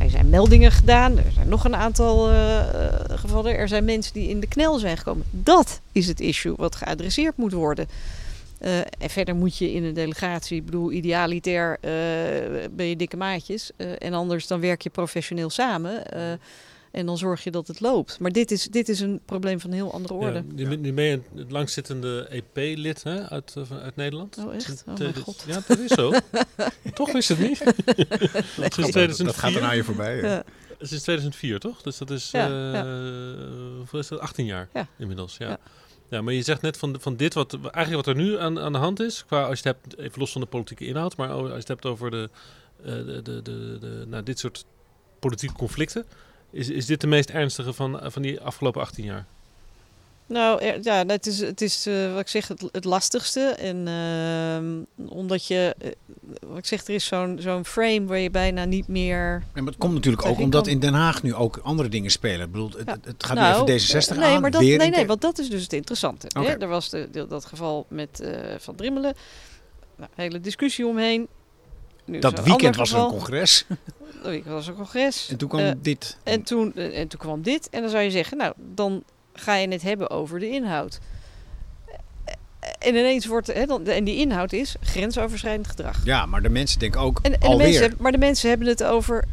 Er 0.03 0.09
zijn 0.09 0.29
meldingen 0.29 0.71
gedaan, 0.71 1.17
er 1.17 1.31
zijn 1.33 1.49
nog 1.49 1.63
een 1.63 1.75
aantal 1.75 2.29
eh, 2.29 2.59
eh, 2.59 2.93
gevallen. 3.09 3.57
Er 3.57 3.67
zijn 3.67 3.85
mensen 3.85 4.13
die 4.13 4.29
in 4.29 4.39
de 4.39 4.47
knel 4.47 4.79
zijn 4.79 4.97
gekomen. 4.97 5.25
Dat 5.29 5.81
is 5.91 6.07
het 6.07 6.19
issue 6.19 6.53
wat 6.57 6.75
geadresseerd 6.75 7.37
moet 7.37 7.53
worden. 7.53 7.87
Eh, 8.57 8.77
en 8.77 9.09
verder 9.09 9.35
moet 9.35 9.57
je 9.57 9.71
in 9.71 9.83
een 9.83 9.93
delegatie, 9.93 10.57
ik 10.57 10.65
bedoel, 10.65 10.91
idealitair 10.91 11.77
eh, 11.81 11.91
ben 12.71 12.85
je 12.85 12.95
dikke 12.95 13.17
maatjes. 13.17 13.71
en 13.97 14.13
anders 14.13 14.47
dan 14.47 14.59
werk 14.59 14.81
je 14.81 14.89
professioneel 14.89 15.49
samen. 15.49 16.03
En 16.91 17.05
dan 17.05 17.17
zorg 17.17 17.43
je 17.43 17.51
dat 17.51 17.67
het 17.67 17.79
loopt. 17.79 18.19
Maar 18.19 18.31
dit 18.31 18.51
is, 18.51 18.65
dit 18.65 18.89
is 18.89 18.99
een 18.99 19.21
probleem 19.25 19.59
van 19.59 19.69
een 19.69 19.75
heel 19.75 19.93
andere 19.93 20.13
orde. 20.13 20.43
Ja, 20.55 20.67
nu, 20.67 20.75
nu 20.75 20.93
ben 20.93 21.03
je 21.03 21.21
het 21.35 21.51
langzittende 21.51 22.27
EP-lid 22.29 23.03
hè, 23.03 23.29
uit, 23.29 23.53
eh, 23.57 23.81
uit 23.83 23.95
Nederland. 23.95 24.37
Oh, 24.37 24.53
echt? 24.55 24.83
Oh, 24.87 24.97
mijn 24.97 25.15
god. 25.15 25.43
Ja, 25.47 25.61
dat 25.67 25.79
is 25.79 25.91
zo. 25.91 26.11
toch 26.93 27.11
wist 27.11 27.29
het 27.29 27.39
niet. 27.39 27.57
Sinds 28.55 28.91
2004. 28.91 29.25
Dat 29.25 29.37
gaat 29.37 29.53
er 29.55 29.61
naar 29.61 29.75
je 29.75 29.83
voorbij. 29.83 30.15
hè? 30.19 30.27
Ja. 30.33 30.43
Sinds 30.79 31.03
2004, 31.03 31.59
toch? 31.59 31.81
Dus 31.81 31.97
dat 31.97 32.09
is, 32.09 32.31
Ja, 32.31 32.47
eh, 32.47 32.73
ja. 33.91 33.99
is 33.99 34.07
dat? 34.07 34.19
18 34.19 34.45
jaar 34.45 34.69
Ja. 34.73 34.87
inmiddels. 34.97 35.37
Ja. 35.37 35.47
Ja. 35.49 35.59
Ja. 36.09 36.21
maar 36.21 36.33
je 36.33 36.41
zegt 36.41 36.61
net 36.61 36.77
van, 36.77 36.95
van 36.99 37.15
dit, 37.15 37.33
wat, 37.33 37.53
eigenlijk 37.53 38.05
wat 38.05 38.07
er 38.15 38.21
nu 38.21 38.39
aan, 38.39 38.59
aan 38.59 38.71
de 38.71 38.77
hand 38.77 38.99
is, 38.99 39.25
qua, 39.25 39.41
als 39.47 39.59
je 39.59 39.67
het 39.69 39.77
hebt, 39.81 39.97
even 39.99 40.19
los 40.19 40.31
van 40.31 40.41
de 40.41 40.47
politieke 40.47 40.85
inhoud, 40.85 41.17
maar 41.17 41.29
als 41.29 41.47
je 41.49 41.53
het 41.53 41.67
hebt 41.67 41.85
over 41.85 42.11
de, 42.11 42.29
eh, 42.83 42.85
de, 42.93 43.21
de, 43.21 43.41
de, 43.41 43.77
de- 43.79 44.03
nou, 44.07 44.23
dit 44.23 44.39
soort 44.39 44.65
politieke 45.19 45.55
conflicten, 45.55 46.05
is, 46.51 46.69
is 46.69 46.85
dit 46.85 47.01
de 47.01 47.07
meest 47.07 47.29
ernstige 47.29 47.73
van, 47.73 47.99
van 48.03 48.21
die 48.21 48.41
afgelopen 48.41 48.81
18 48.81 49.03
jaar? 49.05 49.25
Nou 50.25 50.61
er- 50.61 50.79
ja, 50.83 51.03
het 51.07 51.27
is, 51.27 51.39
het 51.39 51.61
is 51.61 51.85
eh, 51.85 52.11
wat 52.11 52.19
ik 52.19 52.27
zeg, 52.27 52.47
het, 52.47 52.63
het 52.71 52.85
lastigste. 52.85 53.39
En 53.41 53.87
ehm, 53.87 55.09
omdat 55.11 55.45
je, 55.47 55.75
eh, 55.77 55.89
wat 56.47 56.57
ik 56.57 56.65
zeg, 56.65 56.87
er 56.87 56.93
is 56.93 57.05
zo'n 57.05 57.37
zo'n 57.39 57.65
frame 57.65 58.05
waar 58.05 58.17
je 58.17 58.29
bijna 58.29 58.65
niet 58.65 58.87
meer. 58.87 59.29
Nee, 59.53 59.63
maar 59.63 59.71
het 59.73 59.77
komt 59.81 59.93
natuurlijk 59.93 60.25
ook 60.25 60.39
omdat 60.39 60.67
in 60.67 60.79
Den 60.79 60.93
Haag 60.93 61.23
nu 61.23 61.33
ook 61.33 61.59
andere 61.63 61.89
dingen 61.89 62.11
spelen. 62.11 62.45
Ik 62.45 62.51
bedoel, 62.51 62.69
het, 62.77 62.87
Ja. 62.87 62.97
het- 63.03 63.23
gaat 63.25 63.35
Nou, 63.37 63.65
nu 63.65 63.73
even 63.73 64.01
D66 64.01 64.17
nee, 64.17 64.25
aan. 64.35 64.41
maar 64.41 64.51
dat, 64.51 64.61
weer 64.61 64.77
nee, 64.77 64.89
nee, 64.89 65.05
want 65.05 65.21
dat 65.21 65.39
is 65.39 65.49
dus 65.49 65.61
het 65.63 65.73
interessante. 65.73 66.27
Oké. 66.39 66.47
Hè? 66.49 66.57
Er 66.57 66.67
was 66.67 66.89
de, 66.89 67.07
de- 67.11 67.27
dat 67.27 67.45
geval 67.45 67.85
met 67.89 68.19
eh, 68.19 68.31
Van 68.57 68.75
Drimmelen. 68.75 69.13
Nou, 69.95 70.09
hele 70.15 70.39
discussie 70.39 70.87
omheen. 70.87 71.27
Nu 72.11 72.19
dat 72.29 72.43
weekend 72.43 72.75
was 72.75 72.91
er 72.91 72.99
een 72.99 73.07
congres. 73.07 73.65
Dat 74.13 74.31
weekend 74.31 74.53
was 74.53 74.67
een 74.67 74.75
congres. 74.75 75.27
En 75.29 75.37
toen 75.37 75.49
kwam 75.49 75.61
Eh, 75.61 75.71
dit. 75.81 76.17
En 76.23 76.43
toen, 76.43 76.75
eh, 76.75 76.99
en 76.99 77.07
toen 77.07 77.19
kwam 77.19 77.41
dit. 77.41 77.69
En 77.69 77.81
dan 77.81 77.89
zou 77.89 78.03
je 78.03 78.11
zeggen, 78.11 78.37
nou, 78.37 78.53
dan 78.57 79.03
ga 79.33 79.55
je 79.55 79.67
het 79.67 79.81
hebben 79.81 80.09
over 80.09 80.39
de 80.39 80.49
inhoud. 80.49 80.99
Eh, 81.85 82.33
En 82.79 82.95
ineens 82.95 83.25
wordt, 83.25 83.47
hè, 83.47 83.65
dan, 83.65 83.85
en 83.87 84.03
die 84.03 84.15
inhoud 84.15 84.53
is 84.53 84.75
grensoverschrijdend 84.81 85.67
gedrag. 85.67 86.05
Ja, 86.05 86.25
maar 86.25 86.41
de 86.41 86.49
mensen 86.49 86.79
denken 86.79 86.99
ook 87.01 87.19
En, 87.21 87.33
en 87.33 87.39
de 87.39 87.45
alweer. 87.45 87.63
mensen, 87.65 87.81
hebben- 87.81 88.01
maar 88.01 88.11
de 88.11 88.17
mensen 88.17 88.49
hebben 88.49 88.67
het 88.67 88.83
over. 88.83 89.25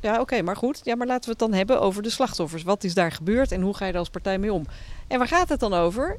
Ja, 0.00 0.20
oké, 0.20 0.42
maar 0.42 0.56
goed. 0.56 0.80
Ja, 0.84 0.96
maar 0.96 1.06
laten 1.06 1.24
we 1.24 1.30
het 1.30 1.38
dan 1.38 1.52
hebben 1.52 1.80
over 1.80 2.02
de 2.02 2.10
slachtoffers. 2.10 2.62
Wat 2.62 2.84
is 2.84 2.94
daar 2.94 3.12
gebeurd 3.12 3.52
en 3.52 3.60
hoe 3.60 3.76
ga 3.76 3.86
je 3.86 3.92
er 3.92 3.98
als 3.98 4.08
partij 4.10 4.38
mee 4.38 4.52
om? 4.52 4.66
En 5.08 5.18
waar 5.18 5.28
gaat 5.28 5.48
het 5.48 5.60
dan 5.60 5.72
over? 5.74 6.18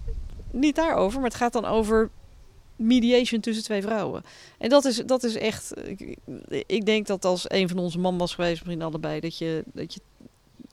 Niet 0.51 0.75
daarover, 0.75 1.19
maar 1.19 1.29
het 1.29 1.37
gaat 1.39 1.53
dan 1.53 1.65
over 1.65 2.09
mediation 2.75 3.41
tussen 3.41 3.63
twee 3.63 3.81
vrouwen. 3.81 4.23
En 4.57 4.69
dat 4.69 4.85
is, 4.85 4.95
dat 5.05 5.23
is 5.23 5.35
echt. 5.35 5.73
Ik, 5.85 6.17
ik 6.65 6.85
denk 6.85 7.07
dat 7.07 7.25
als 7.25 7.45
een 7.47 7.67
van 7.69 7.77
onze 7.77 7.99
man 7.99 8.17
was 8.17 8.35
geweest, 8.35 8.61
misschien 8.63 8.81
allebei, 8.85 9.19
dat 9.19 9.37
je, 9.37 9.63
dat 9.73 9.93
je 9.93 9.99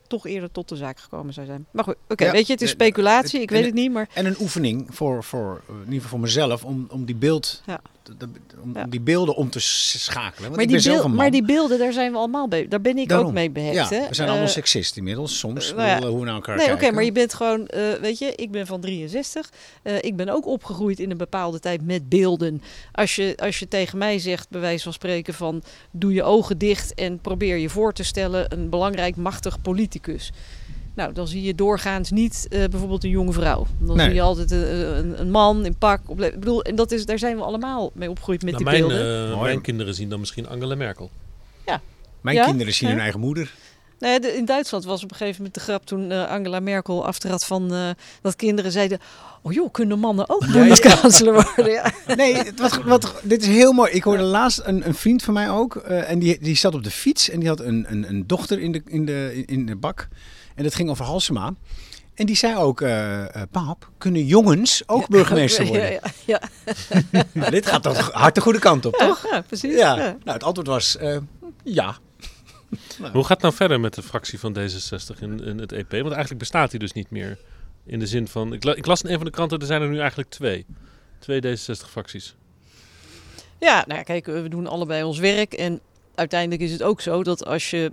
toch 0.07 0.27
eerder 0.27 0.51
tot 0.51 0.69
de 0.69 0.77
zaak 0.77 0.99
gekomen 0.99 1.33
zou 1.35 1.47
zijn. 1.47 1.67
Maar 1.71 1.85
goed, 1.85 1.97
oké, 2.09 2.25
Ja, 2.25 2.33
weet 2.33 2.47
je, 2.47 2.53
het 2.53 2.63
is 2.63 2.71
speculatie, 2.71 3.41
ik 3.41 3.49
en- 3.51 3.57
weet 3.57 3.65
het 3.65 3.75
niet, 3.75 3.93
maar. 3.93 4.09
En 4.15 4.27
een 4.27 4.37
oefening 4.41 4.87
voor, 4.95 5.25
voor, 5.25 5.63
in 5.69 5.75
ieder 5.79 5.93
geval 5.95 6.09
voor 6.09 6.21
mezelf, 6.21 6.65
om, 6.65 6.87
om 6.91 7.05
die 7.05 7.15
beeld, 7.15 7.63
Ja. 7.67 7.81
De- 8.03 8.29
om 8.63 8.75
Ja. 8.75 8.85
die 8.87 9.01
beelden 9.01 9.35
om 9.37 9.51
te 9.51 9.61
schakelen. 9.61 10.43
Want 10.51 10.57
Maar 10.57 10.67
die, 10.81 10.83
beeld- 10.93 11.15
maar 11.15 11.31
die 11.31 11.43
beelden, 11.45 11.79
daar 11.79 11.93
zijn 11.93 12.13
we 12.13 12.19
allemaal 12.19 12.49
bij. 12.49 12.69
Daar 12.69 12.81
ben 12.81 12.99
ik 12.99 13.09
Daarom. 13.09 13.27
ook 13.27 13.33
mee 13.33 13.51
behept. 13.51 13.75
ja, 13.75 13.89
hè? 13.89 14.09
we 14.09 14.15
zijn 14.15 14.29
allemaal 14.29 14.47
Eh, 14.47 14.53
seksist 14.53 14.97
inmiddels, 14.97 15.39
soms. 15.39 15.71
eh, 15.71 15.77
nou 15.77 15.89
ja. 15.89 15.95
Bedoel, 15.95 16.11
hoe 16.11 16.19
we 16.21 16.25
naar 16.27 16.35
elkaar 16.35 16.57
Nee, 16.57 16.73
oké, 16.73 16.91
maar 16.91 17.05
je 17.05 17.13
bent 17.13 17.35
gewoon, 17.35 17.67
eh, 17.67 17.83
weet 18.01 18.19
je, 18.19 18.33
ik 18.35 18.51
ben 18.51 18.67
van 18.67 18.81
63. 18.81 19.51
Eh, 19.83 19.95
ik 20.01 20.17
ben 20.17 20.29
ook 20.29 20.47
opgegroeid 20.47 20.99
in 21.01 21.11
een 21.11 21.17
bepaalde 21.17 21.59
tijd 21.61 21.83
met 21.83 22.09
beelden. 22.09 22.63
Als 22.93 23.15
je, 23.17 23.35
als 23.37 23.59
je 23.59 23.69
tegen 23.69 23.99
mij 23.99 24.19
zegt, 24.19 24.49
bij 24.51 24.61
wijze 24.61 24.83
van 24.83 24.93
spreken, 24.93 25.35
van 25.35 25.63
doe 25.91 26.13
je 26.13 26.23
ogen 26.23 26.59
dicht 26.59 26.95
en 26.95 27.19
probeer 27.21 27.57
je 27.57 27.69
voor 27.69 27.93
te 27.93 28.03
stellen 28.05 28.53
een 28.53 28.69
belangrijk, 28.71 29.17
machtig 29.17 29.61
politicus. 29.61 30.31
Nou, 31.01 31.13
dan 31.13 31.29
zie 31.29 31.43
je 31.43 31.55
doorgaans 31.55 32.11
niet 32.11 32.47
eh, 32.51 32.65
bijvoorbeeld 32.71 33.05
een 33.05 33.11
jonge 33.11 33.33
vrouw. 33.33 33.67
Dan 33.79 33.97
Nee. 33.97 34.07
zie 34.07 34.15
je 34.15 34.21
altijd 34.21 34.51
een, 34.51 34.97
een, 34.99 35.21
een 35.21 35.31
man 35.31 35.65
in 35.65 35.77
pak. 35.77 36.01
Op, 36.07 36.21
ik 36.21 36.41
bedoel, 36.41 36.63
en 36.63 36.75
dat 36.75 36.93
is, 36.93 37.07
daar 37.07 37.19
zijn 37.19 37.37
we 37.37 37.43
allemaal 37.43 37.91
mee 37.95 38.11
opgegroeid 38.11 38.43
met 38.43 38.53
Nou, 38.53 38.65
die 38.65 38.73
mijn, 38.73 38.89
beelden. 38.89 39.33
eh, 39.33 39.41
mijn 39.43 39.61
kinderen 39.61 39.95
zien 39.95 40.09
dan 40.09 40.21
misschien 40.21 40.49
Angela 40.49 40.75
Merkel. 40.75 41.11
Mijn 42.21 42.37
Ja? 42.37 42.45
kinderen 42.45 42.75
zien 42.75 42.89
Ja? 42.89 42.95
hun 42.95 43.03
eigen 43.03 43.21
moeder. 43.21 43.55
Nee, 43.99 44.21
de- 44.21 44.37
in 44.37 44.45
Duitsland 44.45 44.85
was 44.85 45.03
op 45.03 45.11
een 45.11 45.17
gegeven 45.17 45.37
moment 45.37 45.55
de 45.55 45.61
grap 45.61 45.87
toen 45.87 46.11
eh, 46.11 46.29
Angela 46.31 46.61
Merkel 46.61 47.07
aftrad 47.07 47.45
van 47.45 47.75
eh, 47.75 47.89
dat 48.23 48.37
kinderen 48.37 48.73
zeiden: 48.73 48.99
Oh 49.43 49.53
joh, 49.53 49.71
kunnen 49.73 49.99
mannen 49.99 50.29
ook 50.31 50.53
bondskanselier 50.53 51.33
worden? 51.33 51.73
Ja. 51.73 51.93
Nee, 52.17 52.35
het 52.35 52.61
wat, 52.61 52.83
wat, 52.85 53.15
dit 53.23 53.43
is 53.43 53.49
heel 53.49 53.73
mooi. 53.73 53.93
Ik 53.93 54.03
hoorde 54.03 54.23
laatst 54.23 54.61
een, 54.65 54.87
een 54.87 54.95
vriend 54.95 55.23
van 55.23 55.35
mij 55.35 55.51
ook. 55.51 55.77
eh, 55.77 56.11
en 56.11 56.19
die, 56.19 56.39
die 56.41 56.57
zat 56.57 56.75
op 56.75 56.85
de 56.85 56.91
fiets 56.91 57.31
en 57.31 57.41
die 57.41 57.49
had 57.49 57.61
een, 57.61 57.87
een, 57.89 58.09
een 58.09 58.27
dochter 58.27 58.61
in 58.61 58.73
de, 58.73 58.83
in, 58.87 59.05
de, 59.07 59.43
in 59.47 59.67
de 59.67 59.77
bak. 59.77 60.09
En 60.61 60.67
dat 60.67 60.75
ging 60.75 60.91
over 60.91 61.05
Halsema. 61.05 61.55
En 62.15 62.27
die 62.27 62.37
zei 62.37 62.57
ook, 62.57 62.81
eh 62.81 63.35
eh, 63.35 63.43
paap, 63.51 63.91
kunnen 63.99 64.25
jongens 64.25 64.83
ook 64.87 65.09
burgemeester 65.17 65.67
worden? 65.67 65.91
Ja, 65.93 66.01
ja, 66.27 66.41
Nou, 67.33 67.51
dit 67.51 67.67
gaat 67.67 67.83
toch 67.83 68.11
hard 68.11 68.35
de 68.35 68.41
goede 68.41 68.59
kant 68.59 68.87
op, 68.87 68.97
ja. 68.99 69.07
toch? 69.07 69.27
Ja, 69.31 69.41
precies. 69.41 69.75
Ja. 69.79 69.97
Ja. 69.97 70.03
Nou, 70.03 70.19
het 70.25 70.45
antwoord 70.45 70.69
was 70.69 70.97
eh, 70.97 71.17
ja. 71.65 71.97
Hoe 73.13 73.23
gaat 73.23 73.29
het 73.29 73.41
nou 73.41 73.55
verder 73.55 73.81
met 73.81 73.95
de 73.95 74.03
fractie 74.03 74.39
van 74.39 74.57
D66 74.59 75.19
in, 75.21 75.45
in 75.45 75.59
het 75.59 75.73
EP? 75.73 75.91
Want 75.91 76.05
eigenlijk 76.05 76.39
bestaat 76.39 76.71
die 76.71 76.81
dus 76.81 76.93
niet 76.93 77.11
meer. 77.11 77.39
In 77.87 77.99
de 77.99 78.07
zin 78.07 78.29
van, 78.29 78.53
ik, 78.53 78.65
la- 78.65 78.75
ik 78.75 78.87
las 78.87 79.03
in 79.03 79.11
een 79.11 79.17
van 79.17 79.25
de 79.25 79.31
kranten, 79.33 79.59
er 79.59 79.67
zijn 79.67 79.83
er 79.83 79.89
nu 79.89 79.99
eigenlijk 79.99 80.31
twee. 80.31 80.67
Twee 81.19 81.41
D66-fracties. 81.43 82.35
Ja, 83.59 83.85
nou 83.87 83.99
ja, 83.99 84.03
kijk, 84.03 84.27
we 84.27 84.49
doen 84.49 84.67
allebei 84.67 85.03
ons 85.03 85.19
werk. 85.19 85.53
En 85.53 85.81
uiteindelijk 86.15 86.63
is 86.63 86.73
het 86.73 86.83
ook 86.83 87.01
zo 87.01 87.23
dat 87.23 87.47
als 87.47 87.71
je, 87.71 87.93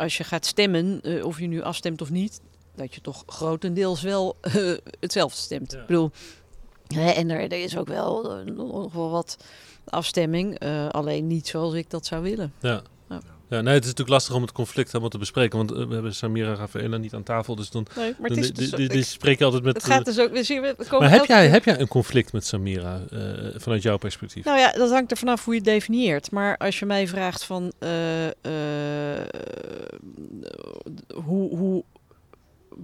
als 0.00 0.16
je 0.16 0.24
gaat 0.24 0.46
stemmen, 0.46 1.00
eh, 1.02 1.24
of 1.24 1.40
je 1.40 1.46
nu 1.46 1.62
afstemt 1.62 2.02
of 2.02 2.10
niet, 2.10 2.40
dat 2.74 2.94
je 2.94 3.00
toch 3.00 3.24
grotendeels 3.26 4.02
wel 4.02 4.36
eh, 4.40 4.54
hetzelfde 5.00 5.38
stemt. 5.38 5.72
Ja. 5.72 5.80
Ik 5.80 5.86
bedoel, 5.86 6.10
hè, 6.86 7.10
en 7.10 7.30
er, 7.30 7.40
er 7.40 7.62
is 7.62 7.76
ook 7.76 7.88
wel 7.88 8.32
eh, 8.32 8.44
nog 8.54 8.92
wel 8.92 9.10
wat 9.10 9.36
afstemming. 9.84 10.60
alleen 10.90 11.26
niet 11.26 11.48
zoals 11.48 11.74
ik 11.74 11.90
dat 11.90 12.06
zou 12.06 12.22
willen. 12.22 12.52
Ja. 12.60 12.82
Ja. 13.08 13.20
Ja, 13.48 13.60
nee, 13.60 13.74
het 13.74 13.82
is 13.82 13.88
natuurlijk 13.88 14.16
lastig 14.16 14.34
om 14.34 14.42
het 14.42 14.52
conflict 14.52 14.86
helemaal 14.86 15.10
te 15.10 15.18
bespreken, 15.18 15.58
want 15.58 15.70
we 15.70 15.94
hebben 15.94 16.14
Samira 16.14 16.54
Rafaela 16.54 16.96
niet 16.96 17.14
aan 17.14 17.22
tafel, 17.22 17.56
dus 17.56 17.70
dan, 17.70 17.86
Nee, 17.96 18.14
maar 18.18 18.30
het 18.30 18.38
is 18.38 18.52
dus, 18.70 19.10
spreek 19.10 19.38
je 19.38 19.44
altijd 19.44 19.62
met... 19.62 19.74
het 19.74 19.84
gaat 19.84 20.04
dus 20.04 20.18
ook. 20.18 20.32
We 20.32 20.42
zien, 20.42 20.60
we 20.60 20.74
komen 20.88 20.98
maar 20.98 21.18
heb 21.18 21.24
jij, 21.24 21.42
keer- 21.42 21.52
heb 21.52 21.64
jij 21.64 21.80
een 21.80 21.88
conflict 21.88 22.32
met 22.32 22.46
Samira 22.46 23.00
vanuit 23.56 23.82
jouw 23.82 23.96
perspectief? 23.96 24.44
Nou 24.44 24.58
ja, 24.58 24.72
dat 24.72 24.90
hangt 24.90 25.10
er 25.10 25.16
vanaf 25.16 25.44
hoe 25.44 25.54
je 25.54 25.60
het 25.60 25.68
definieert. 25.68 26.30
Maar 26.30 26.56
als 26.56 26.78
je 26.78 26.86
mij 26.86 27.08
vraagt 27.08 27.44
van 27.44 27.72
hoe, 31.24 31.56
hoe 31.56 31.84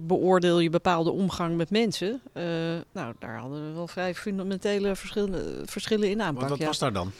beoordeel 0.07 0.59
je 0.59 0.69
bepaalde 0.69 1.11
omgang 1.11 1.55
met 1.57 1.69
mensen? 1.69 2.21
Eh, 2.33 2.43
nou, 2.91 3.13
daar 3.19 3.37
hadden 3.39 3.67
we 3.67 3.73
wel 3.73 3.87
vrij 3.87 4.15
fundamentele 4.15 4.95
verschillen, 4.95 5.67
verschillen 5.67 6.09
in 6.09 6.21
aanpak. 6.21 6.41
Wat, 6.41 6.49
wat 6.49 6.59
ja. 6.59 6.65
was 6.65 6.79
daar 6.79 6.93
dan? 6.93 7.11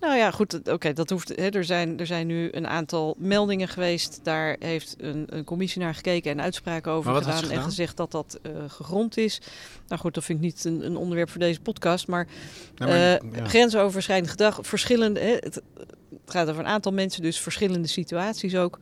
Nou 0.00 0.16
ja, 0.16 0.30
goed. 0.30 0.52
het- 0.52 0.68
Oké, 0.68 0.92
dat 0.92 1.10
hoeft. 1.10 1.28
Hè, 1.28 1.48
er, 1.48 1.64
zijn, 1.64 1.98
er 2.00 2.06
zijn 2.06 2.26
nu 2.26 2.48
een 2.52 2.66
aantal 2.66 3.14
meldingen 3.18 3.68
geweest. 3.68 4.20
Daar 4.22 4.56
heeft 4.58 4.94
een, 4.98 5.24
een 5.28 5.44
commissie 5.44 5.80
naar 5.82 5.94
gekeken 5.94 6.30
en 6.30 6.40
uitspraken 6.40 6.92
over 6.92 7.14
gedaan, 7.14 7.50
En 7.50 7.62
gezegd 7.62 7.96
dat 7.96 8.10
dat 8.10 8.38
eh, 8.42 8.52
gegrond 8.68 9.16
is. 9.16 9.40
Nou 9.88 10.00
goed, 10.00 10.14
dat 10.14 10.24
vind 10.24 10.38
ik 10.38 10.44
niet 10.44 10.64
een, 10.64 10.86
een 10.86 10.96
onderwerp 10.96 11.30
voor 11.30 11.40
deze 11.40 11.60
podcast. 11.60 12.06
Maar 12.06 12.26
Nou, 12.74 12.90
maar- 12.90 13.16
eh, 13.20 13.30
ja. 13.38 13.44
Grensoverschrijdend 13.44 14.30
gedrag, 14.30 14.58
verschillende. 14.62 15.20
Hè, 15.20 15.32
het, 15.34 15.54
het 15.54 15.62
gaat 16.26 16.48
over 16.48 16.60
een 16.60 16.68
aantal 16.70 16.92
mensen, 16.92 17.22
dus 17.22 17.40
verschillende 17.40 17.88
situaties 17.88 18.56
ook. 18.56 18.78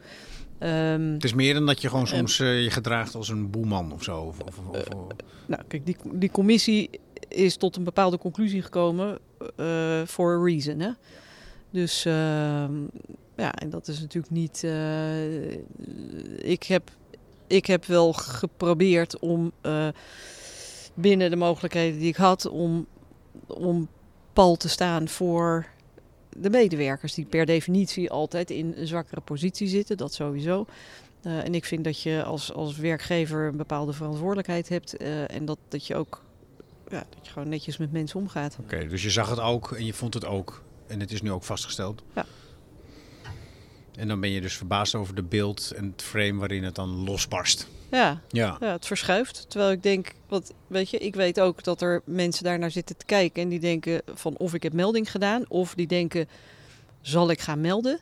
Ehm, 0.63 1.13
Het 1.13 1.25
is 1.25 1.35
meer 1.35 1.55
dan 1.55 1.67
dat 1.67 1.81
je 1.83 1.89
gewoon 1.89 2.07
soms 2.07 2.41
eh, 2.41 2.63
je 2.63 2.71
gedraagt 2.71 3.15
als 3.15 3.29
een 3.29 3.51
boeman 3.51 3.93
of 3.93 4.03
zo. 4.03 4.21
Of, 4.21 4.39
of, 4.41 4.59
of- 4.59 4.87
of- 4.95 5.07
nou, 5.47 5.63
kijk, 5.69 5.87
die, 5.87 5.97
die 6.13 6.31
commissie 6.31 6.91
is 7.29 7.57
tot 7.57 7.77
een 7.77 7.85
bepaalde 7.85 8.19
conclusie 8.19 8.63
gekomen 8.63 9.19
voor 10.05 10.39
a 10.41 10.45
reason. 10.45 10.81
Hè? 10.81 10.91
Dus 11.71 12.05
ehm, 12.05 12.73
ja, 13.37 13.53
en 13.55 13.71
dat 13.71 13.89
is 13.89 14.01
natuurlijk 14.01 14.33
niet. 14.33 14.65
eh, 14.65 15.51
ik, 16.51 16.63
heb, 16.63 16.91
ik 17.47 17.67
heb 17.67 17.85
wel 17.85 18.13
geprobeerd 18.13 19.19
om 19.19 19.53
eh, 19.61 19.89
binnen 20.95 21.31
de 21.31 21.37
mogelijkheden 21.37 21.99
die 21.99 22.09
ik 22.09 22.17
had, 22.17 22.49
om, 22.49 22.87
om 23.47 23.89
pal 24.33 24.57
te 24.57 24.69
staan 24.69 25.09
voor 25.09 25.67
de 26.37 26.51
medewerkers, 26.51 27.15
die 27.15 27.25
per 27.25 27.47
definitie 27.47 28.11
altijd 28.11 28.51
in 28.51 28.75
een 28.77 28.87
zwakkere 28.87 29.21
positie 29.21 29.69
zitten, 29.69 29.97
dat 29.97 30.15
sowieso. 30.15 30.67
Eh, 31.23 31.45
en 31.45 31.55
ik 31.55 31.65
vind 31.65 31.85
dat 31.85 32.03
je 32.03 32.23
als, 32.23 32.53
als 32.53 32.77
werkgever 32.77 33.47
een 33.47 33.57
bepaalde 33.57 33.93
verantwoordelijkheid 33.93 34.69
hebt 34.69 34.97
eh, 34.97 35.31
en 35.31 35.45
dat, 35.45 35.59
dat 35.69 35.87
je 35.87 35.95
ook 35.95 36.23
ja, 36.89 37.07
dat 37.09 37.27
je 37.27 37.33
gewoon 37.33 37.49
netjes 37.49 37.77
met 37.77 37.93
mensen 37.93 38.21
omgaat. 38.21 38.57
Oké, 38.61 38.89
dus 38.89 39.03
je 39.03 39.11
zag 39.11 39.31
het 39.31 39.41
ook 39.41 39.73
en 39.73 39.85
je 39.85 39.95
vond 39.95 40.15
het 40.15 40.25
ook. 40.25 40.63
En 40.87 41.01
het 41.01 41.13
is 41.13 41.23
nu 41.23 41.31
ook 41.31 41.45
vastgesteld. 41.45 42.03
Ja. 42.15 42.27
En 43.97 44.09
dan 44.09 44.21
ben 44.21 44.31
je 44.31 44.41
dus 44.41 44.57
verbaasd 44.57 44.95
over 44.95 45.15
de 45.15 45.23
beeld 45.23 45.73
en 45.77 45.85
het 45.85 46.03
frame 46.03 46.39
waarin 46.39 46.65
het 46.65 46.75
dan 46.75 46.89
losbarst. 46.89 47.69
Ja, 47.93 48.21
Ja. 48.29 48.57
Ja, 48.61 48.73
het 48.73 48.87
verschuift. 48.87 49.45
Terwijl 49.49 49.73
ik 49.73 49.83
denk, 49.83 50.13
wat, 50.29 50.53
weet 50.67 50.91
je, 50.91 50.99
ik 50.99 51.15
weet 51.15 51.41
ook 51.41 51.65
dat 51.65 51.83
er 51.83 52.03
mensen 52.05 52.45
daar 52.45 52.59
naar 52.59 52.71
zitten 52.71 52.97
te 52.97 53.05
kijken 53.05 53.43
en 53.43 53.49
die 53.49 53.61
denken 53.61 54.03
van 54.15 54.37
of 54.37 54.55
ik 54.55 54.63
heb 54.63 54.73
melding 54.73 55.11
gedaan, 55.11 55.45
of 55.49 55.75
die 55.75 55.87
denken, 55.87 56.29
zal 57.01 57.31
ik 57.31 57.41
gaan 57.41 57.61
melden? 57.61 58.01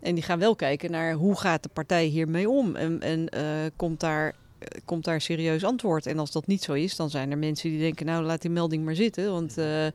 En 0.00 0.14
die 0.14 0.24
gaan 0.24 0.38
wel 0.38 0.56
kijken 0.56 0.90
naar 0.90 1.12
hoe 1.12 1.36
gaat 1.36 1.62
de 1.62 1.68
partij 1.72 2.04
hiermee 2.04 2.48
om 2.48 2.76
en, 2.76 3.02
en 3.02 3.28
eh, 3.28 3.42
komt, 3.76 4.00
daar, 4.00 4.34
eh, 4.58 4.80
komt 4.84 5.04
daar 5.04 5.20
serieus 5.20 5.64
antwoord? 5.64 6.06
En 6.06 6.18
als 6.18 6.32
dat 6.32 6.46
niet 6.46 6.62
zo 6.62 6.72
is, 6.72 6.96
dan 6.96 7.10
zijn 7.10 7.30
er 7.30 7.38
mensen 7.38 7.70
die 7.70 7.78
denken, 7.78 8.06
nou 8.06 8.24
laat 8.24 8.42
die 8.42 8.50
melding 8.50 8.84
maar 8.84 8.94
zitten, 8.94 9.30
want 9.32 9.58
eh, 9.58 9.86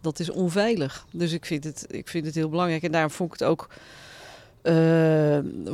dat 0.00 0.18
is 0.18 0.30
onveilig. 0.30 1.06
Dus 1.12 1.32
ik 1.32 1.44
vind, 1.44 1.64
het, 1.64 1.86
ik 1.88 2.08
vind 2.08 2.26
het 2.26 2.34
heel 2.34 2.48
belangrijk 2.48 2.82
en 2.82 2.92
daarom 2.92 3.10
vond 3.10 3.32
ik 3.32 3.38
het 3.38 3.48
ook 3.48 3.68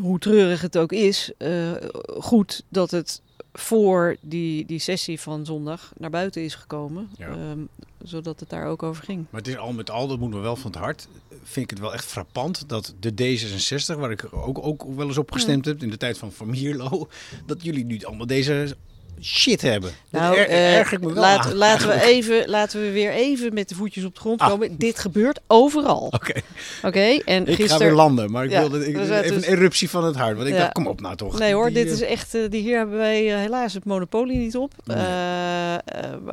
hoe 0.01 0.19
treurig 0.19 0.61
het 0.61 0.79
ook 0.79 0.93
is, 0.93 1.31
eh, 1.39 1.73
goed 2.19 2.63
dat 2.69 2.91
het 2.91 3.23
voor 3.53 4.17
die, 4.21 4.67
die 4.67 4.79
sessie 4.79 5.21
van 5.21 5.47
zondag 5.47 5.93
naar 5.99 6.11
buiten 6.11 6.43
is 6.43 6.55
gekomen. 6.55 7.11
Ja. 7.19 7.29
ehm, 7.29 7.61
zodat 8.03 8.41
het 8.41 8.49
daar 8.49 8.67
ook 8.67 8.83
over 8.83 9.05
ging. 9.05 9.27
Maar 9.31 9.41
het 9.41 9.51
is 9.51 9.57
al 9.57 9.73
met 9.73 9.91
al, 9.91 10.09
dat 10.09 10.19
moet 10.19 10.31
me 10.31 10.39
wel 10.39 10.57
van 10.57 10.71
het 10.71 10.81
hart, 10.81 11.09
vind 11.43 11.65
ik 11.65 11.71
het 11.71 11.79
wel 11.79 11.93
echt 11.95 12.05
frappant 12.05 12.69
dat 12.69 12.95
de 13.01 13.13
D66, 13.13 13.99
waar 13.99 14.11
ik 14.11 14.29
ook, 14.31 14.67
ook 14.67 14.85
wel 14.97 15.07
eens 15.07 15.19
op 15.19 15.33
gestemd 15.33 15.65
heb 15.65 15.83
in 15.83 15.91
de 15.91 15.97
tijd 15.97 16.19
van 16.19 16.33
Van 16.33 16.51
Mierlo, 16.51 17.09
dat 17.47 17.63
jullie 17.63 17.85
nu 17.85 18.03
allemaal 18.03 18.27
deze 18.27 18.77
shit 19.23 19.61
hebben. 19.63 19.91
Nou, 20.11 20.37
er, 20.37 20.49
eh, 20.49 20.77
erg 20.77 20.93
ik 20.93 21.01
me 21.01 21.07
wel 21.07 21.23
laat- 21.23 21.47
aan, 21.47 21.55
laten, 21.55 21.89
we 21.89 22.03
even, 22.15 22.49
laten 22.49 22.81
we 22.81 22.91
weer 22.91 23.11
even 23.11 23.55
met 23.55 23.69
de 23.69 23.75
voetjes 23.75 24.05
op 24.05 24.15
de 24.15 24.21
grond 24.21 24.41
Ah. 24.41 24.49
komen. 24.49 24.77
Dit 24.79 24.99
gebeurt 24.99 25.41
overal. 25.47 26.07
Oké, 26.19 26.41
Oké, 26.83 27.01
en 27.25 27.47
ik 27.47 27.67
ga 27.71 27.79
weer 27.79 27.93
landen, 27.93 28.31
maar 28.31 28.45
ik 28.45 28.51
Ja, 28.51 28.61
wilde 28.61 28.87
ik, 28.89 28.97
even 28.99 29.23
dus- 29.23 29.47
een 29.47 29.53
eruptie 29.53 29.91
van 29.91 30.05
het 30.05 30.17
hart. 30.17 30.37
Want 30.37 30.49
ik 30.49 30.55
Ja. 30.55 30.61
dacht, 30.61 30.73
kom 30.73 30.87
op 30.87 31.01
nou 31.01 31.17
toch. 31.17 31.39
Nee 31.39 31.55
hoor, 31.55 31.67
Die, 31.67 31.75
dit 31.75 31.87
eh, 31.87 31.93
is 31.93 32.01
echt, 32.01 32.35
eh, 32.35 32.41
die 32.51 32.63
hier 32.63 32.77
hebben 32.77 32.97
wij 32.99 33.21
helaas 33.23 33.75
het 33.75 33.85
monopolie 33.85 34.37
niet 34.39 34.57
op. 34.57 34.73
Nee. 34.85 34.97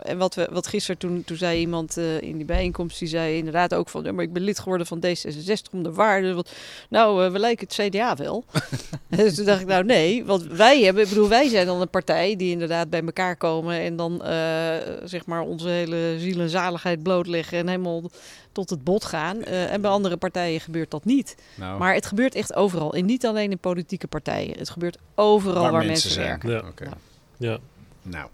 En 0.02 0.18
wat, 0.18 0.36
we, 0.36 0.48
wat 0.52 0.68
gisteren 0.68 0.98
toen, 1.00 1.24
toen 1.26 1.38
zei 1.38 1.60
iemand 1.60 1.98
in 2.20 2.36
die 2.38 2.46
bijeenkomst, 2.46 3.00
die 3.00 3.08
zei 3.08 3.38
inderdaad 3.38 3.74
ook 3.74 3.90
van, 3.90 4.16
maar 4.16 4.24
ik 4.24 4.34
ben 4.34 4.44
lid 4.44 4.60
geworden 4.60 4.88
van 4.88 5.04
D66 5.06 5.72
om 5.72 5.84
de 5.84 5.92
waarde. 5.94 6.34
Want, 6.34 6.50
nou, 6.90 7.32
we 7.32 7.40
lijken 7.40 7.68
het 7.70 7.88
CDA 7.90 8.16
wel. 8.16 8.46
dus 9.10 9.36
toen 9.36 9.46
dacht 9.46 9.62
ik, 9.62 9.68
nou 9.68 9.84
nee, 9.84 10.26
want 10.26 10.44
wij 10.44 10.82
hebben, 10.84 11.04
ik 11.04 11.10
bedoel, 11.10 11.28
wij 11.30 11.48
zijn 11.50 11.66
dan 11.66 11.82
een 11.82 11.90
partij 11.90 12.36
die 12.36 12.52
inderdaad 12.52 12.77
bij 12.90 13.02
elkaar 13.02 13.36
komen 13.38 13.80
en 13.80 13.96
dan 13.96 14.24
eh, 14.24 14.76
zeg 15.04 15.26
maar 15.26 15.42
onze 15.42 15.68
hele 15.68 16.16
ziel 16.20 16.40
en 16.40 16.50
zaligheid 16.50 17.04
blootleggen 17.04 17.58
en 17.58 17.68
helemaal 17.68 18.04
tot 18.52 18.70
het 18.70 18.84
bot 18.84 19.06
gaan. 19.06 19.44
Eh, 19.44 19.74
en 19.74 19.82
bij 19.82 19.92
andere 19.92 20.18
partijen 20.18 20.60
gebeurt 20.60 20.92
dat 20.92 21.06
niet. 21.06 21.36
nou, 21.56 21.80
Maar 21.80 21.94
het 21.94 22.06
gebeurt 22.06 22.36
echt 22.36 22.54
overal. 22.56 22.94
En 22.94 23.06
niet 23.06 23.26
alleen 23.26 23.52
in 23.52 23.60
politieke 23.60 24.08
partijen. 24.08 24.58
Het 24.58 24.70
gebeurt 24.70 24.98
overal 25.16 25.72
waar, 25.72 25.86
mensen, 25.86 26.12
zijn. 26.12 26.28
werken. 26.28 26.50
Ja. 26.50 26.60
Oké. 26.68 26.84
Ja. 26.84 26.98
Ja. 27.38 27.58
Nou, 28.02 28.30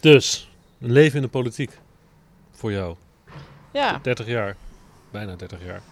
Dus, 0.00 0.50
een 0.80 0.92
leven 0.92 1.16
in 1.16 1.22
de 1.22 1.28
politiek. 1.28 1.78
Voor 2.50 2.72
jou. 2.72 2.96
Ja, 3.72 3.98
30 4.02 4.26
jaar. 4.26 4.56
Bijna 5.10 5.36
30 5.36 5.64
jaar. 5.64 5.82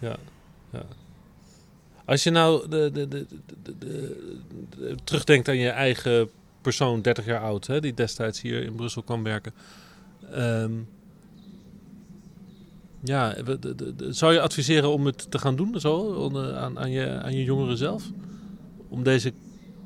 ja. 0.00 0.16
Als 2.08 2.22
je 2.22 2.30
nou 2.30 2.68
de, 2.68 2.90
de, 2.92 3.08
de, 3.08 3.26
de, 3.62 3.72
de- 3.78 4.16
de- 4.78 4.94
terugdenkt 5.04 5.48
aan 5.48 5.56
je 5.56 5.68
eigen 5.68 6.28
persoon, 6.60 7.02
30 7.02 7.24
jaar 7.24 7.40
oud, 7.40 7.66
hè, 7.66 7.80
die 7.80 7.94
destijds 7.94 8.40
hier 8.40 8.62
in 8.62 8.74
Brussel 8.74 9.02
kwam 9.02 9.22
werken. 9.22 9.52
Ehm, 10.32 10.72
ja, 13.04 13.34
zou 14.08 14.32
je 14.32 14.40
adviseren 14.40 14.90
om 14.92 15.06
het 15.06 15.30
te 15.30 15.38
gaan 15.38 15.56
doen 15.56 15.80
zo, 15.80 16.28
eh, 16.28 16.56
aan, 16.56 16.78
aan, 16.78 16.90
je, 16.90 17.20
aan 17.22 17.36
je 17.36 17.44
jongeren 17.44 17.76
zelf? 17.76 18.10
Om 18.88 19.02
deze 19.02 19.32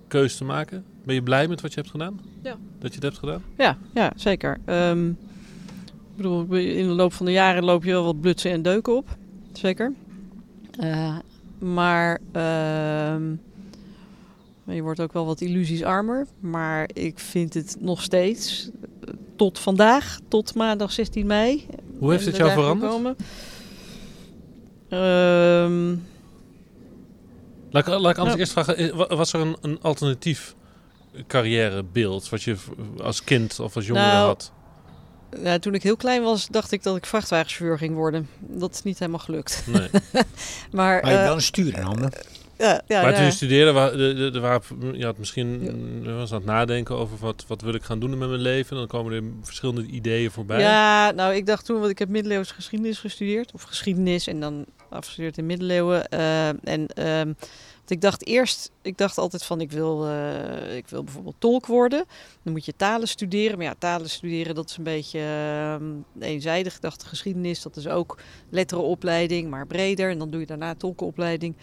keus 0.09 0.37
te 0.37 0.45
maken? 0.45 0.85
Ben 1.05 1.15
je 1.15 1.23
blij 1.23 1.49
met 1.49 1.61
wat 1.61 1.71
je 1.73 1.81
hebt 1.81 1.91
gedaan? 1.93 2.21
Ja. 2.43 2.57
Dat 2.79 2.89
je 2.89 2.95
het 2.95 3.03
hebt 3.03 3.19
gedaan? 3.19 3.43
ja, 3.59 3.79
ja 3.95 4.13
zeker. 4.17 4.59
Ehm, 4.65 5.09
ik 5.09 6.17
bedoel, 6.17 6.55
in 6.55 6.87
de 6.87 6.95
loop 6.95 7.13
van 7.13 7.27
de 7.27 7.33
jaren 7.33 7.65
loop 7.65 7.85
je 7.85 7.91
wel 7.91 8.05
wat 8.05 8.21
blutsen 8.21 8.51
en 8.51 8.63
deuken 8.63 8.97
op. 8.97 9.17
Zeker. 9.53 9.93
Eh, 10.79 11.19
maar 11.63 12.19
ehm, 12.33 13.31
je 14.65 14.83
wordt 14.83 15.01
ook 15.01 15.13
wel 15.13 15.27
wat 15.27 15.41
illusies 15.41 15.83
armer. 15.83 16.27
Maar 16.41 16.91
ik 16.93 17.19
vind 17.19 17.55
het 17.55 17.77
nog 17.81 18.03
steeds, 18.03 18.71
eh, 19.05 19.15
tot 19.37 19.59
vandaag, 19.59 20.19
tot 20.29 20.55
maandag 20.55 20.93
16 20.93 21.27
mei. 21.27 21.67
Hoe 21.99 22.11
heeft 22.11 22.23
en 22.23 22.29
het 22.29 22.37
jou 22.37 22.51
veranderd? 22.51 23.21
Ehm, 24.89 25.97
Laat 27.71 27.87
ik, 27.87 27.99
laat 28.01 28.11
ik 28.13 28.19
anders 28.19 28.37
eerst 28.39 28.53
vragen, 28.53 28.77
eh, 28.77 28.91
wa- 28.95 29.17
was 29.17 29.33
er 29.33 29.41
een, 29.41 29.57
een 29.61 29.79
alternatief 29.83 30.55
carrièrebeeld 31.27 32.29
wat 32.29 32.43
je 32.43 32.57
als 33.03 33.25
kind 33.25 33.61
of 33.61 33.77
als 33.77 33.87
jongere 33.87 34.07
Nou, 34.07 34.27
had? 34.27 34.53
Ja, 35.43 35.59
toen 35.59 35.75
ik 35.75 35.83
heel 35.83 35.97
klein 35.97 36.23
was, 36.23 36.47
dacht 36.49 36.73
ik 36.73 36.83
dat 36.83 36.97
ik 36.97 37.07
vrachtwagenchauffeur 37.07 37.79
ging 37.79 37.95
worden. 37.95 38.29
Dat 38.41 38.75
is 38.75 38.83
niet 38.83 38.99
helemaal 38.99 39.21
gelukt. 39.21 39.63
Nee. 39.67 39.89
Maar, 39.93 40.23
maar 40.73 41.01
je 41.01 41.07
hebt 41.07 41.19
eh, 41.21 41.25
wel 41.25 41.35
een 41.35 41.43
stuur 41.43 41.75
in 41.77 41.83
handen. 41.83 42.11
ja, 42.59 42.83
ja, 42.87 43.03
maar 43.03 43.11
ja. 43.11 43.17
toen 43.17 43.25
je 43.25 43.31
studeerde, 43.31 43.73
wa- 43.73 43.91
de, 43.91 44.15
de, 44.15 44.31
de, 44.31 44.41
waren, 44.41 44.63
je 44.99 45.05
had 45.05 45.19
misschien 45.19 45.63
je 46.03 46.13
was 46.13 46.31
aan 46.33 46.37
het 46.37 46.47
nadenken 46.47 46.97
over 46.97 47.17
wat, 47.19 47.45
wat 47.49 47.61
wil 47.63 47.75
ik 47.75 47.83
gaan 47.83 47.99
doen 48.01 48.19
met 48.19 48.29
mijn 48.29 48.41
leven. 48.41 48.71
En 48.71 48.77
dan 48.77 48.87
komen 48.87 49.13
er 49.13 49.23
verschillende 49.43 49.87
ideeën 49.87 50.31
voorbij. 50.31 50.61
Ja, 50.61 51.11
nou, 51.11 51.35
ik 51.35 51.47
dacht 51.47 51.65
toen, 51.65 51.79
want 51.79 51.91
ik 51.91 51.99
heb 51.99 52.09
middeleeuwse 52.09 52.55
geschiedenis 52.55 52.99
gestudeerd. 52.99 53.53
Of 53.53 53.63
geschiedenis 53.63 54.27
en 54.27 54.41
dan 54.41 54.65
afgestudeerd 54.89 55.39
in 55.39 55.47
middeleeuwen. 55.47 56.09
eh, 56.09 56.49
en 56.49 56.87
ehm, 56.95 57.33
ik 57.93 58.01
dacht 58.01 58.27
eerst, 58.27 58.71
ik 58.83 58.99
dacht 58.99 59.19
altijd 59.19 59.45
van, 59.45 59.61
ik 59.61 59.71
wil, 59.71 60.07
eh, 60.07 60.77
ik 60.77 60.89
wil 60.89 61.05
bijvoorbeeld 61.05 61.35
tolk 61.39 61.67
worden. 61.67 62.05
Dan 62.43 62.53
moet 62.53 62.65
je 62.65 62.77
talen 62.77 63.09
studeren. 63.09 63.57
Maar 63.57 63.67
ja, 63.67 63.75
talen 63.79 64.11
studeren, 64.11 64.55
dat 64.55 64.71
is 64.71 64.77
een 64.77 64.85
beetje 64.85 65.19
ehm, 65.19 65.85
eenzijdig. 66.21 66.75
Ik 66.75 66.81
dacht, 66.81 67.03
geschiedenis, 67.03 67.63
dat 67.63 67.77
is 67.77 67.89
ook 67.89 68.19
letterenopleiding, 68.49 69.51
maar 69.51 69.67
breder. 69.67 70.11
En 70.11 70.19
dan 70.19 70.31
doe 70.31 70.41
je 70.41 70.47
daarna 70.47 70.75
tolkenopleiding. 70.75 71.57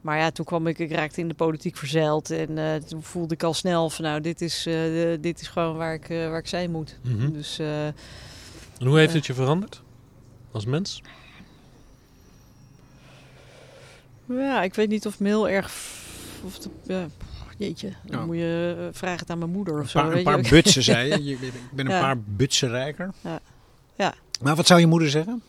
Maar 0.00 0.18
ja, 0.18 0.30
toen 0.30 0.44
kwam 0.44 0.66
ik, 0.66 0.78
ik 0.78 0.92
raakte 0.92 1.20
in 1.20 1.28
de 1.28 1.34
politiek 1.34 1.76
verzeild. 1.76 2.30
En 2.30 2.58
eh, 2.58 2.74
toen 2.74 3.02
voelde 3.02 3.34
ik 3.34 3.42
al 3.42 3.54
snel 3.54 3.90
van, 3.90 4.04
nou, 4.04 4.20
dit 4.20 4.40
is, 4.40 4.66
eh, 4.66 4.74
dit 5.20 5.40
is 5.40 5.48
gewoon 5.48 5.76
waar 5.76 5.94
ik, 5.94 6.06
waar 6.08 6.38
ik 6.38 6.48
zijn 6.48 6.70
moet. 6.70 6.98
Mhm. 7.02 7.32
Dus 7.32 7.58
En 7.58 8.86
hoe 8.86 8.98
heeft 8.98 9.14
het 9.14 9.26
je 9.26 9.34
veranderd 9.34 9.82
als 10.52 10.64
mens? 10.64 11.02
Ja, 14.28 14.62
ik 14.62 14.74
weet 14.74 14.88
niet 14.88 15.06
of 15.06 15.20
me 15.20 15.28
heel 15.28 15.48
erg. 15.48 15.72
Of 16.44 16.58
de, 16.58 16.68
ja, 16.82 17.06
jeetje, 17.58 17.92
dan 18.04 18.18
Ja. 18.20 18.26
moet 18.26 18.36
je 18.36 18.74
eh, 18.78 18.86
vragen 18.92 19.18
het 19.18 19.30
aan 19.30 19.38
mijn 19.38 19.50
moeder 19.50 19.74
of 19.74 19.80
Een 19.80 19.88
zo. 19.88 20.00
paar, 20.00 20.12
een 20.16 20.22
paar 20.22 20.42
je. 20.42 20.48
butsen, 20.62 20.82
zei 20.82 21.24
je. 21.24 21.32
Ik 21.32 21.52
ben 21.72 21.86
een 21.86 21.92
Ja. 21.92 22.00
paar 22.00 22.18
butsen 22.20 22.68
rijker. 22.68 23.10
Ja. 23.20 23.40
Ja. 23.96 24.14
Maar 24.42 24.56
wat 24.56 24.66
zou 24.66 24.80
je 24.80 24.86
moeder 24.86 25.10
zeggen? 25.10 25.42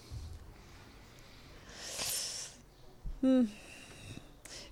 Hm. 3.20 3.44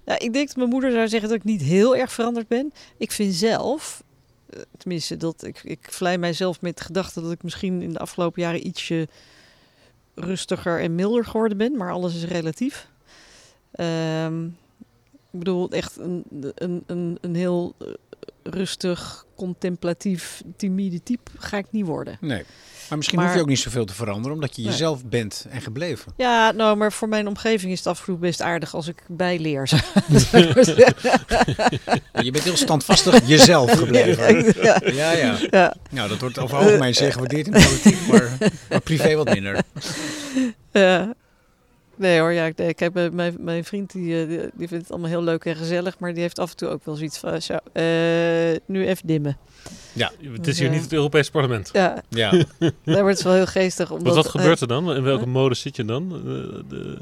Ja, 0.06 0.20
ik 0.20 0.34
denk 0.34 0.48
dat 0.48 0.56
mijn 0.56 0.70
moeder 0.70 0.92
zou 0.92 1.08
zeggen 1.08 1.30
dat 1.30 1.38
ik 1.38 1.44
niet 1.44 1.62
heel 1.62 1.96
erg 1.96 2.12
veranderd 2.12 2.48
ben. 2.48 2.74
Ik 2.98 3.12
vind 3.12 3.34
zelf, 3.34 4.04
eh, 4.50 4.60
tenminste, 4.78 5.18
dat 5.18 5.44
ik, 5.44 5.64
ik 5.64 5.88
vlei 5.92 6.18
mijzelf 6.18 6.62
met 6.62 6.78
de 6.78 6.84
gedachte 6.84 7.22
dat 7.22 7.32
ik 7.32 7.44
misschien 7.44 7.82
in 7.82 7.94
de 7.94 8.00
afgelopen 8.00 8.42
jaren 8.42 8.68
ietsje 8.68 9.08
rustiger 10.16 10.82
en 10.82 10.96
milder 10.96 11.26
geworden 11.26 11.58
ben. 11.58 11.78
Maar 11.78 11.92
alles 11.92 12.16
is 12.16 12.24
relatief. 12.24 12.88
Ehm, 13.76 14.46
ik 14.46 15.42
bedoel, 15.42 15.70
echt 15.72 15.98
een, 16.00 16.24
een, 16.56 16.84
een, 16.88 17.18
een 17.22 17.36
heel 17.36 17.76
eh, 17.80 17.88
rustig, 18.44 19.26
contemplatief, 19.36 20.42
timide 20.58 21.04
type 21.04 21.32
ga 21.38 21.58
ik 21.58 21.66
niet 21.70 21.86
worden. 21.86 22.18
Nee. 22.22 22.44
Maar 22.90 22.98
misschien 22.98 23.18
Maar- 23.20 23.28
hoef 23.28 23.36
je 23.38 23.42
ook 23.42 23.48
niet 23.50 23.60
zoveel 23.60 23.86
te 23.86 23.94
veranderen, 23.94 24.34
omdat 24.38 24.56
je 24.56 24.62
Nee. 24.62 24.72
jezelf 24.72 25.06
bent 25.06 25.46
en 25.50 25.62
gebleven. 25.62 26.14
Ja, 26.18 26.52
nou, 26.52 26.78
maar 26.78 26.92
voor 26.92 27.08
mijn 27.10 27.28
omgeving 27.28 27.72
is 27.72 27.78
het 27.78 27.88
af 27.88 28.00
en 28.00 28.06
toe 28.06 28.18
best 28.18 28.42
aardig 28.42 28.74
als 28.76 28.88
ik 28.88 29.04
bijleer. 29.08 29.70
Je 32.24 32.32
bent 32.32 32.44
heel 32.44 32.58
standvastig 32.58 33.28
jezelf 33.28 33.72
gebleven. 33.82 34.54
ja, 34.64 34.82
Ja, 34.86 35.12
ja. 35.12 35.38
ja, 35.52 35.76
Nou, 35.90 36.10
dat 36.10 36.20
wordt 36.20 36.40
over 36.40 36.58
algemeen 36.58 36.96
zeer 36.96 37.12
gewaardeerd 37.12 37.46
in 37.48 37.52
politiek, 37.52 38.08
maar, 38.08 38.38
maar 38.70 38.82
privé 38.82 39.16
wat 39.16 39.30
minder. 39.34 39.62
ja. 40.72 41.14
Nee 41.98 42.20
hoor, 42.20 42.32
ja, 42.32 42.46
ik, 42.56 42.80
heb 42.80 42.98
eh, 42.98 43.10
mijn, 43.12 43.36
mijn 43.40 43.64
vriend 43.64 43.92
die, 43.92 44.22
eh, 44.22 44.28
die, 44.28 44.40
die 44.54 44.68
vindt 44.68 44.84
het 44.84 44.92
allemaal 44.92 45.10
heel 45.10 45.24
leuk 45.24 45.46
en 45.46 45.56
gezellig, 45.56 46.00
maar 46.00 46.14
die 46.14 46.22
heeft 46.22 46.40
af 46.40 46.50
en 46.52 46.56
toe 46.58 46.70
ook 46.70 46.86
wel 46.86 46.96
zoiets 46.96 47.18
van, 47.18 47.42
zo, 47.42 47.54
eh, 47.74 48.58
nu 48.66 48.88
even 48.88 49.08
dimmen. 49.08 49.38
Het 50.34 50.48
is 50.48 50.60
hier 50.60 50.70
niet 50.70 50.82
het 50.82 50.94
Europees 50.94 51.30
parlement. 51.30 51.70
Ja, 51.74 52.04
Ja. 52.10 52.32
daar 52.84 53.02
wordt 53.02 53.18
het 53.18 53.22
wel 53.22 53.34
heel 53.34 53.46
geestig. 53.46 53.92
Omdat, 53.92 54.06
Wat, 54.16 54.16
wat 54.16 54.26
eh, 54.26 54.32
gebeurt 54.42 54.62
er 54.62 54.68
dan? 54.68 54.96
In 54.96 55.04
welke 55.04 55.28
mode 55.28 55.56
zit 55.56 55.76
je 55.76 55.86
dan? 55.86 56.12
Eh, 56.14 56.60
de, 56.70 56.98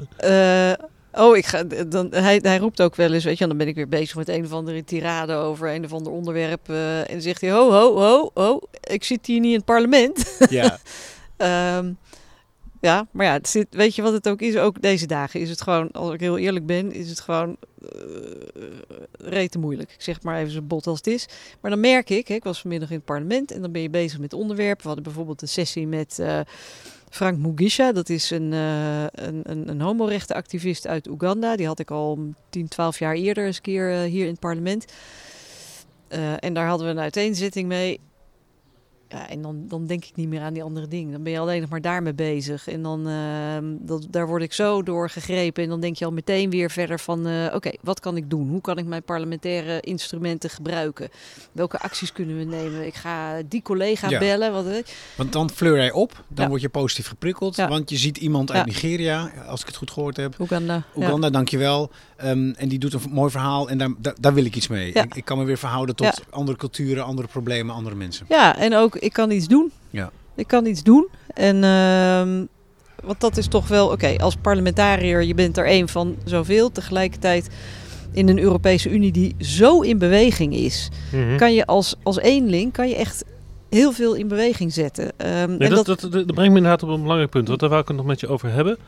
Eh, 1.12 1.22
oh, 1.24 1.36
ik 1.36 1.46
ga, 1.46 1.62
dan, 1.88 2.08
hij, 2.10 2.38
hij 2.42 2.58
roept 2.58 2.82
ook 2.82 2.96
wel 2.96 3.12
eens, 3.12 3.24
weet 3.24 3.38
je, 3.38 3.46
dan 3.46 3.56
ben 3.56 3.68
ik 3.68 3.74
weer 3.74 3.88
bezig 3.88 4.16
met 4.16 4.28
een 4.28 4.44
of 4.44 4.52
andere 4.52 4.84
tirade 4.84 5.34
over 5.34 5.74
een 5.74 5.84
of 5.84 5.92
ander 5.92 6.12
onderwerp. 6.12 6.68
eh, 6.68 6.98
en 6.98 7.06
dan 7.10 7.20
zegt 7.20 7.40
hij, 7.40 7.50
ho, 7.50 7.70
ho, 7.70 7.96
ho, 7.98 8.30
ho, 8.34 8.60
ik 8.80 9.04
zit 9.04 9.26
hier 9.26 9.40
niet 9.40 9.50
in 9.50 9.56
het 9.56 9.64
parlement. 9.64 10.36
ja. 10.50 10.78
Ehm, 11.36 11.92
ja, 12.84 13.06
maar 13.10 13.26
ja, 13.26 13.32
het 13.32 13.66
weet 13.70 13.94
je 13.94 14.02
wat 14.02 14.12
het 14.12 14.28
ook 14.28 14.40
is? 14.40 14.56
Ook 14.56 14.82
deze 14.82 15.06
dagen 15.06 15.40
is 15.40 15.50
het 15.50 15.62
gewoon, 15.62 15.90
als 15.90 16.12
ik 16.12 16.20
heel 16.20 16.38
eerlijk 16.38 16.66
ben, 16.66 16.92
is 16.92 17.08
het 17.08 17.20
gewoon 17.20 17.56
eh 17.82 17.88
rete 19.18 19.58
moeilijk. 19.58 19.92
Ik 19.92 20.02
zeg 20.02 20.22
maar 20.22 20.38
even 20.38 20.52
zo 20.52 20.62
bot 20.62 20.86
als 20.86 20.96
het 20.96 21.06
is. 21.06 21.26
Maar 21.60 21.70
dan 21.70 21.80
merk 21.80 22.10
ik, 22.10 22.28
hè, 22.28 22.34
ik 22.34 22.44
was 22.44 22.60
vanmiddag 22.60 22.90
in 22.90 22.96
het 22.96 23.04
parlement 23.04 23.50
en 23.50 23.60
dan 23.60 23.72
ben 23.72 23.82
je 23.82 23.90
bezig 23.90 24.18
met 24.18 24.32
onderwerpen. 24.32 24.80
We 24.80 24.86
hadden 24.86 25.04
bijvoorbeeld 25.04 25.42
een 25.42 25.48
sessie 25.48 25.86
met 25.86 26.18
eh, 26.18 26.40
Frank 27.10 27.38
Mugisha. 27.38 27.92
Dat 27.92 28.08
is 28.08 28.30
een, 28.30 28.52
eh 28.52 29.04
een, 29.04 29.40
een, 29.42 29.68
een 29.68 29.80
homorechtenactivist 29.80 30.86
uit 30.86 31.08
Oeganda. 31.08 31.56
Die 31.56 31.66
had 31.66 31.78
ik 31.78 31.90
al 31.90 32.18
10, 32.50 32.68
12 32.68 32.98
jaar 32.98 33.14
eerder 33.14 33.46
eens 33.46 33.56
een 33.56 33.62
keer 33.62 33.90
hier 33.90 34.24
in 34.24 34.30
het 34.30 34.40
parlement. 34.40 34.84
En 36.38 36.54
daar 36.54 36.66
hadden 36.66 36.86
we 36.86 36.92
een 36.92 37.00
uiteenzetting 37.00 37.68
mee. 37.68 38.00
Ja, 39.14 39.28
en 39.28 39.42
dan, 39.42 39.64
dan 39.68 39.86
denk 39.86 40.04
ik 40.04 40.16
niet 40.16 40.28
meer 40.28 40.40
aan 40.40 40.52
die 40.52 40.62
andere 40.62 40.88
dingen. 40.88 41.12
Dan 41.12 41.22
ben 41.22 41.32
je 41.32 41.38
alleen 41.38 41.60
nog 41.60 41.70
maar 41.70 41.80
daarmee 41.80 42.14
bezig. 42.14 42.68
En 42.68 42.82
dan 42.82 43.08
ehm, 43.08 43.64
dat, 43.80 44.06
daar 44.10 44.26
word 44.26 44.42
ik 44.42 44.52
zo 44.52 44.82
door 44.82 45.10
gegrepen. 45.10 45.62
En 45.62 45.68
dan 45.68 45.80
denk 45.80 45.96
je 45.96 46.04
al 46.04 46.12
meteen 46.12 46.50
weer 46.50 46.70
verder 46.70 46.98
van... 47.00 47.26
eh, 47.26 47.54
oké, 47.54 47.70
wat 47.82 48.00
kan 48.00 48.16
ik 48.16 48.30
doen? 48.30 48.48
Hoe 48.48 48.60
kan 48.60 48.78
ik 48.78 48.84
mijn 48.86 49.02
parlementaire 49.02 49.80
instrumenten 49.80 50.50
gebruiken? 50.50 51.08
Welke 51.52 51.78
acties 51.78 52.12
kunnen 52.12 52.36
we 52.38 52.44
nemen? 52.44 52.86
Ik 52.86 52.94
ga 52.94 53.42
die 53.48 53.62
collega 53.62 54.08
Ja. 54.08 54.18
bellen. 54.18 54.52
Wat. 54.52 54.64
Want 55.16 55.32
dan 55.32 55.50
fleur 55.50 55.76
jij 55.76 55.92
op, 55.92 56.24
dan 56.28 56.44
Ja. 56.44 56.48
word 56.50 56.60
je 56.62 56.68
positief 56.68 57.06
geprikkeld. 57.06 57.56
Want 57.56 57.90
je 57.90 57.96
ziet 57.96 58.16
iemand 58.18 58.52
uit. 58.52 58.66
Nigeria, 58.66 59.32
als 59.48 59.60
ik 59.60 59.66
het 59.66 59.76
goed 59.76 59.90
gehoord 59.90 60.16
heb. 60.16 60.40
Oeganda. 60.40 60.82
Oeganda, 60.96 61.30
dankjewel. 61.30 61.90
Ehm, 62.16 62.50
en 62.56 62.68
die 62.68 62.78
doet 62.78 62.92
een 62.92 63.00
mooi 63.10 63.30
verhaal 63.30 63.68
en 63.68 63.78
daar, 63.78 63.90
daar, 63.98 64.14
daar 64.20 64.34
wil 64.34 64.44
ik 64.44 64.56
iets 64.56 64.68
mee. 64.68 64.92
Ik, 64.92 65.14
ik 65.14 65.24
kan 65.24 65.38
me 65.38 65.44
weer 65.44 65.58
verhouden 65.58 65.96
tot 65.96 66.20
andere 66.30 66.58
culturen, 66.58 67.04
andere 67.04 67.28
problemen, 67.28 67.74
andere 67.74 67.94
mensen. 67.96 68.26
Ja, 68.28 68.56
en 68.58 68.74
ook 68.74 68.94
ik 69.04 69.12
kan 69.12 69.30
iets 69.30 69.48
doen. 69.48 69.72
Ja. 69.90 70.10
Ik 70.34 70.46
kan 70.46 70.66
iets 70.66 70.82
doen. 70.82 71.08
En 71.34 71.64
ehm, 71.64 72.44
want 73.04 73.20
dat 73.20 73.36
is 73.36 73.46
toch 73.48 73.68
wel, 73.68 73.88
oké, 73.88 74.16
als 74.18 74.36
parlementariër, 74.36 75.22
je 75.22 75.34
bent 75.34 75.56
er 75.58 75.66
één 75.66 75.88
van 75.88 76.16
zoveel. 76.24 76.72
Tegelijkertijd 76.72 77.48
in 78.12 78.28
een 78.28 78.38
Europese 78.38 78.90
Unie 78.90 79.12
die 79.12 79.34
zo 79.38 79.80
in 79.80 79.98
beweging 79.98 80.54
is, 80.54 80.88
Mhm. 81.12 81.36
kan 81.36 81.54
je 81.54 81.66
als, 81.66 81.94
als 82.02 82.18
eenling 82.18 82.72
kan 82.72 82.88
je 82.88 82.94
echt 82.96 83.24
heel 83.70 83.92
veel 83.92 84.14
in 84.14 84.28
beweging 84.28 84.72
zetten. 84.72 85.12
Ehm, 85.16 85.48
Nee, 85.48 85.58
en 85.68 85.74
dat, 85.74 85.86
dat, 85.86 86.00
dat, 86.00 86.12
dat 86.12 86.26
brengt 86.26 86.50
me 86.52 86.56
inderdaad 86.56 86.82
op 86.82 86.88
een 86.88 87.00
belangrijk 87.02 87.30
punt. 87.30 87.48
Want 87.48 87.60
daar 87.60 87.68
wou 87.68 87.82
ik 87.82 87.88
het 87.88 87.96
nog 87.96 88.06
met 88.06 88.20
je 88.20 88.28
over 88.28 88.50
hebben. 88.52 88.78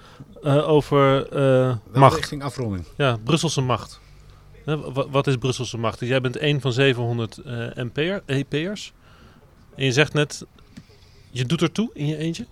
Eh, 0.43 0.69
over 0.69 1.29
eh, 1.33 1.75
macht. 1.95 2.17
richting 2.17 2.43
afronding. 2.43 2.85
Ja, 2.97 3.17
Brusselse 3.25 3.61
macht. 3.61 4.01
Wat 5.11 5.27
is 5.27 5.37
Brusselse 5.37 5.79
macht? 5.79 5.99
Dus 5.99 6.09
jij 6.09 6.21
bent 6.21 6.41
een 6.41 6.61
van 6.61 6.73
700 6.73 7.39
eh 7.39 7.55
MP'er, 7.75 8.23
EP'ers. 8.27 8.93
En 9.77 9.85
je 9.85 9.93
zegt 9.93 10.13
net, 10.13 10.45
je 11.31 11.45
doet 11.45 11.63
ertoe 11.63 11.91
in 11.93 12.07
je 12.07 12.17
eentje. 12.17 12.47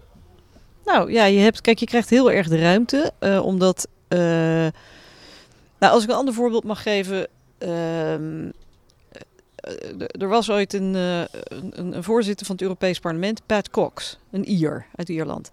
Nou 0.84 1.12
ja, 1.12 1.24
je 1.24 1.38
hebt, 1.38 1.60
kijk, 1.60 1.78
je 1.78 1.86
krijgt 1.86 2.10
heel 2.10 2.30
erg 2.30 2.48
de 2.48 2.58
ruimte, 2.58 3.12
eh, 3.18 3.44
omdat, 3.44 3.88
eh, 4.08 4.18
nou, 5.78 5.92
als 5.92 6.02
ik 6.02 6.08
een 6.08 6.14
ander 6.14 6.34
voorbeeld 6.34 6.64
mag 6.64 6.82
geven, 6.82 7.26
ehm, 7.58 8.50
eh, 9.56 10.06
er 10.20 10.28
was 10.28 10.50
ooit 10.50 10.72
een, 10.72 10.94
een, 11.70 12.02
voorzitter 12.02 12.46
van 12.46 12.54
het 12.54 12.64
Europees 12.64 12.98
Parlement, 12.98 13.46
Pat 13.46 13.70
Cox, 13.70 14.18
een 14.30 14.50
Ier 14.50 14.86
uit 14.94 15.08
Ierland. 15.08 15.50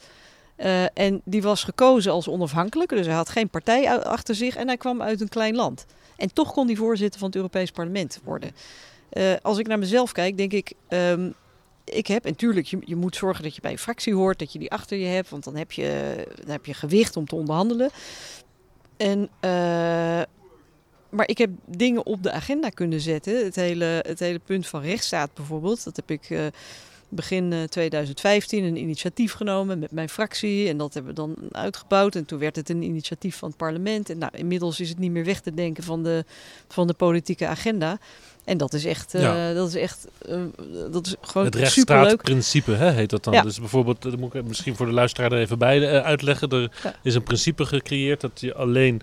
En 0.93 1.21
die 1.23 1.41
was 1.41 1.63
gekozen 1.63 2.11
als 2.11 2.27
onafhankelijke, 2.27 2.95
dus 2.95 3.05
hij 3.05 3.15
had 3.15 3.29
geen 3.29 3.49
partij 3.49 3.99
achter 3.99 4.35
zich 4.35 4.55
en 4.55 4.67
hij 4.67 4.77
kwam 4.77 5.01
uit 5.01 5.21
een 5.21 5.29
klein 5.29 5.55
land. 5.55 5.85
En 6.17 6.33
toch 6.33 6.53
kon 6.53 6.67
hij 6.67 6.75
voorzitter 6.75 7.19
van 7.19 7.27
het 7.27 7.37
Europees 7.37 7.71
Parlement 7.71 8.19
worden. 8.23 8.51
Als 9.41 9.57
ik 9.57 9.67
naar 9.67 9.79
mezelf 9.79 10.11
kijk, 10.11 10.37
denk 10.37 10.51
ik, 10.53 10.73
ehm, 10.87 11.29
ik 11.91 12.07
heb, 12.07 12.25
en 12.25 12.35
tuurlijk, 12.35 12.67
je, 12.67 12.77
je 12.85 12.95
moet 12.95 13.15
zorgen 13.15 13.43
dat 13.43 13.55
je 13.55 13.61
bij 13.61 13.71
een 13.71 13.77
fractie 13.77 14.13
hoort, 14.13 14.39
dat 14.39 14.53
je 14.53 14.59
die 14.59 14.71
achter 14.71 14.97
je 14.97 15.05
hebt, 15.05 15.29
want 15.29 15.43
dan 15.43 15.55
heb 15.55 15.71
je, 15.71 16.15
dan 16.35 16.51
heb 16.51 16.65
je 16.65 16.73
gewicht 16.73 17.17
om 17.17 17.25
te 17.25 17.35
onderhandelen. 17.35 17.89
En, 18.97 19.29
eh, 19.39 20.21
maar 21.09 21.27
ik 21.27 21.37
heb 21.37 21.49
dingen 21.65 22.05
op 22.05 22.23
de 22.23 22.31
agenda 22.31 22.69
kunnen 22.69 23.01
zetten. 23.01 23.45
Het 23.45 23.55
hele, 23.55 24.03
het 24.07 24.19
hele 24.19 24.39
punt 24.39 24.67
van 24.67 24.81
rechtsstaat 24.81 25.33
bijvoorbeeld, 25.33 25.83
dat 25.83 25.95
heb 25.95 26.11
ik 26.11 26.29
eh, 26.29 26.45
begin 27.11 27.53
eh, 27.53 27.63
2015 27.63 28.63
een 28.63 28.77
initiatief 28.77 29.33
genomen 29.33 29.79
met 29.79 29.91
mijn 29.91 30.09
fractie. 30.09 30.67
En 30.67 30.77
dat 30.77 30.93
hebben 30.93 31.11
we 31.15 31.21
dan 31.21 31.35
uitgebouwd. 31.51 32.15
En 32.15 32.25
toen 32.25 32.39
werd 32.39 32.55
het 32.55 32.69
een 32.69 32.81
initiatief 32.81 33.37
van 33.37 33.47
het 33.47 33.57
parlement. 33.57 34.09
En 34.09 34.17
nou, 34.17 34.31
inmiddels 34.35 34.79
is 34.79 34.89
het 34.89 34.99
niet 34.99 35.11
meer 35.11 35.25
weg 35.25 35.41
te 35.41 35.53
denken 35.53 35.83
van 35.83 36.03
de, 36.03 36.25
van 36.67 36.87
de 36.87 36.93
politieke 36.93 37.47
agenda. 37.47 37.99
En 38.43 38.57
dat 38.57 38.73
is 38.73 38.85
echt, 38.85 39.13
eh, 39.13 39.21
Ja. 39.21 39.53
dat 39.53 39.67
is 39.67 39.75
echt, 39.75 40.07
eh, 40.29 40.35
dat 40.91 41.05
is 41.05 41.15
gewoon 41.21 41.45
het 41.45 41.55
rechtsstaatprincipe 41.55 42.71
hè, 42.71 42.91
heet 42.91 43.09
dat 43.09 43.23
dan. 43.23 43.33
Ja. 43.33 43.41
Dus 43.41 43.59
bijvoorbeeld, 43.59 44.01
dat 44.01 44.17
moet 44.17 44.33
ik 44.33 44.43
misschien 44.43 44.75
voor 44.75 44.85
de 44.85 44.91
luisteraar 44.91 45.31
er 45.31 45.39
even 45.39 45.57
bij 45.57 45.89
eh, 45.89 46.05
uitleggen. 46.05 46.49
Er 46.49 46.71
Ja. 46.83 46.95
is 47.03 47.15
een 47.15 47.23
principe 47.23 47.65
gecreëerd 47.65 48.21
dat 48.21 48.31
je 48.39 48.53
alleen 48.53 49.01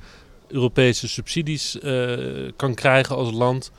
Europese 0.49 1.09
subsidies 1.09 1.79
eh, 1.79 2.13
kan 2.57 2.75
krijgen 2.75 3.17
als 3.17 3.33
land 3.33 3.71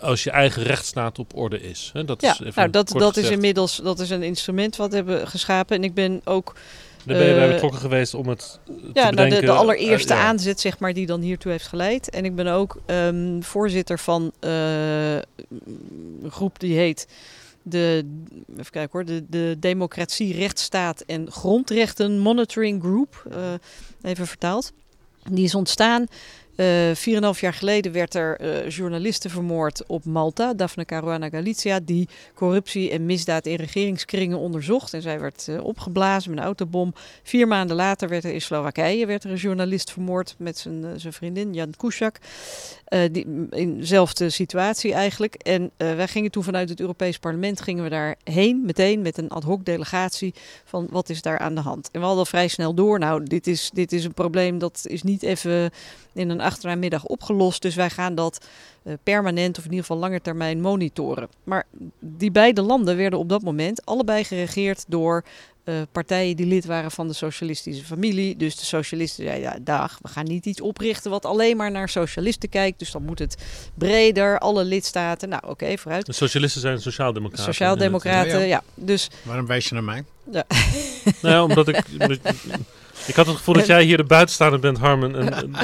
als 0.00 0.22
je 0.24 0.30
eigen 0.30 0.62
rechtsstaat 0.62 1.18
op 1.18 1.36
orde 1.36 1.60
is. 1.60 1.90
Hè, 1.92 2.04
dat 2.04 2.20
Ja, 2.20 2.32
is 2.32 2.40
even 2.40 2.52
nou, 2.54 2.70
dat, 2.70 2.88
dat 2.88 3.16
is 3.16 3.30
inmiddels 3.30 3.76
dat 3.76 4.00
is 4.00 4.10
een 4.10 4.22
instrument 4.22 4.76
wat 4.76 4.90
we 4.90 4.96
hebben 4.96 5.28
geschapen. 5.28 5.76
En 5.76 5.84
ik 5.84 5.94
ben 5.94 6.20
ook 6.24 6.54
Daar 7.08 7.18
ben 7.18 7.26
je 7.26 7.34
bij 7.34 7.46
eh, 7.46 7.52
betrokken 7.52 7.80
geweest 7.80 8.14
om 8.14 8.28
het 8.28 8.60
eh, 8.66 8.74
te 8.74 8.90
ja, 8.92 9.10
nou, 9.10 9.28
de, 9.28 9.40
de 9.40 9.50
allereerste 9.50 10.12
Eh, 10.12 10.18
ja. 10.18 10.26
aanzet, 10.26 10.60
zeg 10.60 10.78
maar, 10.78 10.92
die 10.92 11.06
dan 11.06 11.20
hiertoe 11.20 11.52
heeft 11.52 11.66
geleid. 11.66 12.10
En 12.10 12.24
ik 12.24 12.34
ben 12.34 12.46
ook 12.46 12.80
ehm, 12.86 13.40
voorzitter 13.40 13.98
van 13.98 14.32
een 14.40 16.30
groep 16.30 16.58
die 16.58 16.76
heet 16.76 17.08
de, 17.62 18.04
even 18.52 18.70
kijken 18.70 18.90
hoor, 18.92 19.04
de, 19.04 19.24
de 19.28 19.56
Democratie, 19.58 20.34
Rechtsstaat 20.34 21.00
en 21.00 21.30
Grondrechten 21.30 22.18
Monitoring 22.18 22.82
Group, 22.82 23.22
even 24.02 24.26
vertaald. 24.26 24.72
Die 25.30 25.44
is 25.44 25.54
ontstaan. 25.54 26.06
Eh 26.58 26.94
4,5 27.34 27.40
jaar 27.40 27.54
geleden 27.54 27.92
werd 27.92 28.14
er 28.14 28.40
eh, 28.40 28.70
journalisten 28.70 29.30
vermoord 29.30 29.86
op 29.86 30.04
Malta, 30.04 30.54
Daphne 30.54 30.84
Caruana 30.84 31.28
Galizia, 31.28 31.80
die 31.82 32.08
corruptie 32.34 32.90
en 32.90 33.06
misdaad 33.06 33.46
in 33.46 33.56
regeringskringen 33.56 34.38
onderzocht. 34.38 34.94
En 34.94 35.02
zij 35.02 35.20
werd 35.20 35.48
eh, 35.48 35.64
opgeblazen 35.64 36.30
met 36.30 36.38
een 36.38 36.44
autobom. 36.44 36.94
Vier 37.22 37.48
maanden 37.48 37.76
later 37.76 38.08
werd 38.08 38.24
er 38.24 38.32
in 38.32 38.40
Slowakije 38.40 39.06
werd 39.06 39.24
er 39.24 39.30
een 39.30 39.36
journalist 39.36 39.90
vermoord 39.90 40.34
met 40.38 40.58
zijn, 40.58 41.00
zijn 41.00 41.12
vriendin 41.12 41.54
Jan 41.54 41.74
Kuciak. 41.76 42.18
Eh, 42.84 43.00
die, 43.12 43.46
in 43.50 43.78
dezelfde 43.78 44.30
situatie 44.30 44.92
eigenlijk. 44.92 45.34
En 45.34 45.70
wij 45.76 46.08
gingen 46.08 46.30
toen 46.30 46.44
vanuit 46.44 46.68
het 46.68 46.80
Europees 46.80 47.18
Parlement 47.18 47.60
gingen 47.60 47.84
we 47.84 47.90
daarheen 47.90 48.62
meteen 48.64 49.02
met 49.02 49.18
een 49.18 49.28
ad 49.28 49.42
hoc 49.42 49.64
delegatie 49.64 50.34
van 50.64 50.86
wat 50.90 51.08
is 51.08 51.22
daar 51.22 51.38
aan 51.38 51.54
de 51.54 51.60
hand. 51.60 51.88
En 51.92 52.00
we 52.00 52.06
hadden 52.06 52.26
vrij 52.26 52.48
snel 52.48 52.74
door. 52.74 52.98
Nou, 52.98 53.22
dit 53.24 53.46
is, 53.46 53.70
dit 53.72 53.92
is 53.92 54.04
een 54.04 54.14
probleem 54.14 54.58
dat 54.58 54.84
is 54.88 55.02
niet 55.02 55.22
even 55.22 55.70
in 56.12 56.30
een 56.30 56.42
achtermiddag 56.48 57.04
opgelost. 57.04 57.62
Dus 57.62 57.74
wij 57.74 57.90
gaan 57.90 58.14
dat 58.14 58.46
eh, 58.82 58.92
permanent 59.02 59.58
of 59.58 59.64
in 59.64 59.70
ieder 59.70 59.86
geval 59.86 60.00
lange 60.00 60.20
termijn 60.20 60.60
monitoren. 60.60 61.28
Maar 61.44 61.66
die 61.98 62.30
beide 62.30 62.62
landen 62.62 62.96
werden 62.96 63.18
op 63.18 63.28
dat 63.28 63.42
moment 63.42 63.84
allebei 63.84 64.24
geregeerd 64.24 64.84
door 64.88 65.24
eh, 65.64 65.74
partijen 65.92 66.36
die 66.36 66.46
lid 66.46 66.64
waren 66.64 66.90
van 66.90 67.08
de 67.08 67.14
socialistische 67.14 67.84
familie. 67.84 68.36
Dus 68.36 68.56
de 68.56 68.64
socialisten 68.64 69.24
zeiden, 69.24 69.50
ja, 69.50 69.58
dag, 69.62 69.98
we 70.02 70.08
gaan 70.08 70.24
niet 70.24 70.46
iets 70.46 70.60
oprichten 70.60 71.10
wat 71.10 71.24
alleen 71.24 71.56
maar 71.56 71.70
naar 71.70 71.88
socialisten 71.88 72.48
kijkt. 72.48 72.78
Dus 72.78 72.90
dan 72.90 73.04
moet 73.04 73.18
het 73.18 73.36
breder, 73.74 74.38
alle 74.38 74.64
lidstaten. 74.64 75.28
Nou, 75.28 75.42
oké, 75.46 75.78
vooruit. 75.78 76.06
De 76.06 76.12
socialisten 76.12 76.60
zijn 76.60 76.80
sociaaldemocraten. 76.80 77.44
Sociaaldemocraten, 77.44 78.32
Ja, 78.32 78.38
ja, 78.38 78.44
ja. 78.44 78.62
Dus 78.74 79.10
Waarom 79.22 79.46
wijs 79.46 79.68
je 79.68 79.74
naar 79.74 79.84
mij? 79.84 80.04
Nou 80.24 80.44
ja, 81.22 81.42
omdat 81.42 81.68
ik... 81.68 81.84
Ik 83.08 83.14
had 83.14 83.26
het 83.26 83.36
gevoel 83.36 83.54
dat 83.54 83.66
jij 83.66 83.82
hier 83.82 83.96
de 83.96 84.04
buitenstaander 84.04 84.60
bent, 84.60 84.78
Harmen. 84.78 85.16
En, 85.16 85.34
en 85.34 85.54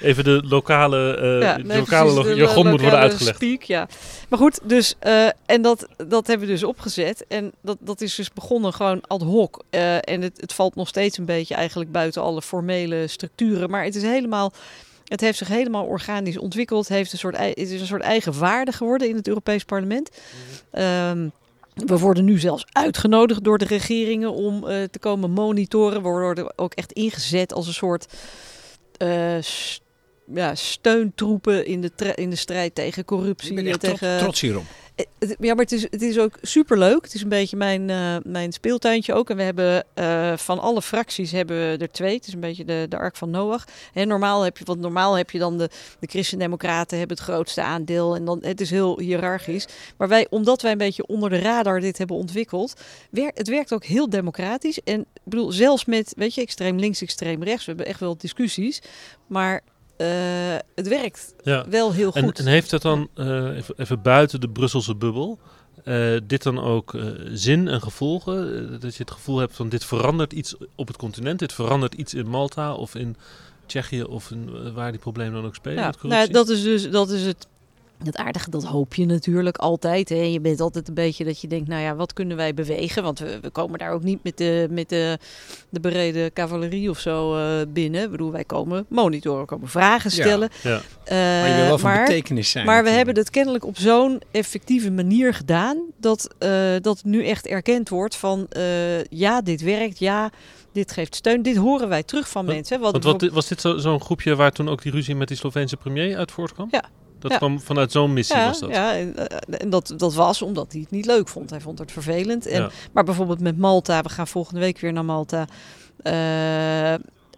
even 0.00 0.24
de 0.24 0.42
lokale, 0.44 1.18
ja, 1.40 1.56
de 1.56 1.64
nee, 1.64 1.78
lokale 1.78 2.22
de 2.22 2.34
jargon 2.34 2.68
moet 2.68 2.80
worden 2.80 2.98
uitgelegd. 2.98 3.36
Speak, 3.36 3.62
ja. 3.62 3.88
Maar 4.28 4.38
goed, 4.38 4.60
dus, 4.62 4.94
eh, 4.98 5.26
en 5.46 5.62
dat, 5.62 5.86
dat 5.96 6.26
hebben 6.26 6.46
we 6.46 6.52
dus 6.52 6.64
opgezet. 6.64 7.24
En 7.28 7.52
dat, 7.60 7.76
dat 7.80 8.00
is 8.00 8.14
dus 8.14 8.32
begonnen 8.32 8.72
gewoon 8.72 9.00
ad 9.06 9.22
hoc. 9.22 9.62
Eh, 9.70 9.96
en 9.96 10.22
het, 10.22 10.40
het 10.40 10.52
valt 10.52 10.74
nog 10.74 10.88
steeds 10.88 11.18
een 11.18 11.24
beetje 11.24 11.54
eigenlijk 11.54 11.92
buiten 11.92 12.22
alle 12.22 12.42
formele 12.42 13.06
structuren. 13.06 13.70
Maar 13.70 13.84
het 13.84 13.94
is 13.94 14.02
helemaal... 14.02 14.52
Het 15.04 15.20
heeft 15.20 15.38
zich 15.38 15.48
helemaal 15.48 15.84
organisch 15.84 16.38
ontwikkeld. 16.38 16.88
Heeft 16.88 17.12
een 17.12 17.18
soort, 17.18 17.36
het 17.36 17.58
is 17.58 17.80
een 17.80 17.86
soort 17.86 18.02
eigen 18.02 18.38
waarde 18.38 18.72
geworden 18.72 19.08
in 19.08 19.16
het 19.16 19.28
Europees 19.28 19.64
Parlement. 19.64 20.10
Ehm, 20.70 21.28
we 21.74 21.98
worden 21.98 22.24
nu 22.24 22.38
zelfs 22.38 22.64
uitgenodigd 22.72 23.44
door 23.44 23.58
de 23.58 23.64
regeringen 23.64 24.32
om 24.32 24.66
eh, 24.66 24.82
te 24.82 24.98
komen 24.98 25.30
monitoren. 25.30 26.02
We 26.02 26.08
worden 26.08 26.58
ook 26.58 26.74
echt 26.74 26.92
ingezet 26.92 27.52
als 27.52 27.66
een 27.66 27.72
soort 27.72 28.06
eh, 28.96 29.36
ja, 30.34 30.54
steuntroepen 30.54 31.66
in 31.66 31.80
de, 31.80 32.12
in 32.14 32.30
de 32.30 32.36
strijd 32.36 32.74
tegen 32.74 33.04
corruptie. 33.04 33.50
Ik 33.50 33.56
ben 33.56 33.66
echt 33.66 33.80
tegen, 33.80 34.18
trots, 34.18 34.40
hierop. 34.40 34.64
Eh, 34.94 35.30
Ja, 35.38 35.54
maar 35.54 35.64
het 35.64 35.72
is, 35.72 35.82
het 35.82 36.02
is 36.02 36.18
ook 36.18 36.38
superleuk. 36.42 37.04
Het 37.04 37.14
is 37.14 37.22
een 37.22 37.28
beetje 37.28 37.56
mijn, 37.56 37.90
eh, 37.90 38.16
mijn 38.24 38.52
speeltuintje 38.52 39.14
ook. 39.14 39.30
En 39.30 39.36
we 39.36 39.42
hebben 39.42 39.84
eh, 39.94 40.36
van 40.36 40.58
alle 40.58 40.82
fracties 40.82 41.32
hebben 41.32 41.56
we 41.56 41.76
er 41.76 41.90
twee. 41.90 42.14
Het 42.14 42.26
is 42.26 42.32
een 42.32 42.40
beetje 42.40 42.64
de, 42.64 42.86
de 42.88 42.98
ark 42.98 43.16
van 43.16 43.30
Noach. 43.30 43.64
En 43.92 44.08
normaal 44.08 44.42
heb 44.42 44.58
je, 44.58 44.64
want 44.64 44.80
normaal 44.80 45.14
heb 45.14 45.30
je 45.30 45.38
dan 45.38 45.58
de, 45.58 45.70
de 45.98 46.06
Christen-Democraten 46.06 46.98
hebben 46.98 47.16
het 47.16 47.26
grootste 47.26 47.62
aandeel. 47.62 48.16
En 48.16 48.24
dan, 48.24 48.38
het 48.42 48.60
is 48.60 48.70
heel 48.70 48.98
hiërarchisch. 48.98 49.66
Maar 49.96 50.08
wij, 50.08 50.26
omdat 50.30 50.62
wij 50.62 50.72
een 50.72 50.78
beetje 50.78 51.06
onder 51.06 51.30
de 51.30 51.38
radar 51.38 51.80
dit 51.80 51.98
hebben 51.98 52.16
ontwikkeld, 52.16 52.74
wer, 53.10 53.30
het 53.34 53.48
werkt 53.48 53.72
ook 53.72 53.84
heel 53.84 54.10
democratisch. 54.10 54.80
En 54.82 55.00
ik 55.00 55.22
bedoel, 55.24 55.52
zelfs 55.52 55.84
met, 55.84 56.12
weet 56.16 56.34
je, 56.34 56.40
extreem 56.40 56.78
links, 56.78 57.02
extreem 57.02 57.42
rechts. 57.42 57.64
We 57.64 57.70
hebben 57.70 57.86
echt 57.86 58.00
wel 58.00 58.16
discussies. 58.16 58.82
Maar 59.26 59.62
eh, 59.96 60.06
het 60.74 60.88
werkt 60.88 61.34
Ja. 61.42 61.68
wel 61.68 61.92
heel 61.92 62.12
En, 62.14 62.22
goed. 62.24 62.38
en 62.38 62.46
heeft 62.46 62.70
dat 62.70 62.82
dan, 62.82 63.08
eh, 63.14 63.56
even, 63.56 63.74
even 63.78 64.02
buiten 64.02 64.40
de 64.40 64.48
Brusselse 64.48 64.94
bubbel, 64.96 65.38
eh, 65.84 66.16
dit 66.26 66.42
dan 66.42 66.58
ook 66.60 66.96
zin 67.32 67.68
en 67.68 67.82
gevolgen? 67.82 68.70
Dat 68.80 68.94
je 68.96 69.02
het 69.02 69.10
gevoel 69.12 69.38
hebt 69.38 69.56
van 69.56 69.68
dit 69.68 69.84
verandert 69.84 70.32
iets 70.32 70.54
op 70.74 70.86
het 70.86 70.96
continent, 70.96 71.38
dit 71.38 71.52
verandert 71.52 71.94
iets 71.94 72.14
in 72.14 72.28
Malta 72.28 72.74
of 72.74 72.94
in 72.94 73.16
Tsjechië 73.66 74.02
of 74.02 74.30
in, 74.30 74.72
waar 74.72 74.90
die 74.90 75.00
problemen 75.00 75.32
dan 75.34 75.44
ook 75.44 75.54
spelen 75.54 75.78
Ja, 75.82 75.92
nou, 76.02 76.30
dat 76.30 76.48
is 76.48 76.62
dus 76.62 76.90
dat 76.90 77.10
is 77.10 77.24
het, 77.26 77.46
het 78.06 78.16
aardige. 78.16 78.50
Dat 78.50 78.64
hoop 78.64 78.94
je 78.94 79.06
natuurlijk 79.06 79.56
altijd. 79.56 80.08
Hè. 80.08 80.14
Je 80.16 80.40
bent 80.40 80.60
altijd 80.60 80.88
een 80.88 80.94
beetje 80.94 81.24
dat 81.24 81.40
je 81.40 81.48
denkt, 81.48 81.68
nou 81.68 81.82
ja, 81.82 81.94
wat 81.94 82.12
kunnen 82.12 82.36
wij 82.36 82.54
bewegen? 82.54 83.02
Want 83.02 83.18
we, 83.18 83.38
we 83.40 83.50
komen 83.50 83.78
daar 83.78 83.92
ook 83.92 84.02
niet 84.02 84.18
met 84.22 84.36
de, 84.38 84.66
met 84.70 84.88
de, 84.88 85.18
de 85.68 85.80
bereden 85.80 86.32
cavalerie 86.32 86.90
of 86.90 86.98
zo 86.98 87.36
eh, 87.36 87.66
binnen. 87.68 88.02
Ik 88.04 88.10
bedoel, 88.10 88.30
wij 88.32 88.44
komen 88.44 88.86
monitoren, 88.88 89.46
komen 89.46 89.68
vragen 89.68 90.10
stellen. 90.10 90.48
Ja. 90.62 90.80
Eh, 91.04 91.16
Maar 91.16 91.48
je 91.48 91.54
wil 91.54 91.64
wel 91.66 91.78
van 91.78 91.90
maar- 91.90 92.04
betekenis 92.04 92.50
zijn. 92.50 92.66
maar 92.66 92.74
we 92.74 92.80
natuurlijk. 92.90 93.06
hebben 93.06 93.24
het 93.24 93.32
kennelijk 93.34 93.64
op 93.66 93.78
zo'n 93.78 94.20
effectieve 94.30 94.90
manier 94.90 95.34
gedaan 95.34 95.78
dat, 96.00 96.34
eh, 96.38 96.50
dat 96.80 96.96
het 96.96 97.04
nu 97.04 97.26
echt 97.26 97.46
erkend 97.46 97.88
wordt 97.88 98.16
van 98.16 98.46
eh, 98.48 99.04
ja, 99.04 99.40
dit 99.40 99.60
werkt, 99.62 99.98
ja, 99.98 100.30
dit 100.72 100.92
geeft 100.92 101.14
steun. 101.14 101.42
Dit 101.42 101.56
horen 101.56 101.88
wij 101.88 102.02
terug 102.02 102.28
van 102.28 102.44
mensen. 102.44 102.80
hadden 102.80 103.02
wat, 103.02 103.22
was 103.30 103.48
dit 103.48 103.60
zo- 103.60 103.78
zo'n 103.78 104.00
groepje 104.00 104.36
waar 104.36 104.52
toen 104.52 104.68
ook 104.68 104.82
die 104.82 104.92
ruzie 104.92 105.14
met 105.16 105.28
die 105.28 105.36
Sloveense 105.36 105.76
premier 105.76 106.16
uit 106.16 106.32
voortkwam? 106.32 106.68
Ja. 106.70 106.84
Dat 107.22 107.30
Ja. 107.30 107.36
kwam 107.36 107.60
vanuit 107.60 107.92
zo'n 107.92 108.12
missie 108.12 108.36
ja, 108.36 108.46
was 108.46 108.60
dat? 108.60 108.70
Ja, 108.70 108.94
en, 108.94 109.28
eh, 109.28 109.60
en 109.60 109.70
dat, 109.70 109.94
dat 109.96 110.14
was 110.14 110.42
omdat 110.42 110.72
hij 110.72 110.80
het 110.80 110.90
niet 110.90 111.06
leuk 111.06 111.28
vond. 111.28 111.50
Hij 111.50 111.60
vond 111.60 111.78
het 111.78 111.92
vervelend. 111.92 112.46
En, 112.46 112.60
Ja. 112.62 112.70
Maar 112.92 113.04
bijvoorbeeld 113.04 113.40
met 113.40 113.58
Malta, 113.58 114.02
we 114.02 114.08
gaan 114.08 114.26
volgende 114.28 114.60
week 114.60 114.78
weer 114.80 114.92
naar 114.92 115.04
Malta. 115.04 115.46
Eh, 116.02 116.94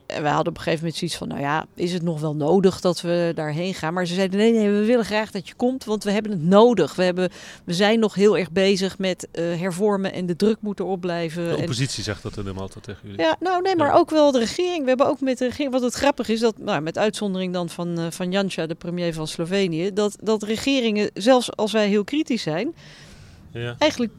en 0.06 0.22
we 0.22 0.28
hadden 0.28 0.48
op 0.48 0.56
een 0.56 0.62
gegeven 0.62 0.78
moment 0.78 0.96
zoiets 0.98 1.16
van, 1.16 1.28
nou 1.28 1.40
ja, 1.40 1.66
is 1.74 1.92
het 1.92 2.02
nog 2.02 2.20
wel 2.20 2.34
nodig 2.36 2.80
dat 2.80 3.00
we 3.00 3.32
daarheen 3.34 3.74
gaan? 3.74 3.94
Maar 3.94 4.06
ze 4.06 4.14
zeiden, 4.14 4.38
nee, 4.38 4.52
nee, 4.52 4.70
we 4.70 4.84
willen 4.84 5.04
graag 5.04 5.30
dat 5.30 5.48
je 5.48 5.54
komt, 5.54 5.84
want 5.84 6.04
we 6.04 6.10
hebben 6.10 6.32
het 6.32 6.42
nodig. 6.42 6.94
We, 6.94 7.02
hebben, 7.04 7.28
we 7.64 7.72
zijn 7.72 7.98
nog 7.98 8.14
heel 8.14 8.38
erg 8.38 8.50
bezig 8.50 8.98
met 8.98 9.28
eh, 9.32 9.44
hervormen 9.44 10.12
en 10.12 10.26
de 10.26 10.36
druk 10.36 10.56
moet 10.60 10.80
erop 10.80 11.00
blijven. 11.00 11.44
De 11.44 11.50
En- 11.54 11.56
oppositie 11.60 12.02
zegt 12.02 12.22
dat 12.22 12.36
in 12.36 12.54
Malta 12.54 12.80
tegen 12.80 13.00
jullie. 13.02 13.20
ja, 13.20 13.36
nou 13.40 13.62
nee, 13.62 13.76
maar 13.76 13.88
Ja. 13.88 13.94
ook 13.94 14.10
wel 14.10 14.32
de 14.32 14.38
regering. 14.38 14.82
We 14.82 14.88
hebben 14.88 15.06
ook 15.06 15.20
met 15.20 15.38
de 15.38 15.44
regering. 15.46 15.72
Wat 15.72 15.82
het 15.82 15.94
grappig 15.94 16.28
is, 16.28 16.40
dat 16.40 16.58
nou, 16.58 16.80
met 16.80 16.98
uitzondering 16.98 17.52
dan 17.52 17.68
van, 17.68 17.98
eh 17.98 18.06
van 18.10 18.30
Janša, 18.30 18.66
de 18.66 18.74
premier 18.74 19.14
van 19.14 19.26
Slovenië, 19.26 19.92
dat, 19.92 20.16
dat 20.22 20.42
regeringen, 20.42 21.10
zelfs 21.14 21.56
als 21.56 21.72
wij 21.72 21.88
heel 21.88 22.04
kritisch 22.04 22.42
zijn, 22.42 22.74
Ja. 23.52 23.74
eigenlijk 23.78 24.12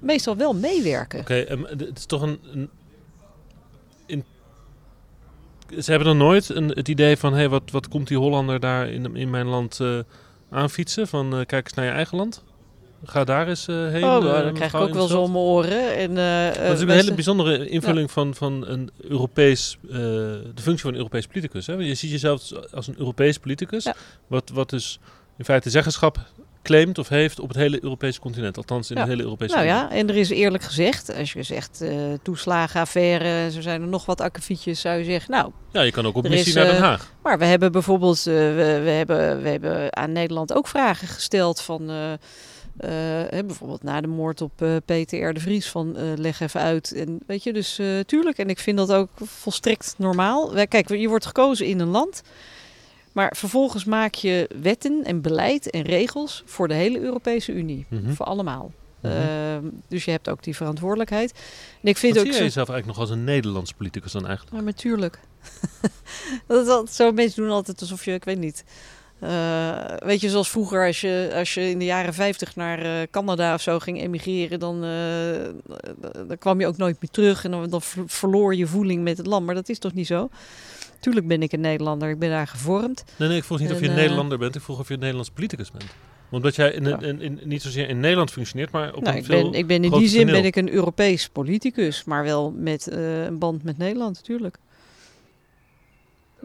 meestal 0.00 0.36
wel 0.36 0.54
meewerken. 0.54 1.20
Oké, 1.20 1.34
ehm, 1.40 1.62
het 1.64 1.98
is 1.98 2.06
toch 2.06 2.22
een. 2.22 2.68
Ze 5.78 5.90
hebben 5.90 6.08
dan 6.08 6.16
nooit 6.16 6.48
een, 6.48 6.68
het 6.68 6.88
idee 6.88 7.16
van: 7.16 7.32
hé, 7.32 7.38
hey, 7.38 7.48
wat, 7.48 7.62
wat 7.70 7.88
komt 7.88 8.08
die 8.08 8.18
Hollander 8.18 8.60
daar 8.60 8.88
in, 8.88 9.16
in 9.16 9.30
mijn 9.30 9.46
land 9.46 9.80
eh 9.80 9.98
aanfietsen? 10.50 11.08
Van 11.08 11.36
eh, 11.36 11.46
kijk 11.46 11.64
eens 11.64 11.74
naar 11.74 11.84
je 11.84 11.90
eigen 11.90 12.16
land. 12.16 12.42
Ga 13.04 13.24
daar 13.24 13.48
eens 13.48 13.68
eh, 13.68 13.76
heen. 13.76 14.04
Oh, 14.04 14.22
nou, 14.22 14.42
dan 14.42 14.54
krijg 14.54 14.74
ik 14.74 14.80
ook 14.80 14.94
wel 14.94 15.06
zo 15.06 15.26
mijn 15.26 15.44
oren. 15.44 15.96
En, 15.96 16.14
Dat 16.68 16.76
is 16.76 16.80
een 16.80 16.88
hele 16.88 17.14
bijzondere 17.14 17.68
invulling 17.68 18.10
van, 18.10 18.34
van 18.34 18.66
een 18.66 18.90
Europees, 19.00 19.78
de 19.82 20.42
functie 20.54 20.80
van 20.80 20.90
een 20.90 20.96
Europees 20.96 21.26
politicus. 21.26 21.66
Hè? 21.66 21.74
Je 21.74 21.94
ziet 21.94 22.10
jezelf 22.10 22.52
als 22.72 22.86
een 22.86 22.98
Europees 22.98 23.38
politicus, 23.38 23.84
Ja. 23.84 23.94
wat, 24.26 24.50
wat 24.54 24.70
dus 24.70 24.98
in 25.38 25.44
feite 25.44 25.70
zeggenschap 25.70 26.18
claimt 26.62 26.98
of 26.98 27.08
heeft 27.08 27.40
op 27.40 27.48
het 27.48 27.56
hele 27.56 27.82
Europese 27.82 28.20
continent. 28.20 28.56
Althans 28.56 28.90
in 28.90 28.96
Ja. 28.96 29.04
de 29.04 29.10
hele 29.10 29.22
Europese 29.22 29.54
Nou 29.54 29.66
Unie. 29.66 29.78
ja, 29.78 29.90
en 29.90 30.08
er 30.08 30.16
is 30.16 30.30
eerlijk 30.30 30.62
gezegd, 30.62 31.16
als 31.16 31.32
je 31.32 31.42
zegt 31.42 31.80
eh 31.80 31.90
toeslagenaffaire, 32.22 33.50
zo 33.50 33.60
zijn 33.60 33.82
er 33.82 33.88
nog 33.88 34.06
wat 34.06 34.20
akkefietjes, 34.20 34.80
zou 34.80 34.98
je 34.98 35.04
zeggen, 35.04 35.30
nou, 35.30 35.50
Ja, 35.72 35.80
je 35.80 35.90
kan 35.90 36.06
ook 36.06 36.16
op 36.16 36.22
missie 36.28 36.48
is, 36.48 36.54
naar 36.54 36.64
Den 36.64 36.74
eh, 36.74 36.80
Haag. 36.80 37.12
Maar 37.22 37.38
we 37.38 37.44
hebben 37.44 37.72
bijvoorbeeld, 37.72 38.18
eh, 38.18 38.34
we, 38.34 38.80
we, 38.84 38.90
hebben, 38.90 39.42
we 39.42 39.48
hebben 39.48 39.96
aan 39.96 40.12
Nederland 40.12 40.52
ook 40.52 40.66
vragen 40.68 41.08
gesteld 41.08 41.60
van, 41.60 41.88
hè, 43.30 43.44
bijvoorbeeld 43.44 43.82
na 43.82 44.00
de 44.00 44.06
moord 44.06 44.40
op 44.40 44.62
eh, 44.62 44.76
Peter 44.84 45.28
R. 45.28 45.34
de 45.34 45.40
Vries, 45.40 45.68
van 45.68 45.96
leg 46.16 46.40
even 46.40 46.60
uit. 46.60 46.92
En 46.92 47.20
weet 47.26 47.42
je, 47.42 47.52
dus 47.52 47.80
tuurlijk, 48.06 48.38
en 48.38 48.48
ik 48.48 48.58
vind 48.58 48.76
dat 48.76 48.92
ook 48.92 49.10
volstrekt 49.22 49.94
normaal. 49.98 50.52
Kijk, 50.68 50.88
je 50.88 51.08
wordt 51.08 51.26
gekozen 51.26 51.66
in 51.66 51.80
een 51.80 51.88
land, 51.88 52.22
maar 53.12 53.34
vervolgens 53.36 53.84
maak 53.84 54.14
je 54.14 54.50
wetten 54.62 55.04
en 55.04 55.20
beleid 55.20 55.70
en 55.70 55.82
regels 55.82 56.42
voor 56.46 56.68
de 56.68 56.74
hele 56.74 57.00
Europese 57.00 57.52
Unie, 57.52 57.86
Mhm. 57.88 58.12
voor 58.12 58.26
allemaal. 58.26 58.72
Mhm. 59.00 59.12
Ehm, 59.12 59.64
dus 59.88 60.04
je 60.04 60.10
hebt 60.10 60.28
ook 60.28 60.42
die 60.42 60.56
verantwoordelijkheid. 60.56 61.32
En 61.82 61.88
ik 61.88 61.96
vind 61.96 62.14
Wat 62.14 62.22
ook 62.26 62.28
zie 62.32 62.38
je 62.40 62.46
jezelf 62.46 62.68
eigenlijk 62.68 62.98
nog 62.98 63.08
als 63.08 63.18
een 63.18 63.24
Nederlands 63.24 63.72
politicus 63.72 64.12
dan 64.12 64.26
eigenlijk? 64.26 64.56
ja, 64.56 64.62
natuurlijk. 64.62 65.18
dat 66.46 66.92
zo. 66.92 67.12
Mensen 67.12 67.42
doen 67.42 67.52
altijd 67.52 67.80
alsof 67.80 68.04
je, 68.04 68.12
ik 68.12 68.24
weet 68.24 68.38
niet. 68.38 68.64
eh, 69.20 69.84
weet 69.98 70.20
je, 70.20 70.28
zoals 70.30 70.50
vroeger, 70.50 70.86
als 70.86 71.00
je, 71.00 71.32
als 71.34 71.54
je 71.54 71.70
in 71.70 71.78
de 71.78 71.84
jaren 71.84 72.14
50 72.14 72.56
naar 72.56 72.78
eh, 72.82 73.06
Canada 73.10 73.54
of 73.54 73.60
zo 73.60 73.78
ging 73.78 74.00
emigreren, 74.00 74.58
dan, 74.60 74.84
eh, 74.84 75.48
dan 76.26 76.38
kwam 76.38 76.60
je 76.60 76.66
ook 76.66 76.76
nooit 76.76 76.96
meer 77.00 77.10
terug 77.10 77.44
en 77.44 77.50
dan, 77.50 77.70
dan 77.70 77.82
ver- 77.82 78.02
verloor 78.06 78.54
je 78.54 78.66
voeling 78.66 79.02
met 79.02 79.16
het 79.16 79.26
land. 79.26 79.46
Maar 79.46 79.54
dat 79.54 79.68
is 79.68 79.78
toch 79.78 79.92
niet 79.94 80.06
zo? 80.06 80.28
Tuurlijk 81.00 81.26
ben 81.26 81.42
ik 81.42 81.52
een 81.52 81.60
Nederlander, 81.60 82.10
ik 82.10 82.18
ben 82.18 82.30
daar 82.30 82.46
gevormd. 82.46 83.04
Nee, 83.16 83.28
nee, 83.28 83.36
ik 83.38 83.44
vroeg 83.44 83.58
niet 83.58 83.70
of 83.72 83.78
je 83.80 83.84
En, 83.84 83.90
een 83.90 83.96
eh, 83.96 84.02
Nederlander 84.02 84.38
bent. 84.38 84.54
Ik 84.54 84.62
vroeg 84.62 84.78
of 84.78 84.88
je 84.88 84.94
een 84.94 85.00
Nederlands 85.00 85.30
politicus 85.30 85.70
bent. 85.70 85.84
Omdat 86.30 86.54
jij 86.54 86.70
in, 86.72 86.84
Ja. 86.84 87.00
in, 87.00 87.20
in- 87.20 87.40
niet 87.44 87.62
zozeer 87.62 87.88
in 87.88 88.00
Nederland 88.00 88.30
functioneert, 88.30 88.70
maar 88.70 88.94
op 88.94 89.02
nou, 89.02 89.14
een 89.14 89.20
ik, 89.20 89.26
veel 89.26 89.50
ben, 89.50 89.58
ik 89.58 89.66
ben 89.66 89.84
in 89.84 89.90
die 89.90 90.08
zin 90.08 90.26
ben 90.26 90.44
ik 90.44 90.56
een 90.56 90.70
Europees 90.72 91.28
politicus, 91.28 92.04
maar 92.04 92.24
wel 92.24 92.50
met 92.56 92.88
eh, 92.88 93.24
een 93.24 93.38
band 93.38 93.62
met 93.62 93.78
Nederland 93.78 94.14
natuurlijk. 94.16 94.56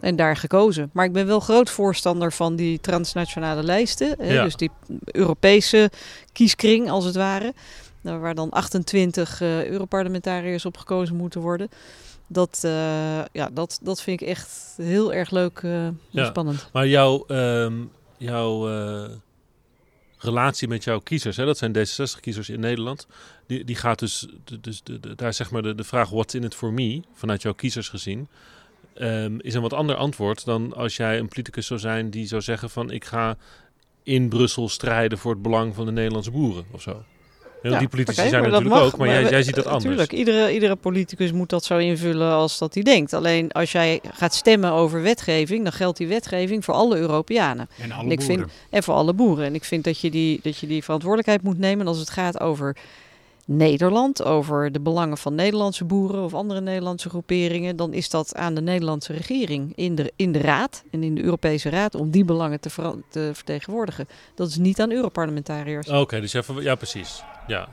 En 0.00 0.16
daar 0.16 0.36
gekozen. 0.36 0.90
Maar 0.92 1.04
ik 1.04 1.12
ben 1.12 1.26
wel 1.26 1.40
groot 1.40 1.70
voorstander 1.70 2.32
van 2.32 2.56
die 2.56 2.80
transnationale 2.80 3.62
lijsten. 3.62 4.14
Hè, 4.18 4.32
Ja. 4.32 4.42
Dus 4.44 4.56
die 4.56 4.70
Europese 5.04 5.90
kieskring, 6.32 6.90
als 6.90 7.04
het 7.04 7.14
ware. 7.14 7.54
Waar 8.00 8.34
dan 8.34 8.50
28 8.50 9.40
eh, 9.40 9.66
Europarlementariërs 9.66 10.64
op 10.64 10.76
gekozen 10.76 11.16
moeten 11.16 11.40
worden. 11.40 11.68
Dat, 12.28 12.60
eh, 12.64 12.70
ja, 13.32 13.50
dat, 13.52 13.78
dat 13.82 14.02
vind 14.02 14.20
ik 14.20 14.28
echt 14.28 14.74
heel 14.76 15.12
erg 15.12 15.30
leuk 15.30 15.58
eh, 15.62 15.86
en 15.86 16.00
Ja. 16.10 16.24
spannend. 16.24 16.68
Maar 16.72 16.86
jouw, 16.86 17.24
ehm, 17.26 17.74
jouw 18.16 18.68
eh, 18.70 19.10
relatie 20.18 20.68
met 20.68 20.84
jouw 20.84 20.98
kiezers, 21.00 21.36
hè, 21.36 21.44
dat 21.44 21.58
zijn 21.58 21.72
D66-kiezers 21.72 22.48
in 22.48 22.60
Nederland, 22.60 23.06
die, 23.46 23.64
die 23.64 23.76
gaat 23.76 23.98
dus, 23.98 24.26
dus 24.60 24.82
de, 24.82 25.00
de- 25.00 25.14
daar 25.14 25.34
zeg 25.34 25.50
maar 25.50 25.62
de, 25.62 25.74
de 25.74 25.84
vraag 25.84 26.08
what's 26.10 26.34
in 26.34 26.44
it 26.44 26.54
for 26.54 26.72
me, 26.72 27.02
vanuit 27.14 27.42
jouw 27.42 27.52
kiezers 27.54 27.88
gezien, 27.88 28.28
ehm, 28.94 29.38
is 29.38 29.54
een 29.54 29.62
wat 29.62 29.72
ander 29.72 29.96
antwoord 29.96 30.44
dan 30.44 30.74
als 30.74 30.96
jij 30.96 31.18
een 31.18 31.28
politicus 31.28 31.66
zou 31.66 31.80
zijn 31.80 32.10
die 32.10 32.26
zou 32.26 32.42
zeggen 32.42 32.70
van 32.70 32.90
ik 32.90 33.04
ga 33.04 33.36
in 34.02 34.28
Brussel 34.28 34.68
strijden 34.68 35.18
voor 35.18 35.32
het 35.32 35.42
belang 35.42 35.74
van 35.74 35.84
de 35.86 35.92
Nederlandse 35.92 36.30
boeren 36.30 36.64
of 36.70 36.82
zo. 36.82 37.02
Ja, 37.62 37.70
Ja, 37.72 37.78
die 37.78 37.88
politici 37.88 38.20
zijn 38.28 38.34
er 38.34 38.40
natuurlijk 38.40 38.74
mag, 38.74 38.82
ook, 38.84 38.96
maar, 38.96 39.08
jij, 39.08 39.22
we- 39.24 39.30
jij 39.30 39.42
ziet 39.42 39.54
dat 39.54 39.64
anders. 39.66 39.84
Tuurlijk, 39.84 40.12
iedere, 40.12 40.52
iedere 40.54 40.76
politicus 40.76 41.32
moet 41.32 41.48
dat 41.50 41.64
zo 41.64 41.76
invullen 41.78 42.32
als 42.32 42.58
dat 42.58 42.74
hij 42.74 42.82
denkt. 42.82 43.12
Alleen 43.12 43.52
als 43.52 43.72
jij 43.72 44.00
gaat 44.14 44.34
stemmen 44.34 44.72
over 44.72 45.02
wetgeving, 45.02 45.62
dan 45.62 45.72
geldt 45.72 45.98
die 45.98 46.06
wetgeving 46.06 46.64
voor 46.64 46.74
alle 46.74 46.96
Europeanen. 46.96 47.68
En 47.82 47.92
alle 47.92 48.04
En 48.04 48.10
ik 48.10 48.22
vind- 48.22 48.38
boeren. 48.38 48.54
En 48.70 48.82
voor 48.82 48.94
alle 48.94 49.12
boeren. 49.14 49.44
En 49.44 49.54
ik 49.54 49.64
vind 49.64 49.84
dat 49.84 50.00
je 50.00 50.10
die, 50.10 50.40
dat 50.42 50.58
je 50.58 50.66
die 50.66 50.82
verantwoordelijkheid 50.84 51.42
moet 51.42 51.58
nemen 51.58 51.86
als 51.86 51.98
het 51.98 52.10
gaat 52.10 52.40
over 52.40 52.76
Nederland, 53.48 54.24
over 54.24 54.72
de 54.72 54.80
belangen 54.80 55.18
van 55.18 55.34
Nederlandse 55.34 55.84
boeren 55.84 56.24
of 56.24 56.34
andere 56.34 56.60
Nederlandse 56.60 57.08
groeperingen. 57.08 57.76
Dan 57.76 57.92
is 57.92 58.10
dat 58.10 58.34
aan 58.34 58.54
de 58.54 58.60
Nederlandse 58.60 59.12
regering 59.12 59.72
in 59.74 59.94
de, 59.94 60.12
in 60.16 60.32
de 60.32 60.38
Raad 60.38 60.84
en 60.90 61.02
in 61.02 61.14
de 61.14 61.22
Europese 61.22 61.68
Raad 61.68 61.94
om 61.94 62.10
die 62.10 62.24
belangen 62.24 62.60
te, 62.60 62.70
vera- 62.70 62.94
te 63.10 63.30
vertegenwoordigen. 63.32 64.08
Dat 64.34 64.48
is 64.48 64.56
niet 64.56 64.80
aan 64.80 64.90
Europarlementariërs. 64.92 65.88
Oké, 65.88 66.20
dus 66.20 66.32
even, 66.32 66.62
ja 66.62 66.74
precies. 66.74 67.22
Ja. 67.46 67.68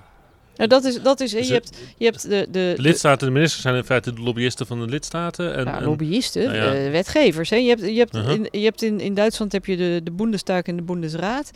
Nou, 0.56 0.70
dat 0.70 0.84
is, 0.84 1.02
dat 1.02 1.20
is 1.20 1.32
Dus 1.32 1.48
je, 1.48 1.54
hebt, 1.54 1.78
je 1.98 2.06
hebt 2.06 2.22
de, 2.22 2.30
de, 2.30 2.74
De 2.76 2.82
lidstaten, 2.82 3.28
de 3.28 3.34
ministers 3.34 3.62
zijn 3.62 3.76
in 3.76 3.84
feite 3.84 4.14
de 4.14 4.22
lobbyisten 4.22 4.68
van 4.68 4.80
de 4.80 4.86
lidstaten. 4.86 5.56
En, 5.56 5.64
ja, 5.66 5.78
en- 5.78 5.84
lobbyisten, 5.84 6.44
nou 6.44 6.56
ja. 6.56 6.74
eh, 6.74 6.92
wetgevers. 6.92 7.50
Hè. 7.50 7.56
Je 7.56 7.68
hebt, 7.70 7.82
je 7.82 7.98
hebt, 7.98 8.16
Uh-huh. 8.16 8.34
in, 8.34 8.48
je 8.52 8.66
hebt 8.66 8.82
in, 8.82 9.00
in 9.00 9.14
Duitsland 9.14 9.52
heb 9.52 9.66
je 9.66 9.78
de, 9.78 10.02
de 10.04 10.12
Bundestag 10.12 10.62
en 10.62 10.76
de 10.76 10.82
Bundesraad. 10.82 11.52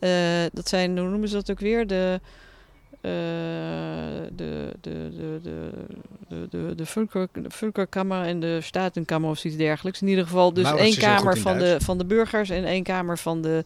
Eh, 0.00 0.10
dat 0.52 0.68
zijn, 0.68 0.98
hoe 0.98 1.08
noemen 1.08 1.28
ze 1.28 1.34
dat 1.34 1.50
ook 1.50 1.60
weer? 1.60 1.86
De, 1.86 2.20
de, 3.02 4.28
de, 4.36 4.72
de, 4.80 5.08
de, 5.10 5.40
de, 5.42 6.46
de, 6.48 6.74
de 6.74 6.74
de 7.34 7.50
Völkerkammer 7.50 8.24
en 8.26 8.40
de 8.40 8.60
Statenkammer 8.60 9.30
of 9.30 9.44
iets 9.44 9.56
dergelijks. 9.56 10.02
In 10.02 10.08
ieder 10.08 10.24
geval 10.24 10.52
dus 10.52 10.72
één 10.72 10.96
kamer 10.98 11.38
van 11.38 11.58
de, 11.58 11.76
van 11.82 11.98
de 11.98 12.04
burgers 12.04 12.50
en 12.50 12.64
één 12.64 12.82
kamer 12.82 13.18
van 13.18 13.42
de, 13.42 13.64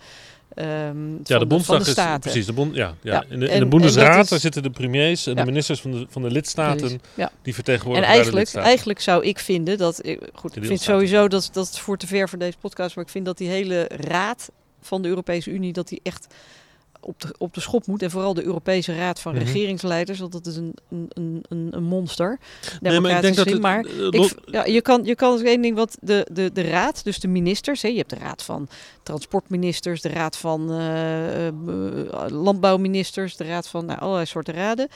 ehm 0.55 1.11
Ja, 1.11 1.17
van 1.25 1.39
de 1.39 1.47
Bondsdag 1.47 1.79
de 1.79 1.85
is 1.85 1.91
staten. 1.91 2.21
precies 2.21 2.47
de 2.47 2.53
bond. 2.53 2.75
Ja, 2.75 2.95
ja. 3.03 3.13
Ja, 3.13 3.23
In 3.29 3.29
de, 3.29 3.35
in 3.35 3.41
en- 3.53 3.59
de 3.59 3.65
en 3.65 3.69
Bundesraad 3.69 4.25
is- 4.25 4.31
daar 4.31 4.39
zitten 4.39 4.63
de 4.63 4.71
premiers 4.71 5.27
en 5.27 5.35
Ja. 5.35 5.41
de 5.41 5.47
ministers 5.47 5.81
van 5.81 5.91
de, 5.91 6.07
van 6.09 6.23
de 6.23 6.31
lidstaten 6.31 6.89
Ja. 7.15 7.27
die 7.27 7.31
En 7.43 7.53
vertegenwoordigen 7.53 8.11
de 8.11 8.17
eigenlijk, 8.17 8.55
eigenlijk 8.55 9.01
zou 9.01 9.25
ik 9.25 9.39
vinden 9.39 9.79
dat. 9.79 10.07
ik- 10.07 10.21
Goed, 10.35 10.57
ik 10.57 10.65
vind 10.65 10.81
sowieso 10.81 11.29
dat 11.29 11.49
dat 11.53 11.69
is 11.73 11.81
voor 11.81 11.97
te 11.97 12.07
ver 12.07 12.29
voor 12.29 12.39
deze 12.39 12.59
podcast. 12.61 12.95
Maar 12.97 13.05
ik 13.05 13.11
vind 13.11 13.25
dat 13.25 13.39
die 13.39 13.49
hele 13.49 13.89
raad 13.97 14.51
van 14.81 15.03
de 15.03 15.09
Europese 15.09 15.51
Unie. 15.51 15.73
dat 15.73 15.89
die 15.89 16.01
echt 16.03 16.35
op 17.07 17.21
de, 17.21 17.35
op 17.39 17.55
de 17.55 17.61
schop 17.61 17.87
moet. 17.87 18.03
En 18.03 18.11
vooral 18.11 18.35
de 18.35 18.45
Europese 18.45 18.97
Raad 18.97 19.21
van 19.21 19.35
Mhm. 19.35 19.45
Regeringsleiders. 19.45 20.19
Want 20.19 20.33
dat 20.33 20.47
is 20.47 20.57
een, 20.57 20.75
een, 20.89 21.45
een, 21.49 21.69
een 21.71 21.83
monster. 21.83 22.39
Nee, 22.81 23.01
maar 23.01 23.11
ik 23.11 23.21
denk 23.21 23.35
democratisch 23.35 23.37
dat 23.37 23.45
gezien. 23.45 23.53
het, 23.53 23.63
maar 23.63 24.25
ik, 24.25 24.35
ja, 24.45 24.65
je 24.65 24.81
kan, 24.81 25.05
je 25.05 25.15
kan 25.15 25.43
één 25.43 25.63
ding 25.63 25.77
wat 25.77 25.99
de, 26.01 26.27
de, 26.33 26.53
de 26.53 26.63
raad, 26.63 27.05
dus 27.05 27.21
de 27.21 27.29
ministers, 27.29 27.83
hè, 27.83 27.89
je 27.89 27.97
hebt 27.97 28.11
de 28.11 28.19
raad 28.19 28.43
van 28.43 28.69
transportministers, 29.03 30.01
de 30.01 30.09
raad 30.09 30.37
van 30.37 30.71
eh, 30.71 31.47
eh, 31.47 31.55
landbouwministers, 32.29 33.37
de 33.37 33.45
raad 33.45 33.69
van 33.69 33.85
nou, 33.87 34.01
allerlei 34.01 34.27
soorten 34.27 34.55
raden. 34.55 34.89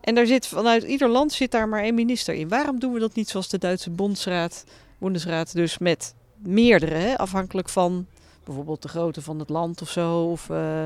En 0.00 0.14
daar 0.14 0.26
zit 0.26 0.46
vanuit 0.46 0.82
ieder 0.82 1.08
land 1.08 1.32
zit 1.32 1.50
daar 1.50 1.68
maar 1.68 1.82
één 1.82 1.94
minister 1.94 2.34
in. 2.34 2.48
Waarom 2.48 2.78
doen 2.78 2.92
we 2.92 2.98
dat 2.98 3.14
niet 3.14 3.28
zoals 3.28 3.48
de 3.48 3.58
Duitse 3.58 3.90
Bondsraad, 3.90 4.64
Bundesraad, 4.98 5.54
dus 5.54 5.78
met 5.78 6.14
meerdere, 6.36 6.94
hè, 6.94 7.18
afhankelijk 7.18 7.68
van 7.68 8.06
bijvoorbeeld 8.44 8.82
de 8.82 8.88
grootte 8.88 9.22
van 9.22 9.38
het 9.38 9.48
land 9.48 9.82
of 9.82 9.90
zo. 9.90 10.22
Of, 10.22 10.50
eh, 10.50 10.84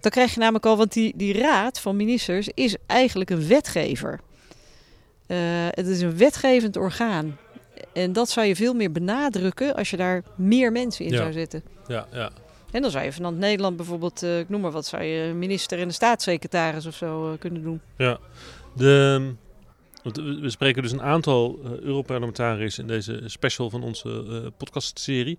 dan 0.00 0.10
krijg 0.10 0.32
je 0.34 0.38
namelijk 0.40 0.66
al, 0.66 0.76
want 0.76 0.92
die, 0.92 1.12
die 1.16 1.38
raad 1.38 1.80
van 1.80 1.96
ministers 1.96 2.48
is 2.54 2.76
eigenlijk 2.86 3.30
een 3.30 3.48
wetgever. 3.48 4.20
Eh, 5.26 5.38
het 5.70 5.86
is 5.86 6.00
een 6.00 6.16
wetgevend 6.16 6.76
orgaan. 6.76 7.36
En 7.92 8.12
dat 8.12 8.30
zou 8.30 8.46
je 8.46 8.56
veel 8.56 8.74
meer 8.74 8.92
benadrukken 8.92 9.74
als 9.74 9.90
je 9.90 9.96
daar 9.96 10.22
meer 10.36 10.72
mensen 10.72 11.04
in 11.04 11.10
Ja. 11.12 11.16
zou 11.16 11.32
zetten. 11.32 11.62
ja, 11.86 12.06
ja. 12.12 12.30
En 12.70 12.82
dan 12.82 12.90
zou 12.90 13.04
je 13.04 13.12
vanuit 13.12 13.36
Nederland 13.36 13.76
bijvoorbeeld, 13.76 14.22
eh, 14.22 14.38
ik 14.38 14.48
noem 14.48 14.60
maar 14.60 14.70
wat, 14.70 14.86
zou 14.86 15.02
je 15.02 15.32
minister 15.34 15.78
en 15.78 15.84
een 15.84 15.94
staatssecretaris 15.94 16.86
of 16.86 16.94
zo 16.94 17.36
kunnen 17.38 17.62
doen. 17.62 17.80
Ja, 17.96 18.18
de, 18.74 19.32
we 20.40 20.50
spreken 20.50 20.82
dus 20.82 20.92
een 20.92 21.02
aantal 21.02 21.58
Europarlementariërs 21.80 22.78
in 22.78 22.86
deze 22.86 23.22
special 23.24 23.70
van 23.70 23.82
onze 23.82 24.52
podcastserie. 24.56 25.38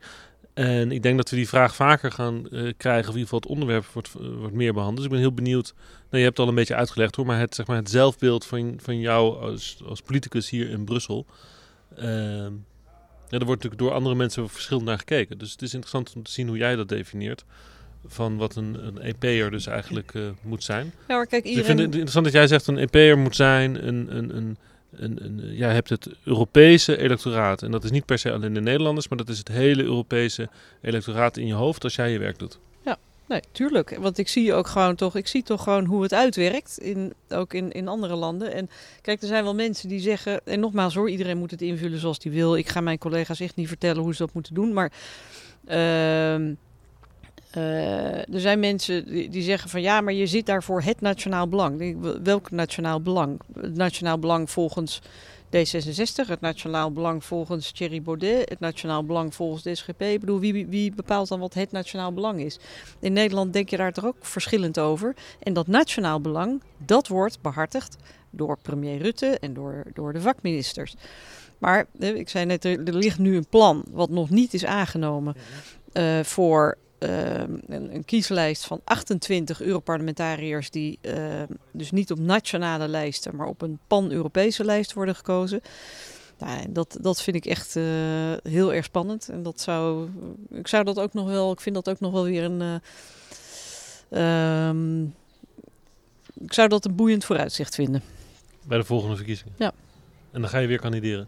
En 0.58 0.92
ik 0.92 1.04
denk 1.04 1.18
dat 1.18 1.30
we 1.30 1.36
die 1.36 1.48
vraag 1.48 1.76
vaker 1.76 2.12
gaan 2.12 2.50
eh, 2.50 2.74
krijgen, 2.78 3.10
of 3.10 3.16
in 3.16 3.20
ieder 3.20 3.24
geval 3.24 3.40
het 3.40 3.48
onderwerp 3.50 3.86
wordt, 3.86 4.10
eh, 4.20 4.28
wordt 4.38 4.54
meer 4.54 4.74
behandeld. 4.74 4.98
Dus 4.98 5.06
ik 5.06 5.12
ben 5.12 5.20
heel 5.22 5.34
benieuwd. 5.34 5.74
Nou, 5.76 6.08
je 6.10 6.18
hebt 6.24 6.38
het 6.38 6.40
al 6.40 6.48
een 6.48 6.56
beetje 6.56 6.76
uitgelegd 6.76 7.16
hoor, 7.16 7.26
maar 7.26 7.40
het, 7.40 7.56
zeg 7.56 7.68
maar, 7.68 7.78
het 7.78 7.90
zelfbeeld 7.90 8.46
van, 8.46 8.74
van 8.82 9.00
jou 9.00 9.42
als, 9.42 9.78
als 9.86 10.02
politicus 10.02 10.50
hier 10.50 10.70
in 10.70 10.86
Brussel. 10.86 11.26
ehm, 11.96 12.52
ja, 13.30 13.38
er 13.38 13.46
wordt 13.46 13.64
natuurlijk 13.64 13.82
door 13.82 13.92
andere 13.92 14.16
mensen 14.16 14.50
verschillend 14.50 14.86
naar 14.86 14.98
gekeken. 14.98 15.38
Dus 15.38 15.52
het 15.52 15.62
is 15.62 15.74
interessant 15.74 16.14
om 16.16 16.24
te 16.24 16.32
zien 16.32 16.48
hoe 16.48 16.58
jij 16.58 16.76
dat 16.76 16.90
definieert. 16.90 17.46
Van 18.06 18.38
wat 18.38 18.56
een, 18.56 18.88
een 18.88 19.02
EP'er 19.02 19.52
dus 19.52 19.68
eigenlijk 19.68 20.14
eh, 20.14 20.22
moet 20.42 20.64
zijn. 20.64 20.94
Maar 21.08 21.28
kijk, 21.28 21.44
Dus 21.44 21.52
Ik 21.52 21.58
vind 21.58 21.68
iedereen... 21.68 21.78
het 21.86 21.94
interessant 21.94 22.26
dat 22.26 22.34
jij 22.34 22.48
zegt 22.48 22.68
een 22.68 22.78
EP'er 22.78 23.18
moet 23.18 23.36
zijn. 23.36 23.88
Een, 23.88 24.18
een, 24.18 24.38
een, 24.38 24.58
een, 24.91 25.41
jij 25.51 25.73
hebt 25.73 25.89
het 25.89 26.09
Europese 26.23 26.97
electoraat. 26.97 27.61
En 27.61 27.72
dat 27.72 27.84
is 27.84 27.91
niet 27.91 28.05
per 28.05 28.18
se 28.19 28.31
alleen 28.31 28.53
de 28.53 28.61
Nederlanders, 28.61 29.07
maar 29.07 29.18
dat 29.18 29.30
is 29.30 29.38
het 29.38 29.47
hele 29.47 29.84
Europese 29.84 30.49
electoraat 30.81 31.38
in 31.38 31.47
je 31.47 31.53
hoofd 31.53 31.84
als 31.84 31.95
jij 31.95 32.11
je 32.11 32.19
werk 32.19 32.39
doet. 32.39 32.59
Nee, 33.27 33.41
tuurlijk. 33.51 33.97
Want 33.99 34.18
ik 34.18 34.27
zie 34.27 34.53
ook 34.53 34.68
gewoon 34.68 34.95
toch, 34.95 35.15
ik 35.15 35.27
zie 35.27 35.43
toch 35.43 35.64
gewoon 35.64 35.85
hoe 35.85 36.03
het 36.03 36.14
uitwerkt. 36.14 36.77
In, 36.77 37.14
ook 37.30 37.53
in, 37.53 37.72
in 37.72 37.88
andere 37.88 38.15
landen. 38.15 38.53
En 38.53 38.69
kijk, 39.01 39.22
er 39.22 39.27
zijn 39.27 39.43
wel 39.43 39.55
mensen 39.55 39.89
die 39.89 39.99
zeggen. 39.99 40.41
En 40.45 40.59
nogmaals 40.59 40.95
hoor, 40.95 41.09
iedereen 41.09 41.38
moet 41.38 41.51
het 41.51 41.61
invullen 41.61 41.99
zoals 41.99 42.18
hij 42.22 42.31
wil. 42.31 42.55
Ik 42.55 42.69
ga 42.69 42.81
mijn 42.81 42.97
collega's 42.97 43.39
echt 43.39 43.55
niet 43.55 43.68
vertellen 43.68 44.03
hoe 44.03 44.15
ze 44.15 44.23
dat 44.23 44.34
moeten 44.34 44.53
doen. 44.53 44.73
Maar 44.73 44.91
ehm, 45.65 46.53
eh, 47.52 48.34
er 48.34 48.40
zijn 48.40 48.60
mensen 48.60 49.06
die, 49.06 49.30
die 49.30 49.44
zeggen 49.44 49.69
van 49.69 49.82
ja, 49.82 50.02
maar 50.02 50.14
je 50.14 50.28
zit 50.28 50.45
daar 50.45 50.64
voor 50.64 50.82
het 50.82 51.02
nationaal 51.02 51.48
belang. 51.48 51.98
Welk 52.24 52.52
nationaal 52.52 53.02
belang? 53.02 53.41
Het 53.61 53.76
nationaal 53.76 54.19
belang 54.19 54.49
volgens 54.49 55.02
D66, 55.56 56.28
het 56.28 56.41
nationaal 56.41 56.91
belang 56.91 57.24
volgens 57.24 57.72
Thierry 57.72 58.02
Baudet, 58.02 58.49
het 58.49 58.60
nationaal 58.60 59.03
belang 59.03 59.36
volgens 59.36 59.64
de 59.64 59.76
SGP. 59.76 60.02
Ik 60.02 60.19
bedoel, 60.19 60.40
wie, 60.40 60.68
wie- 60.68 60.94
bepaalt 60.95 61.28
dan 61.28 61.40
wat 61.40 61.53
het 61.53 61.72
nationaal 61.72 62.14
belang 62.14 62.40
is? 62.40 62.60
In 62.99 63.14
Nederland 63.14 63.53
denk 63.53 63.69
je 63.69 63.78
daar 63.78 63.94
toch 63.94 64.06
ook 64.06 64.15
verschillend 64.19 64.80
over. 64.80 65.15
En 65.40 65.53
dat 65.53 65.68
nationaal 65.68 66.22
belang, 66.22 66.61
dat 66.78 67.07
wordt 67.07 67.41
behartigd 67.41 67.95
door 68.30 68.57
premier 68.61 69.02
Rutte 69.02 69.38
en 69.40 69.53
door, 69.53 69.84
door 69.94 70.14
de 70.14 70.22
vakministers. 70.22 70.95
Maar 71.57 71.86
eh, 71.99 72.15
ik 72.15 72.30
zei 72.30 72.45
net, 72.45 72.65
er, 72.65 72.94
ligt 72.94 73.19
nu 73.19 73.36
een 73.36 73.48
plan 73.49 73.86
wat 73.91 74.10
nog 74.10 74.30
niet 74.30 74.53
is 74.53 74.65
aangenomen 74.65 75.36
eh, 75.91 76.19
voor 76.24 76.78
een, 76.99 77.94
een 77.95 78.06
kieslijst 78.06 78.65
van 78.65 78.82
28 78.84 79.61
Europarlementariërs 79.61 80.69
die 80.69 80.99
ehm, 81.02 81.45
dus 81.72 81.91
niet 81.91 82.11
op 82.11 82.19
nationale 82.19 82.88
lijsten, 82.88 83.36
maar 83.36 83.48
op 83.48 83.61
een 83.61 83.80
pan-Europese 83.88 84.64
lijst 84.65 84.94
worden 84.94 85.15
gekozen. 85.15 85.61
Nou, 86.38 86.72
dat, 86.72 86.98
dat 87.02 87.22
vind 87.22 87.36
ik 87.36 87.45
echt 87.45 87.76
eh, 87.76 87.84
heel 88.44 88.74
erg 88.74 88.86
spannend. 88.86 89.30
En 89.30 89.44
dat 89.44 89.61
zou, 89.61 90.10
ik 90.49 90.68
zou 90.68 90.84
dat 90.84 90.99
ook 90.99 91.14
nog 91.14 91.28
wel, 91.28 91.52
ik 91.52 91.60
vind 91.61 91.76
dat 91.76 91.90
ook 91.90 91.99
nog 91.99 92.11
wel 92.11 92.24
weer 92.24 92.44
een. 92.44 92.82
eh, 94.10 94.69
ehm, 94.69 95.03
ik 96.40 96.53
zou 96.53 96.68
dat 96.68 96.86
een 96.86 96.95
boeiend 96.95 97.26
vooruitzicht 97.26 97.76
vinden. 97.76 98.02
Bij 98.64 98.78
de 98.78 98.84
volgende 98.84 99.15
verkiezingen. 99.15 99.53
Ja. 99.57 99.72
En 100.32 100.41
dan 100.41 100.49
ga 100.49 100.57
je 100.57 100.68
weer 100.68 100.80
kandideren. 100.80 101.28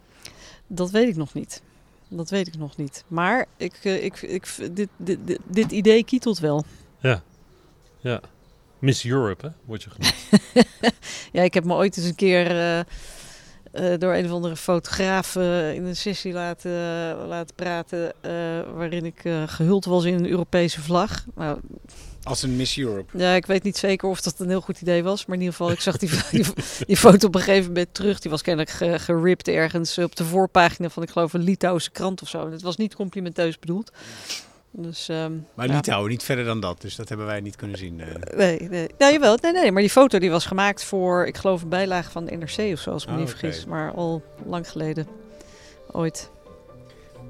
Dat 0.67 0.89
weet 0.91 1.07
ik 1.07 1.15
nog 1.15 1.33
niet. 1.33 1.61
Dat 2.09 2.29
weet 2.29 2.47
ik 2.47 2.57
nog 2.57 2.77
niet. 2.77 3.03
Maar 3.07 3.45
ik, 3.57 3.79
eh, 3.83 4.03
ik, 4.03 4.21
ik, 4.21 4.55
dit, 4.71 4.89
dit, 4.97 5.17
dit, 5.25 5.39
dit 5.47 5.71
idee 5.71 6.03
kietelt 6.03 6.39
wel. 6.39 6.63
Ja. 8.01 8.21
Miss 8.79 9.05
Europe, 9.05 9.45
hè, 9.45 9.51
word 9.65 9.83
je 9.83 9.89
genoemd. 9.89 10.15
Ja, 11.31 11.41
ik 11.41 11.53
heb 11.53 11.63
me 11.63 11.73
ooit 11.73 11.97
eens 11.97 12.05
een 12.05 12.15
keer 12.15 12.47
eh, 12.51 12.79
eh, 12.79 13.99
door 13.99 14.13
een 14.13 14.25
of 14.25 14.31
andere 14.31 14.55
fotograaf 14.55 15.35
in 15.35 15.85
een 15.85 15.95
sessie 15.95 16.33
laten, 16.33 16.71
laten 17.27 17.55
praten. 17.55 18.13
waarin 18.75 19.05
ik 19.05 19.23
eh, 19.23 19.43
gehuld 19.45 19.85
was 19.85 20.03
in 20.03 20.13
een 20.13 20.29
Europese 20.29 20.81
vlag. 20.81 21.25
Nou, 21.35 21.59
Als 22.23 22.43
een 22.43 22.55
Miss 22.55 22.77
Europe. 22.77 23.17
ja, 23.17 23.33
ik 23.33 23.45
weet 23.45 23.63
niet 23.63 23.77
zeker 23.77 24.09
of 24.09 24.21
dat 24.21 24.35
een 24.39 24.49
heel 24.49 24.61
goed 24.61 24.81
idee 24.81 25.03
was. 25.03 25.25
Maar 25.25 25.35
in 25.35 25.41
ieder 25.41 25.55
geval, 25.57 25.71
ik 25.73 25.79
zag 25.81 25.97
die, 25.97 26.09
die, 26.31 26.45
die 26.85 26.97
foto 26.97 27.27
op 27.27 27.35
een 27.35 27.41
gegeven 27.41 27.67
moment 27.67 27.93
terug. 27.93 28.19
Die 28.19 28.31
was 28.31 28.41
kennelijk 28.41 28.71
ge, 28.75 28.99
geript 28.99 29.47
ergens 29.47 29.97
op 29.97 30.15
de 30.15 30.25
voorpagina 30.25 30.89
van, 30.89 31.03
ik 31.03 31.09
geloof, 31.09 31.33
een 31.33 31.41
Litouwse 31.43 31.91
krant 31.91 32.21
of 32.21 32.27
zo. 32.29 32.45
En 32.45 32.51
het 32.51 32.61
was 32.61 32.77
niet 32.77 32.95
complimenteus 32.95 33.59
bedoeld. 33.59 33.91
Dus, 34.71 35.09
ehm, 35.09 35.31
Maar 35.53 35.67
ja. 35.67 35.73
Litouwen, 35.73 36.09
niet 36.09 36.23
verder 36.23 36.45
dan 36.45 36.59
dat. 36.59 36.81
Dus 36.81 36.95
dat 36.95 37.09
hebben 37.09 37.25
wij 37.27 37.39
niet 37.41 37.55
kunnen 37.55 37.77
zien. 37.77 38.01
eh. 38.01 38.37
Nee, 38.37 38.59
nee. 38.69 38.89
Ja, 38.97 39.11
jawel. 39.11 39.37
Nee, 39.41 39.51
nee, 39.51 39.71
maar 39.71 39.81
die 39.81 39.91
foto 39.91 40.19
die 40.19 40.31
was 40.31 40.45
gemaakt 40.45 40.83
voor, 40.83 41.25
ik 41.25 41.37
geloof, 41.37 41.61
een 41.61 41.69
bijlage 41.69 42.11
van 42.11 42.25
de 42.25 42.35
NRC 42.35 42.73
of 42.73 42.79
zo, 42.79 42.91
als 42.91 43.03
ik 43.03 43.09
me 43.09 43.15
Ah, 43.15 43.19
niet 43.21 43.29
vergis. 43.29 43.65
Maar 43.65 43.91
al 43.91 44.23
lang 44.45 44.69
geleden. 44.69 45.07
Ooit. 45.91 46.29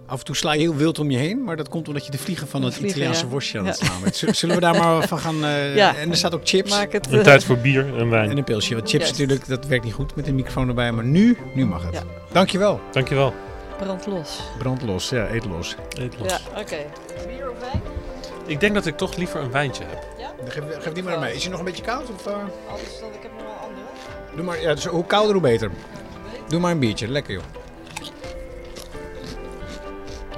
Af 0.10 0.20
en 0.20 0.26
toe 0.26 0.36
sla 0.36 0.54
je 0.54 0.60
heel 0.60 0.76
wild 0.76 1.00
om 1.00 1.12
je 1.12 1.18
heen, 1.18 1.44
maar 1.44 1.56
dat 1.56 1.70
komt 1.70 1.88
omdat 1.88 2.06
je 2.06 2.12
de 2.12 2.18
vliegen 2.18 2.48
van 2.48 2.60
De 2.60 2.66
het 2.66 2.76
vliegen, 2.76 2.96
Italiaanse 2.98 3.26
ja. 3.26 3.32
worstje 3.32 3.60
aan 3.60 3.66
het 3.66 3.78
slaan 3.78 4.02
bent. 4.02 4.16
Zullen 4.38 4.56
we 4.56 4.62
daar 4.62 4.78
maar 4.78 5.08
van 5.08 5.20
gaan... 5.20 5.44
eh, 5.46 5.76
Ja. 5.76 5.96
En 5.96 6.10
er 6.10 6.18
staat 6.18 6.34
ook 6.34 6.42
chips 6.44 6.70
Maak 6.72 6.92
het. 6.92 7.12
Een 7.12 7.18
eh, 7.18 7.24
tijd 7.24 7.44
voor 7.44 7.58
bier 7.58 7.98
en 7.98 8.10
wijn. 8.10 8.30
en 8.30 8.38
een 8.38 8.44
pilsje. 8.44 8.76
Want 8.76 8.90
chips 8.90 9.04
Yes. 9.04 9.12
natuurlijk, 9.12 9.48
dat 9.48 9.66
werkt 9.66 9.84
niet 9.84 9.94
goed 9.94 10.16
met 10.16 10.28
een 10.28 10.36
microfoon 10.36 10.68
erbij. 10.68 10.92
Maar 10.92 11.04
nu, 11.04 11.38
nu 11.54 11.66
mag 11.66 11.84
het. 11.84 11.94
Ja. 11.94 12.04
Dankjewel. 12.32 12.80
Dankjewel. 12.92 13.34
brand 13.78 14.06
los. 14.06 14.40
Brand 14.58 14.82
los, 14.82 15.10
ja, 15.10 15.30
eet 15.30 15.46
los. 15.46 15.76
Eet 15.90 16.14
los. 16.20 16.30
Ja, 16.32 16.40
oké. 16.60 16.78
Bier 17.28 17.50
of 17.52 17.60
wijn? 17.60 17.82
Ik 18.46 18.60
denk 18.60 18.74
dat 18.74 18.86
ik 18.86 18.98
toch 18.98 19.16
liever 19.16 19.42
een 19.42 19.52
wijntje 19.52 19.84
heb. 19.88 20.08
Dan 20.40 20.52
Geef, 20.52 20.64
geef 20.84 20.94
die 20.94 21.04
maar 21.04 21.14
aan 21.14 21.20
mij. 21.20 21.34
Is 21.34 21.42
hij 21.42 21.50
nog 21.52 21.60
een 21.60 21.66
beetje 21.66 21.84
koud? 21.84 22.10
Of, 22.16 22.28
eh? 22.28 22.34
Anders 22.70 23.00
dan, 23.00 23.10
ik 23.14 23.20
heb 23.22 23.32
nog 23.38 23.42
wel 23.44 23.56
andere. 23.68 23.86
Doe 24.36 24.46
maar, 24.46 24.62
ja, 24.62 24.74
dus 24.74 24.86
hoe 24.86 25.06
kouder 25.06 25.34
hoe 25.34 25.42
beter. 25.42 25.72
Doe 26.48 26.60
maar 26.60 26.72
een 26.72 26.80
biertje, 26.80 27.08
lekker 27.08 27.34
joh. 27.34 27.44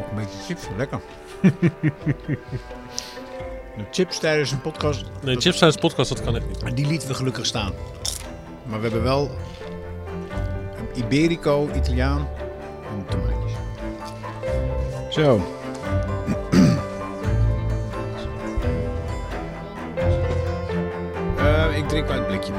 Nog 0.02 0.10
een 0.10 0.16
beetje 0.16 0.44
chips, 0.46 0.68
lekker. 0.78 1.00
de 3.78 3.84
chips 3.92 4.20
tijdens 4.20 4.52
een 4.52 4.62
podcast, 4.62 5.04
Nee, 5.24 5.36
Chips 5.36 5.58
tijdens 5.58 5.82
podcast, 5.82 6.10
dat 6.10 6.22
kan 6.24 6.36
echt 6.36 6.46
niet. 6.48 6.76
die 6.76 6.88
lieten 6.88 7.08
we 7.08 7.14
gelukkig 7.14 7.46
staan. 7.46 7.74
Maar 8.64 8.82
we 8.82 8.84
hebben 8.88 9.04
wel 9.04 9.32
een 10.78 11.04
Iberico, 11.04 11.70
Italiaan 11.76 12.28
en 12.98 13.06
tomaatjes. 13.10 13.52
Zo. 15.10 15.42
Eh, 21.38 21.78
ik 21.78 21.88
drink 21.88 22.10
uit 22.10 22.18
het 22.18 22.28
blikje. 22.28 22.54